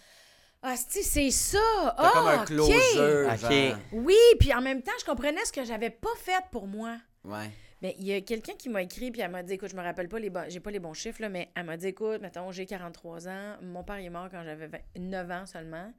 ah, 0.63 0.75
c'est 0.77 1.31
ça. 1.31 1.59
Ah, 1.99 2.11
comme 2.15 2.27
un 2.29 2.41
OK. 2.43 2.47
closure. 2.47 3.37
Genre. 3.37 3.79
Oui, 3.93 4.17
puis 4.39 4.53
en 4.55 4.61
même 4.63 4.83
temps, 4.83 4.93
je 5.01 5.05
comprenais 5.05 5.45
ce 5.45 5.53
que 5.53 5.65
j'avais 5.65 5.91
pas 5.91 6.15
fait 6.19 6.43
pour 6.51 6.67
moi. 6.67 6.97
Ouais. 7.25 7.51
Mais 7.87 7.95
il 8.01 8.07
y 8.07 8.13
a 8.13 8.21
quelqu'un 8.21 8.55
qui 8.55 8.69
m'a 8.69 8.83
écrit, 8.83 9.13
puis 9.13 9.21
elle 9.21 9.31
m'a 9.31 9.45
dit, 9.45 9.53
écoute, 9.53 9.71
je 9.71 9.77
me 9.77 9.81
rappelle 9.81 10.09
pas 10.09 10.19
les 10.19 10.29
bons, 10.29 10.45
j'ai 10.49 10.59
pas 10.59 10.73
les 10.73 10.81
bons 10.81 10.93
chiffres, 10.93 11.23
là, 11.23 11.29
mais 11.29 11.53
elle 11.55 11.67
m'a 11.67 11.77
dit, 11.77 11.87
écoute, 11.87 12.21
mettons, 12.21 12.51
j'ai 12.51 12.67
43 12.67 13.29
ans, 13.29 13.57
mon 13.63 13.85
père 13.85 13.99
est 13.99 14.11
mort 14.11 14.29
quand 14.29 14.43
j'avais 14.43 14.67
20 14.67 14.79
9 14.99 15.31
ans 15.31 15.47
seulement. 15.47 15.95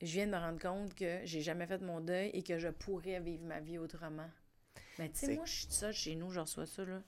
Je 0.00 0.12
viens 0.12 0.24
de 0.24 0.30
me 0.32 0.38
rendre 0.38 0.58
compte 0.58 0.94
que 0.94 1.20
j'ai 1.24 1.42
jamais 1.42 1.66
fait 1.66 1.82
mon 1.82 2.00
deuil 2.00 2.30
et 2.32 2.42
que 2.42 2.58
je 2.58 2.68
pourrais 2.68 3.20
vivre 3.20 3.44
ma 3.44 3.60
vie 3.60 3.76
autrement. 3.76 4.30
Mais 4.98 5.10
tu 5.10 5.26
sais, 5.26 5.34
moi, 5.34 5.44
je 5.44 5.52
suis 5.52 5.66
seule 5.68 5.92
chez 5.92 6.14
nous, 6.14 6.30
je 6.30 6.40
reçois 6.40 6.64
ça, 6.64 6.86
là. 6.86 7.02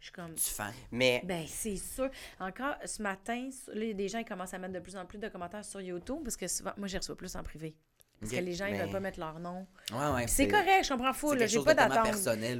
Je 0.00 0.06
suis 0.06 0.12
comme, 0.12 0.34
Tu 0.36 0.44
fais. 0.44 0.62
Mais 0.90 1.20
ben, 1.26 1.44
c'est 1.46 1.76
sûr. 1.76 2.08
Encore 2.40 2.76
ce 2.82 3.02
matin, 3.02 3.50
là, 3.74 3.92
des 3.92 4.08
gens 4.08 4.20
qui 4.20 4.24
commencent 4.24 4.54
à 4.54 4.58
mettre 4.58 4.72
de 4.72 4.80
plus 4.80 4.96
en 4.96 5.04
plus 5.04 5.18
de 5.18 5.28
commentaires 5.28 5.66
sur 5.66 5.82
YouTube 5.82 6.20
parce 6.24 6.38
que 6.38 6.48
souvent, 6.48 6.72
moi, 6.78 6.88
j'y 6.88 6.96
reçois 6.96 7.14
plus 7.14 7.36
en 7.36 7.42
privé. 7.42 7.76
Parce 8.20 8.32
que 8.32 8.38
les 8.38 8.54
gens, 8.54 8.66
ils 8.66 8.72
mais- 8.72 8.82
veulent 8.82 8.90
pas 8.92 9.00
mettre 9.00 9.20
leur 9.20 9.38
nom. 9.38 9.66
Ouais, 9.92 10.14
ouais. 10.14 10.26
C'est 10.26 10.48
correct, 10.48 10.84
je 10.84 10.88
comprends 10.88 11.12
fou, 11.12 11.34
j'ai 11.38 11.62
pas 11.62 11.74
d'attente. 11.74 12.14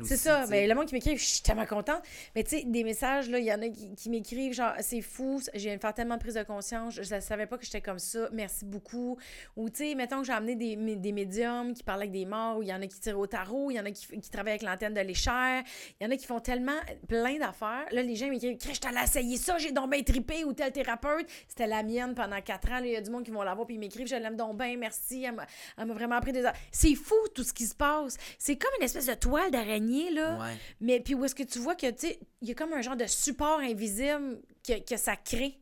C'est 0.04 0.16
ça. 0.16 0.46
Ben, 0.46 0.68
le 0.68 0.74
monde 0.74 0.86
qui 0.86 0.94
m'écrive, 0.94 1.18
je 1.18 1.24
suis 1.24 1.42
tellement 1.42 1.66
contente. 1.66 2.02
Mais 2.34 2.44
tu 2.44 2.58
sais, 2.58 2.64
des 2.64 2.84
messages, 2.84 3.28
là, 3.30 3.38
il 3.38 3.44
y 3.44 3.52
en 3.52 3.60
a 3.62 3.68
qui, 3.68 3.94
qui 3.94 4.10
m'écrivent, 4.10 4.52
genre, 4.52 4.72
c'est 4.80 5.00
fou, 5.00 5.40
de 5.54 5.58
faire 5.58 5.94
tellement 5.94 6.16
de 6.16 6.20
prise 6.20 6.34
de 6.34 6.42
conscience, 6.42 6.94
je 6.94 7.14
ne 7.14 7.20
savais 7.20 7.46
pas 7.46 7.58
que 7.58 7.64
j'étais 7.64 7.80
comme 7.80 7.98
ça, 7.98 8.28
merci 8.32 8.64
beaucoup. 8.64 9.18
Ou 9.56 9.70
tu 9.70 9.78
sais, 9.88 9.94
mettons 9.94 10.20
que 10.20 10.26
j'ai 10.26 10.32
amené 10.32 10.54
des, 10.54 10.76
des 10.96 11.12
médiums 11.12 11.72
qui 11.74 11.82
parlent 11.82 12.00
avec 12.02 12.12
des 12.12 12.26
morts, 12.26 12.58
ou 12.58 12.62
il 12.62 12.68
y 12.68 12.72
en 12.72 12.80
a 12.82 12.86
qui 12.86 13.00
tirent 13.00 13.18
au 13.18 13.26
tarot, 13.26 13.70
il 13.70 13.74
y 13.74 13.80
en 13.80 13.86
a 13.86 13.90
qui, 13.90 14.06
qui 14.20 14.30
travaillent 14.30 14.52
avec 14.52 14.62
l'antenne 14.62 14.94
de 14.94 15.00
l'échelle, 15.00 15.64
il 16.00 16.04
y 16.04 16.06
en 16.06 16.10
a 16.12 16.16
qui 16.16 16.26
font 16.26 16.40
tellement 16.40 16.78
plein 17.08 17.38
d'affaires. 17.38 17.86
Là, 17.90 18.02
les 18.02 18.14
gens 18.14 18.28
m'écrivent, 18.28 18.58
je 18.60 18.78
t'allais 18.80 19.02
essayer 19.02 19.36
ça, 19.36 19.58
j'ai 19.58 19.72
donc 19.72 19.90
bien 19.90 20.02
trippé, 20.02 20.44
ou 20.44 20.52
tel 20.52 20.70
thérapeute. 20.70 21.26
C'était 21.48 21.66
la 21.66 21.82
mienne 21.82 22.14
pendant 22.14 22.40
quatre 22.40 22.70
ans. 22.70 22.78
Il 22.78 22.90
y 22.90 22.96
a 22.96 23.00
du 23.00 23.10
monde 23.10 23.24
qui 23.24 23.30
vont 23.30 23.42
l'avoir, 23.42 23.66
puis 23.66 23.76
ils 23.76 23.80
m'écrivent, 23.80 24.06
je 24.06 24.16
l'aime 24.16 24.36
donc 24.36 24.58
bien, 24.58 24.76
merci, 24.76 25.24
elle 25.24 25.45
elle 25.78 25.86
m'a 25.86 25.94
vraiment 25.94 26.16
appris 26.16 26.32
des. 26.32 26.44
C'est 26.72 26.94
fou 26.94 27.14
tout 27.34 27.44
ce 27.44 27.52
qui 27.52 27.66
se 27.66 27.74
passe. 27.74 28.16
C'est 28.38 28.56
comme 28.56 28.70
une 28.78 28.84
espèce 28.84 29.06
de 29.06 29.14
toile 29.14 29.50
d'araignée, 29.50 30.10
là. 30.10 30.38
Ouais. 30.38 30.56
Mais 30.80 31.00
puis 31.00 31.14
où 31.14 31.24
est-ce 31.24 31.34
que 31.34 31.42
tu 31.42 31.58
vois 31.58 31.74
que, 31.74 31.90
tu 31.90 32.08
sais, 32.08 32.18
il 32.42 32.48
y 32.48 32.52
a 32.52 32.54
comme 32.54 32.72
un 32.72 32.82
genre 32.82 32.96
de 32.96 33.06
support 33.06 33.60
invisible 33.60 34.40
que, 34.66 34.80
que 34.84 34.96
ça 34.96 35.16
crée. 35.16 35.58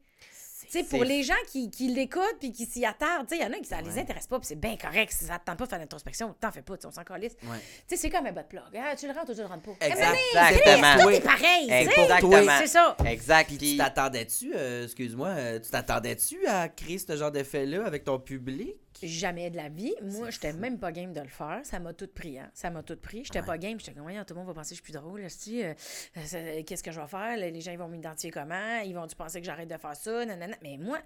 Tu 0.70 0.80
sais, 0.80 0.88
pour 0.88 1.04
les 1.04 1.22
gens 1.22 1.34
qui, 1.52 1.70
qui 1.70 1.86
l'écoutent 1.88 2.38
puis 2.40 2.50
qui 2.50 2.64
s'y 2.66 2.84
attardent, 2.84 3.28
tu 3.28 3.36
sais, 3.36 3.42
il 3.42 3.44
y 3.44 3.48
en 3.48 3.52
a 3.52 3.58
qui 3.60 3.66
ça 3.66 3.80
les 3.80 3.90
Ouais. 3.92 4.00
intéresse 4.00 4.26
pas, 4.26 4.38
puis 4.40 4.46
c'est 4.48 4.58
bien 4.58 4.76
correct. 4.76 5.12
Si 5.12 5.24
ça 5.26 5.38
te 5.38 5.44
tente 5.44 5.56
pas 5.58 5.66
de 5.66 5.70
faire 5.70 5.78
l'introspection, 5.78 6.34
t'en 6.40 6.50
fais 6.50 6.62
pas, 6.62 6.74
on 6.84 6.90
s'en 6.90 7.04
calisse. 7.04 7.34
Ouais. 7.44 7.58
Tu 7.86 7.94
sais, 7.94 7.96
c'est 7.96 8.10
comme 8.10 8.26
un 8.26 8.32
bot 8.32 8.40
plug. 8.48 8.62
Ah, 8.76 8.96
tu 8.96 9.06
le 9.06 9.12
rentres 9.12 9.30
ou 9.30 9.34
tu 9.34 9.40
le 9.40 9.46
rentres 9.46 9.62
pas. 9.62 9.86
Exact. 9.86 10.10
Mais 10.34 10.40
Chris, 10.56 10.58
Exactement. 10.70 11.02
Tout 11.02 11.10
est 11.10 11.20
pareil. 11.20 11.70
Exactement. 11.70 12.58
C'est 12.58 12.66
ça. 12.66 12.96
exact. 13.06 13.46
Puis 13.48 13.56
puis- 13.58 13.70
tu 13.72 13.76
t'attendais-tu, 13.76 14.52
euh, 14.56 14.84
excuse-moi, 14.84 15.28
euh, 15.28 15.60
tu 15.60 15.70
t'attendais-tu 15.70 16.44
à 16.46 16.68
créer 16.70 16.98
ce 16.98 17.14
genre 17.14 17.30
d'effet-là 17.30 17.84
avec 17.84 18.02
ton 18.02 18.18
public? 18.18 18.74
Jamais 19.02 19.50
de 19.50 19.56
la 19.56 19.68
vie. 19.68 19.94
Moi, 20.02 20.30
j'étais 20.30 20.52
même 20.52 20.78
pas 20.78 20.92
game 20.92 21.12
de 21.12 21.20
le 21.20 21.28
faire. 21.28 21.60
Ça 21.64 21.78
m'a 21.80 21.92
tout 21.92 22.06
pris, 22.06 22.38
hein. 22.38 22.50
Ça 22.54 22.70
m'a 22.70 22.82
tout 22.82 22.96
pris. 22.96 23.24
J'étais 23.24 23.40
Ouais. 23.40 23.46
pas 23.46 23.58
game. 23.58 23.78
J'étais 23.80 23.92
comme, 23.92 24.02
voyons, 24.02 24.24
tout 24.24 24.34
le 24.34 24.38
monde 24.40 24.48
va 24.48 24.54
penser 24.54 24.70
que 24.74 24.80
je 24.80 24.82
suis 24.84 24.92
plus 24.92 25.00
drôle. 25.00 25.20
euh, 25.22 25.74
euh, 26.16 26.62
Qu'est-ce 26.64 26.82
que 26.82 26.92
je 26.92 27.00
vais 27.00 27.06
faire? 27.06 27.36
Les 27.36 27.60
gens, 27.60 27.72
ils 27.72 27.78
vont 27.78 27.88
m'identifier 27.88 28.30
comment? 28.30 28.80
Ils 28.84 28.94
vont-tu 28.94 29.16
penser 29.16 29.40
que 29.40 29.46
j'arrête 29.46 29.68
de 29.68 29.76
faire 29.76 29.96
ça? 29.96 30.24
Nanana. 30.24 30.56
Mais 30.62 30.76
moi, 30.76 30.98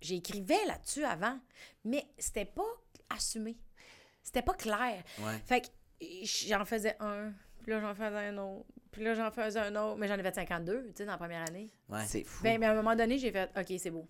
j'écrivais 0.00 0.64
là-dessus 0.66 1.04
avant. 1.04 1.38
Mais 1.84 2.04
c'était 2.18 2.44
pas 2.44 2.62
assumé. 3.10 3.56
C'était 4.22 4.42
pas 4.42 4.54
clair. 4.54 5.02
Ouais. 5.20 5.38
Fait 5.46 5.60
que 5.62 5.66
j'en 6.24 6.64
faisais 6.64 6.96
un. 7.00 7.32
Puis 7.62 7.72
là, 7.72 7.80
j'en 7.80 7.94
faisais 7.94 8.26
un 8.28 8.38
autre. 8.38 8.66
Puis 8.90 9.04
là, 9.04 9.14
j'en 9.14 9.30
faisais 9.30 9.60
un 9.60 9.76
autre. 9.76 9.96
Mais 9.98 10.08
j'en 10.08 10.16
ai 10.18 10.22
fait 10.22 10.34
52, 10.34 10.86
tu 10.88 10.92
sais, 10.96 11.04
dans 11.04 11.12
la 11.12 11.18
première 11.18 11.42
année. 11.48 11.70
Ouais. 11.88 12.04
C'est 12.06 12.24
fou. 12.24 12.42
Ben, 12.42 12.58
mais 12.58 12.66
à 12.66 12.72
un 12.72 12.74
moment 12.74 12.96
donné, 12.96 13.18
j'ai 13.18 13.30
fait 13.30 13.50
OK, 13.56 13.72
c'est 13.78 13.90
beau. 13.90 14.08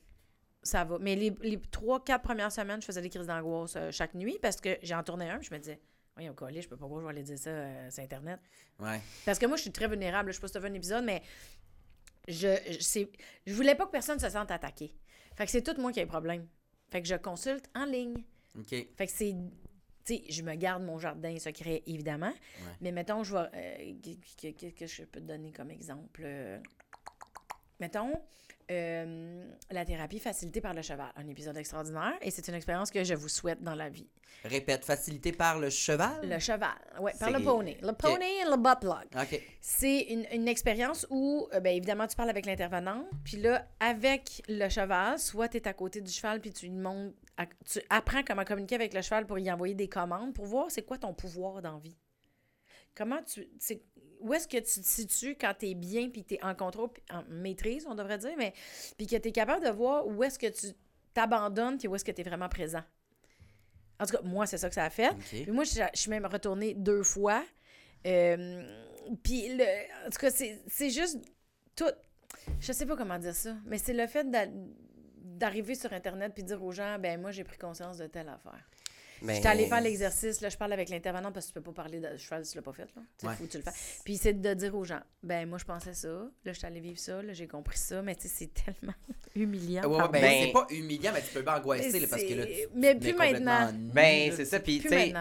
Ça 0.66 0.84
va. 0.84 0.98
Mais 1.00 1.14
les, 1.14 1.60
trois, 1.70 2.02
quatre 2.04 2.22
premières 2.22 2.52
semaines, 2.52 2.80
je 2.80 2.86
faisais 2.86 3.00
des 3.00 3.08
crises 3.10 3.26
d'angoisse 3.26 3.74
euh, 3.76 3.90
chaque 3.90 4.14
nuit 4.14 4.38
parce 4.42 4.56
que 4.60 4.76
j'en 4.82 5.02
tournais 5.02 5.30
un, 5.30 5.38
puis 5.38 5.48
je 5.48 5.54
me 5.54 5.58
disais, 5.60 5.80
voyons, 6.14 6.34
collé, 6.34 6.60
je 6.60 6.68
peux 6.68 6.76
pas 6.76 6.86
voir, 6.86 7.00
je 7.00 7.06
vais 7.06 7.12
aller 7.12 7.22
dire 7.22 7.38
ça 7.38 7.50
euh, 7.50 7.90
sur 7.90 8.02
Internet. 8.02 8.40
Ouais. 8.80 9.00
Parce 9.24 9.38
que 9.38 9.46
moi, 9.46 9.56
je 9.56 9.62
suis 9.62 9.72
très 9.72 9.86
vulnérable. 9.88 10.30
Je 10.30 10.34
sais 10.36 10.40
pas 10.40 10.48
si 10.48 10.52
tu 10.52 10.58
as 10.58 10.60
vu 10.60 10.66
un 10.68 10.74
épisode, 10.74 11.04
mais 11.04 11.22
je, 12.28 12.48
je, 12.80 13.04
je 13.46 13.54
voulais 13.54 13.74
pas 13.74 13.86
que 13.86 13.92
personne 13.92 14.18
se 14.18 14.28
sente 14.28 14.50
attaqué. 14.50 14.92
Fait 15.36 15.44
que 15.44 15.50
c'est 15.50 15.62
tout 15.62 15.80
moi 15.80 15.92
qui 15.92 16.00
ai 16.00 16.02
le 16.02 16.08
problème. 16.08 16.46
Fait 16.90 17.00
que 17.02 17.08
je 17.08 17.14
consulte 17.16 17.68
en 17.74 17.84
ligne. 17.84 18.24
OK. 18.58 18.68
Fait 18.70 19.06
que 19.06 19.12
c'est. 19.12 19.34
Tu 20.04 20.14
sais, 20.18 20.22
je 20.28 20.42
me 20.42 20.54
garde 20.54 20.84
mon 20.84 20.98
jardin 20.98 21.36
secret, 21.38 21.82
évidemment. 21.86 22.32
Mais 22.80 22.92
mettons, 22.92 23.24
je 23.24 23.34
vais. 23.34 23.48
euh, 23.54 23.92
Qu'est-ce 24.02 24.52
que, 24.52 24.70
que 24.70 24.86
je 24.86 25.02
peux 25.02 25.20
te 25.20 25.26
donner 25.26 25.50
comme 25.52 25.70
exemple? 25.70 26.22
Mettons, 27.80 28.12
euh, 28.70 29.44
la 29.70 29.84
thérapie 29.84 30.18
facilitée 30.18 30.60
par 30.60 30.74
le 30.74 30.82
cheval. 30.82 31.12
Un 31.16 31.28
épisode 31.28 31.56
extraordinaire. 31.56 32.14
Et 32.20 32.30
c'est 32.30 32.48
une 32.48 32.54
expérience 32.54 32.90
que 32.90 33.04
je 33.04 33.14
vous 33.14 33.28
souhaite 33.28 33.62
dans 33.62 33.74
la 33.74 33.88
vie. 33.88 34.08
Répète, 34.44 34.84
facilité 34.84 35.32
par 35.32 35.58
le 35.58 35.70
cheval? 35.70 36.28
Le 36.28 36.38
cheval. 36.38 36.74
Oui, 37.00 37.12
par 37.18 37.30
le 37.30 37.42
poney. 37.42 37.76
Le 37.82 37.92
poney 37.92 38.38
et 38.42 38.44
le 38.44 38.56
butt 38.56 38.80
plug. 38.80 39.06
OK. 39.20 39.40
C'est 39.60 40.00
une, 40.00 40.26
une 40.32 40.48
expérience 40.48 41.06
où, 41.10 41.48
euh, 41.52 41.60
ben, 41.60 41.76
évidemment, 41.76 42.06
tu 42.06 42.16
parles 42.16 42.30
avec 42.30 42.46
l'intervenant, 42.46 43.06
puis 43.24 43.36
là, 43.36 43.66
avec 43.80 44.42
le 44.48 44.68
cheval, 44.68 45.18
soit 45.18 45.48
tu 45.48 45.58
es 45.58 45.68
à 45.68 45.72
côté 45.72 46.00
du 46.00 46.10
cheval, 46.10 46.40
puis 46.40 46.52
tu 46.52 46.66
lui 46.66 46.72
montres, 46.72 47.16
tu 47.64 47.80
apprends 47.90 48.22
comment 48.24 48.44
communiquer 48.44 48.74
avec 48.76 48.94
le 48.94 49.02
cheval 49.02 49.26
pour 49.26 49.38
y 49.38 49.50
envoyer 49.50 49.74
des 49.74 49.88
commandes, 49.88 50.34
pour 50.34 50.46
voir 50.46 50.70
c'est 50.70 50.82
quoi 50.82 50.98
ton 50.98 51.14
pouvoir 51.14 51.62
dans 51.62 51.78
vie. 51.78 51.96
Comment 52.94 53.22
tu. 53.22 53.46
Où 54.20 54.34
est-ce 54.34 54.48
que 54.48 54.56
tu 54.56 54.80
te 54.80 54.86
situes 54.86 55.36
quand 55.38 55.52
tu 55.58 55.68
es 55.68 55.74
bien, 55.74 56.08
puis 56.10 56.24
tu 56.24 56.34
es 56.34 56.42
en 56.42 56.54
contrôle, 56.54 56.90
puis 56.92 57.02
en 57.10 57.22
maîtrise, 57.28 57.86
on 57.88 57.94
devrait 57.94 58.18
dire, 58.18 58.34
mais 58.36 58.52
puis 58.96 59.06
que 59.06 59.16
tu 59.16 59.28
es 59.28 59.32
capable 59.32 59.64
de 59.64 59.70
voir 59.70 60.06
où 60.06 60.22
est-ce 60.24 60.38
que 60.38 60.46
tu 60.46 60.68
t'abandonnes, 61.14 61.78
puis 61.78 61.88
où 61.88 61.94
est-ce 61.94 62.04
que 62.04 62.12
tu 62.12 62.20
es 62.20 62.24
vraiment 62.24 62.48
présent? 62.48 62.82
En 63.98 64.04
tout 64.06 64.16
cas, 64.16 64.22
moi, 64.22 64.46
c'est 64.46 64.58
ça 64.58 64.68
que 64.68 64.74
ça 64.74 64.84
a 64.84 64.90
fait. 64.90 65.10
Puis 65.44 65.52
moi, 65.52 65.64
je, 65.64 65.80
je 65.94 66.00
suis 66.00 66.10
même 66.10 66.26
retournée 66.26 66.74
deux 66.74 67.02
fois. 67.02 67.42
Euh, 68.06 68.62
puis, 69.22 69.56
le, 69.56 69.64
en 70.06 70.10
tout 70.10 70.18
cas, 70.18 70.30
c'est 70.30 70.90
juste 70.90 71.18
tout. 71.74 71.84
Je 72.60 72.72
sais 72.72 72.84
pas 72.86 72.96
comment 72.96 73.18
dire 73.18 73.34
ça, 73.34 73.56
mais 73.64 73.78
c'est 73.78 73.94
le 73.94 74.06
fait 74.06 74.30
d'a- 74.30 74.48
d'arriver 75.16 75.74
sur 75.74 75.92
Internet 75.92 76.32
puis 76.34 76.42
dire 76.42 76.62
aux 76.62 76.72
gens, 76.72 76.98
ben 76.98 77.20
moi, 77.20 77.30
j'ai 77.30 77.44
pris 77.44 77.56
conscience 77.56 77.96
de 77.98 78.06
telle 78.06 78.28
affaire. 78.28 78.68
Mais- 79.22 79.36
J'étais 79.36 79.48
allée 79.48 79.66
faire 79.66 79.80
l'exercice, 79.80 80.40
là, 80.40 80.48
je 80.48 80.56
parle 80.56 80.72
avec 80.72 80.88
l'intervenant 80.88 81.32
parce 81.32 81.46
que 81.46 81.52
tu 81.52 81.54
peux 81.60 81.72
pas 81.72 81.82
parler 81.82 82.00
de 82.00 82.16
cheval 82.16 82.44
si 82.44 82.52
tu 82.52 82.58
l'as 82.58 82.62
pas 82.62 82.72
fait, 82.72 82.88
là. 82.94 83.02
Ouais. 83.28 83.34
fou, 83.36 83.46
tu 83.46 83.56
le 83.56 83.62
fais. 83.62 83.70
Puis 84.04 84.16
c'est 84.16 84.32
de 84.34 84.54
dire 84.54 84.74
aux 84.74 84.84
gens, 84.84 85.00
ben 85.22 85.48
moi, 85.48 85.58
je 85.58 85.64
pensais 85.64 85.94
ça, 85.94 86.08
là, 86.08 86.28
je 86.44 86.52
suis 86.52 86.66
allée 86.66 86.80
vivre 86.80 86.98
ça, 86.98 87.22
là, 87.22 87.32
j'ai 87.32 87.46
compris 87.46 87.78
ça, 87.78 88.02
mais 88.02 88.14
tu 88.14 88.28
sais, 88.28 88.28
c'est 88.28 88.54
tellement 88.80 88.94
humiliant. 89.34 89.82
Ouais, 89.88 89.96
ouais, 90.02 90.08
ben, 90.12 90.20
Ben- 90.22 90.42
c'est 90.46 90.52
pas 90.52 90.66
humiliant, 90.70 91.10
mais 91.14 91.22
tu 91.22 91.32
peux 91.32 91.42
pas 91.44 91.58
angoisser 91.58 91.98
là, 92.00 92.06
parce 92.10 92.22
que 92.22 92.34
là, 92.34 92.46
tu- 92.46 92.52
mais 92.74 92.94
plus 92.94 93.14
maintenant. 93.14 93.70
Ben, 93.92 94.32
c'est 94.34 94.44
ça. 94.44 94.60
Puis, 94.60 94.80
tu 94.80 94.88
sais, 94.88 95.12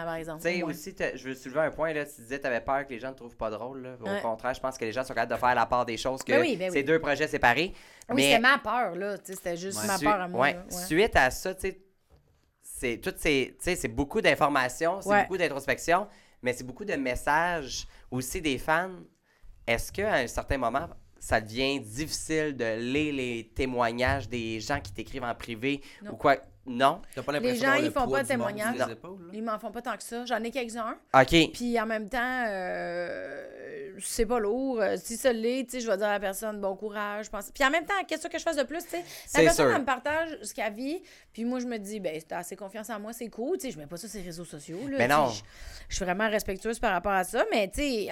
aussi, 0.62 0.94
je 1.14 1.24
veux 1.28 1.34
soulever 1.34 1.60
un 1.60 1.70
point, 1.70 1.92
là. 1.92 2.04
Tu 2.04 2.20
disais 2.22 2.36
que 2.36 2.42
tu 2.42 2.46
avais 2.48 2.60
peur 2.60 2.86
que 2.86 2.90
les 2.92 2.98
gens 3.00 3.12
te 3.12 3.16
trouvent 3.18 3.36
pas 3.36 3.50
drôle, 3.50 3.82
là. 3.82 3.96
Au 4.00 4.04
Ouais. 4.08 4.20
contraire, 4.20 4.54
je 4.54 4.60
pense 4.60 4.76
que 4.78 4.84
les 4.84 4.92
gens 4.92 5.04
sont 5.04 5.14
capables 5.14 5.32
de 5.32 5.38
faire 5.38 5.54
la 5.54 5.66
part 5.66 5.84
des 5.86 5.96
choses 5.96 6.22
que 6.22 6.32
Ben 6.32 6.40
oui, 6.40 6.56
ben 6.56 6.70
c'est 6.72 6.82
deux 6.82 6.98
projets 6.98 7.28
séparés. 7.28 7.72
Ah 8.08 8.12
Oui, 8.14 8.22
mais 8.22 8.28
c'était 8.28 8.40
ma 8.40 8.58
peur, 8.58 8.94
là. 8.94 9.16
C'était 9.24 9.56
juste 9.56 9.80
Ouais. 9.80 9.86
ma 9.86 9.98
peur 9.98 10.20
à 10.20 10.28
moi. 10.28 10.40
ouais, 10.42 10.52
là, 10.54 10.64
ouais. 10.70 10.84
Suite 10.86 11.16
à 11.16 11.30
ça, 11.30 11.54
tu 11.54 11.62
sais, 11.62 11.78
c'est 12.78 12.98
toutes 12.98 13.18
ces, 13.18 13.56
c'est 13.58 13.88
beaucoup 13.88 14.20
d'informations, 14.20 15.00
c'est 15.00 15.08
Ouais. 15.08 15.22
beaucoup 15.22 15.38
d'introspection, 15.38 16.06
mais 16.42 16.52
c'est 16.52 16.64
beaucoup 16.64 16.84
de 16.84 16.94
messages 16.94 17.86
aussi 18.10 18.40
des 18.42 18.58
fans. 18.58 18.90
Est-ce 19.66 19.90
qu'à 19.90 20.14
un 20.14 20.26
certain 20.26 20.58
moment, 20.58 20.88
ça 21.18 21.40
devient 21.40 21.80
difficile 21.80 22.54
de 22.56 22.78
lire 22.78 23.14
les 23.14 23.50
témoignages 23.54 24.28
des 24.28 24.60
gens 24.60 24.80
qui 24.80 24.92
t'écrivent 24.92 25.24
en 25.24 25.34
privé 25.34 25.80
Non. 26.02 26.12
ou 26.12 26.16
quoi? 26.16 26.36
Non? 26.66 27.00
T'as 27.14 27.22
pas 27.22 27.32
Les 27.32 27.38
l'impression 27.38 27.60
gens, 27.60 27.66
d'avoir 27.72 27.78
ils 27.78 27.84
le 27.86 27.90
font 27.92 28.04
poids 28.06 28.18
pas 28.18 28.22
de 28.24 28.28
du 28.28 28.36
monde 28.36 28.46
témoignages. 28.48 28.76
sur 28.76 28.86
les 28.86 28.92
épaules, 28.92 29.20
là? 29.26 29.30
Ils 29.34 29.42
m'en 29.42 29.58
font 29.58 29.70
pas 29.70 29.82
tant 29.82 29.96
que 29.96 30.02
ça. 30.02 30.24
J'en 30.24 30.42
ai 30.42 30.50
quelques-uns. 30.50 30.96
OK. 31.14 31.52
Puis 31.52 31.80
en 31.80 31.86
même 31.86 32.08
temps, 32.08 32.44
euh, 32.48 33.94
c'est 34.00 34.26
pas 34.26 34.38
lourd. 34.38 34.80
Euh, 34.80 34.96
Si 34.96 35.16
ça 35.16 35.32
l'est, 35.32 35.64
tu 35.64 35.70
sais, 35.72 35.80
je 35.80 35.90
vais 35.90 35.96
dire 35.96 36.06
à 36.06 36.12
la 36.12 36.20
personne 36.20 36.60
bon 36.60 36.74
courage. 36.76 37.26
je 37.26 37.30
pense. 37.30 37.50
Puis 37.52 37.64
en 37.64 37.70
même 37.70 37.84
temps, 37.84 37.94
qu'est-ce 38.06 38.26
que 38.28 38.38
je 38.38 38.42
fasse 38.42 38.56
de 38.56 38.62
plus, 38.64 38.82
tu 38.84 38.90
sais? 38.90 39.04
C'est 39.26 39.38
La 39.38 39.44
personne, 39.44 39.66
sûr. 39.66 39.74
elle 39.74 39.80
me 39.82 39.86
partage 39.86 40.38
ce 40.42 40.52
qu'elle 40.54 40.72
vit. 40.74 41.02
Puis 41.32 41.44
moi, 41.44 41.60
je 41.60 41.66
me 41.66 41.78
dis, 41.78 42.00
ben, 42.00 42.20
t'as 42.26 42.38
assez 42.38 42.56
confiance 42.56 42.90
en 42.90 42.98
moi, 43.00 43.12
c'est 43.12 43.28
cool. 43.28 43.58
Tu 43.58 43.66
sais, 43.66 43.70
je 43.72 43.78
mets 43.78 43.86
pas 43.86 43.96
ça 43.96 44.08
sur 44.08 44.18
les 44.18 44.26
réseaux 44.26 44.44
sociaux. 44.44 44.78
Là, 44.88 44.98
Mais 44.98 45.06
tu 45.08 45.12
sais, 45.12 45.18
non. 45.18 45.28
Je, 45.28 45.42
je 45.88 45.94
suis 45.96 46.04
vraiment 46.04 46.28
respectueuse 46.28 46.78
par 46.78 46.92
rapport 46.92 47.12
à 47.12 47.24
ça. 47.24 47.44
Mais 47.52 47.68
tu 47.68 47.80
sais, 47.80 48.08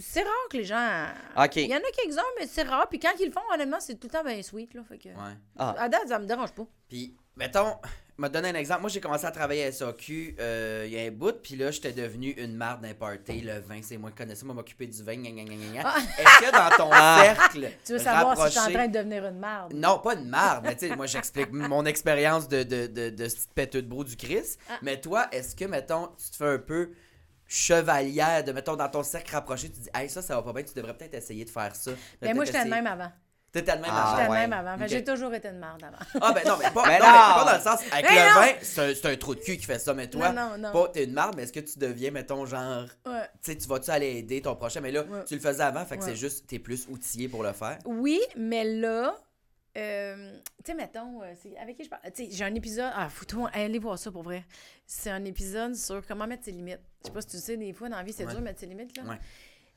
c'est 0.00 0.22
rare 0.22 0.48
que 0.50 0.56
les 0.56 0.64
gens. 0.64 1.06
OK. 1.36 1.56
Il 1.56 1.68
y 1.68 1.74
en 1.74 1.78
a 1.78 1.90
quelques-uns, 1.96 2.22
mais 2.38 2.46
c'est 2.46 2.62
rare. 2.62 2.88
Puis 2.88 2.98
quand 2.98 3.12
ils 3.20 3.26
le 3.26 3.32
font, 3.32 3.40
honnêtement, 3.52 3.80
c'est 3.80 3.94
tout 3.94 4.08
le 4.08 4.12
temps 4.12 4.24
bien 4.24 4.42
sweet. 4.42 4.74
Là, 4.74 4.82
fait 4.88 4.98
que... 4.98 5.08
Ouais. 5.08 5.36
Ah. 5.58 5.74
À 5.78 5.88
date, 5.88 6.08
ça 6.08 6.18
me 6.18 6.26
dérange 6.26 6.52
pas. 6.52 6.66
Puis, 6.88 7.16
mettons, 7.36 7.76
m'a 8.16 8.28
donné 8.28 8.50
un 8.50 8.54
exemple. 8.54 8.82
Moi, 8.82 8.90
j'ai 8.90 9.00
commencé 9.00 9.26
à 9.26 9.30
travailler 9.30 9.64
à 9.64 9.72
SAQ 9.72 10.36
euh, 10.38 10.84
il 10.86 10.92
y 10.92 10.98
a 10.98 11.02
un 11.02 11.10
bout, 11.10 11.34
puis 11.42 11.56
là, 11.56 11.70
j'étais 11.70 11.92
devenu 11.92 12.30
une 12.32 12.54
marde 12.54 12.82
d'un 12.82 12.94
party. 12.94 13.40
Le 13.40 13.58
vin, 13.60 13.80
c'est 13.82 13.96
moi 13.96 14.10
qui 14.10 14.16
connais 14.16 14.34
ça, 14.34 14.46
moi 14.46 14.54
m'occuper 14.54 14.86
du 14.86 15.02
vin. 15.02 15.16
gna, 15.16 15.30
gna, 15.30 15.44
gna, 15.44 15.54
gna, 15.54 15.72
gna. 15.72 15.82
Ah. 15.84 15.98
Est-ce 16.18 16.46
que 16.46 16.52
dans 16.52 16.76
ton 16.76 16.90
cercle, 17.22 17.70
Tu 17.84 17.92
veux 17.92 17.98
savoir 17.98 18.36
si 18.36 18.44
je 18.54 18.60
suis 18.60 18.70
en 18.70 18.72
train 18.72 18.88
de 18.88 18.98
devenir 18.98 19.26
une 19.26 19.38
merde. 19.38 19.72
Non, 19.74 19.98
pas 19.98 20.14
une 20.14 20.28
marde, 20.28 20.64
mais 20.64 20.76
tu 20.76 20.88
sais, 20.88 20.96
moi, 20.96 21.06
j'explique 21.06 21.50
mon 21.52 21.84
expérience 21.86 22.48
de, 22.48 22.62
de, 22.62 22.86
de, 22.86 23.10
de 23.10 23.64
de 23.64 23.80
brou 23.80 24.04
du 24.04 24.16
Christ. 24.16 24.60
Ah. 24.68 24.78
Mais 24.82 25.00
toi, 25.00 25.26
est-ce 25.32 25.56
que, 25.56 25.64
mettons, 25.64 26.08
tu 26.18 26.30
te 26.30 26.36
fais 26.36 26.54
un 26.54 26.58
peu 26.58 26.90
chevalière 27.54 28.42
de, 28.44 28.52
mettons, 28.52 28.76
dans 28.76 28.88
ton 28.88 29.02
cercle 29.02 29.32
rapproché, 29.32 29.70
tu 29.70 29.80
dis, 29.80 29.88
hey, 29.94 30.08
ça, 30.10 30.22
ça 30.22 30.34
va 30.36 30.42
pas 30.42 30.52
bien, 30.52 30.62
tu 30.64 30.74
devrais 30.74 30.94
peut-être 30.96 31.14
essayer 31.14 31.44
de 31.44 31.50
faire 31.50 31.74
ça. 31.74 31.92
Mais 32.20 32.34
moi, 32.34 32.44
j'étais 32.44 32.64
le 32.64 32.70
même 32.70 32.86
avant. 32.86 33.10
T'étais 33.52 33.76
le 33.76 33.82
même 33.82 33.90
Ah, 33.92 34.02
avant. 34.14 34.16
J'étais 34.22 34.32
même 34.48 34.52
avant. 34.52 34.86
J'ai 34.88 35.04
toujours 35.04 35.32
été 35.32 35.46
une 35.46 35.60
merde 35.60 35.84
avant. 35.84 35.96
Ah, 36.20 36.32
ben 36.32 36.42
non, 36.44 36.56
mais 36.58 36.70
pas, 36.72 36.82
Mais 36.88 36.98
non, 36.98 37.06
mais 37.06 37.34
pas 37.34 37.44
dans 37.46 37.56
le 37.56 37.62
sens. 37.62 37.80
Avec 37.92 38.04
Mais 38.10 38.16
le 38.16 38.34
non! 38.34 38.40
vin, 38.40 38.52
c'est 38.62 38.80
un, 38.90 38.94
c'est 38.96 39.06
un 39.12 39.16
trou 39.16 39.34
de 39.36 39.40
cul 39.40 39.56
qui 39.56 39.64
fait 39.64 39.78
ça, 39.78 39.94
mais 39.94 40.10
toi, 40.10 40.32
Non, 40.32 40.50
non, 40.50 40.58
non. 40.58 40.72
pas 40.72 40.88
t'es 40.88 41.04
une 41.04 41.12
marde, 41.12 41.34
mais 41.36 41.44
est-ce 41.44 41.52
que 41.52 41.60
tu 41.60 41.78
deviens, 41.78 42.10
mettons, 42.10 42.44
genre. 42.46 42.86
Ouais. 43.06 43.28
Tu 43.44 43.52
sais, 43.52 43.56
tu 43.56 43.68
vas-tu 43.68 43.92
aller 43.92 44.16
aider 44.18 44.42
ton 44.42 44.56
prochain, 44.56 44.80
mais 44.80 44.90
là, 44.90 45.02
Ouais. 45.04 45.24
tu 45.24 45.34
le 45.34 45.40
faisais 45.40 45.62
avant, 45.62 45.84
fait 45.86 45.96
que 45.98 46.02
Ouais. 46.02 46.10
c'est 46.10 46.16
juste, 46.16 46.48
t'es 46.48 46.58
plus 46.58 46.88
outillé 46.88 47.28
pour 47.28 47.44
le 47.44 47.52
faire. 47.52 47.78
Oui, 47.84 48.20
mais 48.36 48.64
là, 48.64 49.14
euh, 49.76 50.38
tu 50.64 50.70
sais, 50.70 50.74
mettons, 50.74 51.22
euh, 51.22 51.32
c'est- 51.42 51.56
avec 51.58 51.76
qui 51.76 51.84
je 51.84 51.88
parle? 51.90 52.02
Tu 52.14 52.24
sais, 52.26 52.28
j'ai 52.30 52.44
un 52.44 52.54
épisode. 52.54 52.90
Ah, 52.94 53.08
fous-toi, 53.08 53.50
allez 53.52 53.78
voir 53.78 53.98
ça 53.98 54.10
pour 54.12 54.22
vrai. 54.22 54.44
C'est 54.86 55.10
un 55.10 55.24
épisode 55.24 55.74
sur 55.74 56.06
comment 56.06 56.26
mettre 56.26 56.44
ses 56.44 56.52
limites. 56.52 56.80
Je 57.02 57.06
sais 57.08 57.12
pas 57.12 57.20
si 57.20 57.28
tu 57.28 57.36
sais, 57.38 57.56
des 57.56 57.72
fois, 57.72 57.88
dans 57.88 57.96
la 57.96 58.02
vie, 58.02 58.12
c'est 58.12 58.24
Ouais. 58.24 58.30
dur 58.30 58.40
de 58.40 58.44
mettre 58.44 58.60
ses 58.60 58.66
limites, 58.66 58.96
là. 58.96 59.04
Ouais. 59.04 59.18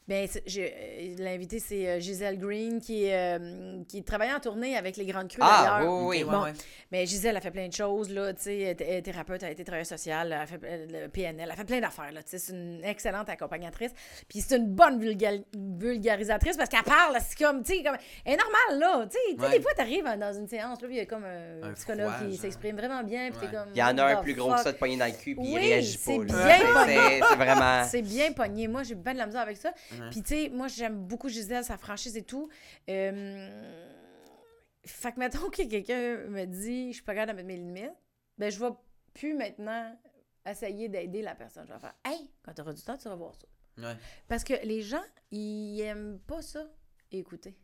C'est- 0.09 0.43
j'ai- 0.45 0.73
euh, 0.73 1.15
l'invité, 1.19 1.59
c'est 1.59 1.87
euh, 1.87 1.99
Gisèle 1.99 2.39
Green, 2.39 2.79
qui, 2.79 3.05
est, 3.05 3.37
euh, 3.39 3.83
qui 3.89 4.03
travaillait 4.03 4.33
en 4.33 4.39
tournée 4.39 4.77
avec 4.77 4.95
les 4.95 5.05
Grandes 5.05 5.27
Crues, 5.27 5.41
Ah, 5.43 5.79
d'ailleurs. 5.79 5.93
oui, 5.93 6.17
oui. 6.19 6.23
Oui. 6.23 6.31
Bon. 6.31 6.43
ouais. 6.43 6.53
Mais 6.91 7.05
Gisèle 7.05 7.35
a 7.35 7.41
fait 7.41 7.51
plein 7.51 7.67
de 7.67 7.73
choses, 7.73 8.09
là, 8.09 8.33
tu 8.33 8.43
sais, 8.43 8.57
elle 8.59 8.81
est 8.81 9.01
thérapeute, 9.01 9.43
elle 9.43 9.49
a 9.49 9.51
été 9.51 9.65
travailleuse 9.65 9.87
sociale, 9.89 10.27
elle 10.27 10.33
a 10.41 10.45
fait 10.47 10.59
le 10.89 11.07
PNL, 11.09 11.41
elle 11.43 11.51
a 11.51 11.55
fait 11.55 11.65
plein 11.65 11.81
d'affaires, 11.81 12.11
là, 12.13 12.23
tu 12.23 12.29
sais, 12.29 12.37
c'est 12.39 12.53
une 12.53 12.81
excellente 12.85 13.27
accompagnatrice. 13.29 13.91
Puis 14.29 14.39
c'est 14.39 14.55
une 14.57 14.67
bonne 14.67 14.97
vulga- 14.99 15.43
vulgarisatrice 15.77 16.57
parce 16.57 16.69
qu'elle 16.69 16.83
parle, 16.83 17.17
c'est 17.27 17.37
comme, 17.37 17.63
tu 17.63 17.75
sais, 17.77 17.83
comme, 17.83 17.97
elle 18.25 18.33
est 18.33 18.37
normale, 18.37 18.79
là, 18.79 19.07
tu 19.07 19.17
sais, 19.17 19.41
Ouais. 19.41 19.57
des 19.57 19.61
fois, 19.61 19.71
t'arrives 19.75 20.05
dans 20.19 20.33
une 20.33 20.47
séance, 20.47 20.81
là, 20.81 20.87
puis 20.87 20.95
il 20.97 20.99
y 20.99 21.01
a 21.01 21.05
comme 21.05 21.25
un, 21.25 21.67
Un 21.69 21.73
psychologue 21.73 22.11
froid, 22.11 22.27
qui 22.29 22.37
s'exprime 22.37 22.77
vraiment 22.77 23.03
bien, 23.03 23.29
puis 23.31 23.45
Ouais. 23.47 23.51
comme... 23.53 23.69
Il 23.75 23.79
y 23.79 23.83
en 23.83 23.97
a 23.97 24.05
un 24.05 24.15
plus 24.17 24.33
gros 24.33 24.53
que 24.53 24.59
ça 24.61 24.71
de 24.71 24.77
poignet 24.77 24.97
dans 24.97 25.05
le 25.05 25.11
cul, 25.11 25.35
puis 25.35 25.45
il 25.49 25.55
Oui, 25.55 25.59
réagit 25.67 25.97
c'est 26.01 26.17
pas. 26.17 26.23
bien 26.23 26.35
là. 26.63 26.73
pogné. 26.73 26.95
C'est 26.97 27.27
c'est 27.29 27.35
vraiment. 27.35 27.83
C'est 27.83 28.01
bien 28.01 28.31
pogné. 28.31 28.67
Moi, 28.67 28.83
j'ai 28.83 28.95
bien 28.95 29.13
de 29.13 29.17
la 29.19 29.25
misère 29.25 29.41
avec 29.41 29.57
ça. 29.57 29.73
Ouais. 29.99 30.09
Puis, 30.09 30.21
tu 30.21 30.29
sais, 30.29 30.49
moi, 30.49 30.67
j'aime 30.67 31.05
beaucoup 31.05 31.29
Gisèle, 31.29 31.63
sa 31.63 31.77
franchise 31.77 32.17
et 32.17 32.23
tout. 32.23 32.49
Euh... 32.89 33.93
Fait 34.85 35.11
que, 35.11 35.19
mettons 35.19 35.49
que 35.49 35.67
quelqu'un 35.67 36.17
me 36.29 36.45
dit, 36.45 36.89
je 36.89 36.95
suis 36.97 37.03
pas 37.03 37.13
capable 37.13 37.41
de 37.41 37.45
mettre 37.45 37.47
mes 37.47 37.57
limites, 37.57 37.95
ben, 38.37 38.49
je 38.49 38.59
vais 38.59 38.71
plus 39.13 39.33
maintenant 39.33 39.97
essayer 40.45 40.87
d'aider 40.87 41.21
la 41.21 41.35
personne. 41.35 41.67
Je 41.67 41.73
vais 41.73 41.79
faire, 41.79 41.95
hey, 42.05 42.31
quand 42.41 42.53
tu 42.53 42.61
auras 42.61 42.73
du 42.73 42.81
temps, 42.81 42.97
tu 42.97 43.09
vas 43.09 43.15
voir 43.15 43.35
ça. 43.35 43.47
Ouais. 43.77 43.97
Parce 44.27 44.43
que 44.43 44.53
les 44.65 44.81
gens, 44.81 45.03
ils 45.31 45.81
aiment 45.81 46.19
pas 46.19 46.41
ça, 46.41 46.67
écouter. 47.11 47.57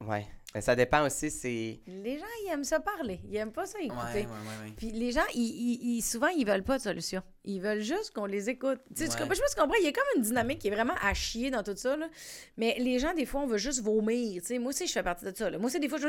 Ouais. 0.00 0.26
Ça 0.60 0.74
dépend 0.74 1.04
aussi, 1.06 1.30
c'est. 1.30 1.78
Les 1.86 2.18
gens, 2.18 2.24
ils 2.44 2.50
aiment 2.52 2.64
ça 2.64 2.80
parler. 2.80 3.20
Ils 3.30 3.36
aiment 3.36 3.52
pas 3.52 3.66
ça 3.66 3.78
écouter. 3.80 4.00
ouais, 4.20 4.22
ouais, 4.22 4.64
ouais. 4.66 4.72
Puis 4.76 4.90
les 4.92 5.12
gens, 5.12 5.20
ils, 5.34 5.42
ils- 5.42 5.96
ils- 5.98 6.02
souvent, 6.02 6.28
ils 6.28 6.46
veulent 6.46 6.62
pas 6.64 6.78
de 6.78 6.82
solution. 6.82 7.22
Ils 7.44 7.60
veulent 7.60 7.82
juste 7.82 8.12
qu'on 8.14 8.24
les 8.24 8.48
écoute. 8.48 8.78
Tu 8.96 9.02
sais, 9.04 9.08
tu 9.10 9.16
comprends? 9.18 9.28
Je 9.30 9.34
sais 9.36 9.40
pas 9.42 9.48
si 9.48 9.54
tu 9.54 9.60
comprends. 9.60 9.76
Il 9.78 9.84
y 9.84 9.88
a 9.88 9.92
comme 9.92 10.04
une 10.16 10.22
dynamique 10.22 10.58
qui 10.60 10.68
est 10.68 10.70
vraiment 10.70 10.94
à 11.02 11.12
chier 11.14 11.50
dans 11.50 11.62
tout 11.62 11.76
ça. 11.76 11.96
Là. 11.98 12.08
Mais 12.56 12.76
les 12.78 12.98
gens, 12.98 13.12
des 13.14 13.26
fois, 13.26 13.42
on 13.42 13.46
veut 13.46 13.58
juste 13.58 13.82
vomir. 13.82 14.40
Tu 14.40 14.48
sais, 14.48 14.58
moi 14.58 14.70
aussi, 14.70 14.86
je 14.86 14.92
fais 14.92 15.02
partie 15.02 15.26
de 15.26 15.36
ça. 15.36 15.50
là. 15.50 15.58
Moi 15.58 15.66
aussi, 15.66 15.80
des 15.80 15.88
fois, 15.88 15.98
je 15.98 16.06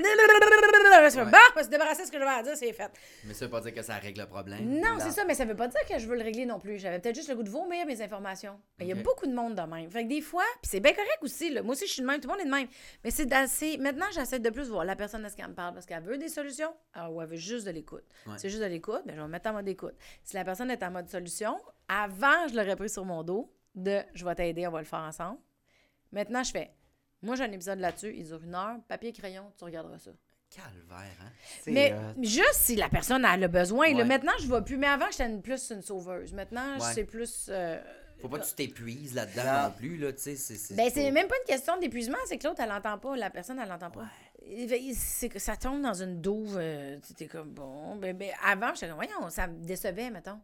Ouais. 0.89 1.31
bah, 1.31 1.37
je 1.53 1.57
me 1.57 1.61
suis 1.63 1.69
débarrassé 1.69 2.01
de 2.01 2.07
ce 2.07 2.11
que 2.11 2.19
j'avais 2.19 2.31
à 2.31 2.43
dire, 2.43 2.55
c'est 2.55 2.73
fait. 2.73 2.91
Mais 3.25 3.33
ça 3.33 3.45
veut 3.45 3.51
pas 3.51 3.61
dire 3.61 3.73
que 3.73 3.81
ça 3.81 3.95
règle 3.95 4.21
le 4.21 4.27
problème. 4.27 4.79
Non, 4.79 4.97
c'est 4.99 5.11
ça, 5.11 5.25
mais 5.25 5.35
ça 5.35 5.45
veut 5.45 5.55
pas 5.55 5.67
dire 5.67 5.79
que 5.87 5.99
je 5.99 6.07
veux 6.07 6.15
le 6.15 6.23
régler 6.23 6.45
non 6.45 6.59
plus. 6.59 6.79
J'avais 6.79 6.99
peut-être 6.99 7.15
juste 7.15 7.29
le 7.29 7.35
goût 7.35 7.43
de 7.43 7.49
vomir 7.49 7.85
mes 7.85 8.01
informations. 8.01 8.59
Il 8.79 8.87
y 8.87 8.91
a 8.91 8.95
beaucoup 8.95 9.27
de 9.27 9.33
monde 9.33 9.55
de 9.55 9.61
même. 9.61 9.89
Fait 9.91 10.03
que 10.03 10.09
des 10.09 10.21
fois, 10.21 10.43
puis 10.61 10.69
c'est 10.69 10.79
bien 10.79 10.93
correct 10.93 11.19
aussi. 11.21 11.49
Là. 11.51 11.61
Moi 11.61 11.73
aussi, 11.73 11.87
je 11.87 11.93
suis 11.93 12.01
de 12.01 12.07
même. 12.07 12.19
Tout 12.19 12.27
le 12.27 12.33
monde 12.33 12.41
est 12.41 12.45
de 12.45 12.51
même. 12.51 12.67
Mais 13.03 13.11
c'est 13.11 13.25
d'assez. 13.25 13.77
Maintenant, 13.77 14.07
j'essaie 14.13 14.39
de 14.39 14.49
plus 14.49 14.69
voir 14.69 14.85
la 14.85 14.95
personne 14.95 15.23
de 15.23 15.29
ce 15.29 15.35
qu'elle 15.35 15.49
me 15.49 15.53
parle 15.55 15.73
parce 15.73 15.85
qu'elle 15.85 16.03
veut 16.03 16.17
des 16.17 16.29
solutions 16.29 16.73
ou 17.09 17.21
elle 17.21 17.27
veut 17.27 17.35
juste 17.35 17.65
de 17.65 17.71
l'écoute. 17.71 18.05
Ouais. 18.27 18.33
C'est 18.37 18.49
juste 18.49 18.61
de 18.61 18.67
l'écoute, 18.67 19.01
mais 19.05 19.13
je 19.13 19.19
vais 19.19 19.25
me 19.25 19.31
mettre 19.31 19.49
en 19.49 19.53
mode 19.53 19.67
écoute. 19.67 19.95
Si 20.23 20.35
la 20.35 20.43
personne 20.43 20.71
est 20.71 20.83
en 20.83 20.91
mode 20.91 21.09
solution, 21.09 21.59
avant, 21.87 22.47
je 22.47 22.55
l'aurais 22.55 22.75
pris 22.75 22.89
sur 22.89 23.05
mon 23.05 23.23
dos 23.23 23.51
de 23.75 24.01
je 24.13 24.25
vais 24.25 24.35
t'aider, 24.35 24.67
on 24.67 24.71
va 24.71 24.79
le 24.79 24.85
faire 24.85 24.99
ensemble. 24.99 25.39
Maintenant, 26.11 26.43
je 26.43 26.51
fais. 26.51 26.73
Moi, 27.21 27.35
j'ai 27.35 27.43
un 27.43 27.51
épisode 27.51 27.79
là-dessus, 27.79 28.13
il 28.15 28.23
dure 28.25 28.41
une 28.43 28.55
heure, 28.55 28.77
papier, 28.87 29.11
crayon, 29.11 29.51
tu 29.57 29.65
regarderas 29.65 29.99
ça. 29.99 30.11
Calvaire, 30.49 31.15
hein? 31.21 31.31
Mais 31.67 31.93
euh, 31.93 32.13
juste 32.23 32.53
si 32.55 32.75
la 32.75 32.89
personne 32.89 33.23
a 33.23 33.37
le 33.37 33.47
besoin. 33.47 33.93
là. 33.93 34.03
Maintenant, 34.03 34.31
je 34.41 34.47
vais 34.47 34.61
plus. 34.63 34.77
Mais 34.77 34.87
avant, 34.87 35.05
j'étais 35.11 35.27
une- 35.27 35.41
plus 35.41 35.69
une 35.71 35.81
sauveuse. 35.83 36.33
Maintenant, 36.33 36.73
Ouais. 36.79 36.91
c'est 36.93 37.03
plus. 37.03 37.47
euh, 37.49 37.79
Faut 38.19 38.27
pas 38.29 38.39
que 38.39 38.45
tu 38.45 38.53
t'épuises 38.55 39.13
là-dedans 39.13 39.43
Non. 39.45 39.63
non 39.69 39.71
plus, 39.71 39.97
là, 39.97 40.11
tu 40.11 40.19
sais. 40.21 40.35
c'est- 40.35 40.55
c'est 40.55 40.75
Ben, 40.75 40.89
c'est 40.93 41.05
pas- 41.05 41.11
même 41.11 41.27
pas 41.27 41.35
une 41.37 41.53
question 41.53 41.77
d'épuisement, 41.79 42.17
c'est 42.25 42.37
que 42.37 42.47
l'autre, 42.47 42.59
elle 42.61 42.69
l'entend 42.69 42.97
pas. 42.97 43.15
La 43.15 43.29
personne, 43.29 43.59
elle 43.59 43.69
l'entend 43.69 43.91
pas. 43.91 44.07
Et- 44.41 44.93
C'est 44.95 45.29
que 45.29 45.39
ça 45.39 45.55
tombe 45.55 45.81
dans 45.81 45.93
une 45.93 46.19
douve. 46.19 46.57
euh, 46.59 46.97
tu 47.05 47.13
t'es 47.13 47.27
comme, 47.27 47.51
bon. 47.51 47.95
Ben, 47.97 48.17
ben, 48.17 48.31
avant, 48.43 48.73
j'étais 48.73 48.87
comme, 48.87 48.95
voyons, 48.97 49.29
ça 49.29 49.47
me 49.47 49.63
décevait, 49.63 50.09
mettons. 50.09 50.39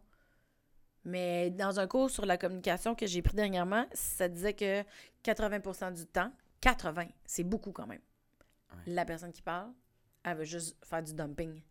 Mais 1.04 1.50
dans 1.50 1.78
un 1.78 1.86
cours 1.86 2.10
sur 2.10 2.24
la 2.26 2.36
communication 2.38 2.94
que 2.94 3.06
j'ai 3.06 3.22
pris 3.22 3.34
dernièrement, 3.36 3.86
ça 3.92 4.28
disait 4.28 4.54
que 4.54 4.82
80% 5.22 5.90
du 5.92 6.06
temps, 6.06 6.32
80, 6.60 7.06
c'est 7.26 7.44
beaucoup 7.44 7.72
quand 7.72 7.86
même. 7.86 8.00
Ouais. 8.72 8.82
La 8.86 9.04
personne 9.04 9.32
qui 9.32 9.42
parle, 9.42 9.70
elle 10.26 10.36
veut 10.38 10.44
juste 10.44 10.76
faire 10.84 11.02
du 11.02 11.14
dumping. 11.14 11.62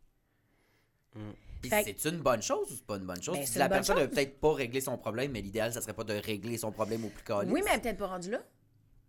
Fait- 1.63 1.95
c'est 1.97 2.09
une 2.09 2.19
bonne 2.19 2.41
chose 2.41 2.71
ou 2.71 2.75
c'est 2.75 2.85
pas 2.85 2.97
une 2.97 3.05
bonne 3.05 3.21
chose? 3.21 3.37
Ben, 3.37 3.45
si 3.45 3.57
la 3.57 3.69
personne 3.69 3.95
ne 3.97 4.01
chose. 4.01 4.09
peut-être 4.11 4.39
pas 4.39 4.53
régler 4.53 4.81
son 4.81 4.97
problème, 4.97 5.31
mais 5.31 5.41
l'idéal, 5.41 5.73
ça 5.73 5.81
serait 5.81 5.93
pas 5.93 6.03
de 6.03 6.13
régler 6.13 6.57
son 6.57 6.71
problème 6.71 7.05
au 7.05 7.09
plus 7.09 7.23
calme. 7.23 7.51
Oui, 7.51 7.61
mais 7.63 7.71
elle 7.71 7.77
est 7.77 7.81
peut-être 7.81 7.97
pas 7.97 8.07
rendue 8.07 8.31
là. 8.31 8.43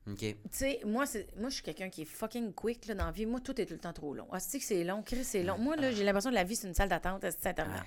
OK. 0.09 0.18
Tu 0.20 0.36
sais, 0.51 0.80
moi, 0.84 1.05
moi, 1.36 1.49
je 1.51 1.55
suis 1.55 1.62
quelqu'un 1.64 1.90
qui 1.90 2.03
est 2.03 2.07
fucking 2.07 2.55
quick 2.55 2.86
là, 2.86 2.94
dans 2.94 3.07
la 3.07 3.11
vie. 3.11 3.26
Moi, 3.26 3.40
tout 3.40 3.61
est 3.61 3.66
tout 3.66 3.74
le 3.74 3.80
temps 3.80 3.92
trop 3.92 4.14
long. 4.14 4.28
Ah, 4.30 4.38
c'est 4.38 4.59
que 4.61 4.64
c'est 4.64 4.84
long, 4.84 5.03
Chris, 5.03 5.24
c'est 5.24 5.42
long. 5.42 5.59
Moi, 5.59 5.74
là, 5.76 5.90
j'ai 5.90 6.05
l'impression 6.05 6.30
que 6.30 6.36
la 6.36 6.44
vie, 6.44 6.55
c'est 6.57 6.68
une 6.68 6.74
salle 6.74 6.88
d'attente, 6.88 7.22
c'est 7.28 7.47
internet. 7.49 7.82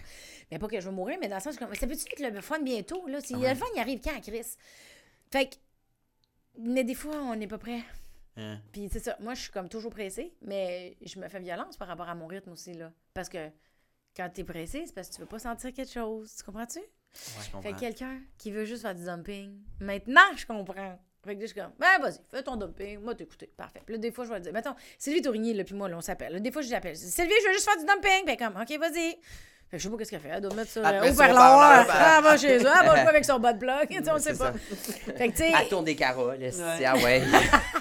Mais 0.51 0.59
pas 0.59 0.67
que 0.67 0.79
je 0.79 0.85
vais 0.89 0.93
mourir, 0.95 1.17
mais 1.21 1.29
dans 1.29 1.37
le 1.37 1.41
sens 1.41 1.55
que 1.55 1.63
ça 1.77 1.87
peut-tu 1.87 2.23
être 2.23 2.33
le 2.33 2.41
fun 2.41 2.59
bientôt, 2.59 3.07
là? 3.07 3.21
Si 3.21 3.35
Ouais. 3.35 3.49
le 3.49 3.55
fun, 3.55 3.65
il 3.75 3.79
arrive 3.79 4.01
quand, 4.03 4.19
Chris? 4.21 4.45
Fait 5.31 5.47
que, 5.49 5.55
mais 6.59 6.83
des 6.83 6.93
fois, 6.95 7.15
on 7.15 7.35
n'est 7.37 7.47
pas 7.47 7.57
prêt. 7.57 7.81
Hein? 8.37 8.59
Puis 8.71 8.89
c'est 8.91 8.99
ça, 9.03 9.17
moi, 9.19 9.33
je 9.33 9.41
suis 9.41 9.51
comme 9.51 9.67
toujours 9.69 9.91
pressée, 9.91 10.33
mais 10.41 10.95
je 11.05 11.19
me 11.19 11.27
fais 11.27 11.39
violence 11.39 11.75
par 11.77 11.87
rapport 11.87 12.07
à 12.09 12.15
mon 12.15 12.27
rythme 12.27 12.51
aussi, 12.51 12.73
là. 12.73 12.91
Parce 13.13 13.27
que 13.29 13.49
quand 14.15 14.29
t'es 14.33 14.43
pressé, 14.43 14.83
c'est 14.85 14.93
parce 14.93 15.09
que 15.09 15.15
tu 15.15 15.21
veux 15.21 15.27
pas 15.27 15.39
sentir 15.39 15.73
quelque 15.73 15.91
chose. 15.91 16.33
Tu 16.37 16.43
comprends-tu? 16.43 16.79
Ouais, 16.79 16.85
je 17.13 17.43
Fait 17.43 17.51
comprends. 17.51 17.73
que 17.73 17.79
quelqu'un 17.79 18.19
qui 18.37 18.51
veut 18.51 18.65
juste 18.65 18.83
faire 18.83 18.95
du 18.95 19.03
dumping, 19.03 19.57
maintenant, 19.79 20.21
je 20.35 20.45
comprends. 20.45 20.99
Fait 21.25 21.35
que 21.35 21.39
là, 21.41 21.45
je 21.47 21.51
suis 21.51 21.59
comme, 21.59 21.71
ben 21.77 21.99
vas-y, 22.01 22.17
fais 22.31 22.43
ton 22.43 22.55
dumping, 22.55 22.99
moi 23.01 23.13
t'écouter. 23.13 23.47
Parfait. 23.57 23.81
Puis 23.85 23.95
là, 23.95 23.99
des 23.99 24.11
fois, 24.11 24.23
je 24.25 24.31
vais 24.31 24.39
dire, 24.39 24.53
mettons, 24.53 24.73
Sylvie 24.97 25.21
Tourigny, 25.21 25.53
là, 25.53 25.63
puis 25.65 25.75
moi, 25.75 25.89
là, 25.89 25.97
on 25.97 26.01
s'appelle. 26.01 26.31
Là, 26.31 26.39
Des 26.39 26.51
fois, 26.51 26.61
je 26.61 26.69
l'appelle. 26.71 26.95
Sylvie, 26.95 27.33
je 27.43 27.47
veux 27.47 27.53
juste 27.53 27.65
faire 27.69 27.77
du 27.77 27.85
dumping. 27.85 28.29
Est 28.29 28.37
comme, 28.37 28.55
OK, 28.55 28.69
vas-y. 28.79 29.17
Fait 29.69 29.77
que 29.77 29.77
je 29.77 29.83
sais 29.83 29.89
pas 29.91 29.97
qu'est-ce 29.97 30.09
qu'elle 30.11 30.19
fait. 30.21 30.29
Elle 30.29 30.41
doit 30.41 30.53
mettre 30.55 30.71
ça 30.71 30.79
Elle 30.89 30.95
euh, 30.95 31.01
met 31.01 31.09
au 31.11 31.13
son 31.13 31.21
haut-parleur. 31.23 31.81
haut-parleur, 31.83 31.87
ben- 31.87 32.15
Elle 32.17 32.23
va 32.23 32.37
chez 32.37 32.47
eux. 32.57 32.59
Elle 32.59 32.87
va 32.87 32.95
jouer 33.01 33.09
avec 33.09 33.25
son 33.25 33.39
bas 33.39 33.53
de 33.53 33.65
sais, 34.03 34.11
on 34.11 34.17
sait 34.17 34.35
pas. 34.37 34.53
Fait 34.53 35.27
que, 35.27 35.31
tu 35.31 35.37
sais, 35.37 35.51
Elle 35.61 35.67
tourne 35.67 35.85
des 35.85 35.95
carottes. 35.95 36.39
esti, 36.41 36.61
Ouais. 36.61 36.85
Ah 36.85 36.95
ouais. 36.95 37.21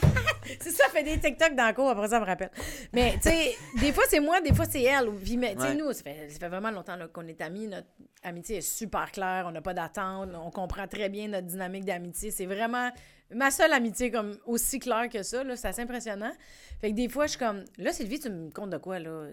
c'est 0.61 0.71
ça, 0.71 0.89
fait 0.91 1.03
des 1.03 1.19
TikTok 1.19 1.55
dans 1.55 1.69
le 1.69 1.75
cours, 1.75 1.89
après 1.91 2.09
ça, 2.09 2.21
me 2.21 2.25
rappelle. 2.25 2.51
Mais, 2.93 3.15
tu 3.23 3.29
sais, 3.31 3.57
des 3.81 3.93
fois, 3.93 4.05
c'est 4.09 4.21
moi, 4.21 4.41
des 4.41 4.55
fois, 4.55 4.65
c'est 4.65 4.83
elle. 4.83 5.11
Puis, 5.23 5.37
mais, 5.37 5.55
tu 5.55 5.61
sais, 5.63 5.69
Ouais. 5.69 5.75
nous, 5.75 5.93
ça 5.93 6.03
fait, 6.03 6.29
ça 6.31 6.39
fait 6.39 6.49
vraiment 6.49 6.71
longtemps 6.71 6.97
qu'on 7.13 7.27
est 7.27 7.41
amis. 7.41 7.67
Notre 7.67 7.87
amitié 8.23 8.57
est 8.59 8.61
super 8.61 9.11
claire. 9.13 9.45
On 9.47 9.51
n'a 9.53 9.61
pas 9.63 9.75
d'attente. 9.75 10.31
On 10.35 10.51
comprend 10.51 10.87
très 10.89 11.09
bien 11.09 11.29
notre 11.29 11.47
dynamique 11.47 11.85
d'amitié. 11.85 12.31
C'est 12.31 12.47
vraiment 12.47 12.91
ma 13.31 13.51
seule 13.51 13.73
amitié 13.73 14.11
comme 14.11 14.39
aussi 14.47 14.79
claire 14.79 15.09
que 15.09 15.23
ça. 15.23 15.45
là. 15.45 15.57
C'est 15.57 15.69
assez 15.69 15.83
impressionnant. 15.83 16.33
Fait 16.81 16.91
que 16.91 16.97
des 16.97 17.09
fois, 17.09 17.27
je 17.27 17.31
suis 17.31 17.39
comme, 17.39 17.65
là, 17.77 17.93
Sylvie, 17.93 18.19
tu 18.21 18.31
me 18.31 18.51
comptes 18.51 18.71
de 18.71 18.79
quoi, 18.79 18.99
là? 18.99 19.29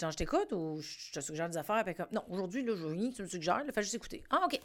Genre, 0.00 0.10
je 0.10 0.16
t'écoute 0.16 0.52
ou 0.52 0.80
je 0.80 1.12
te 1.12 1.20
suggère 1.20 1.48
des 1.48 1.56
affaires? 1.56 1.82
Puis 1.84 1.94
comme, 1.94 2.06
non, 2.12 2.22
aujourd'hui, 2.28 2.64
là, 2.64 2.74
je 2.76 2.82
veux 2.82 2.92
rien 2.92 3.10
que 3.10 3.16
tu 3.16 3.22
me 3.22 3.26
suggères. 3.28 3.62
Là, 3.64 3.72
fais 3.72 3.82
juste 3.82 3.94
écouter. 3.94 4.22
Ah, 4.30 4.40
OK. 4.46 4.58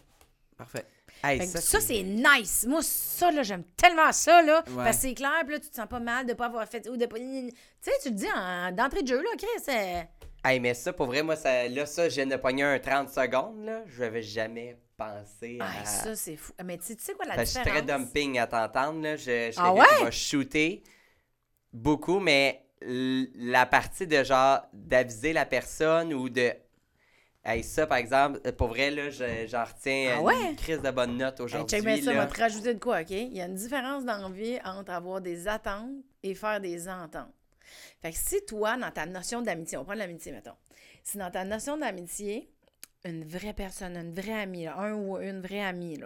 Parfait. 0.58 0.86
Hey, 1.24 1.46
ça, 1.48 1.62
ça, 1.62 1.80
c'est 1.80 2.04
nice. 2.04 2.66
Moi, 2.68 2.82
ça, 2.84 3.32
là, 3.32 3.42
j'aime 3.44 3.64
tellement 3.76 4.12
ça, 4.12 4.42
là. 4.44 4.64
Ouais. 4.68 4.84
Parce 4.84 4.98
que 4.98 5.02
c'est 5.04 5.14
clair, 5.16 5.32
puis 5.44 5.54
là, 5.54 5.60
tu 5.60 5.70
te 5.70 5.76
sens 5.76 5.88
pas 5.88 6.00
mal 6.00 6.26
de 6.26 6.34
pas 6.34 6.46
avoir 6.46 6.68
fait. 6.68 6.88
Ou 6.90 6.96
de 6.98 7.06
pas. 7.06 7.18
Tu 7.18 7.52
sais, 7.82 7.92
tu 8.04 8.10
le 8.10 8.16
dis 8.16 8.28
en, 8.36 8.72
d'entrée 8.72 9.02
de 9.04 9.08
jeu, 9.08 9.22
là, 9.22 9.30
Chris. 9.38 9.64
euh, 9.70 10.02
Hey, 10.46 10.60
mais 10.60 10.74
ça, 10.76 10.94
pour 10.94 11.08
vrai, 11.08 11.24
moi, 11.24 11.36
ça, 11.36 11.68
là, 11.68 11.86
ça, 11.88 12.08
je 12.08 12.16
viens 12.16 12.28
de 12.28 12.36
pogner 12.36 12.64
un 12.64 12.78
30 12.80 13.10
secondes, 13.10 13.66
là. 13.66 13.82
Je 13.88 14.02
n'avais 14.04 14.22
jamais 14.22 14.78
pensé 14.96 15.58
à... 15.60 15.84
Ça, 15.86 16.16
c'est 16.16 16.36
fou. 16.36 16.54
Mais 16.64 16.78
tu 16.78 16.96
sais- 16.98 17.14
quoi 17.14 17.26
la 17.26 17.36
que 17.36 17.42
je 17.42 17.46
suis 17.50 17.62
très 17.62 17.82
dumping 17.82 18.38
à 18.38 18.46
t'entendre, 18.48 19.02
là. 19.02 19.16
Je, 19.16 19.52
je 19.52 19.60
Ah 19.60 19.72
qui 19.74 19.80
ouais? 19.80 20.04
va 20.06 20.12
shooter 20.12 20.84
beaucoup, 21.74 22.20
mais 22.20 22.64
la 22.82 23.66
partie 23.66 24.06
de 24.08 24.24
genre 24.24 24.62
d'aviser 24.72 25.34
la 25.34 25.46
personne 25.46 26.14
ou 26.14 26.30
de 26.30 26.54
Hey, 27.50 27.64
ça, 27.64 27.88
par 27.88 27.98
exemple, 27.98 28.42
euh, 28.46 28.52
pour 28.52 28.68
vrai, 28.68 28.92
là, 28.92 29.10
je- 29.10 29.48
j'en 29.48 29.64
retiens 29.64 30.18
Ah 30.18 30.22
ouais? 30.22 30.34
une 30.50 30.56
crise 30.58 30.82
de 30.82 30.92
bonne 30.92 31.18
note 31.18 31.40
Hey, 31.40 31.46
aujourd'hui. 31.46 31.78
check 31.78 31.86
bien 31.86 31.96
ça, 32.02 32.12
là. 32.12 32.26
va 32.26 32.28
te 32.28 32.40
rajouter 32.42 32.74
de 32.74 32.80
quoi, 32.80 33.00
OK? 33.02 33.12
Il 33.12 33.34
y 33.34 33.42
a 33.42 33.46
une 33.46 33.56
différence 33.56 34.04
dans 34.04 34.18
la 34.18 34.30
vie 34.30 34.60
entre 34.66 34.92
avoir 34.92 35.22
des 35.22 35.48
attentes 35.48 35.92
et 36.24 36.36
faire 36.36 36.60
des 36.60 36.90
ententes. 36.90 37.32
Fait 38.02 38.12
que 38.12 38.18
si 38.18 38.44
toi, 38.46 38.76
dans 38.78 38.92
ta 38.92 39.06
notion 39.06 39.42
d'amitié, 39.42 39.78
on 39.78 39.86
prend 39.86 39.94
l'amitié, 39.94 40.34
mettons. 40.34 40.56
Si 41.04 41.18
dans 41.18 41.32
ta 41.32 41.46
notion 41.46 41.78
d'amitié, 41.78 42.50
une 43.06 43.24
vraie 43.26 43.54
personne, 43.54 43.96
une 43.96 44.14
vraie 44.14 44.42
amie, 44.42 44.66
là, 44.66 44.78
un 44.78 44.94
ou 44.96 45.18
une 45.18 45.40
vraie 45.40 45.64
amie, 45.64 45.98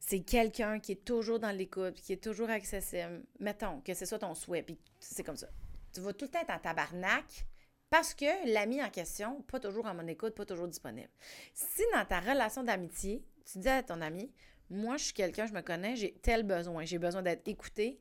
c'est 0.00 0.20
quelqu'un 0.20 0.80
qui 0.80 0.92
est 0.92 1.04
toujours 1.04 1.38
dans 1.38 1.56
l'écoute, 1.56 1.94
qui 2.00 2.14
est 2.14 2.22
toujours 2.24 2.50
accessible, 2.50 3.22
mettons 3.38 3.80
que 3.82 3.94
ce 3.94 4.06
soit 4.06 4.18
ton 4.18 4.34
souhait, 4.34 4.62
puis 4.64 4.76
c'est 4.98 5.22
comme 5.22 5.36
ça. 5.36 5.46
Tu 5.92 6.00
vas 6.00 6.12
tout 6.12 6.24
le 6.24 6.30
temps 6.32 6.40
être 6.40 6.50
en 6.50 6.58
tabarnak 6.58 7.46
parce 7.90 8.14
que 8.14 8.52
l'ami 8.52 8.82
en 8.82 8.88
question, 8.90 9.42
pas 9.42 9.60
toujours 9.60 9.86
à 9.86 9.94
mon 9.94 10.06
écoute, 10.06 10.34
pas 10.34 10.46
toujours 10.46 10.68
disponible. 10.68 11.08
Si 11.54 11.82
dans 11.92 12.04
ta 12.04 12.20
relation 12.20 12.62
d'amitié, 12.62 13.24
tu 13.50 13.58
dis 13.58 13.68
à 13.68 13.82
ton 13.82 14.00
ami, 14.00 14.30
moi, 14.70 14.96
je 14.96 15.04
suis 15.04 15.12
quelqu'un, 15.14 15.46
je 15.46 15.52
me 15.52 15.62
connais, 15.62 15.96
j'ai 15.96 16.12
tel 16.22 16.44
besoin. 16.44 16.84
J'ai 16.84 16.98
besoin 16.98 17.22
d'être 17.22 17.46
écouté, 17.48 18.00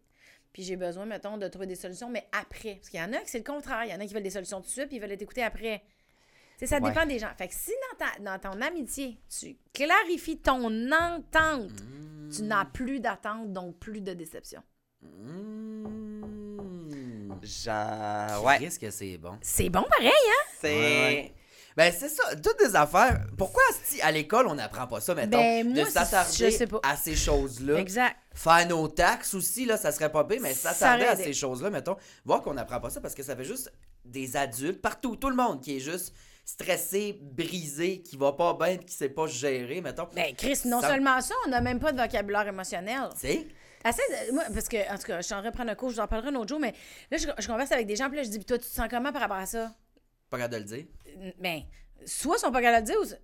puis 0.53 0.61
j'ai 0.61 0.75
besoin, 0.75 1.05
mettons, 1.07 1.37
de 1.37 1.47
trouver 1.47 1.65
des 1.65 1.75
solutions, 1.75 2.09
mais 2.09 2.27
après. 2.31 2.75
Parce 2.75 2.89
qu'il 2.89 2.99
y 2.99 3.03
en 3.03 3.11
a 3.13 3.17
qui 3.19 3.29
c'est 3.29 3.39
le 3.39 3.43
contraire. 3.43 3.85
Il 3.85 3.91
y 3.91 3.93
en 3.95 3.99
a 3.99 4.05
qui 4.05 4.13
veulent 4.13 4.21
des 4.23 4.29
solutions 4.29 4.61
tout 4.61 4.67
de 4.67 4.71
suite, 4.71 4.87
puis 4.87 4.97
ils 4.97 5.01
veulent 5.01 5.11
être 5.11 5.21
écoutés 5.23 5.43
après. 5.43 5.83
Ça 6.63 6.75
Ouais. 6.79 6.89
dépend 6.89 7.05
des 7.05 7.17
gens. 7.19 7.31
Fait 7.37 7.47
que 7.47 7.53
si 7.55 7.71
dans, 7.91 8.05
ta, 8.05 8.19
dans 8.37 8.51
ton 8.51 8.61
amitié, 8.61 9.17
tu 9.29 9.57
clarifies 9.73 10.37
ton 10.39 10.91
entente, 10.91 11.71
tu 12.35 12.43
n'as 12.43 12.65
plus 12.65 12.99
d'attente, 12.99 13.51
donc 13.53 13.77
plus 13.79 14.01
de 14.01 14.13
déception. 14.13 14.61
Mmh. 15.01 15.68
Genre, 17.41 18.43
ouais. 18.45 18.59
Qu'est-ce 18.59 18.79
que 18.79 18.91
c'est 18.91 19.17
bon? 19.17 19.37
C'est 19.41 19.69
bon 19.69 19.83
pareil, 19.83 20.09
hein? 20.09 20.45
C'est. 20.61 20.75
Ouais, 20.77 21.33
Ben, 21.77 21.93
c'est 21.97 22.09
ça, 22.09 22.35
toutes 22.35 22.59
des 22.59 22.75
affaires. 22.75 23.21
Pourquoi, 23.37 23.61
si 23.83 24.01
à 24.01 24.11
l'école, 24.11 24.47
on 24.47 24.55
n'apprend 24.55 24.85
pas 24.87 24.99
ça, 24.99 25.15
mettons, 25.15 25.37
Ben, 25.37 25.65
de 25.71 25.75
moi, 25.75 25.85
c'est- 25.85 25.91
s'attarder 25.91 26.51
je 26.51 26.57
sais 26.57 26.67
pas. 26.67 26.79
à 26.83 26.97
ces 26.97 27.15
choses-là? 27.15 27.77
Exact. 27.79 28.15
Faire 28.33 28.67
nos 28.67 28.87
taxes 28.89 29.33
aussi, 29.33 29.65
là, 29.65 29.77
ça 29.77 29.91
serait 29.91 30.11
pas 30.11 30.23
pire, 30.25 30.39
mais 30.41 30.53
Ça 30.53 30.73
s'attarder 30.73 31.05
à 31.05 31.15
ces 31.15 31.33
choses-là, 31.33 31.69
mettons, 31.69 31.95
voir 32.25 32.41
qu'on 32.41 32.53
n'apprend 32.53 32.79
pas 32.81 32.89
ça 32.89 32.99
parce 32.99 33.15
que 33.15 33.23
ça 33.23 33.35
fait 33.35 33.45
juste 33.45 33.71
des 34.03 34.35
adultes, 34.35 34.81
partout, 34.81 35.15
tout 35.15 35.29
le 35.29 35.35
monde 35.35 35.61
qui 35.61 35.77
est 35.77 35.79
juste 35.79 36.13
stressé, 36.43 37.17
brisé, 37.21 38.01
qui 38.01 38.17
va 38.17 38.33
pas 38.33 38.53
bien, 38.55 38.77
qui 38.77 38.93
sait 38.93 39.09
pas 39.09 39.27
gérer, 39.27 39.79
mettons. 39.81 40.07
Ben, 40.15 40.33
Chris, 40.35 40.59
non 40.65 40.81
Ça- 40.81 40.89
seulement 40.89 41.21
ça, 41.21 41.35
on 41.45 41.49
n'a 41.49 41.61
même 41.61 41.79
pas 41.79 41.91
de 41.93 42.01
vocabulaire 42.01 42.47
émotionnel. 42.47 43.09
Tu? 43.21 43.47
Assez 43.83 44.01
moi, 44.33 44.43
parce 44.53 44.67
que, 44.67 44.91
en 44.91 44.97
tout 44.97 45.07
cas, 45.07 45.21
je 45.21 45.25
suis 45.25 45.33
en 45.33 45.43
un 45.43 45.75
cours, 45.75 45.89
je 45.89 45.95
vous 45.95 46.01
en 46.01 46.07
parlerai 46.07 46.29
un 46.29 46.35
autre 46.35 46.49
jour, 46.49 46.59
mais 46.59 46.73
là, 47.11 47.17
je, 47.17 47.27
je 47.37 47.47
converse 47.47 47.71
avec 47.71 47.87
des 47.87 47.95
gens, 47.95 48.07
puis 48.07 48.17
là, 48.17 48.23
je 48.23 48.29
dis, 48.29 48.43
toi, 48.43 48.57
tu 48.57 48.65
te 48.65 48.69
sens 48.69 48.87
comment 48.89 49.11
par 49.11 49.21
rapport 49.21 49.37
à 49.37 49.45
ça? 49.45 49.73
Pas 50.29 50.37
capable 50.37 50.65
de 50.65 50.71
le 50.71 50.77
dire. 50.77 50.85
Ben, 51.39 51.61
soit 52.05 52.35
ils 52.37 52.39
sont 52.39 52.51
pas 52.51 52.61
capables 52.61 52.85
de 52.87 52.93
le 52.93 53.05
dire, 53.05 53.17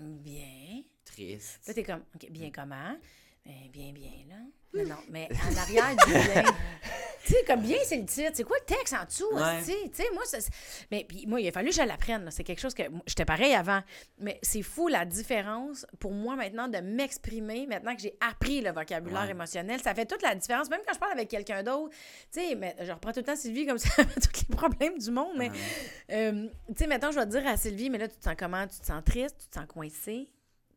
ou. 0.00 0.14
Bien. 0.22 0.82
Triste. 1.04 1.60
Là, 1.66 1.74
t'es 1.74 1.82
comme, 1.82 2.02
OK, 2.14 2.30
bien 2.30 2.50
comment? 2.50 2.96
Ben, 3.44 3.68
bien, 3.72 3.92
bien, 3.92 4.12
là. 4.28 4.36
Mais 4.74 4.84
non, 4.84 4.96
mais 5.10 5.28
en 5.30 5.56
arrière 5.56 5.96
du 6.06 6.12
bien. 6.12 6.44
Tu 7.24 7.32
sais, 7.32 7.44
comme 7.46 7.60
bien, 7.60 7.78
c'est 7.84 7.96
le 7.98 8.06
titre. 8.06 8.30
C'est 8.34 8.44
quoi 8.44 8.56
le 8.58 8.64
texte 8.66 8.94
en 8.94 9.04
dessous? 9.04 9.32
Ouais. 9.32 9.62
Tu 9.64 9.72
sais, 9.92 10.08
moi, 10.12 10.22
mais 10.90 11.04
puis 11.08 11.26
moi, 11.26 11.40
il 11.40 11.48
a 11.48 11.52
fallu 11.52 11.68
que 11.70 11.74
je 11.76 11.82
l'apprenne. 11.82 12.28
C'est 12.30 12.44
quelque 12.44 12.60
chose 12.60 12.74
que. 12.74 12.82
J'étais 13.06 13.24
pareil 13.24 13.54
avant. 13.54 13.80
Mais 14.18 14.38
c'est 14.42 14.62
fou 14.62 14.88
la 14.88 15.04
différence 15.04 15.86
pour 16.00 16.12
moi 16.12 16.36
maintenant 16.36 16.68
de 16.68 16.78
m'exprimer, 16.78 17.66
maintenant 17.66 17.94
que 17.94 18.02
j'ai 18.02 18.16
appris 18.20 18.60
le 18.60 18.72
vocabulaire 18.72 19.24
Ouais. 19.24 19.30
émotionnel. 19.30 19.80
Ça 19.82 19.94
fait 19.94 20.06
toute 20.06 20.22
la 20.22 20.34
différence. 20.34 20.68
Même 20.70 20.80
quand 20.86 20.94
je 20.94 20.98
parle 20.98 21.12
avec 21.12 21.28
quelqu'un 21.28 21.62
d'autre, 21.62 21.94
tu 22.32 22.40
sais, 22.40 22.54
mais 22.54 22.74
je 22.80 22.90
reprends 22.92 23.12
tout 23.12 23.20
le 23.20 23.24
temps 23.26 23.36
Sylvie 23.36 23.66
comme 23.66 23.78
ça, 23.78 24.04
tous 24.04 24.44
les 24.48 24.56
problèmes 24.56 24.98
du 24.98 25.10
monde. 25.10 25.32
Mais, 25.36 25.50
euh, 26.10 26.48
tu 26.68 26.74
sais, 26.76 26.86
maintenant, 26.86 27.10
je 27.12 27.18
vais 27.18 27.26
te 27.26 27.30
dire 27.30 27.46
à 27.46 27.56
Sylvie, 27.56 27.90
mais 27.90 27.98
là, 27.98 28.08
tu 28.08 28.16
te 28.16 28.24
sens 28.24 28.34
comment? 28.38 28.66
Tu 28.66 28.78
te 28.80 28.86
sens 28.86 29.02
triste? 29.04 29.36
Tu 29.38 29.46
te 29.48 29.54
sens 29.54 29.66
coincé? 29.66 30.28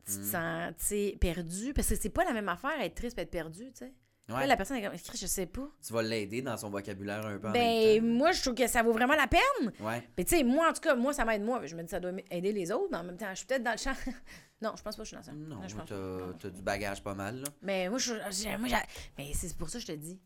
Tu 0.06 0.12
te 0.18 0.24
sens, 0.24 0.72
tu 0.78 0.84
sais, 0.86 1.16
perdu? 1.20 1.72
Parce 1.74 1.88
que 1.88 1.96
c'est 2.00 2.10
pas 2.10 2.24
la 2.24 2.32
même 2.32 2.48
affaire 2.48 2.80
être 2.80 2.94
triste 2.94 3.18
et 3.18 3.22
être 3.22 3.30
perdu, 3.30 3.64
tu 3.72 3.78
sais. 3.86 3.92
Ouais. 4.28 4.40
Là, 4.40 4.46
la 4.46 4.56
personne 4.56 4.78
est 4.78 4.82
comme, 4.82 4.96
je 5.14 5.26
sais 5.26 5.46
pas. 5.46 5.68
Tu 5.86 5.92
vas 5.92 6.02
l'aider 6.02 6.42
dans 6.42 6.56
son 6.56 6.68
vocabulaire 6.68 7.24
un 7.24 7.38
peu 7.38 7.46
en 7.48 7.52
Ben, 7.52 7.62
même 7.62 8.00
temps. 8.00 8.06
moi, 8.18 8.32
je 8.32 8.42
trouve 8.42 8.54
que 8.54 8.66
ça 8.66 8.82
vaut 8.82 8.92
vraiment 8.92 9.14
la 9.14 9.28
peine. 9.28 9.72
Ouais. 9.80 10.02
Mais 10.18 10.24
tu 10.24 10.36
sais, 10.36 10.42
moi, 10.42 10.68
en 10.68 10.72
tout 10.72 10.80
cas, 10.80 10.96
moi, 10.96 11.12
ça 11.12 11.24
m'aide 11.24 11.42
moi. 11.42 11.64
Je 11.64 11.76
me 11.76 11.82
dis, 11.84 11.88
ça 11.88 12.00
doit 12.00 12.10
aider 12.32 12.52
les 12.52 12.72
autres, 12.72 12.88
mais 12.90 12.96
en 12.98 13.04
même 13.04 13.16
temps, 13.16 13.30
je 13.30 13.36
suis 13.36 13.46
peut-être 13.46 13.62
dans 13.62 13.70
le 13.72 13.76
champ. 13.78 13.92
non, 14.62 14.72
je 14.76 14.82
pense 14.82 14.96
pas 14.96 15.02
que 15.04 15.08
je 15.08 15.14
suis 15.14 15.16
dans 15.16 15.22
ça. 15.22 15.32
Non, 15.32 15.60
pas. 15.60 15.84
t'as 15.86 16.32
t'as 16.40 16.50
du 16.50 16.60
bagage 16.62 17.02
pas 17.04 17.14
mal, 17.14 17.36
là. 17.40 17.48
Mais 17.62 17.88
moi, 17.88 17.98
je, 17.98 18.14
moi, 18.58 18.68
mais 19.16 19.32
c'est 19.32 19.56
pour 19.56 19.68
ça 19.70 19.78
que 19.78 19.82
je 19.82 19.92
te 19.92 19.96
dis. 19.96 20.20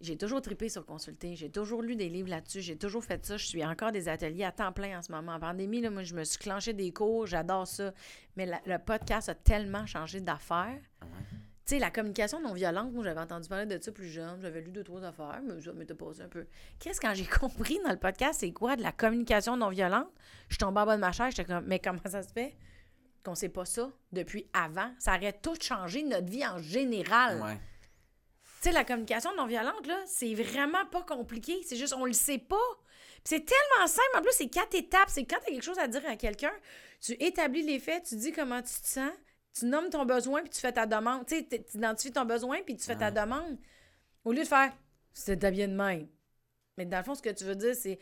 J'ai 0.00 0.16
toujours 0.18 0.42
trippé 0.42 0.68
sur 0.68 0.84
consulter. 0.84 1.34
J'ai 1.34 1.50
toujours 1.50 1.80
lu 1.82 1.96
des 1.96 2.08
livres 2.10 2.28
là-dessus. 2.28 2.60
J'ai 2.60 2.76
toujours 2.76 3.02
fait 3.02 3.24
ça. 3.24 3.36
Je 3.36 3.46
suis 3.46 3.64
encore 3.64 3.90
des 3.90 4.08
ateliers 4.08 4.44
à 4.44 4.52
temps 4.52 4.70
plein 4.72 4.98
en 4.98 5.02
ce 5.02 5.10
moment. 5.10 5.32
En 5.32 5.40
pandémie, 5.40 5.80
là, 5.80 5.88
moi, 5.90 6.02
je 6.02 6.14
me 6.14 6.24
suis 6.24 6.38
clenché 6.38 6.72
des 6.72 6.92
cours. 6.92 7.26
J'adore 7.26 7.66
ça. 7.66 7.92
Mais 8.36 8.44
la- 8.44 8.60
le 8.66 8.78
podcast 8.78 9.28
a 9.30 9.34
tellement 9.34 9.86
changé 9.86 10.20
d'affaires. 10.20 10.78
Ouais. 11.02 11.08
Tu 11.66 11.70
sais, 11.70 11.78
la 11.78 11.90
communication 11.90 12.40
non 12.40 12.52
violente, 12.52 12.92
moi, 12.92 13.02
j'avais 13.04 13.20
entendu 13.20 13.48
parler 13.48 13.64
de 13.64 13.82
ça 13.82 13.90
plus 13.90 14.08
jeune. 14.08 14.38
J'avais 14.42 14.60
lu 14.60 14.70
deux, 14.70 14.84
trois 14.84 15.02
affaires, 15.02 15.40
mais 15.42 15.58
ça 15.62 15.72
m'était 15.72 15.94
passé 15.94 16.20
un 16.20 16.28
peu. 16.28 16.46
Qu'est-ce 16.78 17.00
quand 17.00 17.14
j'ai 17.14 17.24
compris 17.40 17.78
dans 17.82 17.90
le 17.90 17.96
podcast, 17.96 18.40
c'est 18.40 18.52
quoi 18.52 18.76
de 18.76 18.82
la 18.82 18.92
communication 18.92 19.56
non 19.56 19.70
violente? 19.70 20.08
Je 20.50 20.58
tombais 20.58 20.80
en 20.80 20.86
bas 20.86 20.96
de 20.96 21.00
ma 21.00 21.12
chaise, 21.12 21.34
j'étais 21.34 21.50
comme, 21.50 21.64
mais 21.66 21.78
comment 21.78 21.98
ça 22.04 22.22
se 22.22 22.32
fait 22.32 22.54
qu'on 23.24 23.34
sait 23.34 23.48
pas 23.48 23.64
ça 23.64 23.90
depuis 24.12 24.46
avant? 24.52 24.92
Ça 24.98 25.16
aurait 25.16 25.32
tout 25.32 25.54
changé 25.58 26.02
notre 26.02 26.28
vie 26.28 26.46
en 26.46 26.58
général. 26.58 27.40
Ouais. 27.40 27.58
Tu 28.60 28.68
sais, 28.68 28.72
la 28.72 28.84
communication 28.84 29.30
non 29.34 29.46
violente, 29.46 29.86
là, 29.86 29.98
c'est 30.06 30.34
vraiment 30.34 30.84
pas 30.90 31.02
compliqué. 31.02 31.62
C'est 31.66 31.76
juste, 31.76 31.94
on 31.94 32.04
le 32.04 32.12
sait 32.12 32.38
pas. 32.38 32.56
C'est 33.24 33.46
tellement 33.46 33.86
simple. 33.86 34.18
En 34.18 34.20
plus, 34.20 34.32
c'est 34.32 34.48
quatre 34.48 34.74
étapes. 34.74 35.08
C'est 35.08 35.24
quand 35.24 35.38
tu 35.38 35.50
as 35.50 35.54
quelque 35.54 35.64
chose 35.64 35.78
à 35.78 35.88
dire 35.88 36.02
à 36.06 36.16
quelqu'un, 36.16 36.52
tu 37.00 37.12
établis 37.12 37.62
les 37.62 37.78
faits, 37.78 38.04
tu 38.04 38.16
dis 38.16 38.32
comment 38.32 38.60
tu 38.60 38.74
te 38.82 38.86
sens, 38.86 39.10
tu 39.54 39.66
nommes 39.66 39.88
ton 39.88 40.04
besoin, 40.04 40.42
puis 40.42 40.50
tu 40.50 40.60
fais 40.60 40.72
ta 40.72 40.86
demande. 40.86 41.26
Tu 41.26 41.36
sais, 41.36 41.44
tu 41.44 41.76
identifies 41.76 42.12
ton 42.12 42.24
besoin, 42.24 42.62
puis 42.62 42.76
tu 42.76 42.84
fais 42.84 42.96
ta 42.96 43.10
demande. 43.10 43.56
Au 44.24 44.32
lieu 44.32 44.42
de 44.42 44.48
faire, 44.48 44.72
c'était 45.12 45.50
bien 45.50 45.68
de 45.68 45.74
même. 45.74 46.08
Mais 46.76 46.84
dans 46.86 46.98
le 46.98 47.04
fond, 47.04 47.14
ce 47.14 47.22
que 47.22 47.30
tu 47.30 47.44
veux 47.44 47.54
dire, 47.54 47.74
c'est, 47.74 47.98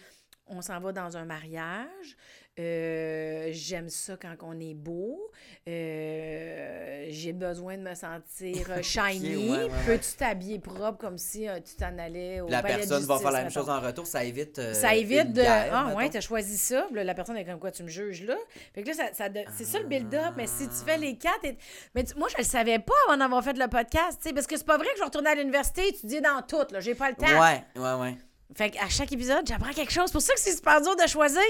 on 0.46 0.62
s'en 0.62 0.80
va 0.80 0.92
dans 0.92 1.16
un 1.16 1.24
mariage. 1.24 2.16
Euh, 2.58 3.48
J'aime 3.52 3.88
ça 3.88 4.16
quand 4.20 4.34
on 4.42 4.58
est 4.60 4.74
beau. 4.74 5.30
euh, 5.68 7.06
J'ai 7.08 7.32
besoin 7.32 7.76
de 7.78 7.82
me 7.82 7.94
sentir 7.94 8.70
euh, 8.70 8.82
shiny. 8.82 9.50
ouais, 9.50 9.56
ouais, 9.58 9.64
ouais. 9.64 9.70
Peux-tu 9.86 10.12
t'habiller 10.16 10.58
propre 10.58 10.98
comme 10.98 11.18
si 11.18 11.48
euh, 11.48 11.58
tu 11.64 11.76
t'en 11.76 11.96
allais 11.98 12.40
au 12.40 12.48
la 12.48 12.62
personne 12.62 13.02
va 13.04 13.18
faire 13.18 13.30
la 13.30 13.38
même 13.38 13.46
mettons? 13.48 13.60
chose 13.60 13.70
en 13.70 13.80
retour, 13.80 14.06
ça 14.06 14.24
évite. 14.24 14.60
Ça 14.74 14.94
évite 14.94 15.32
de. 15.32 15.42
guerre, 15.42 15.70
ah, 15.72 15.84
mettons. 15.86 15.96
ouais, 15.98 16.10
t'as 16.10 16.20
choisi 16.20 16.58
ça. 16.58 16.86
Là, 16.92 17.04
la 17.04 17.14
personne 17.14 17.36
est 17.36 17.44
comme 17.44 17.58
quoi, 17.58 17.70
tu 17.70 17.82
me 17.84 17.88
juges 17.88 18.24
là? 18.24 18.36
Fait 18.74 18.82
que 18.82 18.88
là, 18.88 18.94
ça, 18.94 19.04
ça 19.12 19.28
de- 19.28 19.44
c'est 19.56 19.64
ça 19.64 19.78
le 19.78 19.86
build-up. 19.86 20.34
Mais 20.36 20.46
si 20.46 20.68
tu 20.68 20.74
fais 20.84 20.98
les 20.98 21.16
quatre. 21.16 21.44
et- 21.44 21.56
Mais 21.94 22.04
tu- 22.04 22.14
moi, 22.16 22.28
je 22.30 22.36
le 22.38 22.44
savais 22.44 22.78
pas 22.78 22.92
avant 23.08 23.16
d'avoir 23.18 23.42
fait 23.42 23.56
le 23.56 23.68
podcast. 23.68 24.20
tu 24.24 24.32
Parce 24.34 24.46
que 24.46 24.56
c'est 24.56 24.66
pas 24.66 24.76
vrai 24.76 24.86
que 24.88 24.94
je 24.96 24.98
vais 25.00 25.04
retourner 25.06 25.30
à 25.30 25.34
l'université 25.34 25.88
étudier 25.88 26.20
dans 26.20 26.42
tout. 26.42 26.66
J'ai 26.80 26.94
pas 26.94 27.08
le 27.10 27.16
temps. 27.16 27.26
Ouais, 27.40 27.62
ouais, 27.76 28.00
ouais. 28.00 28.14
Fait 28.54 28.70
qu'à 28.70 28.88
chaque 28.88 29.10
épisode, 29.12 29.46
j'apprends 29.46 29.72
quelque 29.72 29.92
chose. 29.92 30.04
C'est 30.06 30.12
pour 30.12 30.22
ça 30.22 30.34
que 30.34 30.40
c'est 30.40 30.54
super 30.54 30.80
dur 30.80 30.94
de 30.94 31.06
choisir. 31.08 31.40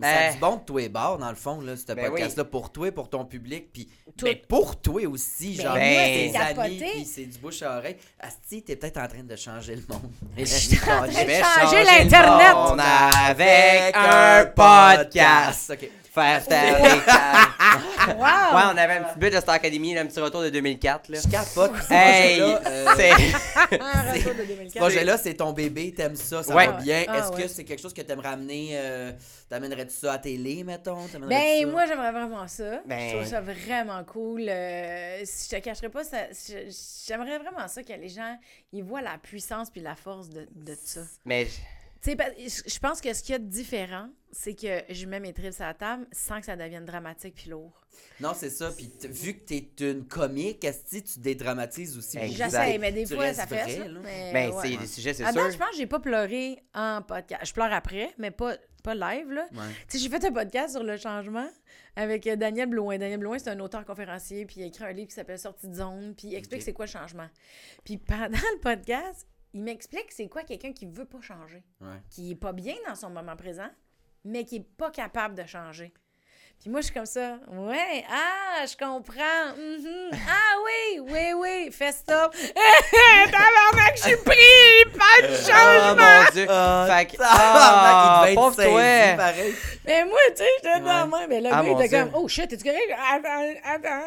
Ça 0.00 0.08
a 0.08 0.32
du 0.32 0.38
bon 0.38 0.60
de 0.66 0.88
bord, 0.88 1.18
dans 1.18 1.30
le 1.30 1.34
fond, 1.36 1.60
là, 1.60 1.76
ce 1.76 1.84
Ben 1.92 2.06
podcast-là, 2.06 2.44
pour 2.44 2.70
toi, 2.70 2.92
pour 2.92 3.08
ton 3.08 3.24
public, 3.24 3.72
puis 3.72 3.88
Tout. 4.16 4.24
ben, 4.26 4.36
pour 4.48 4.80
toi 4.80 5.06
aussi, 5.06 5.56
Ben, 5.56 5.62
genre, 5.64 5.74
tes 5.74 6.30
c'est 6.32 6.36
amis, 6.38 6.76
puis 6.78 7.04
c'est 7.04 7.24
du 7.26 7.38
bouche 7.38 7.62
à 7.62 7.78
oreille. 7.78 7.96
Asti, 8.18 8.62
t'es 8.62 8.76
peut-être 8.76 8.98
en 8.98 9.08
train 9.08 9.22
de 9.22 9.36
changer 9.36 9.76
le 9.76 9.82
monde. 9.88 10.10
Je 10.36 10.44
suis 10.44 10.76
en 10.82 10.82
train 10.84 11.06
de 11.06 11.12
Je 11.12 11.18
vais 11.26 11.42
changer 11.42 11.60
changer 11.60 11.84
l'Internet. 11.84 12.54
monde 12.54 12.80
avec 12.80 13.96
un 13.96 14.46
podcast. 14.46 15.72
OK. 15.74 15.90
Faire 16.12 16.42
Academy. 16.42 17.00
Wow! 18.18 18.56
Ouais, 18.56 18.62
on 18.74 18.76
avait 18.76 18.94
un 18.94 19.02
petit 19.04 19.18
but 19.18 19.32
de 19.32 19.40
Star 19.40 19.54
Academy, 19.54 19.94
là, 19.94 20.00
un 20.00 20.06
petit 20.06 20.18
retour 20.20 20.42
de 20.42 20.48
2004. 20.50 21.08
Là. 21.08 21.18
Je 21.24 21.28
capote. 21.30 21.72
Hey, 21.90 22.40
euh, 22.40 22.86
c'est. 22.96 23.10
Un 23.80 24.12
retour 24.12 24.34
de 24.34 24.40
ce 24.42 24.46
2004. 24.48 24.76
projet-là, 24.80 25.18
c'est 25.18 25.34
ton 25.34 25.52
bébé, 25.52 25.92
t'aimes 25.94 26.16
ça, 26.16 26.42
ça 26.42 26.54
Ouais. 26.54 26.66
va 26.66 26.72
bien. 26.74 27.04
Ah, 27.06 27.18
Est-ce 27.18 27.30
ouais. 27.32 27.42
que 27.42 27.48
c'est 27.48 27.64
quelque 27.64 27.80
chose 27.80 27.94
que 27.94 28.02
t'aimerais 28.02 28.30
amener, 28.30 28.70
euh, 28.72 29.12
t'amènerais-tu 29.48 29.92
ça 29.94 30.14
à 30.14 30.18
télé, 30.18 30.64
mettons? 30.64 31.06
Ben, 31.28 31.60
ça? 31.60 31.66
moi, 31.66 31.86
j'aimerais 31.86 32.12
vraiment 32.12 32.48
ça. 32.48 32.80
Ben, 32.86 33.10
je 33.10 33.16
trouve 33.16 33.28
ça 33.28 33.40
vraiment 33.40 34.02
cool. 34.04 34.46
Euh, 34.48 35.20
si 35.24 35.48
je 35.50 35.56
te 35.56 35.62
cacherais 35.62 35.90
pas, 35.90 36.02
j'aimerais 37.06 37.38
vraiment 37.38 37.68
ça 37.68 37.82
que 37.82 37.92
les 37.92 38.08
gens 38.08 38.36
ils 38.72 38.82
voient 38.82 39.02
la 39.02 39.18
puissance 39.18 39.70
puis 39.70 39.80
la 39.80 39.94
force 39.94 40.28
de, 40.28 40.48
de 40.54 40.76
ça. 40.82 41.02
Mais 41.24 41.46
Tu 42.02 42.12
sais, 42.12 42.16
je 42.66 42.70
je 42.74 42.78
pense 42.78 43.00
que 43.00 43.12
ce 43.12 43.22
qu'il 43.22 43.32
y 43.32 43.36
a 43.36 43.38
de 43.38 43.48
différent, 43.48 44.08
c'est 44.32 44.54
que 44.54 44.82
je 44.88 45.06
mets 45.06 45.20
mes 45.20 45.32
tripes 45.32 45.60
à 45.60 45.66
la 45.66 45.74
table 45.74 46.06
sans 46.12 46.40
que 46.40 46.46
ça 46.46 46.56
devienne 46.56 46.84
dramatique 46.84 47.34
puis 47.34 47.50
lourd. 47.50 47.80
Non, 48.20 48.32
c'est 48.34 48.50
ça. 48.50 48.70
Puis 48.70 48.90
vu 49.08 49.34
que 49.34 49.44
t'es 49.44 49.90
une 49.90 50.06
comique, 50.06 50.64
est-ce 50.64 50.98
que 50.98 51.04
tu 51.04 51.20
dédramatises 51.20 51.96
aussi? 51.98 52.18
Exact. 52.18 52.50
J'essaie, 52.50 52.78
mais 52.78 52.92
des 52.92 53.06
fois, 53.06 53.32
ça 53.34 53.46
fait 53.46 53.62
vrai, 53.62 53.76
ça. 53.76 53.84
Mais, 54.02 54.32
ben, 54.32 54.50
ouais. 54.50 54.62
c'est 54.62 54.76
des 54.76 54.86
sujets, 54.86 55.14
c'est 55.14 55.30
sûr. 55.30 55.50
je 55.50 55.58
pense 55.58 55.70
que 55.70 55.76
j'ai 55.76 55.86
pas 55.86 56.00
pleuré 56.00 56.62
en 56.74 57.02
podcast. 57.02 57.44
Je 57.46 57.52
pleure 57.52 57.72
après, 57.72 58.14
mais 58.18 58.30
pas, 58.30 58.56
pas 58.82 58.94
live, 58.94 59.30
là. 59.30 59.46
Ouais. 59.52 59.58
Tu 59.88 59.98
sais, 59.98 60.04
j'ai 60.04 60.08
fait 60.08 60.24
un 60.24 60.32
podcast 60.32 60.74
sur 60.74 60.82
le 60.82 60.96
changement 60.96 61.48
avec 61.96 62.26
euh, 62.26 62.36
Daniel 62.36 62.68
Blouin. 62.68 62.98
Daniel 62.98 63.18
Blouin, 63.18 63.38
c'est 63.38 63.50
un 63.50 63.60
auteur 63.60 63.84
conférencier, 63.84 64.46
puis 64.46 64.56
il 64.58 64.62
a 64.62 64.66
écrit 64.66 64.84
un 64.84 64.92
livre 64.92 65.08
qui 65.08 65.14
s'appelle 65.14 65.38
Sortie 65.38 65.68
de 65.68 65.74
zone, 65.74 66.14
puis 66.16 66.28
il 66.28 66.34
explique 66.34 66.62
c'est 66.62 66.72
quoi 66.72 66.86
le 66.86 66.90
changement. 66.90 67.28
Puis 67.84 67.96
pendant 67.98 68.28
le 68.54 68.60
podcast, 68.60 69.26
il 69.52 69.62
m'explique 69.62 70.10
c'est 70.12 70.28
quoi 70.28 70.42
quelqu'un 70.42 70.72
qui 70.72 70.86
veut 70.86 71.04
pas 71.04 71.20
changer, 71.20 71.62
Ouais. 71.80 72.00
qui 72.10 72.30
est 72.32 72.36
pas 72.36 72.52
bien 72.52 72.74
dans 72.86 72.94
son 72.94 73.10
moment 73.10 73.36
présent, 73.36 73.68
mais 74.24 74.44
qui 74.44 74.56
est 74.56 74.68
pas 74.76 74.90
capable 74.90 75.34
de 75.34 75.44
changer. 75.44 75.92
Puis 76.60 76.68
moi, 76.70 76.82
je 76.82 76.86
suis 76.86 76.94
comme 76.94 77.06
ça. 77.06 77.36
Ouais, 77.52 78.04
ah, 78.12 78.66
je 78.66 78.76
comprends. 78.76 79.54
mhm. 79.56 80.10
Ah 80.12 80.56
oui, 80.62 81.00
oui, 81.10 81.32
oui, 81.34 81.70
fais 81.72 81.90
stop. 81.90 82.34
Tabarnak, 83.32 83.96
je 83.96 84.02
suis 84.02 84.16
pris, 84.16 84.84
pas 84.92 85.26
de 85.26 85.32
Oh 85.32 85.50
changement. 85.50 86.04
mon 86.24 86.30
dieu. 86.32 86.46
Ah, 86.50 86.86
fait 86.90 87.06
que, 87.06 87.16
tabarnak, 87.16 87.32
il 87.40 88.10
ah, 88.10 88.18
devait 88.20 88.32
être 88.32 88.34
pauvre 88.40 88.54
saisi, 88.56 88.68
toi. 88.68 89.16
pareil. 89.16 89.54
Mais 89.86 90.04
moi, 90.04 90.18
tu 90.28 90.36
sais, 90.36 90.48
j'étais 90.62 90.80
dans 90.80 90.84
la 90.86 91.06
main. 91.06 91.26
Mais 91.30 91.40
le 91.40 91.46
Ah, 91.46 91.50
gars, 91.50 91.62
mon 91.62 91.78
il 91.80 91.84
était 91.84 91.96
comme, 91.98 92.10
oh 92.14 92.28
shit, 92.28 92.48
t'es-tu 92.48 92.64
correct? 92.64 92.92
Attends, 93.10 93.54
attends. 93.64 94.04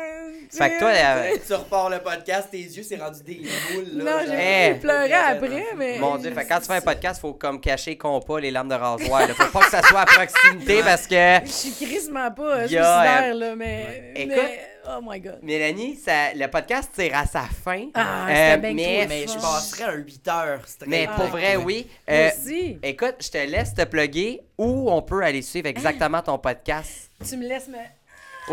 Fait 0.55 0.69
que 0.69 0.79
toi, 0.79 1.37
Tu 1.47 1.53
repars 1.55 1.89
le 1.89 1.99
podcast, 1.99 2.49
tes 2.51 2.57
yeux, 2.61 2.83
c'est 2.83 2.97
rendu 2.97 3.23
des 3.23 3.41
boules. 3.73 4.03
Là, 4.03 4.03
Non, 4.03 4.19
j'ai 4.27 4.69
Eh. 4.69 4.73
pleuré 4.75 5.11
après, 5.13 5.65
mais. 5.75 5.97
Mon 5.97 6.17
dieu, 6.17 6.31
fait 6.31 6.43
que 6.43 6.49
quand 6.49 6.59
tu 6.59 6.67
fais 6.67 6.75
un 6.75 6.81
podcast, 6.81 7.19
faut 7.19 7.33
comme 7.33 7.59
cacher 7.59 7.97
compas 7.97 8.39
les 8.39 8.51
lames 8.51 8.69
de 8.69 8.75
rasoir. 8.75 9.21
là. 9.27 9.33
Faut 9.33 9.47
pas 9.47 9.65
que 9.65 9.71
ça 9.71 9.81
soit 9.81 10.01
à 10.01 10.05
proximité 10.05 10.83
parce 10.83 11.07
que 11.07 11.39
Je 11.45 11.49
suis 11.51 11.71
crissement 11.87 12.29
pas 12.29 12.42
euh, 12.45 12.65
y 12.67 12.77
a, 12.77 12.83
suicidaire, 13.01 13.33
là, 13.35 13.55
mais. 13.55 14.13
Écoute. 14.15 14.35
mais- 14.37 14.69
Oh 14.85 14.99
my 15.01 15.17
god. 15.21 15.39
Mélanie, 15.41 15.95
ça, 15.95 16.33
le 16.35 16.45
podcast 16.47 16.91
tire 16.93 17.15
à 17.17 17.25
sa 17.25 17.43
fin. 17.63 17.85
Ah, 17.93 18.27
Euh, 18.27 18.55
c'était 18.55 18.73
bien 18.73 18.73
mais. 18.73 19.05
Mais 19.07 19.25
je 19.27 19.33
Ah. 19.37 19.41
passerais 19.41 19.83
un 19.85 19.93
8 19.93 20.27
heures. 20.27 20.59
mais 20.87 21.07
pour 21.15 21.25
vrai, 21.27 21.55
oui. 21.55 21.87
Euh, 22.09 22.29
aussi. 22.37 22.77
écoute, 22.83 23.15
je 23.21 23.29
te 23.29 23.37
laisse 23.37 23.73
te 23.73 23.83
plugger 23.85 24.41
où 24.57 24.91
on 24.91 25.01
peut 25.01 25.23
aller 25.23 25.41
suivre 25.41 25.67
exactement 25.67 26.21
ton 26.21 26.37
podcast. 26.37 27.09
Tu 27.25 27.37
me 27.37 27.47
laisses 27.47 27.69
me. 27.69 27.77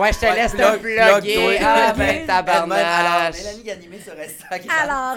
Ouais, 0.00 0.12
je 0.12 0.20
te 0.20 0.24
Ouais, 0.26 0.34
laisse 0.36 0.52
te 0.52 0.56
plug- 0.58 0.80
plugger. 0.80 1.58
Ah, 1.60 1.92
ben, 1.96 2.06
Elle-même, 2.08 2.30
Alors, 2.30 2.44
tabarnak. 2.44 3.34
Mélanie 3.36 3.62
Ganimé 3.64 3.98
sur 4.00 4.12
Instagram. 4.12 4.76
Alors. 4.88 5.16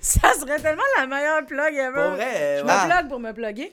Ça 0.00 0.32
serait 0.34 0.58
tellement 0.60 0.82
la 0.98 1.06
meilleure 1.06 1.44
plug 1.46 1.74
ever. 1.74 1.92
Pour 1.92 2.10
vrai, 2.16 2.58
Je 2.58 2.64
ouais. 2.64 2.72
me 2.72 2.90
plug 2.90 3.08
pour 3.08 3.20
me 3.20 3.32
plugger. 3.32 3.72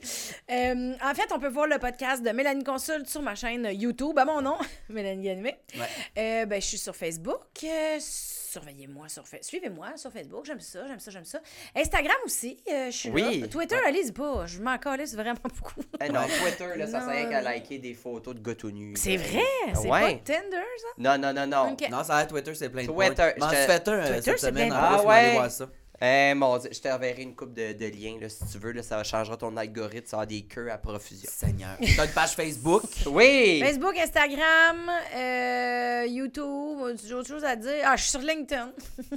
Euh, 0.51 0.93
en 1.03 1.13
fait, 1.15 1.27
on 1.33 1.39
peut 1.39 1.49
voir 1.49 1.67
le 1.67 1.77
podcast 1.79 2.23
de 2.23 2.29
Mélanie 2.31 2.63
Consulte 2.63 3.07
sur 3.09 3.21
ma 3.21 3.35
chaîne 3.35 3.67
YouTube 3.71 4.17
à 4.17 4.25
mon 4.25 4.41
nom, 4.41 4.57
Mélanie 4.89 5.23
Ganimé. 5.23 5.57
Ouais. 5.75 5.81
Euh, 6.17 6.45
ben, 6.45 6.61
je 6.61 6.67
suis 6.67 6.77
sur 6.77 6.95
Facebook. 6.95 7.41
Euh, 7.63 7.97
Surveillez-moi 7.99 9.07
sur 9.09 9.27
Facebook. 9.27 9.43
Suivez-moi 9.43 9.87
sur 9.95 10.11
Facebook. 10.11 10.43
J'aime 10.45 10.59
ça, 10.59 10.79
j'aime 10.87 10.99
ça, 10.99 11.11
j'aime 11.11 11.23
ça. 11.25 11.39
Instagram 11.75 12.15
aussi. 12.25 12.57
euh, 12.71 12.87
je 12.89 12.97
suis 12.97 13.09
Oui. 13.11 13.41
là. 13.41 13.47
Twitter, 13.47 13.75
allez-y 13.85 14.11
pas. 14.11 14.47
Je 14.47 14.59
m'en 14.59 14.75
calisse 14.79 15.13
vraiment 15.13 15.37
beaucoup. 15.43 15.81
Eh 16.03 16.09
non, 16.09 16.21
Twitter, 16.23 16.75
là, 16.75 16.87
ça 16.87 17.01
sert 17.01 17.27
à 17.27 17.29
qu'à 17.29 17.41
liker 17.41 17.77
des 17.77 17.93
photos 17.93 18.33
de 18.33 18.39
gars 18.41 18.55
tout 18.55 18.71
nus. 18.71 18.95
C'est 18.97 19.17
vrai? 19.17 19.43
C'est 19.75 19.87
Ouais? 19.87 20.15
pas 20.25 20.33
Tinder, 20.33 20.65
ça? 20.77 20.87
Non, 20.97 21.17
non, 21.19 21.31
non, 21.31 21.45
non. 21.45 21.77
Non, 21.91 22.03
ça 22.03 22.15
a 22.17 22.25
Twitter, 22.25 22.55
c'est 22.55 22.69
plein 22.69 22.81
de 22.83 22.87
Twitter, 22.87 23.13
points. 23.15 23.33
M'en 23.37 23.49
je 23.49 23.51
te- 23.51 23.55
suis 23.57 23.65
fait 23.67 23.87
un 23.87 23.91
euh, 23.91 24.07
Twitter, 24.07 24.21
cette 24.23 24.39
c'est 24.39 24.47
semaine. 24.47 24.71
aller 24.71 24.81
Ah 24.97 25.03
ouais. 25.05 25.33
voir 25.33 25.51
ça. 25.51 25.69
Eh, 26.01 26.33
mon 26.33 26.57
Dieu, 26.57 26.69
je 26.73 26.79
t'enverrai 26.79 27.21
une 27.23 27.35
coupe 27.35 27.53
de, 27.53 27.73
de 27.73 27.85
liens, 27.87 28.17
là, 28.21 28.29
si 28.29 28.39
tu 28.51 28.57
veux. 28.57 28.71
Là, 28.71 28.81
ça 28.83 29.03
changera 29.03 29.35
ton 29.35 29.55
algorithme, 29.57 30.07
ça 30.07 30.17
va 30.17 30.25
des 30.25 30.43
queues 30.43 30.71
à 30.71 30.77
profusion. 30.77 31.29
Seigneur. 31.31 31.77
T'as 31.95 32.05
une 32.05 32.11
page 32.11 32.31
Facebook? 32.31 32.83
Oui! 33.07 33.61
Facebook, 33.63 33.97
Instagram, 33.97 34.89
euh, 35.15 36.05
YouTube. 36.07 36.97
J'ai 37.05 37.13
autre 37.13 37.27
chose 37.27 37.43
à 37.43 37.55
dire. 37.55 37.83
Ah, 37.85 37.95
je 37.97 38.01
suis 38.03 38.11
sur 38.11 38.21
LinkedIn. 38.21 38.71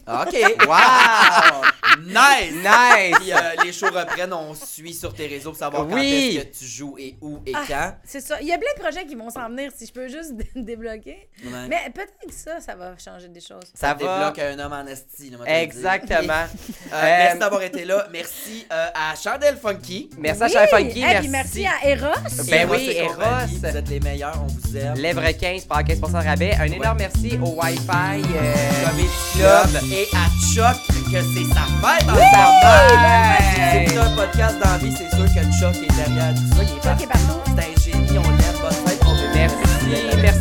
Ah, 0.06 0.24
OK. 0.26 0.34
Wow! 0.66 2.00
Nice! 2.06 2.52
Nice! 2.54 3.16
Puis, 3.20 3.32
euh, 3.32 3.64
les 3.64 3.72
shows 3.72 3.86
reprennent, 3.86 4.32
on 4.32 4.54
suit 4.54 4.94
sur 4.94 5.12
tes 5.14 5.26
réseaux 5.26 5.50
pour 5.50 5.58
savoir 5.58 5.86
quand 5.86 5.94
Oui. 5.94 6.36
est-ce 6.38 6.44
que 6.46 6.58
tu 6.58 6.64
joues 6.64 6.96
et 6.98 7.16
où 7.20 7.38
et 7.46 7.52
Ah, 7.54 7.64
quand. 7.68 7.94
C'est 8.04 8.20
ça. 8.20 8.40
Il 8.40 8.46
y 8.48 8.52
a 8.52 8.58
plein 8.58 8.72
de 8.76 8.80
projets 8.80 9.06
qui 9.06 9.14
vont 9.14 9.30
s'en 9.30 9.48
venir 9.48 9.70
si 9.76 9.86
je 9.86 9.92
peux 9.92 10.08
juste 10.08 10.32
dé- 10.34 10.50
débloquer. 10.56 11.28
Ouais. 11.44 11.68
Mais 11.68 11.90
peut-être 11.94 12.14
que 12.26 12.32
ça, 12.32 12.60
ça 12.60 12.74
va 12.74 12.96
changer 12.98 13.28
des 13.28 13.40
choses. 13.40 13.64
Ça 13.74 13.88
Ça 13.88 13.94
va. 13.94 14.30
débloque 14.32 14.38
un 14.38 14.58
homme 14.58 14.72
en 14.72 14.86
esti. 14.86 15.32
Exactement. 15.46 16.46
Euh, 16.92 16.96
Euh, 17.02 17.16
merci 17.18 17.38
d'avoir 17.38 17.62
été 17.62 17.84
là. 17.84 18.06
Merci 18.12 18.66
euh, 18.72 18.86
à 18.94 19.14
Chandelle 19.16 19.56
Funky. 19.60 20.10
Merci 20.18 20.42
à 20.42 20.46
Oui! 20.46 20.52
Chef 20.52 20.70
Funky, 20.70 20.98
Eh, 20.98 21.02
merci. 21.02 21.18
puis 21.20 21.28
merci 21.28 21.66
à 21.66 21.88
Eros. 21.88 22.06
Ben 22.50 22.60
Eros 22.62 22.74
oui, 22.74 22.88
et 22.90 22.96
Eros. 22.98 23.14
compagnie, 23.14 23.56
Vous 23.58 23.66
êtes 23.66 23.88
les 23.88 24.00
meilleurs, 24.00 24.42
on 24.42 24.46
vous 24.46 24.76
aime. 24.76 24.94
Lèvres 24.94 25.30
15 25.30 25.64
pour 25.64 25.76
avoir 25.76 25.96
15% 25.96 26.22
de 26.22 26.28
rabais. 26.28 26.54
Un 26.60 26.64
énorme 26.64 26.98
merci 26.98 27.38
au 27.42 27.60
Wi-Fi. 27.60 28.22
euh, 28.34 28.54
Comedy 28.86 29.08
Club. 29.34 29.82
Et 29.92 30.08
à 30.14 30.28
Chuck 30.54 30.76
que 30.86 31.18
c'est 31.20 31.54
sa 31.54 31.66
fête 31.82 32.08
en 32.08 32.14
fête. 32.14 33.88
C'est 33.88 33.98
un 33.98 34.16
podcast 34.16 34.54
dans 34.62 34.70
la 34.70 34.78
vie, 34.78 34.92
c'est 34.96 35.14
sûr 35.14 35.24
que 35.26 35.42
Chuck 35.60 35.82
est 35.82 35.94
derrière 35.96 36.34
tout 36.34 36.56
ça. 36.56 36.62
Il 36.62 36.68
est 36.68 36.82
Chuck 36.82 37.02
est 37.02 37.06
partout. 37.06 37.40
C'est 37.46 37.92
un 37.92 37.98
génie, 37.98 38.18
on 38.18 38.30
l'aime. 38.30 38.41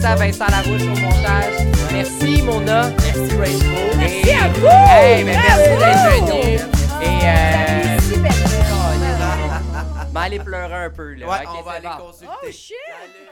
À 0.03 0.15
Vincent 0.15 0.45
Larouche 0.49 0.81
au 0.83 0.99
montage. 0.99 1.53
Merci, 1.91 2.41
Mona. 2.41 2.89
Merci 2.89 3.35
Rainbow. 3.35 3.97
Merci 3.97 4.29
Et- 4.29 4.35
à 4.35 4.47
vous! 4.49 4.67
Hey, 4.67 5.23
ben, 5.23 5.37
merci 5.37 5.69
d'être 5.69 6.25
venu. 6.25 6.55
Et, 7.01 7.07
euh, 7.23 7.83
Merci, 7.85 8.17
belle. 8.17 8.31
m'en 10.13 10.19
aller 10.19 10.39
pleurer 10.39 10.73
un 10.85 10.89
peu, 10.89 11.13
là. 11.13 11.27
Ouais, 11.27 11.37
Ok, 11.45 11.49
on 11.59 11.61
va 11.63 11.71
c'est 11.71 11.77
aller 11.77 11.95
bon. 11.97 12.05
consulter. 12.05 12.33
Oh, 12.43 12.47
shit! 12.51 12.75
Salut. 12.99 13.30